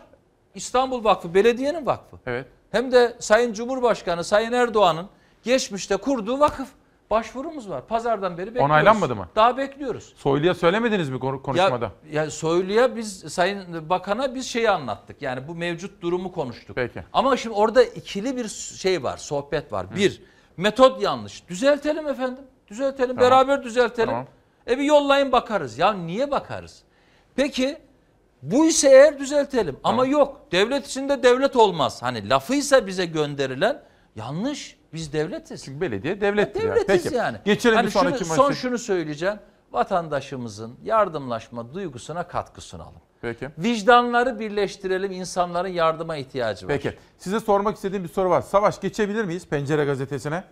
İstanbul 0.54 1.04
Vakfı 1.04 1.34
belediyenin 1.34 1.86
vakfı. 1.86 2.16
Evet. 2.26 2.46
Hem 2.70 2.92
de 2.92 3.16
Sayın 3.18 3.52
Cumhurbaşkanı 3.52 4.24
Sayın 4.24 4.52
Erdoğan'ın 4.52 5.06
geçmişte 5.42 5.96
kurduğu 5.96 6.40
vakıf. 6.40 6.68
Başvurumuz 7.10 7.70
var. 7.70 7.86
Pazardan 7.86 8.38
beri 8.38 8.46
bekliyoruz. 8.46 8.70
Onaylanmadı 8.70 9.16
mı? 9.16 9.28
Daha 9.36 9.56
bekliyoruz. 9.56 10.12
Soylu'ya 10.16 10.54
söylemediniz 10.54 11.10
mi 11.10 11.18
konu- 11.20 11.42
konuşmada? 11.42 11.92
Ya, 12.10 12.22
ya 12.22 12.30
Soylu'ya 12.30 12.96
biz 12.96 13.18
Sayın 13.32 13.88
Bakan'a 13.88 14.34
biz 14.34 14.46
şeyi 14.46 14.70
anlattık. 14.70 15.22
Yani 15.22 15.48
bu 15.48 15.54
mevcut 15.54 16.02
durumu 16.02 16.32
konuştuk. 16.32 16.76
Peki. 16.76 17.02
Ama 17.12 17.36
şimdi 17.36 17.54
orada 17.56 17.82
ikili 17.82 18.36
bir 18.36 18.48
şey 18.48 19.02
var, 19.02 19.16
sohbet 19.16 19.72
var. 19.72 19.96
Bir, 19.96 20.22
metot 20.56 21.02
yanlış. 21.02 21.48
Düzeltelim 21.48 22.08
efendim. 22.08 22.44
Düzeltelim, 22.68 23.16
Tamam. 23.16 23.30
beraber 23.30 23.62
düzeltelim. 23.62 24.08
Tamam. 24.10 24.26
E 24.70 24.78
bir 24.78 24.84
yollayın 24.84 25.32
bakarız. 25.32 25.78
Ya 25.78 25.92
niye 25.92 26.30
bakarız? 26.30 26.82
Peki 27.36 27.78
bu 28.42 28.66
ise 28.66 28.88
eğer 28.88 29.18
düzeltelim. 29.18 29.76
Ama 29.84 30.06
yok. 30.06 30.40
Devlet 30.52 30.86
içinde 30.86 31.22
devlet 31.22 31.56
olmaz. 31.56 32.02
Hani 32.02 32.28
lafıysa 32.28 32.86
bize 32.86 33.06
gönderilen 33.06 33.82
yanlış. 34.16 34.75
Biz 34.94 35.12
devletiz. 35.12 35.64
Çünkü 35.64 35.80
belediye 35.80 36.20
devlettir. 36.20 36.62
ya. 36.62 36.74
Devletiz 36.74 37.02
Peki. 37.04 37.14
yani. 37.16 37.38
Geçelim 37.44 37.76
Hani 37.76 37.86
bir 37.86 37.90
sonraki 37.90 38.24
şunu, 38.24 38.34
Son 38.36 38.46
maçı. 38.46 38.58
şunu 38.58 38.78
söyleyeceğim. 38.78 39.36
Vatandaşımızın 39.72 40.76
yardımlaşma 40.84 41.74
duygusuna 41.74 42.28
katkı 42.28 42.60
sunalım. 42.60 43.00
Peki. 43.22 43.48
Vicdanları 43.58 44.38
birleştirelim. 44.40 45.12
insanların 45.12 45.68
yardıma 45.68 46.16
ihtiyacı 46.16 46.66
var. 46.68 46.72
Peki. 46.74 46.96
Size 47.18 47.40
sormak 47.40 47.76
istediğim 47.76 48.04
bir 48.04 48.08
soru 48.08 48.30
var. 48.30 48.40
Savaş 48.42 48.80
geçebilir 48.80 49.24
miyiz 49.24 49.46
Pencere 49.48 49.84
Gazetesi'ne? 49.84 50.44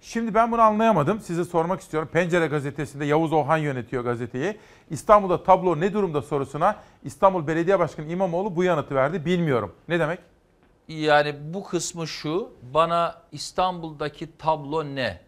Şimdi 0.00 0.34
ben 0.34 0.52
bunu 0.52 0.60
anlayamadım. 0.60 1.20
Size 1.20 1.44
sormak 1.44 1.80
istiyorum. 1.80 2.08
Pencere 2.12 2.46
Gazetesi'nde 2.46 3.04
Yavuz 3.04 3.32
Ohan 3.32 3.56
yönetiyor 3.56 4.04
gazeteyi. 4.04 4.58
İstanbul'da 4.90 5.42
tablo 5.42 5.80
ne 5.80 5.92
durumda 5.92 6.22
sorusuna 6.22 6.76
İstanbul 7.04 7.46
Belediye 7.46 7.78
Başkanı 7.78 8.06
İmamoğlu 8.06 8.56
bu 8.56 8.64
yanıtı 8.64 8.94
verdi. 8.94 9.24
Bilmiyorum. 9.24 9.72
Ne 9.88 10.00
demek? 10.00 10.18
Yani 10.88 11.34
bu 11.54 11.64
kısmı 11.64 12.08
şu. 12.08 12.52
Bana 12.74 13.22
İstanbul'daki 13.32 14.36
tablo 14.38 14.84
ne? 14.84 15.20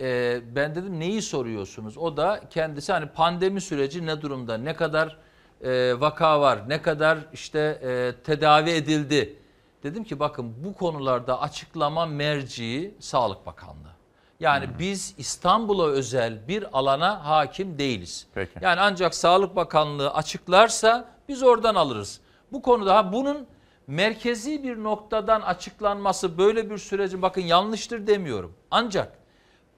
Ee, 0.00 0.40
ben 0.54 0.74
dedim 0.74 1.00
neyi 1.00 1.22
soruyorsunuz? 1.22 1.98
O 1.98 2.16
da 2.16 2.40
kendisi 2.50 2.92
hani 2.92 3.06
pandemi 3.06 3.60
süreci 3.60 4.06
ne 4.06 4.22
durumda? 4.22 4.56
Ne 4.56 4.74
kadar 4.74 5.16
e, 5.64 6.00
vaka 6.00 6.40
var? 6.40 6.68
Ne 6.68 6.82
kadar 6.82 7.18
işte 7.32 7.58
e, 7.82 8.22
tedavi 8.22 8.70
edildi? 8.70 9.36
Dedim 9.82 10.04
ki 10.04 10.20
bakın 10.20 10.54
bu 10.64 10.74
konularda 10.74 11.40
açıklama 11.40 12.06
merciği 12.06 12.94
Sağlık 13.00 13.46
Bakanlığı. 13.46 13.96
Yani 14.40 14.68
biz 14.78 15.14
İstanbul'a 15.18 15.86
özel 15.86 16.48
bir 16.48 16.78
alana 16.78 17.26
hakim 17.26 17.78
değiliz. 17.78 18.26
Peki. 18.34 18.52
Yani 18.60 18.80
ancak 18.80 19.14
Sağlık 19.14 19.56
Bakanlığı 19.56 20.14
açıklarsa 20.14 21.08
biz 21.28 21.42
oradan 21.42 21.74
alırız. 21.74 22.20
Bu 22.52 22.62
konuda 22.62 22.96
ha 22.96 23.12
bunun 23.12 23.46
merkezi 23.86 24.62
bir 24.62 24.82
noktadan 24.82 25.40
açıklanması 25.40 26.38
böyle 26.38 26.70
bir 26.70 26.78
sürecin 26.78 27.22
bakın 27.22 27.40
yanlıştır 27.40 28.06
demiyorum. 28.06 28.52
Ancak 28.70 29.12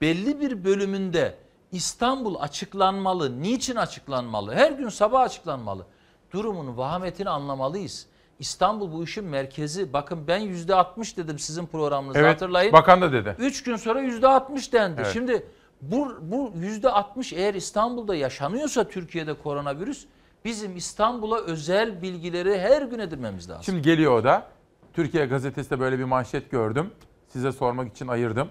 belli 0.01 0.41
bir 0.41 0.63
bölümünde 0.63 1.35
İstanbul 1.71 2.35
açıklanmalı. 2.39 3.41
Niçin 3.41 3.75
açıklanmalı? 3.75 4.53
Her 4.53 4.71
gün 4.71 4.89
sabah 4.89 5.21
açıklanmalı. 5.21 5.85
Durumun 6.33 6.77
vahametini 6.77 7.29
anlamalıyız. 7.29 8.07
İstanbul 8.39 8.91
bu 8.93 9.03
işin 9.03 9.23
merkezi. 9.25 9.93
Bakın 9.93 10.27
ben 10.27 10.37
yüzde 10.39 10.75
60 10.75 11.17
dedim 11.17 11.39
sizin 11.39 11.65
programınızda 11.65 12.19
Evet, 12.19 12.33
hatırlayın. 12.35 12.73
bakan 12.73 13.01
da 13.01 13.11
dedi. 13.11 13.35
3 13.39 13.63
gün 13.63 13.75
sonra 13.75 14.01
yüzde 14.01 14.27
60 14.27 14.73
dendi. 14.73 15.01
Evet. 15.01 15.13
Şimdi 15.13 15.45
Bu, 15.81 16.15
bu 16.21 16.51
yüzde 16.55 16.89
60 16.89 17.33
eğer 17.33 17.53
İstanbul'da 17.53 18.15
yaşanıyorsa 18.15 18.83
Türkiye'de 18.83 19.33
koronavirüs 19.33 20.05
bizim 20.45 20.77
İstanbul'a 20.77 21.37
özel 21.37 22.01
bilgileri 22.01 22.59
her 22.59 22.81
gün 22.81 22.99
edinmemiz 22.99 23.49
lazım. 23.49 23.63
Şimdi 23.63 23.81
geliyor 23.81 24.11
o 24.19 24.23
da. 24.23 24.47
Türkiye 24.93 25.25
gazetesinde 25.25 25.79
böyle 25.79 25.99
bir 25.99 26.03
manşet 26.03 26.51
gördüm. 26.51 26.91
Size 27.27 27.51
sormak 27.51 27.91
için 27.91 28.07
ayırdım. 28.07 28.49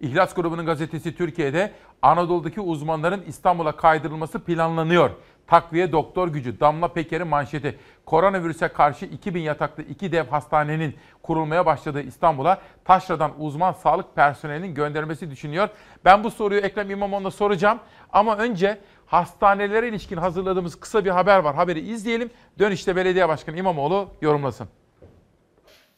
İhlas 0.00 0.34
grubunun 0.34 0.66
gazetesi 0.66 1.16
Türkiye'de 1.16 1.72
Anadolu'daki 2.02 2.60
uzmanların 2.60 3.24
İstanbul'a 3.26 3.76
kaydırılması 3.76 4.38
planlanıyor. 4.38 5.10
Takviye 5.46 5.92
doktor 5.92 6.28
gücü 6.28 6.60
Damla 6.60 6.88
Peker'in 6.88 7.26
manşeti. 7.26 7.78
Koronavirüse 8.06 8.68
karşı 8.68 9.06
2000 9.06 9.40
yataklı 9.40 9.82
iki 9.82 10.12
dev 10.12 10.26
hastanenin 10.26 10.94
kurulmaya 11.22 11.66
başladığı 11.66 12.02
İstanbul'a 12.02 12.60
taşradan 12.84 13.32
uzman 13.38 13.72
sağlık 13.72 14.16
personelinin 14.16 14.74
göndermesi 14.74 15.30
düşünüyor. 15.30 15.68
Ben 16.04 16.24
bu 16.24 16.30
soruyu 16.30 16.60
Ekrem 16.60 16.90
İmamoğlu'na 16.90 17.30
soracağım. 17.30 17.78
Ama 18.12 18.36
önce 18.36 18.78
hastanelere 19.06 19.88
ilişkin 19.88 20.16
hazırladığımız 20.16 20.80
kısa 20.80 21.04
bir 21.04 21.10
haber 21.10 21.38
var. 21.38 21.54
Haberi 21.54 21.80
izleyelim. 21.80 22.30
Dönüşte 22.58 22.96
Belediye 22.96 23.28
Başkanı 23.28 23.56
İmamoğlu 23.56 24.10
yorumlasın. 24.22 24.68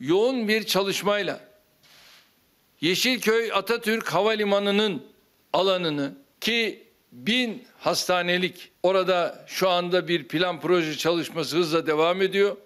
yoğun 0.00 0.48
bir 0.48 0.64
çalışmayla 0.64 1.40
Yeşilköy 2.80 3.52
Atatürk 3.52 4.08
Havalimanı'nın 4.08 5.02
alanını 5.52 6.14
ki 6.40 6.86
bin 7.12 7.64
hastanelik 7.78 8.70
orada 8.82 9.44
şu 9.46 9.68
anda 9.70 10.08
bir 10.08 10.28
plan 10.28 10.60
proje 10.60 10.96
çalışması 10.96 11.56
hızla 11.56 11.86
devam 11.86 12.22
ediyor. 12.22 12.56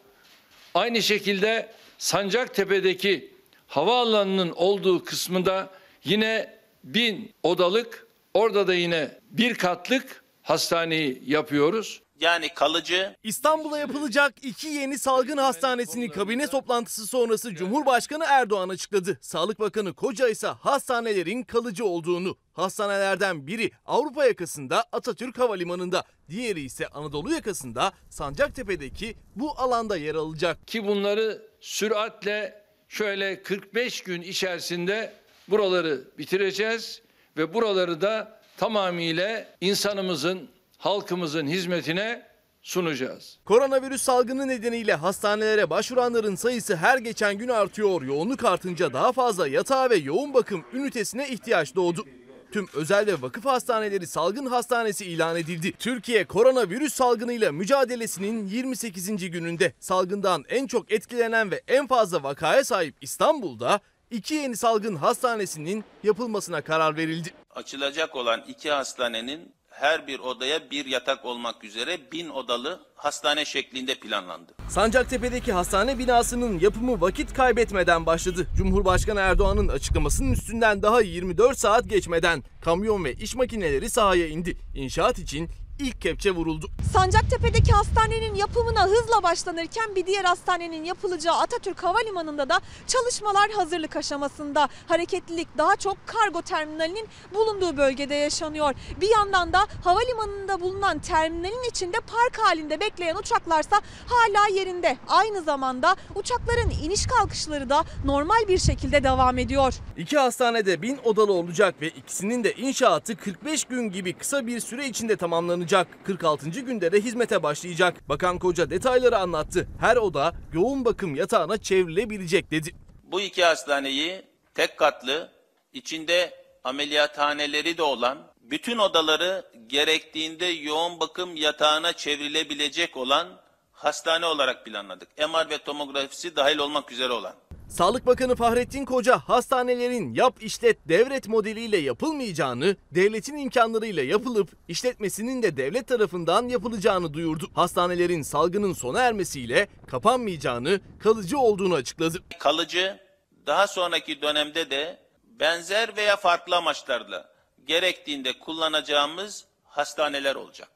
Aynı 0.75 1.03
şekilde 1.03 1.73
Sancaktepe'deki 1.99 3.31
havaalanının 3.67 4.53
olduğu 4.57 5.05
kısmında 5.05 5.71
yine 6.05 6.55
bin 6.85 7.33
odalık 7.43 8.07
orada 8.35 8.67
da 8.67 8.75
yine 8.75 9.11
bir 9.31 9.55
katlık 9.55 10.25
hastaneyi 10.51 11.23
yapıyoruz. 11.27 12.03
Yani 12.21 12.55
kalıcı. 12.55 13.17
İstanbul'a 13.23 13.79
yapılacak 13.79 14.35
iki 14.43 14.69
yeni 14.69 14.99
salgın 14.99 15.37
hastanesini 15.37 16.09
kabine 16.09 16.47
toplantısı 16.47 17.07
sonrası 17.07 17.55
Cumhurbaşkanı 17.55 18.25
Erdoğan 18.29 18.69
açıkladı. 18.69 19.19
Sağlık 19.21 19.61
Bakanı 19.61 19.95
Koca 19.95 20.29
ise 20.29 20.47
hastanelerin 20.47 21.43
kalıcı 21.43 21.85
olduğunu. 21.85 22.37
Hastanelerden 22.53 23.47
biri 23.47 23.71
Avrupa 23.87 24.25
yakasında 24.25 24.85
Atatürk 24.93 25.39
Havalimanı'nda, 25.39 26.05
diğeri 26.29 26.61
ise 26.61 26.87
Anadolu 26.89 27.33
yakasında 27.33 27.93
Sancaktepe'deki 28.09 29.17
bu 29.37 29.53
alanda 29.57 29.97
yer 29.97 30.15
alacak. 30.15 30.67
Ki 30.69 30.87
bunları 30.87 31.43
süratle 31.61 32.65
şöyle 32.89 33.43
45 33.43 34.01
gün 34.01 34.23
içerisinde 34.23 35.13
buraları 35.49 36.05
bitireceğiz 36.19 37.03
ve 37.37 37.55
buraları 37.55 38.01
da 38.01 38.40
tamamıyla 38.61 39.47
insanımızın, 39.61 40.49
halkımızın 40.79 41.47
hizmetine 41.47 42.23
sunacağız. 42.63 43.39
Koronavirüs 43.45 44.03
salgını 44.03 44.49
nedeniyle 44.49 44.95
hastanelere 44.95 45.71
başvuranların 45.71 46.35
sayısı 46.35 46.77
her 46.77 46.99
geçen 46.99 47.39
gün 47.39 47.49
artıyor. 47.49 48.03
Yoğunluk 48.03 48.45
artınca 48.45 48.93
daha 48.93 49.13
fazla 49.13 49.49
yatağa 49.49 49.91
ve 49.91 49.97
yoğun 49.97 50.35
bakım 50.35 50.65
ünitesine 50.73 51.29
ihtiyaç 51.29 51.75
doğdu. 51.75 52.05
Tüm 52.53 52.67
özel 52.75 53.07
ve 53.07 53.23
vakıf 53.23 53.45
hastaneleri 53.45 54.07
salgın 54.07 54.47
hastanesi 54.47 55.05
ilan 55.05 55.37
edildi. 55.37 55.73
Türkiye 55.73 56.25
koronavirüs 56.25 56.95
salgınıyla 56.95 57.53
mücadelesinin 57.53 58.47
28. 58.47 59.31
gününde 59.31 59.73
salgından 59.81 60.45
en 60.49 60.67
çok 60.67 60.93
etkilenen 60.93 61.51
ve 61.51 61.63
en 61.69 61.87
fazla 61.87 62.23
vakaya 62.23 62.65
sahip 62.65 62.95
İstanbul'da 63.01 63.81
iki 64.11 64.35
yeni 64.35 64.57
salgın 64.57 64.97
hastanesinin 64.97 65.85
yapılmasına 66.03 66.61
karar 66.61 66.97
verildi. 66.97 67.40
Açılacak 67.55 68.17
olan 68.17 68.45
iki 68.49 68.71
hastanenin 68.71 69.55
her 69.71 70.07
bir 70.07 70.19
odaya 70.19 70.71
bir 70.71 70.87
yatak 70.87 71.25
olmak 71.25 71.65
üzere 71.65 71.99
bin 72.13 72.29
odalı 72.29 72.81
hastane 72.95 73.45
şeklinde 73.45 73.95
planlandı. 73.95 74.55
Sancaktepe'deki 74.69 75.53
hastane 75.53 75.99
binasının 75.99 76.59
yapımı 76.59 77.01
vakit 77.01 77.35
kaybetmeden 77.35 78.07
başladı. 78.07 78.47
Cumhurbaşkanı 78.57 79.21
Erdoğan'ın 79.21 79.69
açıklamasının 79.69 80.33
üstünden 80.33 80.83
daha 80.83 81.01
24 81.01 81.59
saat 81.59 81.89
geçmeden 81.89 82.45
kamyon 82.61 83.05
ve 83.05 83.13
iş 83.13 83.35
makineleri 83.35 83.91
sahaya 83.91 84.27
indi. 84.27 84.57
İnşaat 84.75 85.19
için 85.19 85.49
ilk 85.81 86.01
kepçe 86.01 86.31
vuruldu. 86.31 86.71
Sancaktepe'deki 86.93 87.73
hastanenin 87.73 88.35
yapımına 88.35 88.85
hızla 88.87 89.23
başlanırken 89.23 89.97
bir 89.97 90.07
diğer 90.07 90.25
hastanenin 90.25 90.85
yapılacağı 90.85 91.37
Atatürk 91.37 91.85
Havalimanı'nda 91.85 92.49
da 92.49 92.61
çalışmalar 92.87 93.51
hazırlık 93.51 93.97
aşamasında. 93.97 94.69
Hareketlilik 94.89 95.49
daha 95.59 95.77
çok 95.77 95.97
kargo 96.07 96.43
terminalinin 96.43 97.09
bulunduğu 97.35 97.77
bölgede 97.77 98.15
yaşanıyor. 98.15 98.75
Bir 99.01 99.09
yandan 99.09 99.53
da 99.53 99.67
havalimanında 99.85 100.61
bulunan 100.61 100.99
terminalin 100.99 101.71
içinde 101.71 101.97
park 102.01 102.39
halinde 102.39 102.81
bekleyen 102.81 103.17
uçaklarsa 103.17 103.81
hala 104.07 104.57
yerinde. 104.59 104.97
Aynı 105.09 105.43
zamanda 105.43 105.97
uçakların 106.15 106.71
iniş 106.83 107.07
kalkışları 107.07 107.71
da 107.71 107.85
normal 108.05 108.49
bir 108.49 108.59
şekilde 108.59 109.05
devam 109.05 109.39
ediyor. 109.39 109.75
İki 109.97 110.19
hastanede 110.19 110.83
bin 110.83 110.99
odalı 111.05 111.33
olacak 111.33 111.75
ve 111.81 111.89
ikisinin 111.89 112.45
de 112.45 112.55
inşaatı 112.55 113.17
45 113.17 113.65
gün 113.65 113.91
gibi 113.91 114.13
kısa 114.13 114.47
bir 114.47 114.61
süre 114.61 114.87
içinde 114.87 115.17
tamamlanacak. 115.17 115.70
46. 115.71 116.51
günde 116.51 116.93
de 116.93 117.01
hizmete 117.01 117.43
başlayacak. 117.43 118.09
Bakan 118.09 118.39
Koca 118.39 118.71
detayları 118.71 119.19
anlattı. 119.19 119.69
Her 119.81 119.97
oda 119.97 120.35
yoğun 120.53 120.85
bakım 120.85 121.15
yatağına 121.15 121.59
çevrilebilecek 121.59 122.51
dedi. 122.51 122.75
Bu 123.03 123.21
iki 123.21 123.45
hastaneyi 123.45 124.23
tek 124.55 124.77
katlı, 124.77 125.33
içinde 125.73 126.35
ameliyathaneleri 126.65 127.79
de 127.79 127.83
olan, 127.83 128.19
bütün 128.41 128.79
odaları 128.79 129.45
gerektiğinde 129.67 130.47
yoğun 130.47 131.01
bakım 131.01 131.37
yatağına 131.37 131.93
çevrilebilecek 131.93 132.97
olan 132.97 133.29
hastane 133.73 134.27
olarak 134.27 134.65
planladık. 134.65 135.09
MR 135.19 135.51
ve 135.51 135.59
tomografisi 135.59 136.37
dahil 136.37 136.59
olmak 136.59 136.93
üzere 136.93 137.13
olan. 137.13 137.35
Sağlık 137.71 138.07
Bakanı 138.07 138.37
Fahrettin 138.37 138.85
Koca 138.85 139.19
hastanelerin 139.19 140.15
yap 140.15 140.43
işlet 140.43 140.89
devret 140.89 141.29
modeliyle 141.29 141.77
yapılmayacağını, 141.77 142.77
devletin 142.91 143.37
imkanlarıyla 143.37 144.03
yapılıp 144.03 144.49
işletmesinin 144.69 145.43
de 145.43 145.57
devlet 145.57 145.89
tarafından 145.89 146.49
yapılacağını 146.49 147.15
duyurdu. 147.15 147.51
Hastanelerin 147.55 148.23
salgının 148.23 148.73
sona 148.73 149.01
ermesiyle 149.01 149.69
kapanmayacağını, 149.87 150.81
kalıcı 150.99 151.39
olduğunu 151.39 151.75
açıkladı. 151.75 152.19
Kalıcı, 152.39 153.01
daha 153.47 153.67
sonraki 153.67 154.23
dönemde 154.23 154.71
de 154.71 154.99
benzer 155.25 155.97
veya 155.97 156.17
farklı 156.17 156.57
amaçlarla 156.57 157.31
gerektiğinde 157.65 158.39
kullanacağımız 158.39 159.45
hastaneler 159.65 160.35
olacak. 160.35 160.69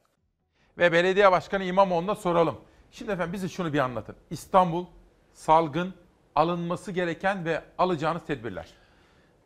Ve 0.79 0.93
belediye 0.93 1.33
başkanı 1.33 1.65
İmamoğlu'na 1.65 2.15
soralım. 2.15 2.61
Şimdi 2.91 3.13
efendim 3.13 3.33
bize 3.33 3.49
şunu 3.49 3.73
bir 3.73 3.79
anlatın. 3.79 4.17
İstanbul 4.31 4.85
salgın 5.33 5.95
alınması 6.35 6.93
gereken 6.93 7.45
ve 7.45 7.63
alacağınız 7.79 8.23
tedbirler. 8.27 8.67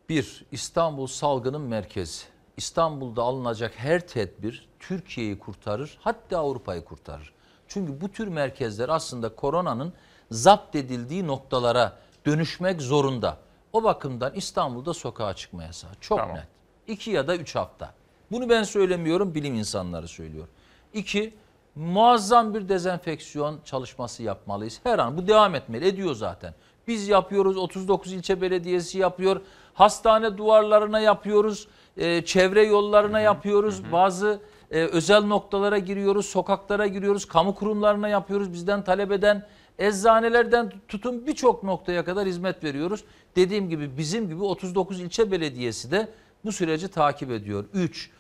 Bir, 0.09 0.44
İstanbul 0.52 1.06
salgının 1.06 1.60
merkezi. 1.60 2.24
İstanbul'da 2.56 3.23
alınacak 3.23 3.73
her 3.77 4.06
tedbir 4.06 4.69
Türkiye'yi 4.81 5.39
kurtarır, 5.39 5.98
hatta 6.01 6.39
Avrupa'yı 6.39 6.85
kurtarır. 6.85 7.32
Çünkü 7.69 8.01
bu 8.01 8.12
tür 8.12 8.28
merkezler 8.28 8.89
aslında 8.89 9.35
koronanın 9.35 9.93
zapt 10.31 10.77
edildiği 10.77 11.27
noktalara 11.27 11.98
dönüşmek 12.27 12.82
zorunda. 12.82 13.39
O 13.73 13.85
bakımdan 13.85 14.35
İstanbul'da 14.35 14.94
sokağa 14.94 15.35
çıkma 15.35 15.62
yasağı 15.62 15.90
çok 16.01 16.19
Tamam. 16.19 16.36
net. 16.36 16.47
İki 16.86 17.10
ya 17.10 17.28
da 17.28 17.36
üç 17.36 17.55
hafta. 17.55 17.94
Bunu 18.31 18.48
ben 18.48 18.62
söylemiyorum, 18.62 19.35
bilim 19.35 19.55
insanları 19.55 20.09
söylüyor. 20.09 20.48
İki, 20.93 21.35
muazzam 21.74 22.55
bir 22.55 22.69
dezenfeksiyon 22.69 23.60
çalışması 23.65 24.23
yapmalıyız. 24.23 24.81
Her 24.82 24.98
an 24.98 25.16
bu 25.16 25.27
devam 25.27 25.55
etmeli, 25.55 25.86
ediyor 25.86 26.15
zaten. 26.15 26.55
Biz 26.89 27.09
yapıyoruz, 27.09 27.56
39 27.56 28.12
ilçe 28.12 28.40
belediyesi 28.40 28.98
yapıyor. 28.98 29.40
Hastane 29.74 30.39
duvarlarına 30.39 31.01
yapıyoruz, 31.01 31.69
e, 31.97 32.24
çevre 32.24 32.66
yollarına 32.66 33.20
yapıyoruz. 33.20 33.93
Bazı 33.93 34.40
e, 34.70 34.81
özel 34.81 35.24
noktalara 35.24 35.78
giriyoruz, 35.78 36.27
sokaklara 36.27 36.86
giriyoruz, 36.86 37.24
kamu 37.24 37.55
kurumlarına 37.55 38.09
yapıyoruz. 38.09 38.52
Bizden 38.52 38.85
talep 38.85 39.12
eden 39.12 39.47
eczanelerden 39.78 40.73
tutun 40.89 41.27
birçok 41.27 41.62
noktaya 41.62 42.05
kadar 42.05 42.27
hizmet 42.27 42.65
veriyoruz. 42.65 43.05
Dediğim 43.36 43.69
gibi 43.69 43.98
bizim 43.98 44.28
gibi 44.28 44.43
39 44.43 45.01
ilçe 45.01 45.31
belediyesi 45.32 45.90
de 45.90 46.09
bu 46.44 46.52
süreci 46.52 46.89
takip 46.89 47.31
ediyor. 47.31 47.65
3. 47.74 48.10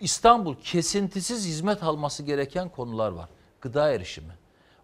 İstanbul 0.00 0.54
kesintisiz 0.54 1.46
hizmet 1.46 1.82
alması 1.82 2.22
gereken 2.22 2.68
konular 2.68 3.12
var. 3.12 3.28
Gıda 3.60 3.92
erişimi. 3.92 4.41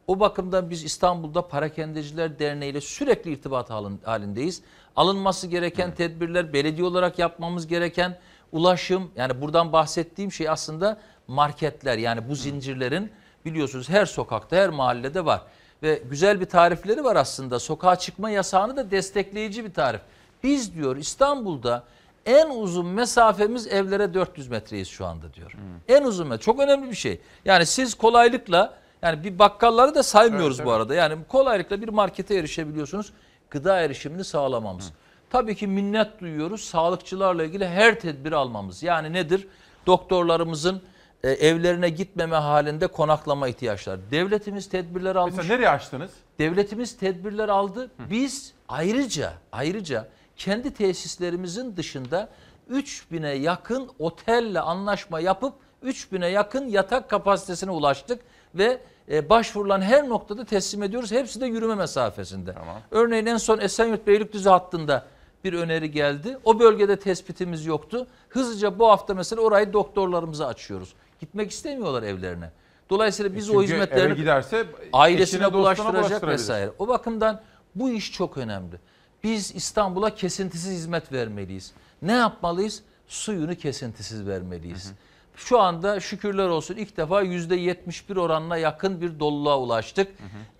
O 0.08 0.20
bakımdan 0.20 0.70
biz 0.70 0.84
İstanbul'da 0.84 1.48
Parakendeciler 1.48 2.38
Derneği 2.38 2.72
ile 2.72 2.80
sürekli 2.80 3.32
irtibat 3.32 3.70
halin- 3.70 4.04
halindeyiz. 4.04 4.62
Alınması 4.96 5.46
gereken 5.46 5.94
tedbirler, 5.94 6.52
belediye 6.52 6.86
olarak 6.86 7.18
yapmamız 7.18 7.66
gereken 7.66 8.18
ulaşım, 8.52 9.10
yani 9.16 9.40
buradan 9.40 9.72
bahsettiğim 9.72 10.32
şey 10.32 10.48
aslında 10.48 11.00
marketler. 11.26 11.98
Yani 11.98 12.28
bu 12.28 12.34
zincirlerin 12.34 13.10
biliyorsunuz 13.44 13.88
her 13.88 14.06
sokakta, 14.06 14.56
her 14.56 14.70
mahallede 14.70 15.24
var. 15.24 15.42
Ve 15.82 16.02
güzel 16.10 16.40
bir 16.40 16.46
tarifleri 16.46 17.04
var 17.04 17.16
aslında. 17.16 17.58
Sokağa 17.58 17.96
çıkma 17.96 18.30
yasağını 18.30 18.76
da 18.76 18.90
destekleyici 18.90 19.64
bir 19.64 19.74
tarif. 19.74 20.00
Biz 20.42 20.74
diyor 20.74 20.96
İstanbul'da 20.96 21.84
En 22.26 22.50
uzun 22.50 22.86
mesafemiz 22.86 23.66
evlere 23.66 24.14
400 24.14 24.48
metreyiz 24.48 24.88
şu 24.88 25.06
anda 25.06 25.34
diyor. 25.34 25.52
En 25.88 26.02
uzun 26.02 26.26
mesafe. 26.26 26.44
Çok 26.44 26.60
önemli 26.60 26.90
bir 26.90 26.96
şey. 26.96 27.20
Yani 27.44 27.66
siz 27.66 27.94
kolaylıkla 27.94 28.74
yani 29.02 29.24
bir 29.24 29.38
bakkalları 29.38 29.94
da 29.94 30.02
saymıyoruz 30.02 30.56
Evet, 30.56 30.66
bu 30.66 30.70
evet. 30.70 30.80
arada. 30.80 30.94
Yani 30.94 31.16
kolaylıkla 31.28 31.82
bir 31.82 31.88
markete 31.88 32.34
erişebiliyorsunuz. 32.34 33.12
Gıda 33.50 33.80
erişimini 33.80 34.24
sağlamamız. 34.24 34.92
Tabii 35.30 35.54
ki 35.56 35.66
minnet 35.66 36.20
duyuyoruz. 36.20 36.64
Sağlıkçılarla 36.64 37.44
ilgili 37.44 37.68
her 37.68 38.00
tedbiri 38.00 38.36
almamız. 38.36 38.82
Yani 38.82 39.12
nedir? 39.12 39.48
Doktorlarımızın 39.86 40.82
e, 41.22 41.30
evlerine 41.30 41.88
gitmeme 41.90 42.36
halinde 42.36 42.86
konaklama 42.86 43.48
ihtiyaçları. 43.48 44.00
Devletimiz 44.10 44.68
tedbirler 44.68 45.16
almış. 45.16 45.36
Mesela 45.36 45.54
nereye 45.54 45.68
açtınız? 45.68 46.10
Devletimiz 46.38 46.96
tedbirler 46.96 47.48
aldı. 47.48 47.90
Biz 48.10 48.52
ayrıca 48.68 49.32
ayrıca 49.52 50.08
kendi 50.36 50.74
tesislerimizin 50.74 51.76
dışında 51.76 52.28
3000'e 52.70 53.34
yakın 53.34 53.90
otelle 53.98 54.60
anlaşma 54.60 55.20
yapıp 55.20 55.54
3000'e 55.84 56.28
yakın 56.28 56.68
yatak 56.68 57.10
kapasitesine 57.10 57.70
ulaştık 57.70 58.20
ve 58.58 58.80
e, 59.10 59.30
başvurulan 59.30 59.80
her 59.80 60.08
noktada 60.08 60.44
teslim 60.44 60.82
ediyoruz. 60.82 61.12
Hepsi 61.12 61.40
de 61.40 61.46
yürüme 61.46 61.74
mesafesinde. 61.74 62.54
Örneğin 62.90 63.26
en 63.26 63.36
son 63.36 63.58
Esenyurt 63.58 64.06
Beylikdüzü 64.06 64.48
hattında 64.48 65.06
bir 65.44 65.52
öneri 65.52 65.90
geldi. 65.90 66.38
O 66.44 66.60
bölgede 66.60 66.98
tespitimiz 66.98 67.66
yoktu. 67.66 68.06
Hızlıca 68.28 68.78
bu 68.78 68.88
hafta 68.88 69.14
mesela 69.14 69.42
orayı 69.42 69.72
doktorlarımıza 69.72 70.46
açıyoruz. 70.46 70.94
Gitmek 71.20 71.50
istemiyorlar 71.50 72.02
evlerine. 72.02 72.50
Dolayısıyla 72.90 73.34
biz 73.34 73.50
o 73.50 73.52
E 73.52 73.54
Çünkü 73.54 73.72
hizmetlerini 73.72 74.12
eve 74.12 74.14
giderse 74.14 74.66
ailesine 74.92 75.52
bulaştıracak 75.52 76.26
vesaire. 76.26 76.70
O 76.78 76.88
bakımdan 76.88 77.40
bu 77.74 77.90
iş 77.90 78.12
çok 78.12 78.38
önemli. 78.38 78.76
Biz 79.24 79.54
İstanbul'a 79.54 80.14
kesintisiz 80.14 80.72
hizmet 80.72 81.12
vermeliyiz. 81.12 81.72
Ne 82.02 82.12
yapmalıyız? 82.12 82.82
Suyunu 83.08 83.54
kesintisiz 83.54 84.26
vermeliyiz. 84.26 84.92
Şu 85.38 85.60
anda 85.60 86.00
şükürler 86.00 86.48
olsun 86.48 86.76
ilk 86.76 86.96
defa 86.96 87.22
%71 87.22 88.20
oranına 88.20 88.56
yakın 88.56 89.00
bir 89.00 89.20
doluluğa 89.20 89.58
ulaştık. 89.58 90.08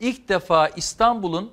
İlk 0.01 0.29
defa 0.29 0.69
İstanbul'un 0.69 1.51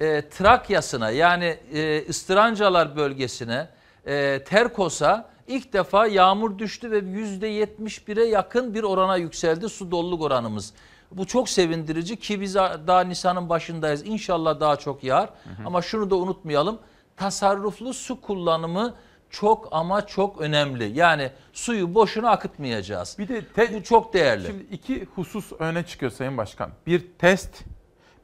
e, 0.00 0.28
Trakya'sına 0.28 1.10
yani 1.10 1.58
e, 1.72 2.04
Istırancalar 2.04 2.96
bölgesine, 2.96 3.68
e, 4.06 4.44
Terkos'a 4.44 5.30
ilk 5.46 5.72
defa 5.72 6.06
yağmur 6.06 6.58
düştü 6.58 6.90
ve 6.90 6.98
%71'e 6.98 8.24
yakın 8.24 8.74
bir 8.74 8.82
orana 8.82 9.16
yükseldi 9.16 9.68
su 9.68 9.90
doluluk 9.90 10.22
oranımız. 10.22 10.72
Bu 11.12 11.26
çok 11.26 11.48
sevindirici 11.48 12.16
ki 12.16 12.40
biz 12.40 12.54
daha 12.54 13.00
Nisan'ın 13.00 13.48
başındayız. 13.48 14.06
İnşallah 14.06 14.60
daha 14.60 14.76
çok 14.76 15.04
yağar. 15.04 15.30
Ama 15.66 15.82
şunu 15.82 16.10
da 16.10 16.16
unutmayalım. 16.16 16.78
Tasarruflu 17.16 17.94
su 17.94 18.20
kullanımı 18.20 18.94
çok 19.30 19.68
ama 19.70 20.06
çok 20.06 20.40
önemli. 20.40 20.98
Yani 20.98 21.30
suyu 21.52 21.94
boşuna 21.94 22.30
akıtmayacağız. 22.30 23.16
Bir 23.18 23.28
de 23.28 23.44
Bu 23.74 23.82
çok 23.82 24.14
değerli. 24.14 24.46
Şimdi 24.46 24.62
iki 24.62 25.04
husus 25.04 25.52
öne 25.58 25.86
çıkıyor 25.86 26.12
Sayın 26.12 26.36
Başkan. 26.36 26.70
Bir 26.86 27.06
test, 27.18 27.64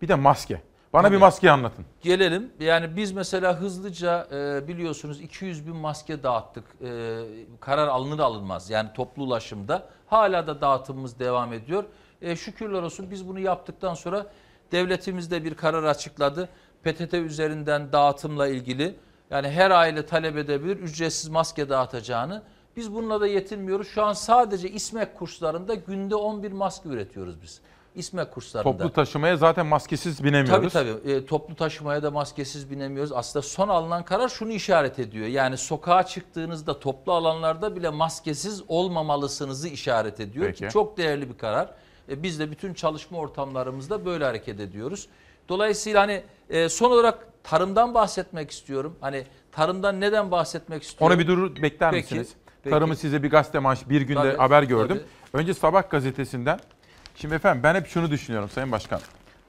bir 0.02 0.08
de 0.08 0.14
maske. 0.14 0.60
Bana 0.92 1.02
Tabii. 1.02 1.14
bir 1.14 1.20
maskeyi 1.20 1.50
anlatın. 1.50 1.84
Gelelim. 2.00 2.50
Yani 2.60 2.96
biz 2.96 3.12
mesela 3.12 3.60
hızlıca 3.60 4.28
e, 4.32 4.68
biliyorsunuz 4.68 5.20
200 5.20 5.66
bin 5.66 5.76
maske 5.76 6.22
dağıttık. 6.22 6.64
E, 6.84 7.20
karar 7.60 7.88
alınır 7.88 8.18
alınmaz 8.18 8.70
yani 8.70 8.88
toplu 8.94 9.22
ulaşımda. 9.22 9.88
Hala 10.06 10.46
da 10.46 10.60
dağıtımımız 10.60 11.18
devam 11.18 11.52
ediyor. 11.52 11.84
E, 12.22 12.36
şükürler 12.36 12.82
olsun 12.82 13.10
biz 13.10 13.28
bunu 13.28 13.38
yaptıktan 13.38 13.94
sonra 13.94 14.26
devletimiz 14.72 15.30
de 15.30 15.44
bir 15.44 15.54
karar 15.54 15.84
açıkladı. 15.84 16.48
PTT 16.84 17.14
üzerinden 17.14 17.92
dağıtımla 17.92 18.48
ilgili 18.48 18.94
yani 19.34 19.48
her 19.48 19.70
aile 19.70 20.06
talep 20.06 20.36
edebilir 20.36 20.76
ücretsiz 20.76 21.28
maske 21.28 21.68
dağıtacağını. 21.68 22.42
Biz 22.76 22.94
bununla 22.94 23.20
da 23.20 23.26
yetinmiyoruz. 23.26 23.88
Şu 23.88 24.02
an 24.02 24.12
sadece 24.12 24.70
İSMEK 24.70 25.18
kurslarında 25.18 25.74
günde 25.74 26.14
11 26.14 26.52
maske 26.52 26.88
üretiyoruz 26.88 27.42
biz. 27.42 27.60
İSMEK 27.94 28.32
kurslarında. 28.32 28.72
Toplu 28.72 28.92
taşımaya 28.92 29.36
zaten 29.36 29.66
maskesiz 29.66 30.24
binemiyoruz. 30.24 30.72
Tabii 30.72 30.98
tabii. 31.02 31.12
E, 31.12 31.26
toplu 31.26 31.54
taşımaya 31.54 32.02
da 32.02 32.10
maskesiz 32.10 32.70
binemiyoruz. 32.70 33.12
Aslında 33.12 33.42
son 33.42 33.68
alınan 33.68 34.04
karar 34.04 34.28
şunu 34.28 34.52
işaret 34.52 34.98
ediyor. 34.98 35.26
Yani 35.26 35.56
sokağa 35.56 36.02
çıktığınızda 36.02 36.80
toplu 36.80 37.12
alanlarda 37.12 37.76
bile 37.76 37.90
maskesiz 37.90 38.62
olmamalısınızı 38.68 39.68
işaret 39.68 40.20
ediyor 40.20 40.46
Peki. 40.46 40.64
ki 40.64 40.72
çok 40.72 40.96
değerli 40.96 41.28
bir 41.28 41.38
karar. 41.38 41.70
E, 42.08 42.22
biz 42.22 42.38
de 42.40 42.50
bütün 42.50 42.74
çalışma 42.74 43.18
ortamlarımızda 43.18 44.06
böyle 44.06 44.24
hareket 44.24 44.60
ediyoruz. 44.60 45.08
Dolayısıyla 45.48 46.02
hani 46.02 46.22
e, 46.50 46.68
son 46.68 46.90
olarak 46.90 47.33
tarımdan 47.44 47.94
bahsetmek 47.94 48.50
istiyorum. 48.50 48.96
Hani 49.00 49.24
tarımdan 49.52 50.00
neden 50.00 50.30
bahsetmek 50.30 50.82
istiyorum? 50.82 51.14
Onu 51.14 51.22
bir 51.22 51.26
dur 51.26 51.62
bekler 51.62 51.90
Peki, 51.90 52.14
misiniz? 52.14 52.34
peki. 52.62 52.74
Tarımı 52.74 52.96
size 52.96 53.22
bir 53.22 53.30
gazete 53.30 53.58
manş 53.58 53.88
bir 53.88 54.00
günde 54.00 54.20
Tabii, 54.20 54.36
haber 54.36 54.62
gördüm. 54.62 55.02
Önce 55.32 55.54
Sabah 55.54 55.90
gazetesinden. 55.90 56.60
Şimdi 57.16 57.34
efendim 57.34 57.62
ben 57.62 57.74
hep 57.74 57.86
şunu 57.86 58.10
düşünüyorum 58.10 58.48
Sayın 58.48 58.72
Başkan. 58.72 59.00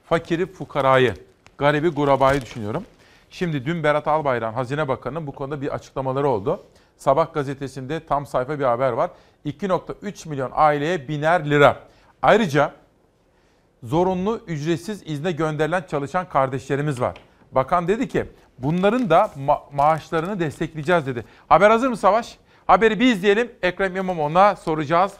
Fakiri, 0.04 0.46
fukarayı, 0.46 1.14
garibi, 1.58 1.88
gurabayı 1.88 2.40
düşünüyorum. 2.40 2.84
Şimdi 3.30 3.64
dün 3.64 3.82
Berat 3.82 4.08
Albayrak 4.08 4.56
Hazine 4.56 4.88
Bakanı'nın 4.88 5.26
bu 5.26 5.32
konuda 5.32 5.60
bir 5.60 5.74
açıklamaları 5.74 6.28
oldu. 6.28 6.64
Sabah 6.96 7.34
gazetesinde 7.34 8.06
tam 8.06 8.26
sayfa 8.26 8.58
bir 8.58 8.64
haber 8.64 8.92
var. 8.92 9.10
2.3 9.46 10.28
milyon 10.28 10.50
aileye 10.54 11.08
biner 11.08 11.50
lira. 11.50 11.80
Ayrıca 12.22 12.72
zorunlu 13.82 14.40
ücretsiz 14.46 15.02
izne 15.06 15.32
gönderilen 15.32 15.84
çalışan 15.90 16.28
kardeşlerimiz 16.28 17.00
var. 17.00 17.14
Bakan 17.52 17.88
dedi 17.88 18.08
ki 18.08 18.24
bunların 18.58 19.10
da 19.10 19.30
ma- 19.38 19.74
maaşlarını 19.74 20.40
destekleyeceğiz 20.40 21.06
dedi. 21.06 21.24
Haber 21.48 21.70
hazır 21.70 21.88
mı 21.88 21.96
Savaş? 21.96 22.38
Haberi 22.66 23.00
bir 23.00 23.12
izleyelim. 23.12 23.52
Ekrem 23.62 23.96
İmamoğlu'na 23.96 24.56
soracağız. 24.56 25.12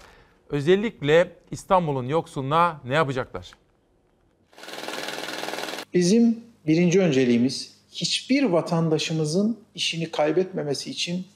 Özellikle 0.50 1.32
İstanbul'un 1.50 2.06
yoksulluğuna 2.08 2.80
ne 2.84 2.94
yapacaklar? 2.94 3.50
Bizim 5.94 6.40
birinci 6.66 7.00
önceliğimiz 7.00 7.76
hiçbir 7.92 8.42
vatandaşımızın 8.42 9.60
işini 9.74 10.10
kaybetmemesi 10.10 10.90
için 10.90 11.26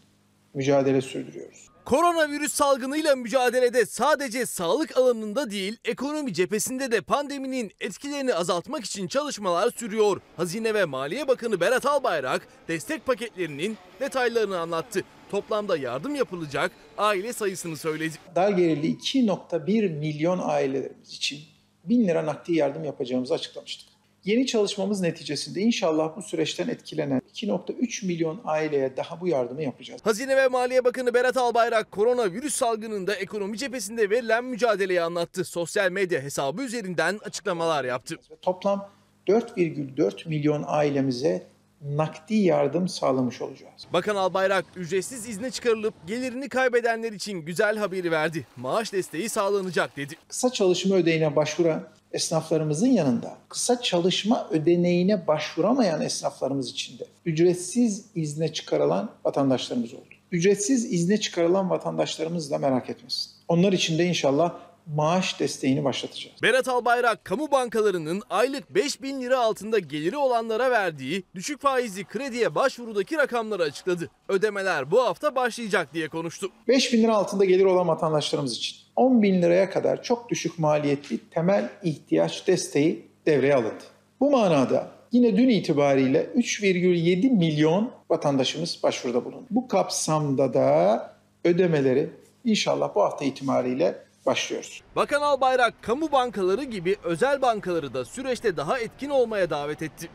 mücadele 0.54 1.00
sürdürüyoruz. 1.00 1.69
Koronavirüs 1.84 2.52
salgınıyla 2.52 3.16
mücadelede 3.16 3.86
sadece 3.86 4.46
sağlık 4.46 4.96
alanında 4.96 5.50
değil, 5.50 5.76
ekonomi 5.84 6.34
cephesinde 6.34 6.92
de 6.92 7.00
pandeminin 7.00 7.72
etkilerini 7.80 8.34
azaltmak 8.34 8.84
için 8.84 9.08
çalışmalar 9.08 9.70
sürüyor. 9.76 10.20
Hazine 10.36 10.74
ve 10.74 10.84
Maliye 10.84 11.28
Bakanı 11.28 11.60
Berat 11.60 11.86
Albayrak 11.86 12.48
destek 12.68 13.06
paketlerinin 13.06 13.76
detaylarını 14.00 14.58
anlattı. 14.58 15.00
Toplamda 15.30 15.76
yardım 15.76 16.14
yapılacak 16.14 16.72
aile 16.98 17.32
sayısını 17.32 17.76
söyledi. 17.76 18.14
Dar 18.34 18.50
gelirli 18.50 18.96
2.1 18.96 19.98
milyon 19.98 20.40
ailelerimiz 20.42 21.12
için 21.12 21.40
1000 21.84 22.08
lira 22.08 22.26
nakdi 22.26 22.54
yardım 22.54 22.84
yapacağımızı 22.84 23.34
açıklamıştık. 23.34 23.89
Yeni 24.24 24.46
çalışmamız 24.46 25.00
neticesinde 25.00 25.60
inşallah 25.60 26.16
bu 26.16 26.22
süreçten 26.22 26.68
etkilenen 26.68 27.22
2.3 27.34 28.06
milyon 28.06 28.40
aileye 28.44 28.96
daha 28.96 29.20
bu 29.20 29.28
yardımı 29.28 29.62
yapacağız. 29.62 30.00
Hazine 30.04 30.36
ve 30.36 30.48
Maliye 30.48 30.84
Bakanı 30.84 31.14
Berat 31.14 31.36
Albayrak 31.36 31.90
koronavirüs 31.90 32.54
salgınında 32.54 33.14
ekonomi 33.14 33.58
cephesinde 33.58 34.10
verilen 34.10 34.44
mücadeleyi 34.44 35.02
anlattı. 35.02 35.44
Sosyal 35.44 35.90
medya 35.90 36.20
hesabı 36.20 36.62
üzerinden 36.62 37.18
açıklamalar 37.24 37.84
yaptı. 37.84 38.16
Toplam 38.42 38.88
4,4 39.28 40.28
milyon 40.28 40.64
ailemize 40.66 41.46
nakdi 41.82 42.34
yardım 42.34 42.88
sağlamış 42.88 43.42
olacağız. 43.42 43.86
Bakan 43.92 44.16
Albayrak 44.16 44.64
ücretsiz 44.76 45.28
izne 45.28 45.50
çıkarılıp 45.50 45.94
gelirini 46.06 46.48
kaybedenler 46.48 47.12
için 47.12 47.38
güzel 47.38 47.76
haberi 47.76 48.10
verdi. 48.10 48.46
Maaş 48.56 48.92
desteği 48.92 49.28
sağlanacak 49.28 49.96
dedi. 49.96 50.14
Kısa 50.28 50.52
çalışma 50.52 50.96
ödeneğine 50.96 51.36
başvuran 51.36 51.88
esnaflarımızın 52.12 52.86
yanında 52.86 53.36
kısa 53.48 53.82
çalışma 53.82 54.48
ödeneğine 54.50 55.26
başvuramayan 55.26 56.00
esnaflarımız 56.00 56.70
için 56.70 56.98
de 56.98 57.04
ücretsiz 57.24 58.06
izne 58.14 58.52
çıkarılan 58.52 59.10
vatandaşlarımız 59.24 59.94
oldu. 59.94 60.04
Ücretsiz 60.32 60.92
izne 60.92 61.20
çıkarılan 61.20 61.70
vatandaşlarımız 61.70 62.50
da 62.50 62.58
merak 62.58 62.90
etmesin. 62.90 63.32
Onlar 63.48 63.72
için 63.72 63.98
de 63.98 64.04
inşallah 64.06 64.54
maaş 64.96 65.40
desteğini 65.40 65.84
başlatacağız. 65.84 66.42
Berat 66.42 66.68
Albayrak, 66.68 67.24
kamu 67.24 67.50
bankalarının 67.50 68.22
aylık 68.30 68.74
5 68.74 69.02
bin 69.02 69.22
lira 69.22 69.38
altında 69.38 69.78
geliri 69.78 70.16
olanlara 70.16 70.70
verdiği 70.70 71.22
düşük 71.34 71.60
faizli 71.60 72.04
krediye 72.04 72.54
başvurudaki 72.54 73.16
rakamları 73.16 73.62
açıkladı. 73.62 74.10
Ödemeler 74.28 74.90
bu 74.90 75.02
hafta 75.02 75.34
başlayacak 75.34 75.94
diye 75.94 76.08
konuştu. 76.08 76.48
5 76.68 76.92
bin 76.92 77.02
lira 77.02 77.14
altında 77.16 77.44
gelir 77.44 77.64
olan 77.64 77.88
vatandaşlarımız 77.88 78.56
için 78.56 78.76
10 78.96 79.22
bin 79.22 79.42
liraya 79.42 79.70
kadar 79.70 80.02
çok 80.02 80.28
düşük 80.28 80.58
maliyetli 80.58 81.18
temel 81.30 81.70
ihtiyaç 81.82 82.46
desteği 82.46 83.08
devreye 83.26 83.54
alındı. 83.54 83.84
Bu 84.20 84.30
manada 84.30 84.90
yine 85.12 85.36
dün 85.36 85.48
itibariyle 85.48 86.30
3,7 86.36 87.30
milyon 87.30 87.90
vatandaşımız 88.10 88.80
başvuruda 88.82 89.24
bulundu. 89.24 89.46
Bu 89.50 89.68
kapsamda 89.68 90.54
da 90.54 91.14
ödemeleri 91.44 92.10
inşallah 92.44 92.94
bu 92.94 93.02
hafta 93.02 93.24
itibariyle 93.24 94.09
başlıyoruz. 94.26 94.82
Bakan 94.96 95.22
Albayrak, 95.22 95.82
kamu 95.82 96.12
bankaları 96.12 96.64
gibi 96.64 96.96
özel 97.04 97.42
bankaları 97.42 97.94
da 97.94 98.04
süreçte 98.04 98.56
daha 98.56 98.78
etkin 98.78 99.10
olmaya 99.10 99.50
davet 99.50 99.82
etti. 99.82 100.10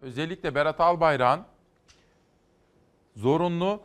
Özellikle 0.00 0.54
Berat 0.54 0.80
Albayrak'ın 0.80 1.44
zorunlu 3.16 3.80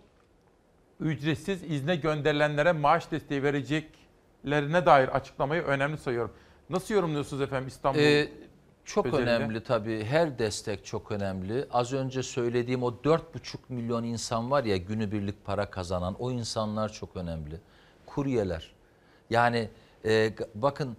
ücretsiz 1.00 1.64
izne 1.64 1.96
gönderilenlere 1.96 2.72
maaş 2.72 3.12
desteği 3.12 3.44
vereceklerine 3.44 4.86
dair 4.86 5.08
açıklamayı 5.08 5.62
önemli 5.62 5.98
sayıyorum. 5.98 6.34
Nasıl 6.70 6.94
yorumluyorsunuz 6.94 7.42
efendim 7.42 7.68
İstanbul? 7.68 8.00
Ee, 8.00 8.32
çok 8.86 9.06
özelinde? 9.06 9.32
önemli 9.32 9.64
tabii. 9.64 10.04
Her 10.04 10.40
destek 10.40 10.86
çok 10.86 11.12
önemli. 11.12 11.68
Az 11.72 11.94
önce 11.94 12.24
söylediğim 12.24 12.84
o 12.84 12.90
4,5 12.90 13.58
milyon 13.70 14.04
insan 14.04 14.52
var 14.52 14.64
ya 14.64 14.78
günübirlik 14.78 15.46
para 15.46 15.70
kazanan 15.70 16.16
o 16.20 16.32
insanlar 16.32 16.94
çok 16.94 17.16
önemli. 17.16 17.60
Kuryeler. 18.06 18.72
Yani 19.30 19.70
e, 20.06 20.34
bakın 20.56 20.98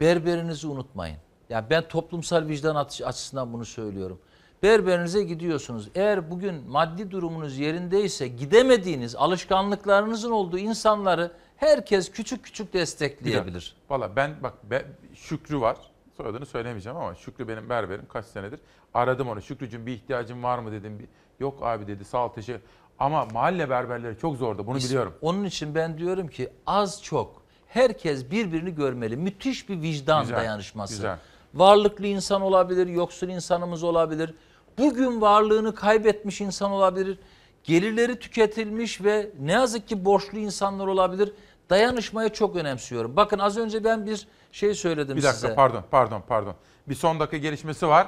berberinizi 0.00 0.66
unutmayın. 0.66 1.16
Ya 1.50 1.70
ben 1.70 1.88
toplumsal 1.88 2.48
vicdan 2.48 2.74
açısından 3.04 3.52
bunu 3.52 3.64
söylüyorum. 3.64 4.18
Berberinize 4.62 5.22
gidiyorsunuz. 5.22 5.88
Eğer 5.94 6.30
bugün 6.30 6.70
maddi 6.70 7.10
durumunuz 7.10 7.58
yerindeyse 7.58 8.28
gidemediğiniz 8.28 9.16
alışkanlıklarınızın 9.16 10.30
olduğu 10.30 10.58
insanları 10.58 11.32
herkes 11.56 12.10
küçük 12.10 12.44
küçük 12.44 12.72
destekleyebilir. 12.72 13.76
Valla 13.90 14.16
ben 14.16 14.42
bak 14.42 14.70
be- 14.70 14.86
Şükrü 15.14 15.60
var. 15.60 15.76
Soyadını 16.16 16.46
söylemeyeceğim 16.46 16.98
ama 16.98 17.14
Şükrü 17.14 17.48
benim 17.48 17.68
berberim 17.68 18.06
kaç 18.08 18.24
senedir. 18.26 18.60
Aradım 18.94 19.28
onu. 19.28 19.42
Şükrücüğüm 19.42 19.86
bir 19.86 19.92
ihtiyacın 19.92 20.42
var 20.42 20.58
mı 20.58 20.72
dedim. 20.72 21.08
Yok 21.40 21.58
abi 21.62 21.86
dedi 21.86 22.04
sağ 22.04 22.24
ol 22.26 22.28
teşekkür. 22.28 22.62
Ama 22.98 23.24
mahalle 23.24 23.70
berberleri 23.70 24.18
çok 24.18 24.36
zordu 24.36 24.66
bunu 24.66 24.76
Biz- 24.76 24.88
biliyorum. 24.88 25.14
Onun 25.20 25.44
için 25.44 25.74
ben 25.74 25.98
diyorum 25.98 26.28
ki 26.28 26.48
az 26.66 27.02
çok 27.02 27.42
herkes 27.68 28.30
birbirini 28.30 28.74
görmeli. 28.74 29.16
Müthiş 29.16 29.68
bir 29.68 29.82
vicdan 29.82 30.22
Güzel, 30.22 30.36
dayanışması. 30.36 30.94
güzel. 30.94 31.18
Varlıklı 31.54 32.06
insan 32.06 32.42
olabilir, 32.42 32.86
yoksul 32.86 33.28
insanımız 33.28 33.82
olabilir. 33.84 34.34
Bugün 34.78 35.20
varlığını 35.20 35.74
kaybetmiş 35.74 36.40
insan 36.40 36.70
olabilir. 36.70 37.18
Gelirleri 37.64 38.18
tüketilmiş 38.18 39.04
ve 39.04 39.30
ne 39.40 39.52
yazık 39.52 39.88
ki 39.88 40.04
borçlu 40.04 40.38
insanlar 40.38 40.86
olabilir. 40.86 41.32
Dayanışmayı 41.70 42.28
çok 42.32 42.56
önemsiyorum. 42.56 43.16
Bakın 43.16 43.38
az 43.38 43.58
önce 43.58 43.84
ben 43.84 44.06
bir 44.06 44.28
şey 44.52 44.74
söyledim 44.74 45.16
Bir 45.16 45.22
dakika 45.22 45.38
size. 45.38 45.54
pardon 45.54 45.84
pardon 45.90 46.22
pardon. 46.28 46.54
Bir 46.88 46.94
son 46.94 47.20
dakika 47.20 47.36
gelişmesi 47.36 47.88
var. 47.88 48.06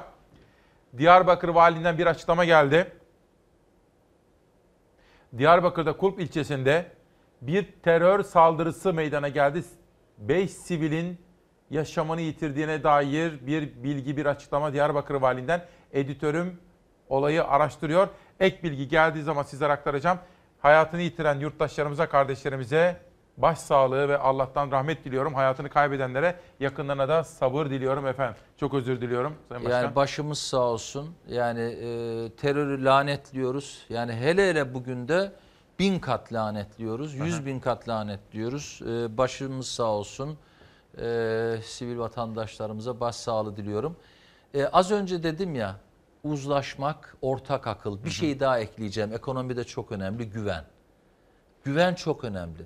Diyarbakır 0.97 1.49
Valiliğinden 1.49 1.97
bir 1.97 2.05
açıklama 2.05 2.45
geldi. 2.45 2.91
Diyarbakır'da 5.37 5.97
Kulp 5.97 6.19
ilçesinde 6.19 6.91
bir 7.41 7.67
terör 7.83 8.23
saldırısı 8.23 8.93
meydana 8.93 9.27
geldi. 9.27 9.63
5 10.17 10.51
sivilin 10.51 11.21
yaşamını 11.69 12.21
yitirdiğine 12.21 12.83
dair 12.83 13.47
bir 13.47 13.83
bilgi, 13.83 14.17
bir 14.17 14.25
açıklama 14.25 14.73
Diyarbakır 14.73 15.15
Valiliğinden. 15.15 15.65
Editörüm 15.93 16.59
olayı 17.09 17.43
araştırıyor. 17.43 18.07
Ek 18.39 18.63
bilgi 18.63 18.87
geldiği 18.87 19.23
zaman 19.23 19.43
sizlere 19.43 19.73
aktaracağım. 19.73 20.19
Hayatını 20.59 21.01
yitiren 21.01 21.39
yurttaşlarımıza, 21.39 22.09
kardeşlerimize 22.09 23.08
başsağlığı 23.41 24.09
ve 24.09 24.17
Allah'tan 24.17 24.71
rahmet 24.71 25.05
diliyorum. 25.05 25.33
Hayatını 25.33 25.69
kaybedenlere, 25.69 26.35
yakınlarına 26.59 27.09
da 27.09 27.23
sabır 27.23 27.65
diliyorum 27.65 28.07
efendim. 28.07 28.35
Çok 28.57 28.73
özür 28.73 29.01
diliyorum 29.01 29.35
Sayın 29.49 29.65
Başkan. 29.65 29.81
Yani 29.81 29.95
başımız 29.95 30.39
sağ 30.39 30.61
olsun. 30.61 31.15
Yani 31.27 31.61
e, 31.61 31.85
terörü 32.35 32.85
lanetliyoruz. 32.85 33.85
Yani 33.89 34.13
hele 34.13 34.49
hele 34.49 34.73
bugün 34.73 35.07
de 35.07 35.31
bin 35.79 35.99
kat 35.99 36.33
lanetliyoruz. 36.33 37.13
Yüz 37.13 37.35
Aha. 37.35 37.45
bin 37.45 37.59
kat 37.59 37.89
lanetliyoruz. 37.89 38.81
E, 38.87 39.17
başımız 39.17 39.67
sağ 39.67 39.83
olsun. 39.83 40.37
E, 40.97 41.55
sivil 41.63 41.97
vatandaşlarımıza 41.97 42.99
başsağlığı 42.99 43.57
diliyorum. 43.57 43.95
E, 44.53 44.65
az 44.65 44.91
önce 44.91 45.23
dedim 45.23 45.55
ya 45.55 45.75
uzlaşmak, 46.23 47.17
ortak 47.21 47.67
akıl. 47.67 48.03
Bir 48.03 48.09
şey 48.09 48.39
daha 48.39 48.59
ekleyeceğim. 48.59 49.13
Ekonomide 49.13 49.63
çok 49.63 49.91
önemli 49.91 50.29
güven. 50.29 50.63
Güven 51.63 51.95
çok 51.95 52.23
önemli. 52.23 52.65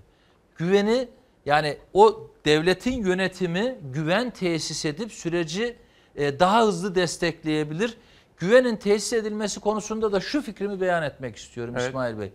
Güveni 0.55 1.07
yani 1.45 1.77
o 1.93 2.27
devletin 2.45 3.05
yönetimi 3.05 3.77
güven 3.93 4.30
tesis 4.30 4.85
edip 4.85 5.11
süreci 5.11 5.75
e, 6.15 6.39
daha 6.39 6.61
hızlı 6.61 6.95
destekleyebilir. 6.95 7.97
Güvenin 8.38 8.75
tesis 8.75 9.13
edilmesi 9.13 9.59
konusunda 9.59 10.11
da 10.11 10.19
şu 10.19 10.41
fikrimi 10.41 10.81
beyan 10.81 11.03
etmek 11.03 11.35
istiyorum 11.35 11.73
Evet. 11.77 11.88
İsmail 11.89 12.19
Bey. 12.19 12.31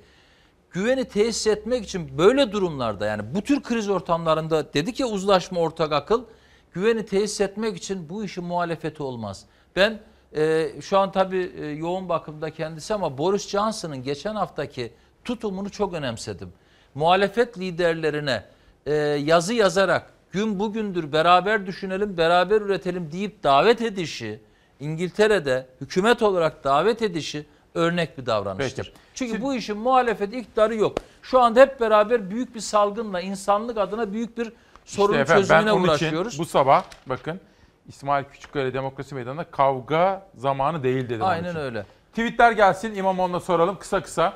Güveni 0.71 1.05
tesis 1.05 1.47
etmek 1.47 1.85
için 1.85 2.19
böyle 2.19 2.53
durumlarda 2.53 3.07
yani 3.07 3.35
bu 3.35 3.43
tür 3.43 3.63
kriz 3.63 3.89
ortamlarında 3.89 4.75
dedik 4.75 5.01
ya 5.01 5.07
uzlaşma 5.07 5.61
ortak 5.61 5.93
akıl. 5.93 6.25
Güveni 6.73 7.07
tesis 7.07 7.41
etmek 7.41 7.77
için 7.77 8.09
bu 8.09 8.25
işin 8.25 8.45
muhalefeti 8.45 9.03
olmaz. 9.03 9.47
Ben 9.77 10.01
e, 10.37 10.73
şu 10.81 10.99
an 10.99 11.13
tabii 11.13 11.53
e, 11.61 11.67
yoğun 11.67 12.09
bakımda 12.09 12.51
kendisi 12.51 12.95
ama 12.95 13.19
Boris 13.19 13.49
Johnson'ın 13.49 14.03
geçen 14.03 14.35
haftaki 14.35 14.93
tutumunu 15.25 15.71
çok 15.71 15.95
önemsedim. 15.95 16.53
Muhalefet 16.95 17.59
liderlerine 17.59 18.45
e, 18.87 18.95
yazı 18.95 19.55
yazarak 19.55 20.11
gün 20.31 20.59
bugündür 20.59 21.13
beraber 21.13 21.67
düşünelim, 21.67 22.17
beraber 22.17 22.61
üretelim 22.61 23.13
deyip 23.13 23.43
davet 23.43 23.83
edişi, 23.83 24.41
İngiltere'de 24.81 25.67
hükümet 25.81 26.23
olarak 26.23 26.65
davet 26.65 27.03
edişi 27.03 27.47
örnek 27.75 28.19
bir 28.19 28.27
davranıştır. 28.27 28.85
Peki. 28.85 28.99
Çünkü 29.15 29.43
bu 29.43 29.55
işin 29.55 29.79
muhalefet 29.79 30.35
iktidarı 30.35 30.75
yok. 30.75 30.99
Şu 31.23 31.41
anda 31.41 31.61
hep 31.61 31.81
beraber 31.81 32.31
büyük 32.31 32.55
bir 32.55 32.61
salgınla 32.61 33.21
insanlık 33.21 33.79
adına 33.79 34.13
büyük 34.13 34.39
bir 34.39 34.53
sorunun 34.85 35.13
İşte 35.13 35.23
efendim, 35.23 35.43
çözümüne 35.43 35.67
ben 35.67 35.73
onun 35.73 35.85
uğraşıyoruz. 35.89 36.33
Için 36.33 36.45
bu 36.45 36.49
sabah 36.49 36.85
bakın 37.07 37.41
İsmail 37.89 38.25
Küçükkaya 38.25 38.75
Demokrasi 38.75 39.15
Meydanı'nda 39.15 39.45
kavga 39.45 40.27
zamanı 40.37 40.83
değil 40.83 41.09
dedim. 41.09 41.25
Aynen 41.25 41.57
öyle. 41.57 41.87
Tweetler 42.11 42.53
gelsin 42.53 42.95
İmamoğlu'na 42.95 43.41
soralım 43.41 43.79
kısa 43.79 44.03
kısa. 44.03 44.33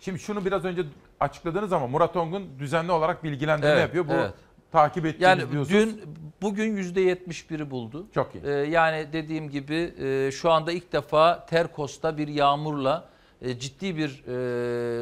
Şimdi 0.00 0.18
şunu 0.18 0.44
biraz 0.44 0.64
önce 0.64 0.82
açıkladınız 1.20 1.72
ama 1.72 1.86
Murat 1.86 2.16
Ongun 2.16 2.58
düzenli 2.58 2.92
olarak 2.92 3.24
bilgilendirme 3.24 3.70
Evet, 3.72 3.82
yapıyor. 3.82 4.08
Bu 4.08 4.12
evet. 4.12 4.32
takip 4.72 5.06
ettiğiniz 5.06 5.22
Yani 5.22 5.52
diyorsunuz. 5.52 5.70
dün 5.70 6.02
bugün 6.42 6.76
yüzde 6.76 7.02
71'i 7.12 7.70
buldu. 7.70 8.06
Çok 8.14 8.34
iyi. 8.34 8.44
Ee, 8.44 8.50
yani 8.50 9.06
dediğim 9.12 9.50
gibi 9.50 9.94
e, 10.00 10.30
şu 10.30 10.50
anda 10.50 10.72
ilk 10.72 10.92
defa 10.92 11.46
Terkos'ta 11.46 12.18
bir 12.18 12.28
yağmurla 12.28 13.08
e, 13.42 13.58
ciddi 13.58 13.96
bir 13.96 14.24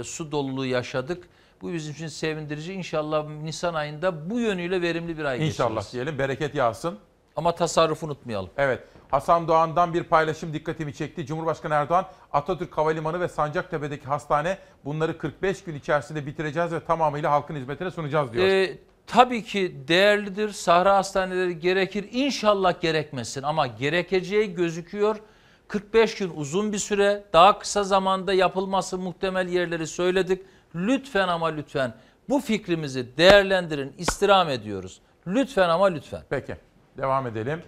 e, 0.01 0.05
su 0.05 0.33
doluluğu 0.33 0.67
yaşadık. 0.67 1.29
Bu 1.63 1.73
bizim 1.73 1.93
için 1.93 2.09
sevindirici. 2.09 2.73
İnşallah 2.73 3.29
Nisan 3.43 3.75
ayında 3.75 4.31
bu 4.31 4.41
yönüyle 4.41 4.83
verimli 4.83 5.19
bir 5.19 5.25
ay 5.25 5.47
İnşallah 5.49 5.69
geçiririz. 5.71 5.93
diyelim 5.93 6.19
bereket 6.19 6.55
yağsın. 6.55 6.99
Ama 7.37 7.55
tasarrufu 7.55 8.07
unutmayalım. 8.07 8.51
Evet. 8.57 8.83
Hasan 9.11 9.49
Doğan'dan 9.49 9.95
bir 9.95 10.03
paylaşım 10.05 10.53
dikkatimi 10.53 10.95
çekti. 10.95 11.27
Cumhurbaşkanı 11.27 11.75
Erdoğan 11.75 12.07
Atatürk 12.33 12.79
Havalimanı 12.79 13.21
ve 13.21 13.29
Sancaktepe'deki 13.29 14.07
hastane 14.07 14.59
bunları 14.85 15.19
45 15.19 15.65
gün 15.65 15.75
içerisinde 15.75 16.27
bitireceğiz 16.27 16.73
ve 16.73 16.81
tamamıyla 16.81 17.31
halkın 17.31 17.57
hizmetine 17.57 17.91
sunacağız 17.91 18.33
diyor. 18.33 18.47
Ee, 18.49 18.79
tabii 19.07 19.45
ki 19.45 19.77
değerlidir. 19.89 20.51
Sahra 20.51 20.97
hastaneleri 20.97 21.59
gerekir. 21.59 22.09
İnşallah 22.13 22.81
gerekmesin 22.81 23.43
ama 23.43 23.67
gerekeceği 23.67 24.55
gözüküyor. 24.55 25.17
45 25.69 26.15
gün 26.15 26.33
uzun 26.37 26.73
bir 26.73 26.79
süre. 26.79 27.25
Daha 27.33 27.59
kısa 27.59 27.85
zamanda 27.85 28.33
yapılması 28.33 28.99
muhtemel 28.99 29.49
yerleri 29.49 29.87
söyledik. 29.87 30.43
Lütfen 30.75 31.29
ama 31.29 31.47
lütfen 31.47 31.95
bu 32.29 32.41
fikrimizi 32.41 33.17
değerlendirin. 33.17 33.95
istirham 33.99 34.49
ediyoruz. 34.49 35.01
Lütfen 35.27 35.69
ama 35.69 35.87
lütfen. 35.87 36.23
Peki. 36.31 36.57
Devam 36.99 37.27
edelim. 37.27 37.63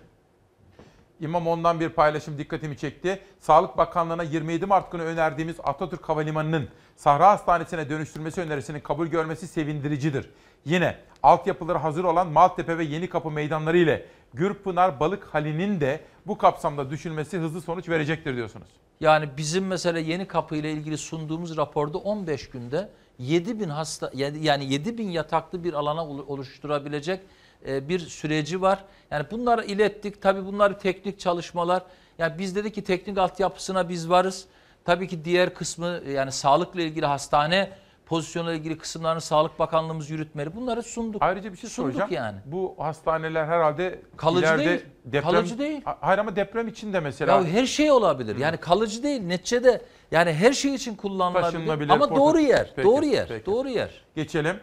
İmamoğlu'ndan 1.20 1.80
bir 1.80 1.88
paylaşım 1.88 2.38
dikkatimi 2.38 2.76
çekti. 2.76 3.20
Sağlık 3.40 3.76
Bakanlığı'na 3.76 4.22
27 4.22 4.66
Mart 4.66 4.92
günü 4.92 5.02
önerdiğimiz 5.02 5.56
Atatürk 5.64 6.08
Havalimanı'nın 6.08 6.68
Sahra 6.96 7.30
Hastanesi'ne 7.30 7.90
dönüştürmesi 7.90 8.40
önerisinin 8.40 8.80
kabul 8.80 9.06
görmesi 9.06 9.48
sevindiricidir. 9.48 10.30
Yine 10.64 10.96
altyapıları 11.22 11.78
hazır 11.78 12.04
olan 12.04 12.28
Maltepe 12.28 12.78
ve 12.78 12.84
Yenikapı 12.84 13.30
meydanları 13.30 13.78
ile 13.78 14.06
Gürpınar 14.34 15.00
Balık 15.00 15.24
Hali'nin 15.34 15.80
de 15.80 16.00
bu 16.26 16.38
kapsamda 16.38 16.90
düşünmesi 16.90 17.38
hızlı 17.38 17.60
sonuç 17.60 17.88
verecektir 17.88 18.36
diyorsunuz. 18.36 18.68
Yani 19.00 19.28
bizim 19.36 19.66
mesela 19.66 19.98
yeni 19.98 20.26
kapı 20.26 20.56
ile 20.56 20.72
ilgili 20.72 20.98
sunduğumuz 20.98 21.56
raporda 21.56 21.98
15 21.98 22.50
günde 22.50 22.88
7000 23.18 23.68
hasta 23.68 24.10
yani 24.14 24.44
yani 24.44 24.72
7000 24.72 25.08
yataklı 25.08 25.64
bir 25.64 25.72
alana 25.72 26.06
olu- 26.06 26.24
oluşturabilecek 26.28 27.20
e, 27.66 27.88
bir 27.88 27.98
süreci 27.98 28.62
var. 28.62 28.84
Yani 29.10 29.26
bunları 29.30 29.64
ilettik. 29.64 30.22
Tabii 30.22 30.46
bunlar 30.46 30.78
teknik 30.80 31.20
çalışmalar. 31.20 31.82
Yani 32.18 32.38
biz 32.38 32.56
dedik 32.56 32.74
ki 32.74 32.84
teknik 32.84 33.18
altyapısına 33.18 33.88
biz 33.88 34.10
varız. 34.10 34.44
Tabii 34.84 35.08
ki 35.08 35.24
diğer 35.24 35.54
kısmı 35.54 36.00
yani 36.14 36.32
sağlıkla 36.32 36.80
ilgili 36.82 37.06
hastane 37.06 37.70
pozisyonuyla 38.06 38.54
ilgili 38.58 38.78
kısımlarını 38.78 39.20
Sağlık 39.20 39.58
Bakanlığımız 39.58 40.10
yürütmeli. 40.10 40.56
Bunları 40.56 40.82
sunduk. 40.82 41.22
Ayrıca 41.22 41.52
bir 41.52 41.56
şey 41.58 41.70
Sunduk 41.70 41.92
soracağım. 41.92 42.12
yani. 42.12 42.36
Bu 42.44 42.74
hastaneler 42.78 43.44
herhalde 43.44 44.00
Kalıcı 44.16 44.46
ileride 44.46 44.64
değil. 44.64 44.84
deprem 45.04 45.22
Kalıcı 45.32 45.58
değil. 45.58 45.82
Ha- 45.84 45.98
Hayır 46.00 46.18
ama 46.18 46.36
deprem 46.36 46.68
için 46.68 46.92
de 46.92 47.00
mesela 47.00 47.32
Ya 47.36 47.44
her 47.44 47.66
şey 47.66 47.90
olabilir. 47.90 48.36
Yani 48.36 48.56
kalıcı 48.56 49.02
değil. 49.02 49.22
Neticede 49.22 49.82
yani 50.10 50.32
her 50.32 50.52
şey 50.52 50.74
için 50.74 50.94
kullanılabilir. 50.94 51.52
Taşınabilir, 51.52 51.90
Ama 51.90 52.04
porta- 52.04 52.16
doğru 52.16 52.40
yer. 52.40 52.72
Peki, 52.76 52.88
doğru 52.88 53.04
yer. 53.04 53.26
peki. 53.28 53.46
Doğru 53.46 53.68
yer. 53.68 53.90
Geçelim. 54.16 54.56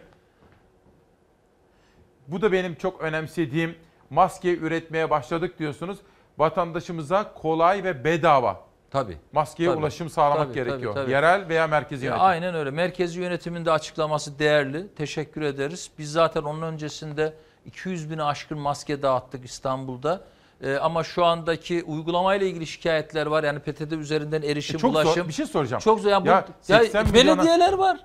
Bu 2.28 2.40
da 2.42 2.52
benim 2.52 2.74
çok 2.74 3.00
önemsediğim 3.00 3.74
maske 4.10 4.56
üretmeye 4.56 5.10
başladık 5.10 5.58
diyorsunuz. 5.58 5.98
Vatandaşımıza 6.38 7.32
kolay 7.34 7.84
ve 7.84 8.04
bedava 8.04 8.66
Tabii. 8.90 9.18
Maskeye 9.32 9.68
Tabii. 9.70 9.78
ulaşım 9.78 10.10
sağlamak 10.10 10.44
Tabii, 10.46 10.54
gerekiyor. 10.54 10.94
tabii, 10.94 11.02
tabii. 11.04 11.12
Yerel 11.12 11.48
veya 11.48 11.66
merkezi 11.66 12.06
Ya 12.06 12.10
yönetim. 12.10 12.26
aynen 12.26 12.54
öyle. 12.54 12.70
Merkezi 12.70 13.20
yönetimin 13.20 13.64
de 13.64 13.70
açıklaması 13.72 14.38
değerli. 14.38 14.94
Teşekkür 14.94 15.42
ederiz. 15.42 15.90
Biz 15.98 16.12
zaten 16.12 16.42
onun 16.42 16.62
öncesinde 16.62 17.34
200 17.66 18.10
bini 18.10 18.22
aşkın 18.22 18.58
maske 18.58 19.02
dağıttık 19.02 19.44
İstanbul'da. 19.44 20.20
Ee, 20.62 20.76
ama 20.76 21.04
şu 21.04 21.24
andaki 21.24 21.82
uygulamayla 21.86 22.46
ilgili 22.46 22.66
şikayetler 22.66 23.26
var. 23.26 23.44
Yani 23.44 23.58
PTT 23.58 23.92
üzerinden 23.92 24.42
erişim, 24.42 24.76
E 24.76 24.78
çok 24.78 24.92
zor. 24.92 25.04
ulaşım. 25.04 25.28
Bir 25.28 25.32
şey 25.32 25.46
soracağım. 25.46 25.80
Çok 25.80 26.00
zor. 26.00 26.10
Yani 26.10 26.22
bu- 26.24 26.28
Ya 26.28 26.44
ya 26.68 26.78
80 26.78 27.06
milyona- 27.06 27.36
belediyeler 27.38 27.72
var. 27.72 28.00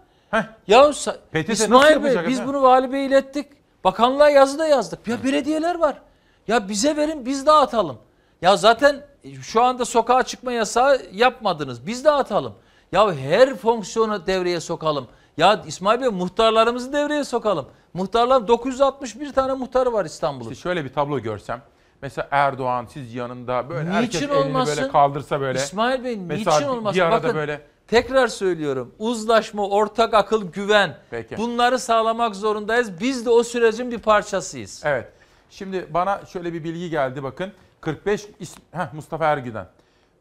Ya 0.68 0.80
sa- 0.84 1.18
PTT 1.31 1.49
İsmail 1.53 1.95
Bey 1.95 2.03
biz 2.03 2.15
efendim? 2.15 2.43
bunu 2.48 2.61
vali 2.61 2.91
bey 2.91 3.06
ilettik. 3.06 3.48
Bakanlığa 3.84 4.30
yazı 4.30 4.60
da 4.60 4.68
yazdık. 4.68 5.08
Ya 5.08 5.24
belediyeler 5.24 5.76
var. 5.80 6.02
Ya 6.48 6.70
bize 6.70 6.95
verin 6.95 7.26
biz 7.26 7.45
dağıtalım. 7.45 7.98
Ya 8.41 8.58
zaten 8.58 9.06
şu 9.41 9.64
anda 9.64 9.86
sokağa 9.86 10.24
çıkma 10.24 10.52
yasağı 10.52 11.02
yapmadınız. 11.12 11.88
Biz 11.88 12.06
dağıtalım. 12.06 12.53
Ya 12.91 13.14
her 13.14 13.56
fonksiyonu 13.56 14.28
devreye 14.28 14.60
sokalım. 14.60 15.08
Ya 15.38 15.62
İsmail 15.68 16.02
Bey 16.02 16.08
muhtarlarımızı 16.10 16.94
devreye 16.94 17.24
sokalım. 17.24 17.68
Muhtarlar 17.94 18.48
961 18.48 19.34
tane 19.34 19.53
muhtarı 19.53 19.94
var 19.94 20.06
İstanbul'un. 20.06 20.52
İşte 20.52 20.62
şöyle 20.62 20.84
bir 20.86 20.94
tablo 20.94 21.20
görsem. 21.20 21.62
Mesela 22.02 22.28
Erdoğan 22.32 22.88
siz 22.94 23.16
yanında 23.16 23.70
böyle 23.70 23.82
Niçin 23.82 23.91
herkes 23.94 24.22
elini 24.22 24.34
olmasın? 24.34 24.78
böyle 24.78 24.91
kaldırsa 24.91 25.41
böyle. 25.41 25.60
İsmail 25.60 26.03
Bey 26.03 26.20
niçin 26.28 26.68
olmasın? 26.68 26.95
Bir 26.95 27.02
arada 27.06 27.24
Bakın, 27.24 27.36
böyle 27.36 27.62
Tekrar 27.92 28.28
söylüyorum. 28.28 28.92
Uzlaşma, 29.00 29.68
ortak 29.68 30.14
akıl, 30.14 30.52
güven. 30.52 30.98
Peki. 31.10 31.38
Bunları 31.38 31.80
sağlamak 31.80 32.36
zorundayız. 32.36 33.02
Biz 33.02 33.26
de 33.26 33.30
o 33.30 33.44
sürecin 33.44 33.92
bir 33.92 33.98
parçasıyız. 34.00 34.82
Evet. 34.86 35.08
Şimdi 35.50 35.88
bana 35.90 36.26
şöyle 36.26 36.54
bir 36.54 36.64
bilgi 36.64 36.90
geldi 36.90 37.24
bakın. 37.24 37.54
45 37.82 38.26
is- 38.42 38.58
Heh, 38.72 38.94
Mustafa 38.94 39.26
Ergüden. 39.26 39.68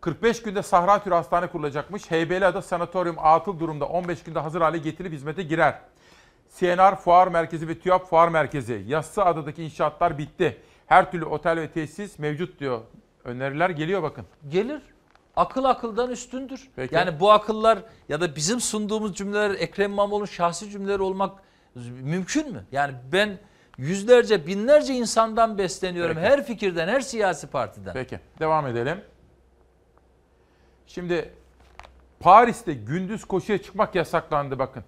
45 0.01 0.43
günde 0.43 0.63
Sahra 0.63 1.03
Türü 1.03 1.15
Hastane 1.15 1.47
kurulacakmış. 1.47 2.11
Heybeliada 2.11 2.63
Sanatoryum 2.63 3.17
atıl 3.19 3.61
durumda 3.61 3.85
15 3.87 4.23
günde 4.23 4.39
hazır 4.39 4.61
hale 4.61 4.79
getirilip 4.79 5.13
hizmete 5.13 5.43
girer. 5.43 5.79
CNR 6.59 6.97
Fuar 6.97 7.29
Merkezi 7.29 7.69
ve 7.69 7.79
TÜYAP 7.79 8.07
Fuar 8.07 8.29
Merkezi. 8.29 8.85
Yassıada'daki 8.87 9.65
inşaatlar 9.65 10.19
bitti. 10.19 10.57
Her 10.87 11.11
türlü 11.11 11.25
otel 11.25 11.57
ve 11.57 11.71
tesis 11.71 12.19
mevcut 12.19 12.61
diyor. 12.61 12.81
Öneriler 13.25 13.71
geliyor 13.71 14.03
bakın. 14.03 14.25
Gelir. 14.49 14.81
Akıl 15.41 15.65
akıldan 15.65 16.11
üstündür. 16.11 16.71
Peki. 16.77 16.95
Yani 16.95 17.21
bu 17.21 17.33
akıllar 17.33 17.79
ya 18.09 18.21
da 18.21 18.37
bizim 18.37 18.61
sunduğumuz 18.61 19.17
cümleler 19.17 19.51
Ekrem 19.51 19.93
İmamoğlu'nun 19.93 20.27
şahsi 20.27 20.71
cümleleri 20.71 21.03
olmak 21.03 21.43
mümkün 22.03 22.53
mü? 22.53 22.65
Yani 22.73 22.95
ben 23.13 23.39
yüzlerce, 23.79 24.47
binlerce 24.47 24.95
insandan 24.95 25.59
besleniyorum. 25.59 26.15
Peki. 26.15 26.27
Her 26.27 26.45
fikirden, 26.47 26.89
her 26.89 27.01
siyasi 27.01 27.47
partiden. 27.47 27.93
Peki 27.93 28.21
devam 28.41 28.67
edelim. 28.67 29.01
Şimdi 30.87 31.35
Paris'te 32.21 32.75
gündüz 32.75 33.25
koşuya 33.25 33.63
çıkmak 33.63 33.95
yasaklandı 33.95 34.59
bakın. 34.59 34.85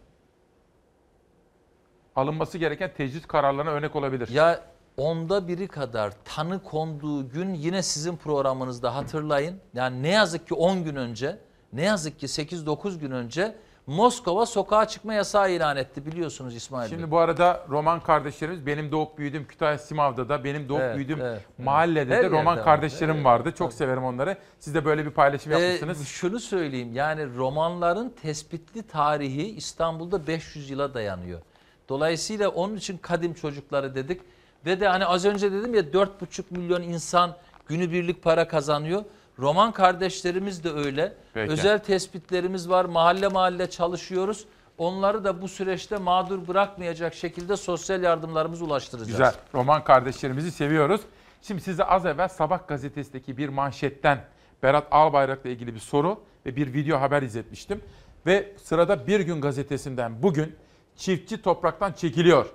Alınması 2.17 2.59
gereken 2.59 2.91
tecrit 2.97 3.27
kararlarına 3.27 3.71
örnek 3.71 3.97
olabilir. 3.97 4.29
Ya 4.29 4.72
onda 4.97 5.49
biri 5.49 5.69
kadar 5.69 6.13
tanı 6.25 6.63
konduğu 6.63 7.29
gün 7.29 7.55
yine 7.55 7.83
sizin 7.83 8.17
programınızda 8.17 8.95
hatırlayın. 8.95 9.57
Yani 9.75 10.03
ne 10.03 10.09
yazık 10.09 10.49
ki 10.49 10.55
10 10.55 10.85
gün 10.85 10.97
önce, 10.97 11.39
ne 11.73 11.83
yazık 11.83 12.21
ki 12.21 12.27
8-9 12.27 12.99
gün 12.99 13.11
önce 13.11 13.55
Moskova 13.87 14.47
sokağa 14.47 14.89
çıkma 14.89 15.15
yasağı 15.15 15.51
ilan 15.51 15.77
etti 15.77 16.07
biliyorsunuz 16.07 16.55
İsmail 16.57 16.91
Bey. 16.91 16.99
Şimdi 16.99 17.11
bu 17.11 17.19
arada 17.19 17.67
Roman 17.69 18.01
kardeşlerimiz 18.01 18.67
benim 18.67 18.93
doğup 18.93 19.19
büyüdüğüm 19.19 19.47
Kütahya 19.47 19.79
Simav'da 19.79 20.29
da 20.29 20.45
benim 20.45 20.69
doğup 20.69 20.81
Evet, 20.81 20.97
büyüdüğüm 20.97 21.21
evet, 21.21 21.41
mahallede 21.59 22.15
evet. 22.15 22.25
de 22.25 22.31
Roman 22.31 22.57
var. 22.57 22.65
kardeşlerim 22.65 23.15
Evet, 23.15 23.25
vardı. 23.25 23.53
Çok 23.59 23.73
severim 23.73 24.05
onları. 24.05 24.37
Siz 24.59 24.75
de 24.75 24.85
böyle 24.85 25.05
bir 25.05 25.11
paylaşım 25.11 25.53
Ee, 25.53 25.59
yapmışsınız. 25.59 26.07
şunu 26.09 26.41
söyleyeyim 26.41 26.93
yani 26.95 27.37
romanların 27.37 28.15
tespitli 28.23 28.83
tarihi 28.83 29.47
İstanbul'da 29.57 30.27
500 30.27 30.71
yıla 30.71 30.95
dayanıyor. 30.95 31.41
Dolayısıyla 31.89 32.49
onun 32.49 32.77
için 32.77 32.99
kadim 32.99 33.35
çocukları 33.35 33.95
dedik. 33.95 34.21
Ve 34.67 34.81
de 34.81 34.89
hani 34.89 35.07
az 35.07 35.25
önce 35.25 35.53
dedim 35.53 35.75
ya 35.75 35.81
4,5 35.81 36.43
milyon 36.51 36.83
insan 36.83 37.37
günübirlik 37.67 38.23
para 38.23 38.49
kazanıyor. 38.49 39.05
Roman 39.39 39.73
kardeşlerimiz 39.73 40.65
de 40.65 40.71
öyle. 40.71 41.15
Peki. 41.35 41.53
Özel 41.53 41.79
tespitlerimiz 41.79 42.71
var. 42.71 42.85
Mahalle 42.85 43.29
mahalle 43.29 43.71
çalışıyoruz. 43.71 44.45
Onları 44.79 45.25
da 45.25 45.43
bu 45.43 45.49
süreçte 45.49 45.97
mağdur 45.97 46.49
bırakmayacak 46.49 47.15
şekilde 47.15 47.57
sosyal 47.57 48.03
yardımlarımızı 48.03 48.65
ulaştıracağız. 48.65 49.11
Güzel. 49.11 49.35
Roman 49.55 49.85
kardeşlerimizi 49.85 50.51
seviyoruz. 50.53 51.01
Şimdi 51.43 51.61
size 51.61 51.85
az 51.85 52.07
evvel 52.07 52.29
Sabah 52.29 52.69
gazetesindeki 52.69 53.37
bir 53.37 53.49
manşetten 53.49 54.25
Berat 54.63 54.87
Albayrak'la 54.91 55.51
ilgili 55.51 55.75
bir 55.75 55.81
soru 55.81 56.21
ve 56.47 56.57
bir 56.57 56.75
video 56.75 57.01
haber 57.01 57.23
izletmiştim. 57.23 57.81
Ve 58.27 58.53
sırada 58.63 59.07
Bir 59.07 59.21
Gün 59.21 59.41
gazetesinden 59.41 60.23
bugün 60.23 60.57
çiftçi 60.97 61.43
topraktan 61.43 61.93
çekiliyor. 61.93 62.47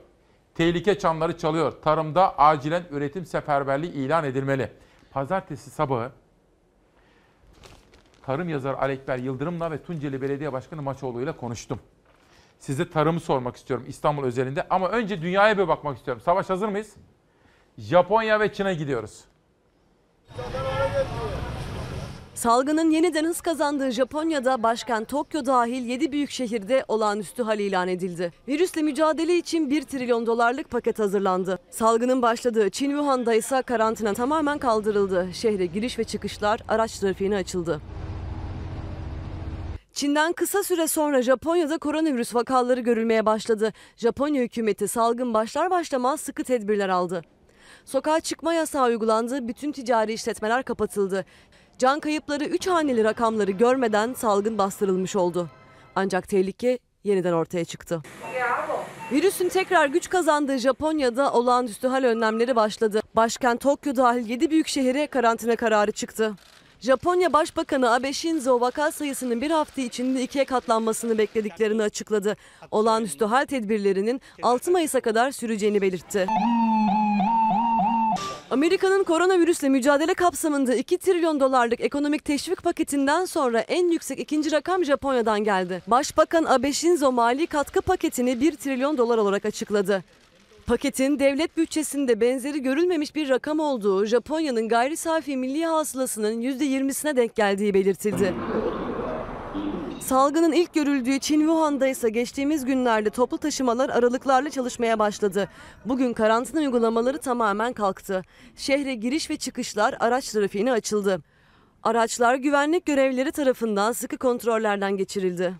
Tehlike 0.57 0.99
çanları 0.99 1.38
çalıyor. 1.38 1.73
Tarımda 1.84 2.38
acilen 2.38 2.84
üretim 2.91 3.25
seferberliği 3.25 3.91
ilan 3.91 4.23
edilmeli. 4.23 4.71
Pazartesi 5.11 5.69
sabahı 5.69 6.11
tarım 8.21 8.49
yazarı 8.49 8.77
Alekber 8.77 9.17
Yıldırım'la 9.17 9.71
ve 9.71 9.84
Tunceli 9.84 10.21
Belediye 10.21 10.53
Başkanı 10.53 10.81
Maçoğlu'yla 10.81 11.38
konuştum. 11.38 11.79
Size 12.59 12.89
tarımı 12.89 13.19
sormak 13.19 13.55
istiyorum 13.55 13.85
İstanbul 13.88 14.23
özelinde 14.23 14.67
ama 14.69 14.89
önce 14.89 15.21
dünyaya 15.21 15.57
bir 15.57 15.67
bakmak 15.67 15.97
istiyorum. 15.97 16.21
Savaş 16.25 16.49
hazır 16.49 16.67
mıyız? 16.67 16.95
Japonya 17.77 18.39
ve 18.39 18.53
Çin'e 18.53 18.73
gidiyoruz. 18.73 19.23
Salgının 22.38 22.91
yeniden 22.91 23.26
hız 23.26 23.41
kazandığı 23.41 23.91
Japonya'da 23.91 24.64
başkent 24.64 25.09
Tokyo 25.09 25.45
dahil 25.45 25.85
7 25.85 26.11
büyük 26.11 26.30
şehirde 26.30 26.85
olağanüstü 26.88 27.43
hal 27.43 27.59
ilan 27.59 27.88
edildi. 27.88 28.31
Virüsle 28.47 28.81
mücadele 28.81 29.38
için 29.38 29.69
1 29.69 29.81
trilyon 29.81 30.26
dolarlık 30.26 30.69
paket 30.69 30.99
hazırlandı. 30.99 31.59
Salgının 31.69 32.22
başladığı 32.22 32.69
Çin 32.69 32.89
Wuhan'da 32.89 33.34
ise 33.34 33.61
karantina 33.61 34.14
tamamen 34.14 34.57
kaldırıldı. 34.57 35.27
Şehre 35.34 35.65
giriş 35.65 35.99
ve 35.99 36.03
çıkışlar 36.03 36.59
araç 36.68 36.99
trafiğine 36.99 37.35
açıldı. 37.35 37.81
Çin'den 39.93 40.34
kısa 40.34 40.64
süre 40.64 40.88
sonra 40.88 41.22
Japonya'da 41.22 41.77
koronavirüs 41.77 42.35
vakaları 42.35 42.81
görülmeye 42.81 43.26
başladı. 43.26 43.73
Japonya 43.95 44.43
hükümeti 44.43 44.88
salgın 44.88 45.34
başlar 45.34 45.72
başlamaz 45.72 46.22
sıkı 46.22 46.43
tedbirler 46.43 46.89
aldı. 46.89 47.23
Sokağa 47.85 48.19
çıkma 48.19 48.53
yasağı 48.53 48.88
uygulandı, 48.88 49.47
bütün 49.47 49.72
ticari 49.72 50.14
işletmeler 50.14 50.64
kapatıldı. 50.64 51.26
Can 51.78 51.99
kayıpları 51.99 52.45
3 52.45 52.68
haneli 52.68 53.04
rakamları 53.04 53.52
görmeden 53.52 54.14
salgın 54.14 54.58
bastırılmış 54.58 55.16
oldu. 55.16 55.49
Ancak 55.95 56.28
tehlike 56.28 56.80
yeniden 57.04 57.34
ortaya 57.34 57.66
çıktı. 57.66 58.02
Virüsün 59.12 59.49
tekrar 59.49 59.88
güç 59.88 60.10
kazandığı 60.10 60.58
Japonya'da 60.58 61.34
olağanüstü 61.34 61.88
hal 61.88 62.04
önlemleri 62.04 62.56
başladı. 62.56 63.02
Başkent 63.16 63.62
Tokyo 63.62 63.95
dahil 63.95 64.30
7 64.30 64.49
büyük 64.52 64.68
şehire 64.68 65.08
karantina 65.08 65.56
kararı 65.56 65.91
çıktı. 65.91 66.34
Japonya 66.80 67.34
Başbakanı 67.34 67.94
Abe 67.94 68.14
Shinzo 68.14 68.62
vaka 68.62 68.91
sayısının 68.91 69.41
bir 69.41 69.52
hafta 69.52 69.82
içinde 69.82 70.24
ikiye 70.24 70.45
katlanmasını 70.45 71.18
beklediklerini 71.18 71.84
açıkladı. 71.84 72.38
Olağanüstü 72.72 73.26
hal 73.26 73.45
tedbirlerinin 73.45 74.22
6 74.44 74.72
Mayıs'a 74.72 74.99
kadar 74.99 75.32
süreceğini 75.32 75.82
belirtti. 75.82 76.28
Amerika'nın 78.52 79.03
koronavirüsle 79.03 79.69
mücadele 79.69 80.14
kapsamında 80.14 80.76
2 80.76 80.98
trilyon 80.98 81.40
dolarlık 81.40 81.82
ekonomik 81.82 82.26
teşvik 82.26 82.64
paketinden 82.64 83.26
sonra 83.26 83.60
en 83.60 83.91
yüksek 83.91 84.19
ikinci 84.19 84.52
rakam 84.52 84.86
Japonya'dan 84.86 85.44
geldi. 85.44 85.82
Başbakan 85.88 86.44
Abe 86.44 86.74
Shinzo 86.74 87.11
mali 87.11 87.48
katkı 87.48 87.82
paketini 87.82 88.41
1 88.41 88.56
trilyon 88.56 88.98
dolar 88.98 89.18
olarak 89.18 89.45
açıkladı. 89.45 90.03
Paketin 90.68 91.19
devlet 91.19 91.57
bütçesinde 91.57 92.22
benzeri 92.22 92.61
görülmemiş 92.61 93.15
bir 93.15 93.30
rakam 93.30 93.60
olduğu, 93.60 94.06
Japonya'nın 94.06 94.69
gayri 94.69 94.98
safi 94.98 95.38
milli 95.38 95.65
hasılasının 95.65 96.41
%20'sine 96.41 97.15
denk 97.15 97.36
geldiği 97.36 97.74
belirtildi. 97.74 98.34
Salgının 99.99 100.52
ilk 100.52 100.74
görüldüğü 100.74 101.19
Çin 101.19 101.40
Wuhan'da 101.40 101.88
ise 101.88 102.10
geçtiğimiz 102.10 102.65
günlerde 102.65 103.10
toplu 103.10 103.38
taşımalar 103.38 103.90
aralıklarla 103.90 104.49
çalışmaya 104.49 104.99
başladı. 104.99 105.49
Bugün 105.86 106.14
karantina 106.14 106.60
uygulamaları 106.60 107.18
tamamen 107.18 107.74
kalktı. 107.74 108.22
Şehre 108.56 108.95
giriş 108.95 109.30
ve 109.30 109.38
çıkışlar 109.38 109.95
araç 109.99 110.32
trafiğine 110.32 110.72
açıldı. 110.72 111.22
Araçlar 111.84 112.36
güvenlik 112.36 112.86
görevlileri 112.86 113.32
tarafından 113.32 113.91
sıkı 113.91 114.18
kontrollerden 114.18 114.98
geçirildi. 114.98 115.53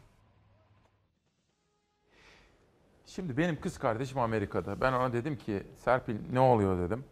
Şimdi 3.05 3.38
benim 3.38 3.61
kız 3.61 3.77
kardeşim 3.77 4.19
Amerika'da. 4.19 4.81
Ben 4.81 4.93
ona 4.93 5.14
dedim 5.14 5.38
ki 5.38 5.64
Serpil 5.85 6.15
ne 6.34 6.39
oluyor 6.39 6.80
dedim. 6.80 7.03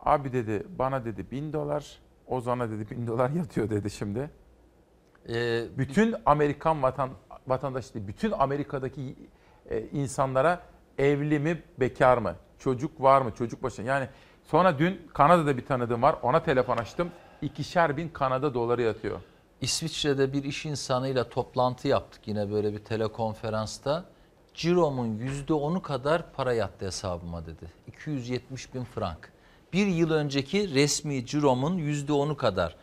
Abi 0.00 0.32
dedi 0.32 0.66
bana 0.78 1.04
dedi 1.04 1.30
bin 1.30 1.52
dolar, 1.52 1.98
Ozan'a 2.26 2.70
dedi 2.70 2.90
bin 2.90 3.06
dolar 3.06 3.30
yatıyor 3.30 3.70
dedi 3.70 3.90
şimdi. 3.90 4.30
Ee, 5.28 5.64
bütün 5.78 6.14
Amerikan 6.26 6.82
vatan 6.82 7.10
vatandaşı 7.46 7.94
değil, 7.94 8.06
bütün 8.06 8.32
Amerika'daki 8.32 9.16
e, 9.70 9.80
insanlara 9.80 10.62
evli 10.98 11.38
mi, 11.38 11.62
bekar 11.80 12.18
mı, 12.18 12.34
çocuk 12.58 13.02
var 13.02 13.22
mı, 13.22 13.30
çocuk 13.38 13.62
başı. 13.62 13.82
Yani 13.82 14.08
sonra 14.44 14.78
dün 14.78 15.08
Kanada'da 15.14 15.56
bir 15.56 15.66
tanıdığım 15.66 16.02
var, 16.02 16.16
ona 16.22 16.42
telefon 16.42 16.76
açtım. 16.76 17.10
İkişer 17.42 17.96
bin 17.96 18.08
Kanada 18.08 18.54
doları 18.54 18.82
yatıyor. 18.82 19.20
İsviçre'de 19.60 20.32
bir 20.32 20.44
iş 20.44 20.66
insanıyla 20.66 21.28
toplantı 21.28 21.88
yaptık 21.88 22.28
yine 22.28 22.50
böyle 22.50 22.72
bir 22.72 22.78
telekonferansta. 22.78 24.04
Ciromun 24.54 25.18
%10'u 25.18 25.82
kadar 25.82 26.32
para 26.32 26.52
yattı 26.52 26.86
hesabıma 26.86 27.46
dedi. 27.46 27.72
270 27.86 28.74
bin 28.74 28.84
frank. 28.84 29.32
Bir 29.72 29.86
yıl 29.86 30.10
önceki 30.10 30.74
resmi 30.74 31.26
ciromun 31.26 31.78
%10'u 31.78 32.36
kadar. 32.36 32.76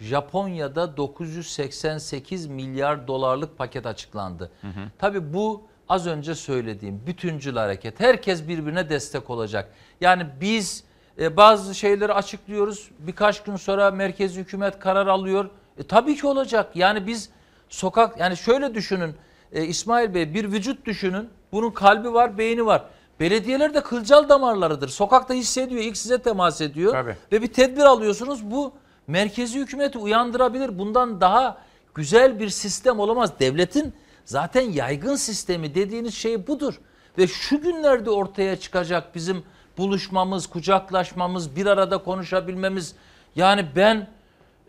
Japonya'da 0.00 0.96
988 0.96 2.46
milyar 2.46 3.08
dolarlık 3.08 3.58
paket 3.58 3.86
açıklandı. 3.86 4.50
Tabii 4.98 5.32
bu 5.34 5.62
az 5.88 6.06
önce 6.06 6.34
söylediğim 6.34 7.02
bütüncül 7.06 7.56
hareket. 7.56 8.00
Herkes 8.00 8.48
birbirine 8.48 8.88
destek 8.88 9.30
olacak. 9.30 9.72
Yani 10.00 10.26
biz 10.40 10.84
e, 11.18 11.36
bazı 11.36 11.74
şeyleri 11.74 12.12
açıklıyoruz. 12.12 12.90
Birkaç 12.98 13.42
gün 13.42 13.56
sonra 13.56 13.90
merkezi 13.90 14.40
hükümet 14.40 14.78
karar 14.78 15.06
alıyor. 15.06 15.50
E, 15.78 15.82
tabii 15.82 16.16
ki 16.16 16.26
olacak. 16.26 16.76
Yani 16.76 17.06
biz 17.06 17.30
sokak 17.68 18.20
yani 18.20 18.36
şöyle 18.36 18.74
düşünün 18.74 19.14
e, 19.52 19.64
İsmail 19.64 20.14
Bey 20.14 20.34
bir 20.34 20.52
vücut 20.52 20.86
düşünün. 20.86 21.28
Bunun 21.52 21.70
kalbi 21.70 22.12
var, 22.12 22.38
beyni 22.38 22.66
var. 22.66 22.84
Belediyeler 23.20 23.74
de 23.74 23.82
kılcal 23.82 24.28
damarlarıdır. 24.28 24.88
Sokakta 24.88 25.34
hissediyor, 25.34 25.82
ilk 25.82 25.96
size 25.96 26.22
temas 26.22 26.60
ediyor. 26.60 26.92
Tabii. 26.92 27.16
Ve 27.32 27.42
bir 27.42 27.52
tedbir 27.52 27.82
alıyorsunuz. 27.82 28.50
Bu 28.50 28.72
merkezi 29.10 29.58
hükümeti 29.58 29.98
uyandırabilir. 29.98 30.78
Bundan 30.78 31.20
daha 31.20 31.58
güzel 31.94 32.40
bir 32.40 32.48
sistem 32.48 33.00
olamaz. 33.00 33.32
Devletin 33.40 33.94
zaten 34.24 34.60
yaygın 34.60 35.16
sistemi 35.16 35.74
dediğiniz 35.74 36.14
şey 36.14 36.46
budur. 36.46 36.80
Ve 37.18 37.26
şu 37.26 37.60
günlerde 37.60 38.10
ortaya 38.10 38.56
çıkacak 38.56 39.14
bizim 39.14 39.44
buluşmamız, 39.78 40.46
kucaklaşmamız, 40.46 41.56
bir 41.56 41.66
arada 41.66 41.98
konuşabilmemiz. 41.98 42.94
Yani 43.36 43.66
ben 43.76 44.08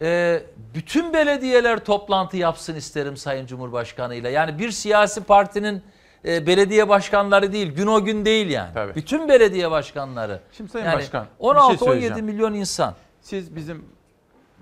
e, 0.01 0.41
bütün 0.73 1.13
belediyeler 1.13 1.85
toplantı 1.85 2.37
yapsın 2.37 2.75
isterim 2.75 3.17
Sayın 3.17 3.45
Cumhurbaşkanı 3.45 4.15
ile. 4.15 4.29
Yani 4.29 4.59
bir 4.59 4.71
siyasi 4.71 5.23
partinin 5.23 5.81
e, 6.25 6.47
belediye 6.47 6.89
başkanları 6.89 7.53
değil, 7.53 7.71
gün 7.71 7.87
o 7.87 8.03
gün 8.03 8.25
değil 8.25 8.49
yani. 8.49 8.73
Tabii. 8.73 8.95
Bütün 8.95 9.29
belediye 9.29 9.71
başkanları. 9.71 10.39
Şimdi 10.51 10.71
Sayın 10.71 10.85
Yani 10.85 10.95
Başkan 10.95 11.25
bir 11.39 11.45
şey 11.45 11.49
16-17 11.49 11.77
söyleyeceğim. 11.77 12.25
milyon 12.25 12.53
insan. 12.53 12.95
Siz 13.21 13.55
bizim 13.55 13.85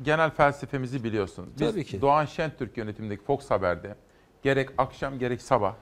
genel 0.04 0.30
felsefemizi 0.32 1.04
biliyorsunuz. 1.04 1.50
Biz 1.60 1.72
Tabii 1.72 1.86
ki. 1.86 2.02
Doğan 2.02 2.26
Şentürk 2.26 2.78
yönetimindeki 2.78 3.24
Fox 3.24 3.52
Haber'de 3.52 3.96
gerek 4.44 4.70
akşam 4.78 5.20
gerek 5.20 5.42
sabah 5.42 5.74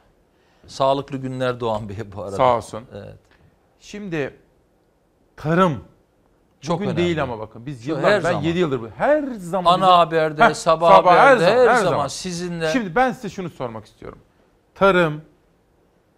Sağlıklı 0.67 1.17
günler 1.17 1.59
Doğan 1.59 1.89
Bey 1.89 1.95
bu 2.15 2.21
arada. 2.23 2.35
Sağ 2.35 2.57
olsun. 2.57 2.83
Evet. 2.93 3.15
Şimdi 3.79 4.35
tarım 5.35 5.83
Çok 6.61 6.75
bugün 6.79 6.87
önemli. 6.89 7.03
değil 7.05 7.23
ama 7.23 7.39
bakın 7.39 7.65
biz 7.65 7.87
yıllar 7.87 8.03
her 8.03 8.13
ben 8.23 8.31
zaman. 8.31 8.41
7 8.41 8.59
yıldır 8.59 8.81
bu- 8.81 8.89
her 8.97 9.23
zaman 9.23 9.73
Ana 9.73 9.77
bizim- 9.81 9.93
haberde, 9.93 10.43
Heh, 10.43 10.53
sabah 10.53 10.91
haberde, 10.93 11.45
her 11.69 11.75
zaman 11.75 12.07
sizinle- 12.07 12.69
Şimdi 12.71 12.95
ben 12.95 13.11
size 13.11 13.29
şunu 13.29 13.49
sormak 13.49 13.85
istiyorum. 13.85 14.19
Tarım, 14.75 15.21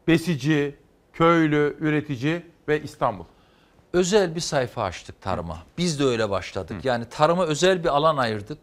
besici, 0.08 0.76
köylü, 1.14 1.78
üretici 1.80 2.46
ve 2.68 2.82
İstanbul. 2.82 3.26
Özel 3.94 4.36
bir 4.36 4.40
sayfa 4.40 4.84
açtık 4.84 5.22
tarıma. 5.22 5.58
Biz 5.78 6.00
de 6.00 6.04
öyle 6.04 6.30
başladık. 6.30 6.86
Yani 6.86 7.06
tarıma 7.10 7.46
özel 7.46 7.84
bir 7.84 7.90
alan 7.90 8.18
ayırdık. 8.18 8.58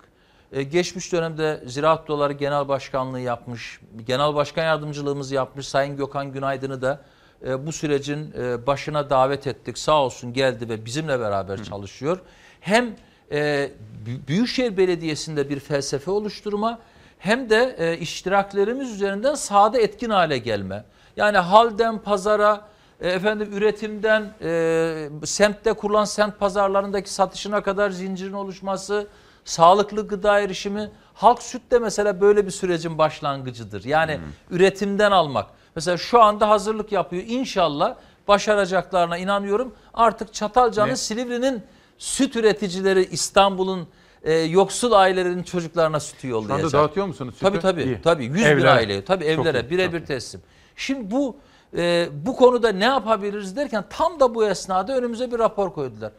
Ee, 0.53 0.63
geçmiş 0.63 1.13
dönemde 1.13 1.63
Ziraat 1.67 2.11
Odaları 2.11 2.33
Genel 2.33 2.69
Başkanlığı 2.69 3.21
yapmış, 3.21 3.81
Genel 4.07 4.35
Başkan 4.35 4.65
Yardımcılığımızı 4.65 5.35
yapmış 5.35 5.69
Sayın 5.69 5.97
Gökhan 5.97 6.33
Günaydın'ı 6.33 6.83
da 6.83 7.01
e, 7.47 7.67
bu 7.67 7.73
sürecin 7.73 8.35
e, 8.39 8.67
başına 8.67 9.11
davet 9.11 9.47
ettik. 9.47 9.79
Sağ 9.79 10.03
olsun 10.03 10.33
geldi 10.33 10.69
ve 10.69 10.85
bizimle 10.85 11.21
beraber 11.21 11.63
çalışıyor. 11.65 12.19
Hem 12.61 12.97
e, 13.31 13.71
Bü- 14.07 14.29
Büyükşehir 14.29 14.77
Belediyesi'nde 14.77 15.49
bir 15.49 15.61
felsefe 15.61 16.11
oluşturma 16.11 16.79
hem 17.19 17.51
de 17.51 17.77
e, 17.79 17.99
iştiraklerimiz 17.99 18.93
üzerinden 18.93 19.35
sahada 19.35 19.79
etkin 19.79 20.11
hale 20.11 20.39
gelme. 20.39 20.85
Yani 21.17 21.39
halden 21.39 21.99
pazara, 21.99 22.69
e, 23.01 23.09
efendim 23.09 23.49
üretimden 23.53 24.35
e, 24.43 25.09
semtte 25.25 25.73
kurulan 25.73 26.05
semt 26.05 26.39
pazarlarındaki 26.39 27.13
satışına 27.13 27.63
kadar 27.63 27.91
zincirin 27.91 28.33
oluşması, 28.33 29.07
sağlıklı 29.45 30.09
gıda 30.09 30.41
erişimi. 30.41 30.91
Halk 31.15 31.43
süt 31.43 31.71
de 31.71 31.79
mesela 31.79 32.21
böyle 32.21 32.47
bir 32.47 32.51
sürecin 32.51 32.99
başlangıcıdır. 32.99 33.85
Yani 33.85 34.21
üretimden 34.51 35.11
almak. 35.11 35.47
Mesela 35.77 35.97
şu 35.97 36.23
anda 36.23 36.49
hazırlık 36.49 36.93
yapıyor. 36.93 37.23
İnşallah 37.27 37.95
başaracaklarına 38.29 39.19
inanıyorum. 39.19 39.75
Artık 39.95 40.35
Çatalca'nın? 40.35 40.95
Silivri'nin 40.95 41.63
süt 41.99 42.37
üreticileri 42.37 43.09
İstanbul'un 43.11 43.89
e, 44.23 44.33
yoksul 44.35 44.93
ailelerin 44.93 45.43
çocuklarına 45.43 46.01
sütü 46.01 46.29
yollayacak. 46.29 46.73
dağıtıyor 46.73 47.07
musunuz 47.07 47.35
sütü? 47.35 47.47
Tabii 47.47 47.61
tabii. 47.61 47.83
İyi. 47.83 48.01
Tabii 48.03 48.25
100 48.25 48.35
bin 48.35 48.43
Evlere. 48.43 48.71
aileye. 48.71 49.05
Tabii 49.05 49.25
evlere 49.25 49.71
birebir 49.71 50.07
teslim. 50.07 50.41
Şimdi 50.77 51.11
bu 51.11 51.37
e, 51.77 52.09
bu 52.13 52.37
konuda 52.37 52.73
ne 52.73 52.85
yapabiliriz 52.85 53.57
derken 53.57 53.85
tam 53.91 54.21
da 54.21 54.35
bu 54.35 54.47
esnada 54.47 54.97
önümüze 54.97 55.33
bir 55.33 55.39
rapor 55.39 55.73
koydular. 55.73 56.13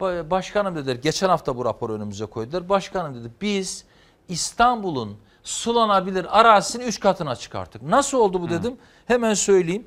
Ba- 0.00 0.30
Başkanım 0.30 0.76
dediler 0.76 0.94
geçen 0.96 1.28
hafta 1.28 1.56
bu 1.56 1.64
raporu 1.64 1.92
önümüze 1.92 2.26
koydular. 2.26 2.68
Başkanım 2.68 3.14
dedi 3.14 3.30
biz 3.40 3.84
İstanbul'un 4.28 5.16
sulanabilir 5.42 6.40
arazisini 6.40 6.84
3 6.84 7.00
katına 7.00 7.36
çıkarttık. 7.36 7.82
Nasıl 7.82 8.18
oldu 8.18 8.40
bu 8.40 8.50
dedim. 8.50 8.76
Hemen 9.06 9.34
söyleyeyim. 9.34 9.86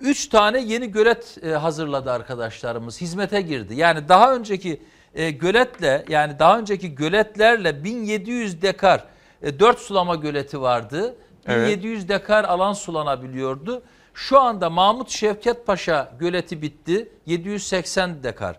3 0.00 0.28
tane 0.28 0.60
yeni 0.60 0.90
gölet 0.90 1.38
e, 1.44 1.50
hazırladı 1.50 2.12
arkadaşlarımız. 2.12 3.00
Hizmete 3.00 3.40
girdi. 3.40 3.74
Yani 3.74 4.08
daha 4.08 4.34
önceki 4.34 4.82
e, 5.14 5.30
göletle 5.30 6.04
yani 6.08 6.38
daha 6.38 6.58
önceki 6.58 6.94
göletlerle 6.94 7.84
1700 7.84 8.62
dekar 8.62 9.04
4 9.42 9.78
sulama 9.78 10.14
göleti 10.14 10.60
vardı. 10.60 11.14
Evet. 11.46 11.68
1700 11.68 12.08
dekar 12.08 12.44
alan 12.44 12.72
sulanabiliyordu. 12.72 13.82
Şu 14.14 14.40
anda 14.40 14.70
Mahmut 14.70 15.10
Şevket 15.10 15.66
Paşa 15.66 16.12
göleti 16.18 16.62
bitti. 16.62 17.08
780 17.26 18.22
dekar. 18.22 18.56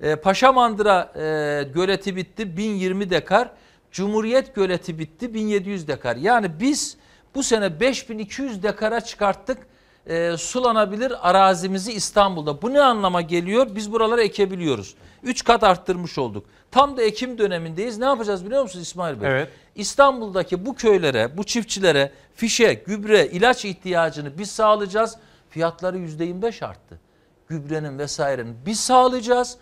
E, 0.00 0.16
Paşamandıra 0.16 1.12
e, 1.16 1.62
göleti 1.74 2.16
bitti. 2.16 2.56
1020 2.56 3.10
dekar. 3.10 3.50
Cumhuriyet 3.90 4.54
göleti 4.54 4.98
bitti. 4.98 5.34
1700 5.34 5.88
dekar. 5.88 6.16
Yani 6.16 6.60
biz 6.60 6.96
bu 7.34 7.42
sene 7.42 7.80
5200 7.80 8.62
dekara 8.62 9.00
çıkarttık 9.00 9.58
e, 10.06 10.36
sulanabilir 10.36 11.30
arazimizi 11.30 11.92
İstanbul'da. 11.92 12.62
Bu 12.62 12.72
ne 12.72 12.80
anlama 12.80 13.20
geliyor? 13.20 13.66
Biz 13.74 13.92
buraları 13.92 14.22
ekebiliyoruz. 14.22 14.94
3 15.22 15.44
kat 15.44 15.64
arttırmış 15.64 16.18
olduk. 16.18 16.46
Tam 16.70 16.96
da 16.96 17.02
ekim 17.02 17.38
dönemindeyiz. 17.38 17.98
Ne 17.98 18.04
yapacağız 18.04 18.46
biliyor 18.46 18.62
musunuz 18.62 18.86
İsmail 18.86 19.20
Bey? 19.20 19.30
Evet. 19.30 19.48
İstanbul'daki 19.74 20.66
bu 20.66 20.74
köylere, 20.74 21.36
bu 21.36 21.44
çiftçilere 21.44 22.12
fişe, 22.34 22.74
gübre, 22.74 23.26
ilaç 23.26 23.64
ihtiyacını 23.64 24.38
biz 24.38 24.50
sağlayacağız. 24.50 25.16
Fiyatları 25.50 25.98
%25 25.98 26.64
arttı. 26.64 27.00
Gübrenin 27.48 27.98
vesairenin 27.98 28.56
biz 28.66 28.80
sağlayacağız. 28.80 29.56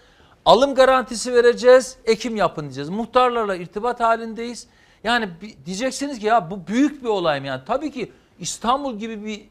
Alım 0.44 0.74
garantisi 0.74 1.34
vereceğiz, 1.34 1.96
ekim 2.04 2.36
yapın 2.36 2.62
diyeceğiz. 2.62 2.88
Muhtarlarla 2.88 3.56
irtibat 3.56 4.00
halindeyiz. 4.00 4.66
Yani 5.04 5.28
diyeceksiniz 5.66 6.18
ki 6.18 6.26
ya 6.26 6.50
bu 6.50 6.66
büyük 6.66 7.02
bir 7.02 7.08
olay 7.08 7.40
mı? 7.40 7.46
Yani 7.46 7.62
tabii 7.66 7.90
ki 7.90 8.12
İstanbul 8.38 8.98
gibi 8.98 9.24
bir 9.24 9.48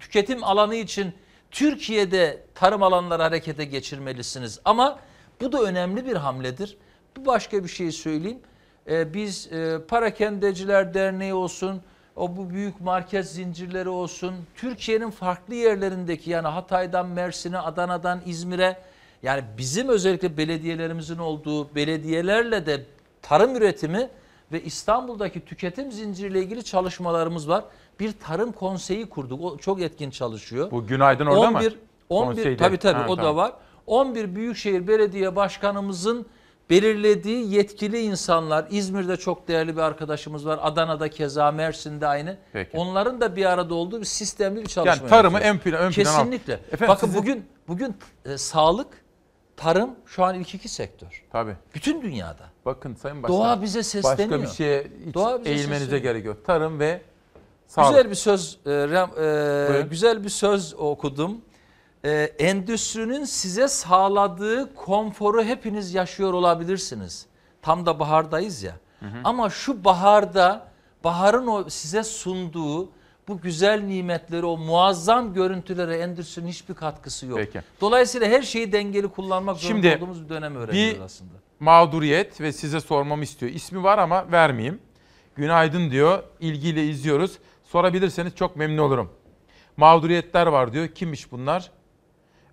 tüketim 0.00 0.44
alanı 0.44 0.74
için 0.74 1.14
Türkiye'de 1.50 2.42
tarım 2.54 2.82
alanları 2.82 3.22
harekete 3.22 3.64
geçirmelisiniz. 3.64 4.60
Ama 4.64 4.98
bu 5.40 5.52
da 5.52 5.62
önemli 5.62 6.06
bir 6.06 6.16
hamledir. 6.16 6.76
Bir 7.16 7.26
başka 7.26 7.64
bir 7.64 7.68
şey 7.68 7.92
söyleyeyim. 7.92 8.40
Ee, 8.88 9.14
biz 9.14 9.52
e, 9.52 9.78
Parakendeciler 9.88 10.94
Derneği 10.94 11.34
olsun, 11.34 11.82
o 12.16 12.36
bu 12.36 12.50
büyük 12.50 12.80
market 12.80 13.26
zincirleri 13.26 13.88
olsun, 13.88 14.34
Türkiye'nin 14.54 15.10
farklı 15.10 15.54
yerlerindeki 15.54 16.30
yani 16.30 16.48
Hatay'dan 16.48 17.06
Mersin'e, 17.06 17.58
Adana'dan 17.58 18.22
İzmir'e 18.26 18.76
yani 19.22 19.44
bizim 19.58 19.88
özellikle 19.88 20.36
belediyelerimizin 20.36 21.18
olduğu 21.18 21.74
belediyelerle 21.74 22.66
de 22.66 22.84
tarım 23.22 23.56
üretimi 23.56 24.08
ve 24.52 24.62
İstanbul'daki 24.62 25.44
tüketim 25.44 25.92
zinciriyle 25.92 26.40
ilgili 26.40 26.64
çalışmalarımız 26.64 27.48
var. 27.48 27.64
Bir 28.00 28.12
tarım 28.12 28.52
konseyi 28.52 29.06
kurduk. 29.08 29.44
O 29.44 29.58
çok 29.58 29.82
etkin 29.82 30.10
çalışıyor. 30.10 30.70
Bu 30.70 30.86
Günaydın 30.86 31.26
orada 31.26 31.50
mı? 31.50 31.58
11 31.58 31.78
11 32.08 32.36
Konseyde. 32.36 32.56
tabii 32.56 32.78
tabii 32.78 32.98
Ha, 33.00 33.06
o 33.08 33.16
da 33.16 33.20
tamam. 33.22 33.36
var. 33.36 33.52
11 33.86 34.34
Büyükşehir 34.36 34.86
Belediye 34.88 35.36
Başkanımızın 35.36 36.26
belirlediği 36.70 37.54
yetkili 37.54 37.98
insanlar 38.00 38.66
İzmir'de 38.70 39.16
çok 39.16 39.48
değerli 39.48 39.76
bir 39.76 39.80
arkadaşımız 39.80 40.46
var. 40.46 40.58
Adana'da 40.62 41.10
keza 41.10 41.52
Mersin'de 41.52 42.06
aynı. 42.06 42.36
Peki. 42.52 42.76
Onların 42.76 43.20
da 43.20 43.36
bir 43.36 43.44
arada 43.44 43.74
olduğu 43.74 44.00
bir 44.00 44.04
sistemli 44.06 44.60
bir 44.62 44.66
çalışma. 44.66 44.94
Yani 44.96 45.08
tarımı 45.10 45.38
yürütüyoruz. 45.38 45.64
ön 45.64 45.70
plana- 45.70 45.78
ön 45.86 45.92
plana. 45.92 46.16
Kesinlikle. 46.16 46.52
Efendim 46.52 46.88
Bakın 46.88 47.06
sizin- 47.06 47.22
bugün 47.22 47.44
bugün 47.68 47.96
e, 48.24 48.38
sağlık, 48.38 48.86
tarım 49.56 49.90
şu 50.06 50.24
an 50.24 50.34
ilk 50.40 50.54
iki 50.54 50.68
sektör. 50.68 51.24
Tabii. 51.32 51.56
Bütün 51.74 52.02
dünyada. 52.02 52.44
Bakın 52.64 52.94
Sayın 52.94 53.22
Başkan. 53.22 53.36
Doğa 53.38 53.62
bize 53.62 53.82
sesleniyor. 53.82 54.30
Başka 54.30 54.42
bir 54.42 54.56
şeye 54.56 54.82
hiç 55.06 55.16
eğilmenize 55.46 55.64
sesleniyor. 55.78 56.02
gerek 56.02 56.24
yok. 56.24 56.44
Tarım 56.44 56.80
ve 56.80 57.02
sağlık. 57.66 57.90
Güzel 57.96 58.10
bir 58.10 58.14
söz, 58.16 58.58
e, 58.66 58.70
Rem- 58.70 59.12
e, 59.66 59.68
Buyurun. 59.68 59.88
güzel 59.90 60.24
bir 60.24 60.28
söz 60.28 60.74
okudum. 60.74 61.40
E, 62.04 62.10
endüstrinin 62.38 63.24
size 63.24 63.68
sağladığı 63.68 64.74
konforu 64.74 65.42
hepiniz 65.44 65.94
yaşıyor 65.94 66.32
olabilirsiniz. 66.32 67.26
Tam 67.62 67.86
da 67.86 67.98
bahardayız 67.98 68.62
ya. 68.62 68.76
Ama 69.24 69.50
şu 69.50 69.84
baharda 69.84 70.68
baharın 71.04 71.46
o 71.46 71.70
size 71.70 72.02
sunduğu 72.04 72.88
bu 73.28 73.40
güzel 73.40 73.80
nimetleri, 73.82 74.46
o 74.46 74.56
muazzam 74.56 75.34
görüntülere 75.34 75.96
endüstrinin 75.96 76.48
hiçbir 76.48 76.74
katkısı 76.74 77.26
yok. 77.26 77.38
Peki. 77.38 77.60
Dolayısıyla 77.80 78.28
her 78.28 78.42
şeyi 78.42 78.72
dengeli 78.72 79.08
kullanmak 79.08 79.56
zorunda 79.56 79.82
Şimdi 79.82 79.96
olduğumuz 79.96 80.24
bir 80.24 80.28
dönem 80.28 80.56
öğreniyoruz 80.56 80.98
bir 80.98 81.04
aslında. 81.04 81.30
mağduriyet 81.60 82.40
ve 82.40 82.52
size 82.52 82.80
sormamı 82.80 83.22
istiyor. 83.24 83.52
İsmi 83.52 83.82
var 83.82 83.98
ama 83.98 84.32
vermeyeyim. 84.32 84.78
Günaydın 85.36 85.90
diyor. 85.90 86.22
İlgiyle 86.40 86.86
izliyoruz. 86.86 87.38
Sorabilirseniz 87.66 88.34
çok 88.34 88.56
memnun 88.56 88.78
olurum. 88.78 89.10
Mağduriyetler 89.76 90.46
var 90.46 90.72
diyor. 90.72 90.88
Kimmiş 90.88 91.32
bunlar? 91.32 91.70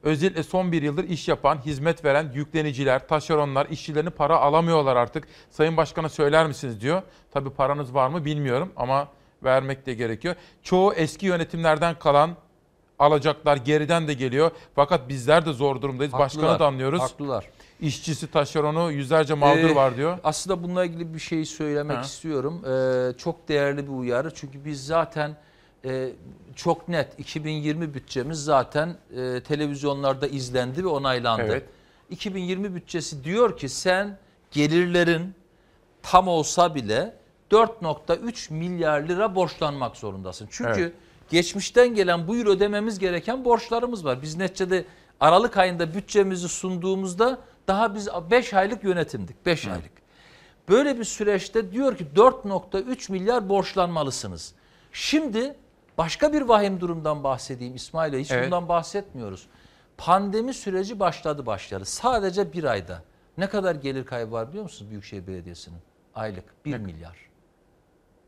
Özellikle 0.03 0.43
son 0.43 0.71
bir 0.71 0.81
yıldır 0.81 1.03
iş 1.03 1.27
yapan, 1.27 1.57
hizmet 1.65 2.05
veren 2.05 2.31
yükleniciler, 2.33 3.07
taşeronlar, 3.07 3.65
işçilerini 3.65 4.09
para 4.09 4.37
alamıyorlar 4.37 4.95
artık. 4.95 5.27
Sayın 5.49 5.77
Başkan'a 5.77 6.09
söyler 6.09 6.47
misiniz 6.47 6.81
diyor. 6.81 7.01
Tabii 7.31 7.49
paranız 7.49 7.93
var 7.93 8.09
mı 8.09 8.25
bilmiyorum 8.25 8.71
ama 8.75 9.07
vermek 9.43 9.85
de 9.85 9.93
gerekiyor. 9.93 10.35
Çoğu 10.63 10.93
eski 10.93 11.25
yönetimlerden 11.25 11.99
kalan 11.99 12.35
alacaklar 12.99 13.57
geriden 13.57 14.07
de 14.07 14.13
geliyor. 14.13 14.51
Fakat 14.75 15.09
bizler 15.09 15.45
de 15.45 15.53
zor 15.53 15.81
durumdayız. 15.81 16.13
Başkanı 16.13 16.41
Haklılar, 16.41 16.59
da 16.59 16.67
anlıyoruz. 16.67 17.01
Haklılar. 17.01 17.49
İşçisi, 17.79 18.27
taşeronu 18.31 18.91
yüzlerce 18.91 19.33
mağdur 19.33 19.69
Ee, 19.69 19.75
var 19.75 19.97
diyor. 19.97 20.17
Aslında 20.23 20.63
bununla 20.63 20.85
ilgili 20.85 21.13
bir 21.13 21.19
şey 21.19 21.45
söylemek 21.45 21.97
Ha. 21.97 22.01
istiyorum. 22.01 22.61
Ee, 22.65 23.17
çok 23.17 23.47
değerli 23.47 23.83
bir 23.87 23.91
uyarı. 23.91 24.33
Çünkü 24.35 24.65
biz 24.65 24.85
zaten 24.85 25.37
e, 25.85 26.09
çok 26.55 26.87
net 26.87 27.19
2020 27.19 27.93
bütçemiz 27.93 28.43
zaten 28.43 28.95
e, 29.17 29.39
televizyonlarda 29.43 30.27
izlendi 30.27 30.83
ve 30.83 30.87
onaylandı. 30.87 31.43
Evet. 31.43 31.63
2020 32.09 32.75
bütçesi 32.75 33.23
diyor 33.23 33.57
ki 33.57 33.69
sen 33.69 34.17
gelirlerin 34.51 35.33
tam 36.03 36.27
olsa 36.27 36.75
bile 36.75 37.13
4.3 37.51 38.53
milyar 38.53 39.01
lira 39.01 39.35
borçlanmak 39.35 39.97
zorundasın. 39.97 40.47
Çünkü 40.51 40.81
Evet. 40.81 40.93
geçmişten 41.29 41.95
gelen 41.95 42.27
bu 42.27 42.35
yıl 42.35 42.47
ödememiz 42.47 42.99
gereken 42.99 43.45
borçlarımız 43.45 44.05
var. 44.05 44.21
Biz 44.21 44.35
neticede 44.37 44.85
Aralık 45.19 45.57
ayında 45.57 45.93
bütçemizi 45.93 46.49
sunduğumuzda 46.49 47.39
daha 47.67 47.95
biz 47.95 48.09
5 48.31 48.53
aylık 48.53 48.83
yönetimdik. 48.83 49.45
5 49.45 49.67
aylık. 49.67 49.91
Böyle 50.69 50.99
bir 50.99 51.03
süreçte 51.03 51.71
diyor 51.71 51.97
ki 51.97 52.07
4.3 52.15 53.11
milyar 53.11 53.49
borçlanmalısınız. 53.49 54.53
Şimdi 54.91 55.55
başka 55.97 56.33
bir 56.33 56.41
vahim 56.41 56.79
durumdan 56.79 57.23
bahsedeyim 57.23 57.75
İsmail'e. 57.75 58.19
Hiç 58.19 58.31
Evet. 58.31 58.45
bundan 58.45 58.69
bahsetmiyoruz. 58.69 59.47
Pandemi 59.97 60.53
süreci 60.53 60.99
başladı 60.99 61.45
başladı. 61.45 61.85
Sadece 61.85 62.53
bir 62.53 62.63
ayda. 62.63 63.03
Ne 63.37 63.49
kadar 63.49 63.75
gelir 63.75 64.05
kaybı 64.05 64.31
var 64.31 64.49
biliyor 64.49 64.63
musunuz 64.63 64.91
Büyükşehir 64.91 65.27
Belediyesi'nin? 65.27 65.77
Aylık 66.15 66.65
1 66.65 66.77
milyar. 66.77 67.17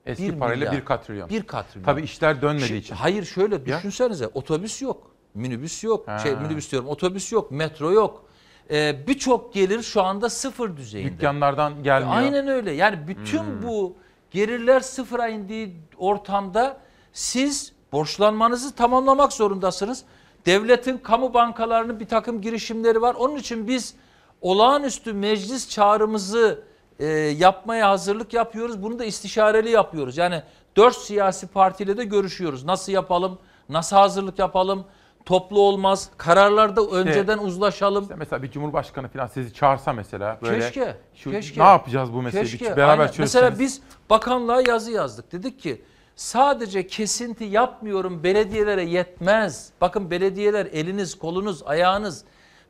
Eski 0.06 0.34
Bir 0.34 0.40
parayla 0.40 0.66
milyar. 0.70 0.82
bir 0.82 0.86
katrilyon. 0.86 1.30
Bir 1.30 1.44
katrilyon. 1.44 1.86
Tabii 1.86 2.02
işler 2.02 2.42
dönmediği 2.42 2.80
için. 2.80 2.96
Hayır 2.96 3.26
şöyle 3.26 3.56
Ya. 3.56 3.66
düşünsenize 3.66 4.28
otobüs 4.28 4.82
yok, 4.82 5.12
minibüs 5.34 5.84
yok, 5.84 6.08
Ha. 6.08 6.20
şey 6.20 6.36
minibüs 6.36 6.72
diyorum 6.72 6.90
otobüs 6.90 7.32
yok, 7.32 7.52
metro 7.52 7.92
yok. 7.92 8.26
Ee, 8.72 9.08
Birçok 9.08 9.54
gelir 9.54 9.82
şu 9.82 10.02
anda 10.04 10.30
sıfır 10.30 10.78
düzeyinde. 10.78 11.12
Dükkanlardan 11.12 11.84
gelmiyor. 11.84 12.16
Aynen 12.18 12.48
öyle. 12.48 12.72
Yani 12.72 13.08
bütün 13.08 13.40
Hmm. 13.40 13.64
bu 13.64 13.96
gelirler 14.32 14.80
sıfıra 14.80 15.28
indiği 15.28 15.76
ortamda 15.98 16.78
siz 17.14 17.74
borçlanmanızı 17.92 18.76
tamamlamak 18.76 19.34
zorundasınız. 19.34 20.04
Devletin 20.46 20.98
kamu 20.98 21.34
bankalarının 21.34 22.00
bir 22.00 22.08
takım 22.08 22.42
girişimleri 22.42 23.02
var. 23.02 23.16
Onun 23.16 23.36
için 23.36 23.68
biz 23.68 23.94
olağanüstü 24.42 25.14
meclis 25.14 25.70
çağrımızı 25.70 26.64
e, 27.00 27.06
yapmaya 27.16 27.90
hazırlık 27.90 28.34
yapıyoruz. 28.34 28.84
Bunu 28.84 29.00
da 29.00 29.06
istişareli 29.06 29.70
yapıyoruz. 29.70 30.18
Yani 30.18 30.42
dört 30.78 30.96
siyasi 30.96 31.48
partiyle 31.48 31.98
de 31.98 32.04
görüşüyoruz. 32.06 32.64
Nasıl 32.66 32.92
yapalım? 32.92 33.40
Nasıl 33.70 33.96
hazırlık 33.96 34.40
yapalım? 34.40 34.86
Toplu 35.26 35.60
olmaz. 35.62 36.10
Kararlarda 36.18 36.82
önceden 36.82 37.38
uzlaşalım. 37.38 38.04
İşte 38.04 38.16
mesela 38.16 38.44
bir 38.44 38.52
cumhurbaşkanı 38.52 39.08
falan 39.08 39.28
sizi 39.28 39.54
çağırsa 39.54 39.94
mesela 39.94 40.38
böyle 40.42 40.60
keşke, 40.60 40.98
şu, 41.16 41.32
keşke. 41.32 41.62
ne 41.62 41.66
yapacağız 41.66 42.14
bu 42.14 42.22
meseleyi 42.22 42.58
Keşke, 42.58 42.78
beraber 42.78 43.00
aynen. 43.00 43.08
çözseniz. 43.08 43.34
Mesela 43.34 43.60
biz 43.60 43.82
bakanlığa 44.10 44.62
yazı 44.62 44.92
yazdık. 44.92 45.32
Dedik 45.32 45.60
ki 45.60 45.82
sadece 46.16 46.88
kesinti 46.88 47.44
yapmıyorum 47.44 48.24
belediyelere 48.24 48.84
yetmez. 48.84 49.70
Bakın 49.82 50.12
belediyeler 50.12 50.66
eliniz, 50.66 51.20
kolunuz, 51.20 51.64
ayağınız. 51.66 52.24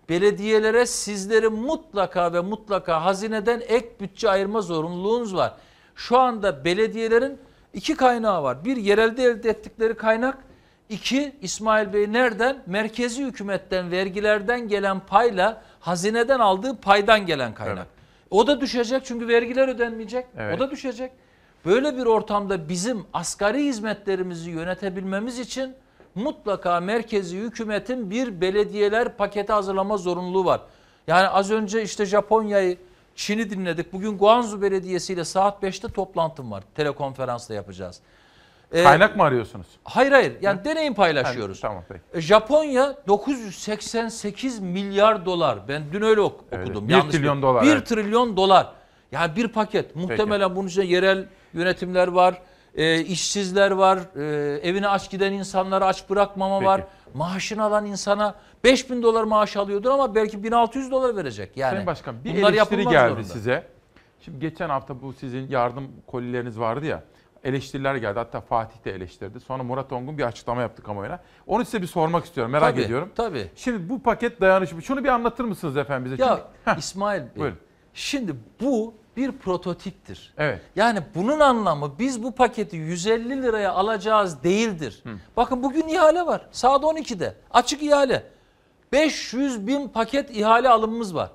Belediyelere 0.09 0.85
sizlerin 0.85 1.53
mutlaka 1.53 2.33
ve 2.33 2.41
mutlaka 2.41 3.05
hazineden 3.05 3.61
ek 3.67 3.89
bütçe 3.99 4.29
ayırma 4.29 4.61
zorunluluğunuz 4.61 5.35
var. 5.35 5.53
Şu 5.95 6.17
anda 6.17 6.65
belediyelerin 6.65 7.37
iki 7.73 7.95
kaynağı 7.95 8.43
var. 8.43 8.65
Bir 8.65 8.77
yerelde 8.77 9.23
elde 9.23 9.49
ettikleri 9.49 9.95
kaynak. 9.95 10.37
İki 10.89 11.35
İsmail 11.41 11.93
Bey 11.93 12.13
nereden? 12.13 12.63
Merkezi 12.65 13.25
hükümetten, 13.25 13.91
vergilerden 13.91 14.67
gelen 14.67 14.99
payla 14.99 15.61
hazineden 15.79 16.39
aldığı 16.39 16.77
paydan 16.77 17.25
gelen 17.25 17.53
kaynak. 17.53 17.87
O 18.31 18.47
da 18.47 18.61
düşecek 18.61 19.05
çünkü 19.05 19.27
vergiler 19.27 19.67
ödenmeyecek. 19.67 20.25
Evet. 20.37 20.55
O 20.55 20.59
da 20.59 20.71
düşecek. 20.71 21.11
Böyle 21.65 21.97
bir 21.97 22.05
ortamda 22.05 22.69
bizim 22.69 23.05
asgari 23.13 23.65
hizmetlerimizi 23.65 24.51
yönetebilmemiz 24.51 25.39
için 25.39 25.75
mutlaka 26.15 26.79
merkezi 26.79 27.37
hükümetin 27.37 28.09
bir 28.09 28.41
belediyeler 28.41 29.17
paketi 29.17 29.53
hazırlama 29.53 29.97
zorunluluğu 29.97 30.45
var. 30.45 30.61
Yani 31.07 31.27
az 31.27 31.51
önce 31.51 31.83
işte 31.83 32.05
Japonya'yı, 32.05 32.77
Çin'i 33.15 33.49
dinledik. 33.49 33.93
Bugün 33.93 34.17
Guangzhou 34.17 34.61
Belediyesi 34.61 35.13
ile 35.13 35.23
saat 35.23 35.63
5'te 35.63 35.87
toplantım 35.87 36.51
var. 36.51 36.63
Telekonferansla 36.75 37.55
yapacağız. 37.55 38.01
Ee, 38.75 38.83
Kaynak 38.83 39.15
mı 39.17 39.23
arıyorsunuz? 39.23 39.67
Hayır 39.83 40.11
hayır. 40.11 40.33
Yani 40.41 40.65
deneyim 40.65 40.93
paylaşıyoruz. 40.93 41.59
Tamam 41.61 41.83
peki. 41.89 42.01
E, 42.13 42.21
Japonya 42.21 42.95
988 43.07 44.59
milyar 44.59 45.25
dolar. 45.25 45.59
Ben 45.67 45.81
dün 45.93 46.01
öyle 46.01 46.21
ok- 46.21 46.43
Evet, 46.51 46.67
okudum. 46.67 46.87
bir 46.87 46.93
Yanlış 46.93 47.15
trilyon 47.15 47.37
bir- 47.37 47.41
dolar, 47.41 47.63
Bir 47.63 47.71
evet. 47.71 47.87
trilyon 47.87 48.37
dolar. 48.37 48.67
Yani 49.11 49.35
bir 49.35 49.47
paket. 49.47 49.95
Muhtemelen 49.95 50.55
bunun 50.55 50.67
içinde 50.67 50.85
yerel 50.85 51.25
yönetimler 51.53 52.07
var. 52.07 52.41
e, 52.75 53.01
işsizler 53.01 53.71
var. 53.71 53.99
e, 54.15 54.59
evine 54.69 54.87
aç 54.87 55.09
giden 55.11 55.33
insanları 55.33 55.85
aç 55.85 56.09
bırakmama 56.09 56.59
Peki. 56.59 56.67
var. 56.67 56.81
Maaşını 57.13 57.63
alan 57.63 57.85
insana 57.85 58.35
5000 58.63 59.03
dolar 59.03 59.23
maaş 59.23 59.57
alıyordur 59.57 59.89
ama 59.91 60.15
belki 60.15 60.43
1600 60.43 60.91
dolar 60.91 61.15
verecek. 61.15 61.57
Yani 61.57 61.71
Sayın 61.71 61.87
Başkan 61.87 62.23
bir 62.23 62.37
bunlar 62.37 62.53
eleştiri 62.53 62.83
geldi 62.87 63.09
zorunda. 63.09 63.23
size. 63.33 63.63
Şimdi 64.21 64.39
geçen 64.39 64.69
hafta 64.69 65.01
bu 65.01 65.13
sizin 65.13 65.47
yardım 65.49 65.87
kolileriniz 66.07 66.59
vardı 66.59 66.85
ya. 66.85 67.03
Eleştiriler 67.49 67.95
geldi. 67.95 68.19
Hatta 68.19 68.41
Fatih 68.41 68.85
de 68.85 68.91
eleştirdi. 68.91 69.39
Sonra 69.39 69.63
Murat 69.63 69.91
Ongun 69.93 70.17
bir 70.17 70.23
açıklama 70.23 70.61
yaptı 70.61 70.83
kamuoyuna. 70.83 71.19
Onu 71.47 71.65
size 71.65 71.81
bir 71.81 71.87
sormak 71.87 72.25
istiyorum. 72.25 72.51
Merak 72.51 72.71
Tabii, 72.73 72.81
ediyorum. 72.81 73.11
Tabii. 73.15 73.51
Şimdi 73.55 73.89
bu 73.89 74.01
paket 74.03 74.41
dayanışma. 74.41 74.81
Şunu 74.81 75.03
bir 75.03 75.09
anlatır 75.09 75.43
mısınız 75.43 75.77
efendim 75.77 76.11
bize? 76.11 76.23
Ya 76.23 76.39
Çünkü- 76.65 76.79
İsmail 76.79 77.21
Bey, 77.21 77.29
Buyurun. 77.35 77.57
şimdi 77.93 78.35
bu 78.61 78.93
bir 79.17 79.31
prototiptir. 79.31 80.33
Evet. 80.37 80.61
Yani 80.75 80.99
bunun 81.15 81.39
anlamı 81.39 81.99
biz 81.99 82.23
bu 82.23 82.31
paketi 82.35 82.77
150 82.77 83.43
liraya 83.43 83.71
alacağız 83.73 84.43
değildir. 84.43 85.03
Bakın 85.37 85.63
bugün 85.63 85.87
ihale 85.87 86.25
var. 86.25 86.47
Saat 86.51 86.83
12'de. 86.83 87.35
Açık 87.51 87.83
ihale. 87.83 88.23
500 88.91 89.67
bin 89.67 89.87
paket 89.87 90.37
ihale 90.37 90.69
alımımız 90.69 91.15
var. 91.15 91.31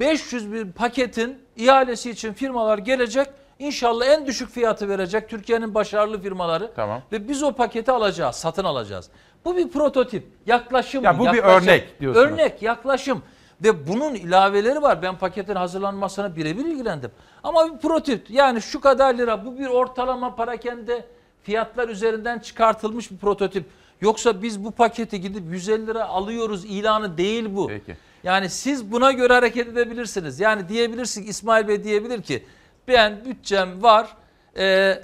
500 0.00 0.52
bin 0.52 0.72
paketin 0.72 1.38
ihalesi 1.56 2.10
için 2.10 2.32
firmalar 2.32 2.78
gelecek. 2.78 3.26
İnşallah 3.60 4.06
en 4.06 4.26
düşük 4.26 4.50
fiyatı 4.50 4.88
verecek 4.88 5.28
Türkiye'nin 5.28 5.74
başarılı 5.74 6.22
firmaları. 6.22 6.70
Tamam. 6.76 7.02
Ve 7.12 7.28
biz 7.28 7.42
o 7.42 7.52
paketi 7.52 7.92
alacağız, 7.92 8.36
satın 8.36 8.64
alacağız. 8.64 9.10
Bu 9.44 9.56
bir 9.56 9.68
prototip, 9.68 10.26
yaklaşım. 10.46 11.04
Ya 11.04 11.18
bu 11.18 11.22
bir 11.22 11.34
yaklaşım. 11.34 11.68
örnek 11.68 12.00
diyorsunuz. 12.00 12.26
Örnek, 12.26 12.62
yaklaşım. 12.62 13.22
Ve 13.64 13.86
bunun 13.88 14.14
ilaveleri 14.14 14.82
var. 14.82 15.02
Ben 15.02 15.18
paketin 15.18 15.54
hazırlanmasına 15.54 16.36
birebir 16.36 16.64
ilgilendim. 16.64 17.10
Ama 17.42 17.74
bir 17.74 17.78
prototip. 17.78 18.30
Yani 18.30 18.62
şu 18.62 18.80
kadar 18.80 19.14
lira 19.14 19.44
bu 19.44 19.58
bir 19.58 19.66
ortalama 19.66 20.36
parakende 20.36 21.04
fiyatlar 21.42 21.88
üzerinden 21.88 22.38
çıkartılmış 22.38 23.10
bir 23.10 23.16
prototip. 23.16 23.64
Yoksa 24.00 24.42
biz 24.42 24.64
bu 24.64 24.70
paketi 24.70 25.20
gidip 25.20 25.42
150 25.52 25.86
lira 25.86 26.08
alıyoruz 26.08 26.64
ilanı 26.64 27.18
değil 27.18 27.46
bu. 27.50 27.66
Peki. 27.68 27.96
Yani 28.24 28.48
siz 28.48 28.92
buna 28.92 29.12
göre 29.12 29.32
hareket 29.32 29.68
edebilirsiniz. 29.68 30.40
Yani 30.40 30.68
diyebilirsiniz 30.68 31.28
İsmail 31.28 31.68
Bey 31.68 31.84
diyebilir 31.84 32.22
ki 32.22 32.44
ben 32.88 33.24
bütçem 33.24 33.82
var 33.82 34.16
e, 34.56 35.02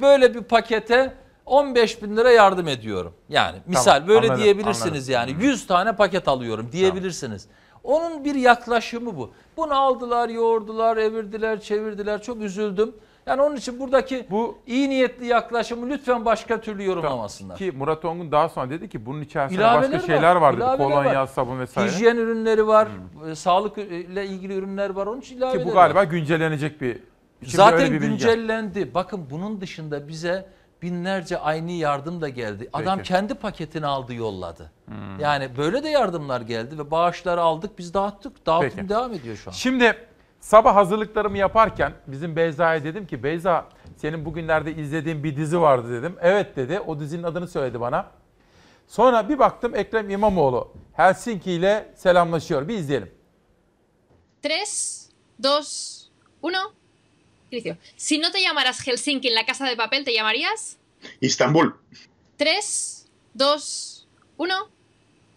böyle 0.00 0.34
bir 0.34 0.42
pakete 0.42 1.14
15 1.46 2.02
bin 2.02 2.16
lira 2.16 2.30
yardım 2.30 2.68
ediyorum. 2.68 3.14
Yani 3.28 3.58
misal 3.66 4.08
böyle 4.08 4.26
anladım, 4.26 4.44
diyebilirsiniz 4.44 5.10
anladım. 5.10 5.34
yani 5.34 5.44
100 5.44 5.66
tane 5.66 5.96
paket 5.96 6.28
alıyorum 6.28 6.68
diyebilirsiniz. 6.72 7.46
Onun 7.84 8.24
bir 8.24 8.34
yaklaşımı 8.34 9.16
bu. 9.16 9.30
Bunu 9.56 9.80
aldılar, 9.80 10.28
yoğurdular, 10.28 10.96
evirdiler, 10.96 11.60
çevirdiler. 11.60 12.22
Çok 12.22 12.40
üzüldüm. 12.40 12.94
Yani 13.28 13.42
onun 13.42 13.56
için 13.56 13.80
buradaki 13.80 14.26
bu 14.30 14.58
iyi 14.66 14.90
niyetli 14.90 15.26
yaklaşımı 15.26 15.88
lütfen 15.88 16.24
başka 16.24 16.60
türlü 16.60 16.84
yorumlamasınlar. 16.84 17.56
Ki 17.58 17.72
Murat 17.76 18.04
Ongun 18.04 18.32
daha 18.32 18.48
sonra 18.48 18.70
dedi 18.70 18.88
ki 18.88 19.06
bunun 19.06 19.20
içerisinde 19.20 19.60
İlaveler 19.60 19.92
başka 19.92 20.06
şeyler 20.06 20.36
var 20.36 20.52
dedi. 20.52 20.62
ilaveler 20.62 20.88
Kolonya, 20.88 21.20
var. 21.22 21.26
sabun 21.26 21.60
vesaire. 21.60 21.90
Hijyen 21.90 22.16
ürünleri 22.16 22.66
var, 22.66 22.88
e, 23.30 23.34
sağlık 23.34 23.78
ile 23.78 24.26
ilgili 24.26 24.54
ürünler 24.54 24.90
var. 24.90 25.06
Onun 25.06 25.20
için 25.20 25.36
ilaveler 25.36 25.64
Ki 25.64 25.70
bu 25.70 25.74
var. 25.74 25.90
galiba 25.90 26.04
güncellenecek 26.04 26.80
bir 26.80 26.98
Şimdi 27.42 27.56
Zaten 27.56 27.86
bir 27.86 28.00
bilgi. 28.00 28.08
güncellendi. 28.08 28.94
Bakın 28.94 29.26
bunun 29.30 29.60
dışında 29.60 30.08
bize 30.08 30.48
binlerce 30.82 31.38
aynı 31.38 31.72
yardım 31.72 32.20
da 32.20 32.28
geldi. 32.28 32.70
Adam 32.72 32.98
Peki. 32.98 33.08
kendi 33.08 33.34
paketini 33.34 33.86
aldı 33.86 34.14
yolladı. 34.14 34.72
Hmm. 34.86 35.20
Yani 35.20 35.48
böyle 35.56 35.82
de 35.82 35.88
yardımlar 35.88 36.40
geldi 36.40 36.78
ve 36.78 36.90
bağışları 36.90 37.40
aldık 37.40 37.78
biz 37.78 37.94
dağıttık. 37.94 38.46
Dağıtım 38.46 38.70
Peki. 38.76 38.88
devam 38.88 39.12
ediyor 39.12 39.36
şu 39.36 39.50
an. 39.50 39.52
Şimdi 39.54 39.96
sabah 40.40 40.74
hazırlıklarımı 40.74 41.38
yaparken 41.38 41.92
bizim 42.06 42.36
Beyza'ya 42.36 42.84
dedim 42.84 43.06
ki 43.06 43.22
Beyza 43.22 43.68
senin 43.96 44.24
bugünlerde 44.24 44.74
izlediğin 44.74 45.24
bir 45.24 45.36
dizi 45.36 45.60
vardı 45.60 45.92
dedim. 45.92 46.16
Evet 46.20 46.56
dedi. 46.56 46.80
O 46.80 47.00
dizinin 47.00 47.22
adını 47.22 47.48
söyledi 47.48 47.80
bana. 47.80 48.10
Sonra 48.88 49.28
bir 49.28 49.38
baktım 49.38 49.76
Ekrem 49.76 50.10
İmamoğlu 50.10 50.72
Helsinki 50.92 51.52
ile 51.52 51.92
selamlaşıyor. 51.94 52.68
Bir 52.68 52.74
izleyelim. 52.74 53.10
3, 54.44 54.50
2, 54.50 55.40
1. 56.42 56.50
Inicio. 57.50 57.76
Si 57.96 58.18
no 58.18 58.30
te 58.30 58.42
llamaras 58.42 58.86
Helsinki 58.86 59.28
en 59.28 59.34
la 59.34 59.46
casa 59.46 59.64
de 59.64 59.76
papel, 59.76 60.04
¿te 60.04 60.12
llamarías? 60.12 60.76
Istanbul. 61.20 61.72
3, 62.38 63.06
2, 63.34 64.06
1. 64.36 64.54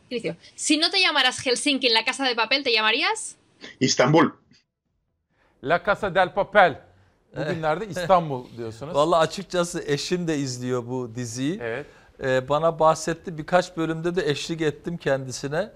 Inicio. 0.10 0.36
Si 0.56 0.78
no 0.78 0.90
te 0.90 1.00
llamaras 1.00 1.46
Helsinki 1.46 1.88
en 1.88 1.94
la 1.94 2.04
casa 2.04 2.26
de 2.26 2.36
papel, 2.36 2.64
¿te 2.64 2.72
llamarías? 2.72 3.38
Istanbul. 3.80 4.41
La 5.64 5.84
Casa 5.86 6.16
del 6.16 6.34
Papel. 6.34 6.82
Bugünlerde 7.38 7.88
İstanbul 7.88 8.46
diyorsunuz. 8.58 8.96
Vallahi 8.96 9.20
açıkçası 9.20 9.84
eşim 9.88 10.28
de 10.28 10.38
izliyor 10.38 10.88
bu 10.88 11.16
diziyi. 11.16 11.60
Evet. 11.62 11.86
Ee, 12.24 12.50
bana 12.50 12.80
bahsetti 12.80 13.38
birkaç 13.38 13.78
bölümde 13.78 14.16
de 14.16 14.30
eşlik 14.30 14.62
ettim 14.62 14.98
kendisine. 14.98 15.70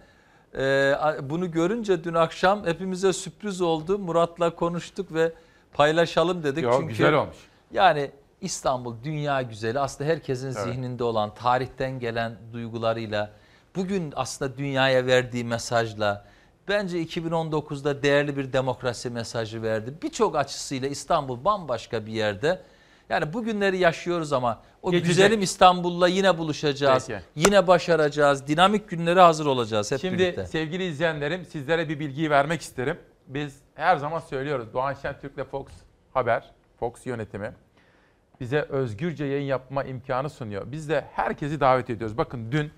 Ee, 0.58 0.94
bunu 1.22 1.52
görünce 1.52 2.04
dün 2.04 2.14
akşam 2.14 2.66
hepimize 2.66 3.14
sürpriz 3.14 3.62
oldu. 3.62 4.00
Murat'la 4.00 4.56
konuştuk 4.56 5.14
ve 5.14 5.34
paylaşalım 5.74 6.44
dedik. 6.44 6.64
Yo, 6.64 6.72
Çünkü 6.72 6.88
güzel 6.88 7.14
olmuş. 7.14 7.38
Yani 7.72 8.12
İstanbul 8.42 8.96
dünya 9.04 9.42
güzeli 9.42 9.80
aslında 9.80 10.10
herkesin 10.10 10.46
Evet. 10.48 10.58
zihninde 10.58 11.04
olan 11.04 11.34
tarihten 11.34 12.00
gelen 12.00 12.38
duygularıyla 12.54 13.32
bugün 13.76 14.14
aslında 14.16 14.58
dünyaya 14.58 15.06
verdiği 15.06 15.44
mesajla 15.44 16.26
bence 16.68 17.04
2019'da 17.04 18.04
değerli 18.04 18.38
bir 18.38 18.54
demokrasi 18.54 19.10
mesajı 19.10 19.62
verdi. 19.62 19.94
Birçok 20.04 20.36
açısıyla 20.36 20.88
İstanbul 20.88 21.46
bambaşka 21.46 22.06
bir 22.06 22.12
yerde. 22.12 22.62
Yani 23.10 23.34
bugünleri 23.34 23.78
yaşıyoruz 23.78 24.34
ama 24.34 24.62
o 24.82 24.92
Geçecek. 24.92 25.08
güzelim 25.16 25.42
İstanbul'la 25.42 26.08
yine 26.08 26.38
buluşacağız. 26.38 27.08
Peki. 27.08 27.22
Yine 27.36 27.68
başaracağız. 27.68 28.48
Dinamik 28.48 28.90
günlere 28.90 29.22
hazır 29.22 29.46
olacağız 29.46 29.92
hep 29.92 30.00
Şimdi 30.00 30.18
birlikte. 30.18 30.46
sevgili 30.46 30.86
izleyenlerim 30.86 31.46
sizlere 31.46 31.90
bir 31.90 32.00
bilgiyi 32.00 32.30
vermek 32.30 32.62
isterim. 32.62 32.98
Biz 33.28 33.56
her 33.76 33.98
zaman 33.98 34.20
söylüyoruz 34.20 34.74
Doğan 34.74 34.94
Şentürk'le 34.94 35.44
Fox 35.52 35.68
Haber, 36.14 36.52
Fox 36.80 37.06
yönetimi 37.06 37.52
bize 38.40 38.62
özgürce 38.62 39.26
yayın 39.26 39.46
yapma 39.46 39.84
imkanı 39.84 40.30
sunuyor. 40.30 40.72
Biz 40.72 40.90
de 40.90 41.06
herkesi 41.14 41.60
davet 41.60 41.90
ediyoruz. 41.90 42.18
Bakın 42.18 42.52
dün 42.52 42.72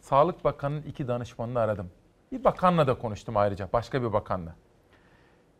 Sağlık 0.00 0.44
Bakanı'nın 0.44 0.82
iki 0.82 1.08
danışmanını 1.08 1.60
aradım. 1.60 1.90
Bir 2.32 2.44
bakanla 2.44 2.86
da 2.86 2.98
konuştum 2.98 3.36
ayrıca, 3.36 3.68
başka 3.72 4.02
bir 4.02 4.12
bakanla. 4.12 4.54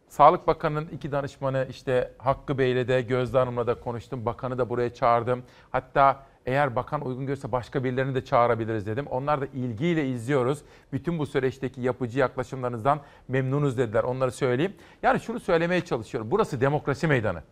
Sağlık 0.09 0.47
Bakanı'nın 0.47 0.89
iki 0.89 1.13
danışmanı 1.13 1.67
işte 1.71 2.13
Hakkı 2.19 2.59
Bey'le 2.59 2.89
de 2.89 3.03
Gözde 3.03 3.39
Hanım'la 3.39 3.67
da 3.67 3.81
konuştum. 3.81 4.27
Bakanı 4.27 4.59
da 4.59 4.69
buraya 4.69 4.95
çağırdım. 4.95 5.43
Hatta 5.71 6.27
eğer 6.47 6.77
bakan 6.77 7.07
uygun 7.07 7.27
görürse 7.27 7.53
başka 7.53 7.85
birilerini 7.85 8.15
de 8.15 8.25
çağırabiliriz 8.25 8.87
dedim. 8.87 9.07
Onlar 9.07 9.41
da 9.41 9.47
ilgiyle 9.47 10.09
izliyoruz. 10.09 10.63
Bütün 10.93 11.19
bu 11.19 11.27
süreçteki 11.27 11.81
yapıcı 11.81 12.19
yaklaşımlarınızdan 12.19 13.01
memnunuz 13.29 13.79
dediler. 13.79 14.03
Onları 14.03 14.33
söyleyeyim. 14.33 14.75
Yani 15.03 15.21
şunu 15.21 15.41
söylemeye 15.41 15.85
çalışıyorum. 15.85 16.31
Burası 16.31 16.61
demokrasi 16.61 17.07
meydanı. 17.07 17.43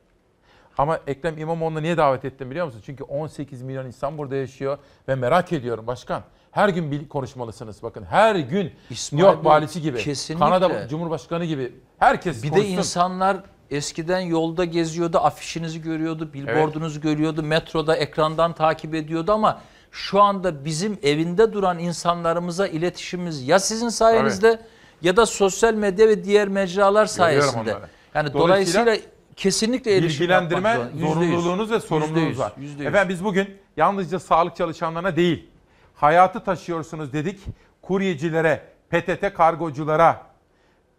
Ama 0.79 1.01
Ekrem 1.07 1.39
İmamoğlu'nu 1.39 1.83
niye 1.83 1.97
davet 1.97 2.25
ettim 2.25 2.51
biliyor 2.51 2.67
musun? 2.67 2.83
Çünkü 2.85 3.05
18 3.05 3.63
milyon 3.63 3.87
insan 3.87 4.19
burada 4.19 4.37
yaşıyor 4.37 4.79
ve 5.09 5.15
merak 5.15 5.53
ediyorum 5.53 5.87
başkan. 5.87 6.23
Her 6.57 6.69
gün 6.69 6.91
bir 6.91 7.09
konuşmalısınız 7.09 7.83
bakın. 7.83 8.05
Her 8.05 8.37
gün 8.37 8.73
İsmail 8.91 9.23
New 9.23 9.33
York 9.33 9.45
Bey, 9.45 9.53
valisi 9.53 9.83
gibi, 9.83 9.99
kesinlikle. 9.99 10.47
Kanada 10.47 10.89
Cumhurbaşkanı 10.89 11.45
gibi 11.45 11.73
herkes 11.99 12.43
Bir 12.43 12.49
de 12.49 12.51
konuşsun. 12.51 12.73
insanlar 12.73 13.37
eskiden 13.71 14.21
yolda 14.21 14.65
geziyordu, 14.65 15.19
afişinizi 15.19 15.83
görüyordu, 15.83 16.33
billboardunuzu 16.33 17.01
görüyordu, 17.01 17.43
metroda 17.43 17.97
ekrandan 17.97 18.53
takip 18.53 18.95
ediyordu 18.95 19.33
ama 19.33 19.61
şu 19.91 20.23
anda 20.23 20.65
bizim 20.65 20.99
evinde 21.03 21.53
duran 21.53 21.79
insanlarımıza 21.79 22.67
iletişimimiz 22.67 23.49
ya 23.49 23.59
sizin 23.59 23.89
sayenizde 23.89 24.61
ya 25.03 25.17
da 25.17 25.27
sosyal 25.27 25.75
medya 25.75 26.09
ve 26.09 26.25
diğer 26.25 26.49
mecralar 26.49 27.07
sayesinde. 27.07 27.77
Yani 28.15 28.33
Dolayısıyla 28.33 28.87
dolayısıyla 28.87 29.11
kesinlikle 29.37 30.03
bilgilendirme 30.03 30.79
zorunluluğunuz 31.01 31.71
ve 31.71 31.81
sorumluluğunuz 31.81 32.39
var. 32.39 32.53
yüzde 32.61 32.83
yüz. 32.83 32.87
Efendim 32.89 33.09
biz 33.09 33.25
bugün 33.25 33.49
yalnızca 33.77 34.21
sağlık 34.21 34.57
çalışanlarına 34.57 35.17
değil, 35.17 35.49
hayatı 35.97 36.45
taşıyorsunuz 36.45 37.13
dedik. 37.13 37.41
Kuryecilere, 37.83 38.63
PTT 38.91 39.35
kargoculara, 39.35 40.23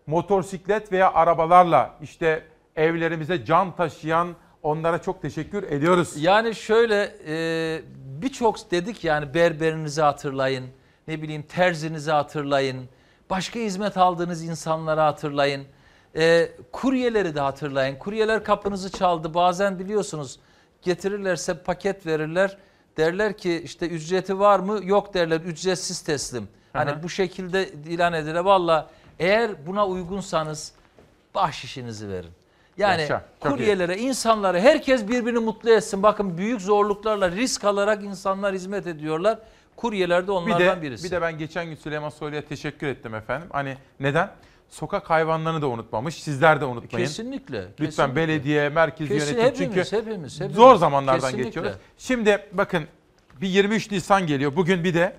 motosiklet 0.07 0.91
veya 0.91 1.13
arabalarla 1.13 1.95
işte 2.01 2.43
evlerimize 2.75 3.45
can 3.45 3.75
taşıyan 3.75 4.35
onlara 4.63 5.01
çok 5.01 5.21
teşekkür 5.21 5.63
ediyoruz. 5.63 6.13
Yani 6.17 6.55
şöyle 6.55 7.15
e, 7.27 7.81
birçok 8.21 8.71
dedik 8.71 9.03
yani 9.03 9.33
berberinizi 9.33 10.01
hatırlayın, 10.01 10.65
ne 11.07 11.21
bileyim 11.21 11.41
terzinizi 11.41 12.11
hatırlayın, 12.11 12.89
başka 13.29 13.59
hizmet 13.59 13.97
aldığınız 13.97 14.43
insanları 14.43 15.01
hatırlayın, 15.01 15.65
e, 16.15 16.49
kuryeleri 16.71 17.35
de 17.35 17.39
hatırlayın. 17.39 17.95
Kuryeler 17.95 18.43
kapınızı 18.43 18.91
çaldı 18.91 19.33
bazen 19.33 19.79
biliyorsunuz 19.79 20.39
getirirlerse 20.81 21.63
paket 21.63 22.05
verirler. 22.05 22.57
Derler 22.97 23.37
ki 23.37 23.61
işte 23.65 23.87
ücreti 23.87 24.39
var 24.39 24.59
mı? 24.59 24.79
Yok 24.83 25.13
derler 25.13 25.41
ücretsiz 25.41 26.01
teslim. 26.01 26.47
Hani 26.73 26.91
hı. 26.91 27.03
bu 27.03 27.09
şekilde 27.09 27.69
ilan 27.69 28.13
edilir. 28.13 28.39
Valla 28.39 28.89
eğer 29.19 29.67
buna 29.67 29.87
uygunsanız 29.87 30.71
bahşişinizi 31.35 32.09
verin. 32.09 32.31
Yani 32.77 33.01
Yaşa, 33.01 33.25
çok 33.43 33.51
iyi. 33.51 33.55
kuryelere, 33.55 33.97
insanlara 33.97 34.59
herkes 34.59 35.07
birbirini 35.07 35.39
mutlu 35.39 35.69
etsin. 35.69 36.03
Bakın 36.03 36.37
büyük 36.37 36.61
zorluklarla 36.61 37.31
risk 37.31 37.63
alarak 37.63 38.03
insanlar 38.03 38.53
hizmet 38.53 38.87
ediyorlar. 38.87 39.39
Kuryeler 39.75 40.23
de 40.23 40.27
Bir 40.27 40.31
onlardan 40.31 40.77
de, 40.77 40.81
birisi. 40.81 41.03
bir 41.03 41.11
de 41.11 41.21
ben 41.21 41.37
geçen 41.37 41.65
gün 41.65 41.75
Süleyman 41.75 42.09
Soylu'ya 42.09 42.41
teşekkür 42.41 42.87
ettim 42.87 43.15
efendim. 43.15 43.47
Hani 43.51 43.77
neden? 43.99 44.29
Sokak 44.69 45.09
hayvanlarını 45.09 45.61
da 45.61 45.67
unutmamış. 45.67 46.15
Sizler 46.23 46.61
de 46.61 46.65
unutmayın. 46.65 47.05
Kesinlikle, 47.07 47.61
Lütfen 47.61 47.85
kesinlikle. 47.85 48.15
belediye, 48.15 48.69
merkez 48.69 49.07
Kesin, 49.09 49.35
yönetim 49.37 49.53
çünkü 49.65 49.69
hepimiz, 49.79 49.93
hepimiz, 49.93 50.35
hepimiz. 50.35 50.55
zor 50.55 50.75
zamanlardan 50.75 51.21
Kesinlikle. 51.21 51.43
geçiyoruz. 51.47 51.71
Şimdi 51.97 52.47
bakın 52.53 52.83
bir 53.41 53.47
23 53.47 53.91
Nisan 53.91 54.27
geliyor. 54.27 54.55
Bugün 54.55 54.83
bir 54.83 54.93
de 54.93 55.15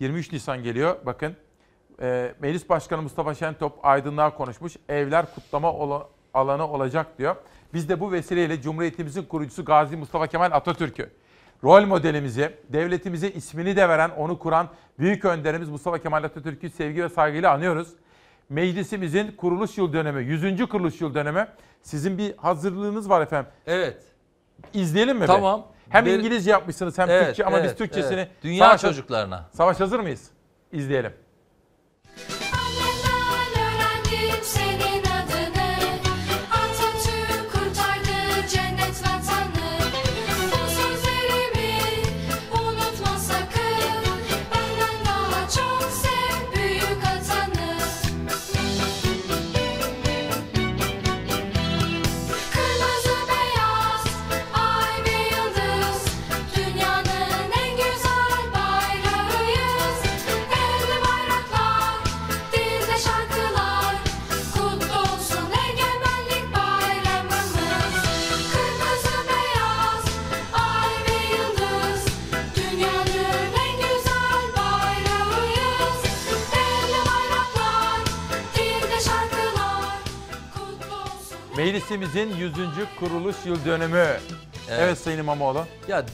23 0.00 0.32
Nisan 0.32 0.62
geliyor. 0.62 0.96
Bakın 1.06 1.36
e, 2.02 2.34
Meclis 2.40 2.68
Başkanı 2.68 3.02
Mustafa 3.02 3.34
Şentop 3.34 3.84
aydınlığa 3.86 4.34
konuşmuş. 4.34 4.76
Evler 4.88 5.34
kutlama 5.34 5.72
ola- 5.72 6.08
alanı 6.34 6.68
olacak 6.68 7.18
diyor. 7.18 7.36
Biz 7.74 7.88
de 7.88 8.00
bu 8.00 8.12
vesileyle 8.12 8.62
Cumhuriyetimizin 8.62 9.22
kurucusu 9.22 9.64
Gazi 9.64 9.96
Mustafa 9.96 10.26
Kemal 10.26 10.50
Atatürk'ü, 10.52 11.10
rol 11.64 11.86
modelimizi, 11.86 12.50
devletimize 12.68 13.30
ismini 13.30 13.76
de 13.76 13.88
veren, 13.88 14.10
onu 14.10 14.38
kuran 14.38 14.68
büyük 14.98 15.24
önderimiz 15.24 15.68
Mustafa 15.68 15.98
Kemal 15.98 16.24
Atatürk'ü 16.24 16.70
sevgi 16.70 17.02
ve 17.04 17.08
saygıyla 17.08 17.52
anıyoruz. 17.52 17.88
Meclisimizin 18.48 19.32
kuruluş 19.36 19.78
yıl 19.78 19.92
dönemi, 19.92 20.24
100. 20.24 20.68
kuruluş 20.68 21.00
yıl 21.00 21.14
dönemi. 21.14 21.46
Sizin 21.82 22.18
bir 22.18 22.36
hazırlığınız 22.36 23.10
var 23.10 23.20
efendim. 23.20 23.50
Evet. 23.66 24.02
İzleyelim 24.74 25.16
mi? 25.16 25.22
be? 25.22 25.26
Tamam. 25.26 25.66
Hem 25.88 26.04
Bir- 26.04 26.18
İngilizce 26.18 26.50
yapmışsınız 26.50 26.98
hem 26.98 27.10
Evet, 27.10 27.26
Türkçe 27.26 27.44
ama 27.44 27.58
evet, 27.58 27.70
biz 27.70 27.76
Türkçesini... 27.78 28.14
evet. 28.14 28.30
Dünya 28.42 28.66
Savaş- 28.66 28.80
çocuklarına. 28.80 29.48
Savaş 29.52 29.80
hazır 29.80 30.00
mıyız? 30.00 30.30
İzleyelim. 30.72 31.12
Meclisimizin 81.58 82.36
100. 82.36 82.52
kuruluş 83.00 83.36
yıl 83.44 83.64
dönümü. 83.64 84.06
Evet, 84.70 84.98
Sayın 84.98 85.18
İmamoğlu. 85.18 85.64
Ya 85.88 86.06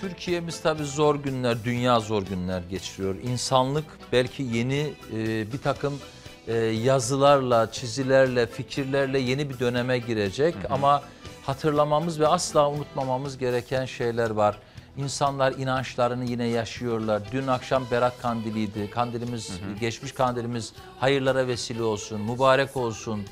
Türkiye'miz 0.00 0.60
tabii 0.60 0.84
zor 0.84 1.14
günler, 1.14 1.64
dünya 1.64 2.00
zor 2.00 2.22
günler 2.22 2.62
geçiriyor. 2.70 3.14
İnsanlık 3.14 3.84
belki 4.12 4.42
yeni 4.42 4.92
e, 5.12 5.52
bir 5.52 5.58
takım 5.58 5.98
e, 6.46 6.54
yazılarla, 6.56 7.72
çizilerle, 7.72 8.46
fikirlerle 8.46 9.18
yeni 9.18 9.50
bir 9.50 9.58
döneme 9.58 9.98
girecek. 9.98 10.54
Ama 10.70 11.02
hatırlamamız 11.46 12.20
ve 12.20 12.26
asla 12.26 12.70
unutmamamız 12.70 13.38
gereken 13.38 13.84
şeyler 13.84 14.30
var. 14.30 14.58
İnsanlar 14.96 15.52
inançlarını 15.52 16.24
yine 16.24 16.46
yaşıyorlar. 16.46 17.22
Dün 17.32 17.46
akşam 17.46 17.84
Berat 17.90 18.22
Kandili'ydi. 18.22 18.90
Kandilimiz, 18.90 19.50
geçmiş 19.80 20.12
kandilimiz 20.12 20.72
hayırlara 21.00 21.46
vesile 21.46 21.82
olsun, 21.82 22.20
mübarek 22.20 22.76
olsun. 22.76 23.26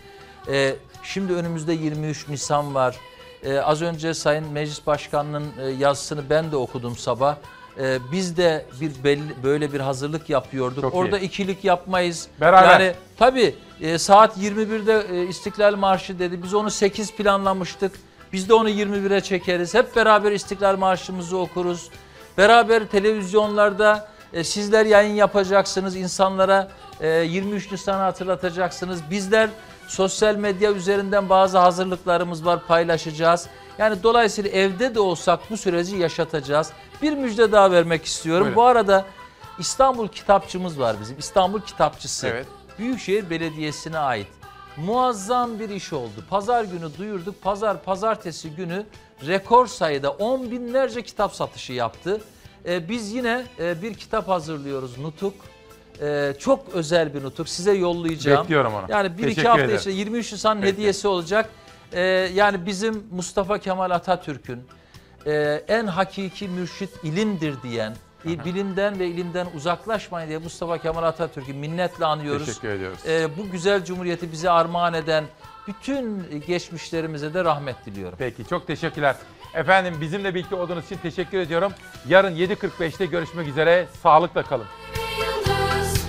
Ee, 0.48 0.76
şimdi 1.06 1.32
önümüzde 1.32 1.72
23 1.72 2.28
Nisan 2.28 2.74
var. 2.74 2.96
Ee, 3.42 3.58
az 3.58 3.82
önce 3.82 4.14
Sayın 4.14 4.52
Meclis 4.52 4.86
Başkanı'nın 4.86 5.52
e, 5.60 5.68
yazısını 5.68 6.30
ben 6.30 6.52
de 6.52 6.56
okudum 6.56 6.96
sabah. 6.96 7.36
Ee, 7.80 7.98
biz 8.12 8.36
de 8.36 8.66
bir 8.80 9.04
belli, 9.04 9.42
böyle 9.42 9.72
bir 9.72 9.80
hazırlık 9.80 10.30
yapıyorduk. 10.30 10.82
Çok 10.82 10.94
iyi. 10.94 10.96
Orada 10.96 11.18
ikilik 11.18 11.64
yapmayız. 11.64 12.28
Beraber. 12.40 12.80
Yani 12.80 12.94
tabii 13.18 13.54
e, 13.80 13.98
saat 13.98 14.38
21'de 14.38 15.06
e, 15.16 15.26
İstiklal 15.26 15.76
Marşı 15.76 16.18
dedi. 16.18 16.42
Biz 16.42 16.54
onu 16.54 16.70
8 16.70 17.12
planlamıştık. 17.12 17.92
Biz 18.32 18.48
de 18.48 18.54
onu 18.54 18.70
21'e 18.70 19.20
çekeriz. 19.20 19.74
Hep 19.74 19.96
beraber 19.96 20.32
İstiklal 20.32 20.76
Marşımızı 20.76 21.38
okuruz. 21.38 21.90
Beraber 22.38 22.86
televizyonlarda 22.86 24.08
e, 24.32 24.44
sizler 24.44 24.86
yayın 24.86 25.14
yapacaksınız. 25.14 25.96
insanlara 25.96 26.68
e, 27.00 27.08
23 27.08 27.72
Nisan'ı 27.72 28.02
hatırlatacaksınız. 28.02 29.00
Bizler 29.10 29.50
sosyal 29.88 30.36
medya 30.36 30.72
üzerinden 30.72 31.28
bazı 31.28 31.58
hazırlıklarımız 31.58 32.46
var 32.46 32.66
paylaşacağız. 32.66 33.48
Yani 33.78 34.02
dolayısıyla 34.02 34.50
evde 34.50 34.94
de 34.94 35.00
olsak 35.00 35.40
bu 35.50 35.56
süreci 35.56 35.96
yaşatacağız. 35.96 36.72
Bir 37.02 37.12
müjde 37.12 37.52
daha 37.52 37.70
vermek 37.70 38.04
istiyorum. 38.04 38.42
Buyurun. 38.42 38.56
Bu 38.56 38.64
arada 38.64 39.04
İstanbul 39.58 40.08
kitapçımız 40.08 40.80
var 40.80 40.96
bizim. 41.00 41.18
İstanbul 41.18 41.60
Kitapçısı. 41.60 42.26
Evet. 42.26 42.46
Büyükşehir 42.78 43.30
Belediyesi'ne 43.30 43.98
ait. 43.98 44.26
Muazzam 44.76 45.58
bir 45.58 45.68
iş 45.68 45.92
oldu. 45.92 46.24
Pazar 46.30 46.64
günü 46.64 46.96
duyurduk. 46.98 47.42
Pazar, 47.42 47.82
pazartesi 47.82 48.50
günü 48.50 48.86
rekor 49.26 49.66
sayıda 49.66 50.10
on 50.10 50.50
binlerce 50.50 51.02
kitap 51.02 51.34
satışı 51.34 51.72
yaptı. 51.72 52.20
Ee, 52.66 52.88
biz 52.88 53.12
yine 53.12 53.44
e, 53.58 53.82
bir 53.82 53.94
kitap 53.94 54.28
hazırlıyoruz. 54.28 54.98
Nutuk. 54.98 55.34
Ee, 56.02 56.34
çok 56.38 56.68
özel 56.72 57.14
bir 57.14 57.22
nutuk. 57.22 57.48
Size 57.48 57.72
yollayacağım. 57.72 58.42
Bekliyorum 58.42 58.74
onu. 58.74 58.84
Yani 58.88 59.08
bir 59.18 59.22
iki 59.22 59.28
Teşekkür 59.28 59.48
hafta 59.48 59.62
ederim. 59.64 59.78
içinde 59.78 59.94
23 59.94 60.32
Nisan 60.32 60.60
Peki. 60.60 60.72
hediyesi 60.72 61.08
olacak. 61.08 61.50
Ee, 61.92 62.00
yani 62.34 62.66
bizim 62.66 63.04
Mustafa 63.10 63.58
Kemal 63.58 63.90
Atatürk'ün 63.90 64.60
e, 65.26 65.62
en 65.68 65.86
hakiki 65.86 66.48
mürşit 66.48 66.90
ilimdir 67.04 67.54
diyen, 67.62 67.90
Aha. 67.90 68.44
bilimden 68.44 68.98
ve 68.98 69.06
ilimden 69.06 69.46
uzaklaşmayın 69.56 70.28
diye 70.28 70.38
Mustafa 70.38 70.78
Kemal 70.78 71.02
Atatürk'ü 71.02 71.52
minnetle 71.54 72.04
anıyoruz. 72.04 72.46
Teşekkür 72.46 72.68
ediyoruz. 72.68 72.98
Ee, 73.08 73.28
bu 73.38 73.50
güzel 73.50 73.84
cumhuriyeti 73.84 74.32
bize 74.32 74.50
armağan 74.50 74.94
eden 74.94 75.24
bütün 75.68 76.26
geçmişlerimize 76.46 77.34
de 77.34 77.44
rahmet 77.44 77.86
diliyorum. 77.86 78.18
Peki 78.18 78.44
çok 78.48 78.66
teşekkürler. 78.66 79.16
Efendim 79.54 79.94
bizimle 80.00 80.34
birlikte 80.34 80.54
olduğunuz 80.56 80.84
için 80.84 80.96
teşekkür 80.96 81.38
ediyorum. 81.38 81.72
Yarın 82.08 82.36
7.45'te 82.36 83.06
görüşmek 83.06 83.48
üzere. 83.48 83.86
Sağlıkla 84.02 84.42
kalın. 84.42 84.66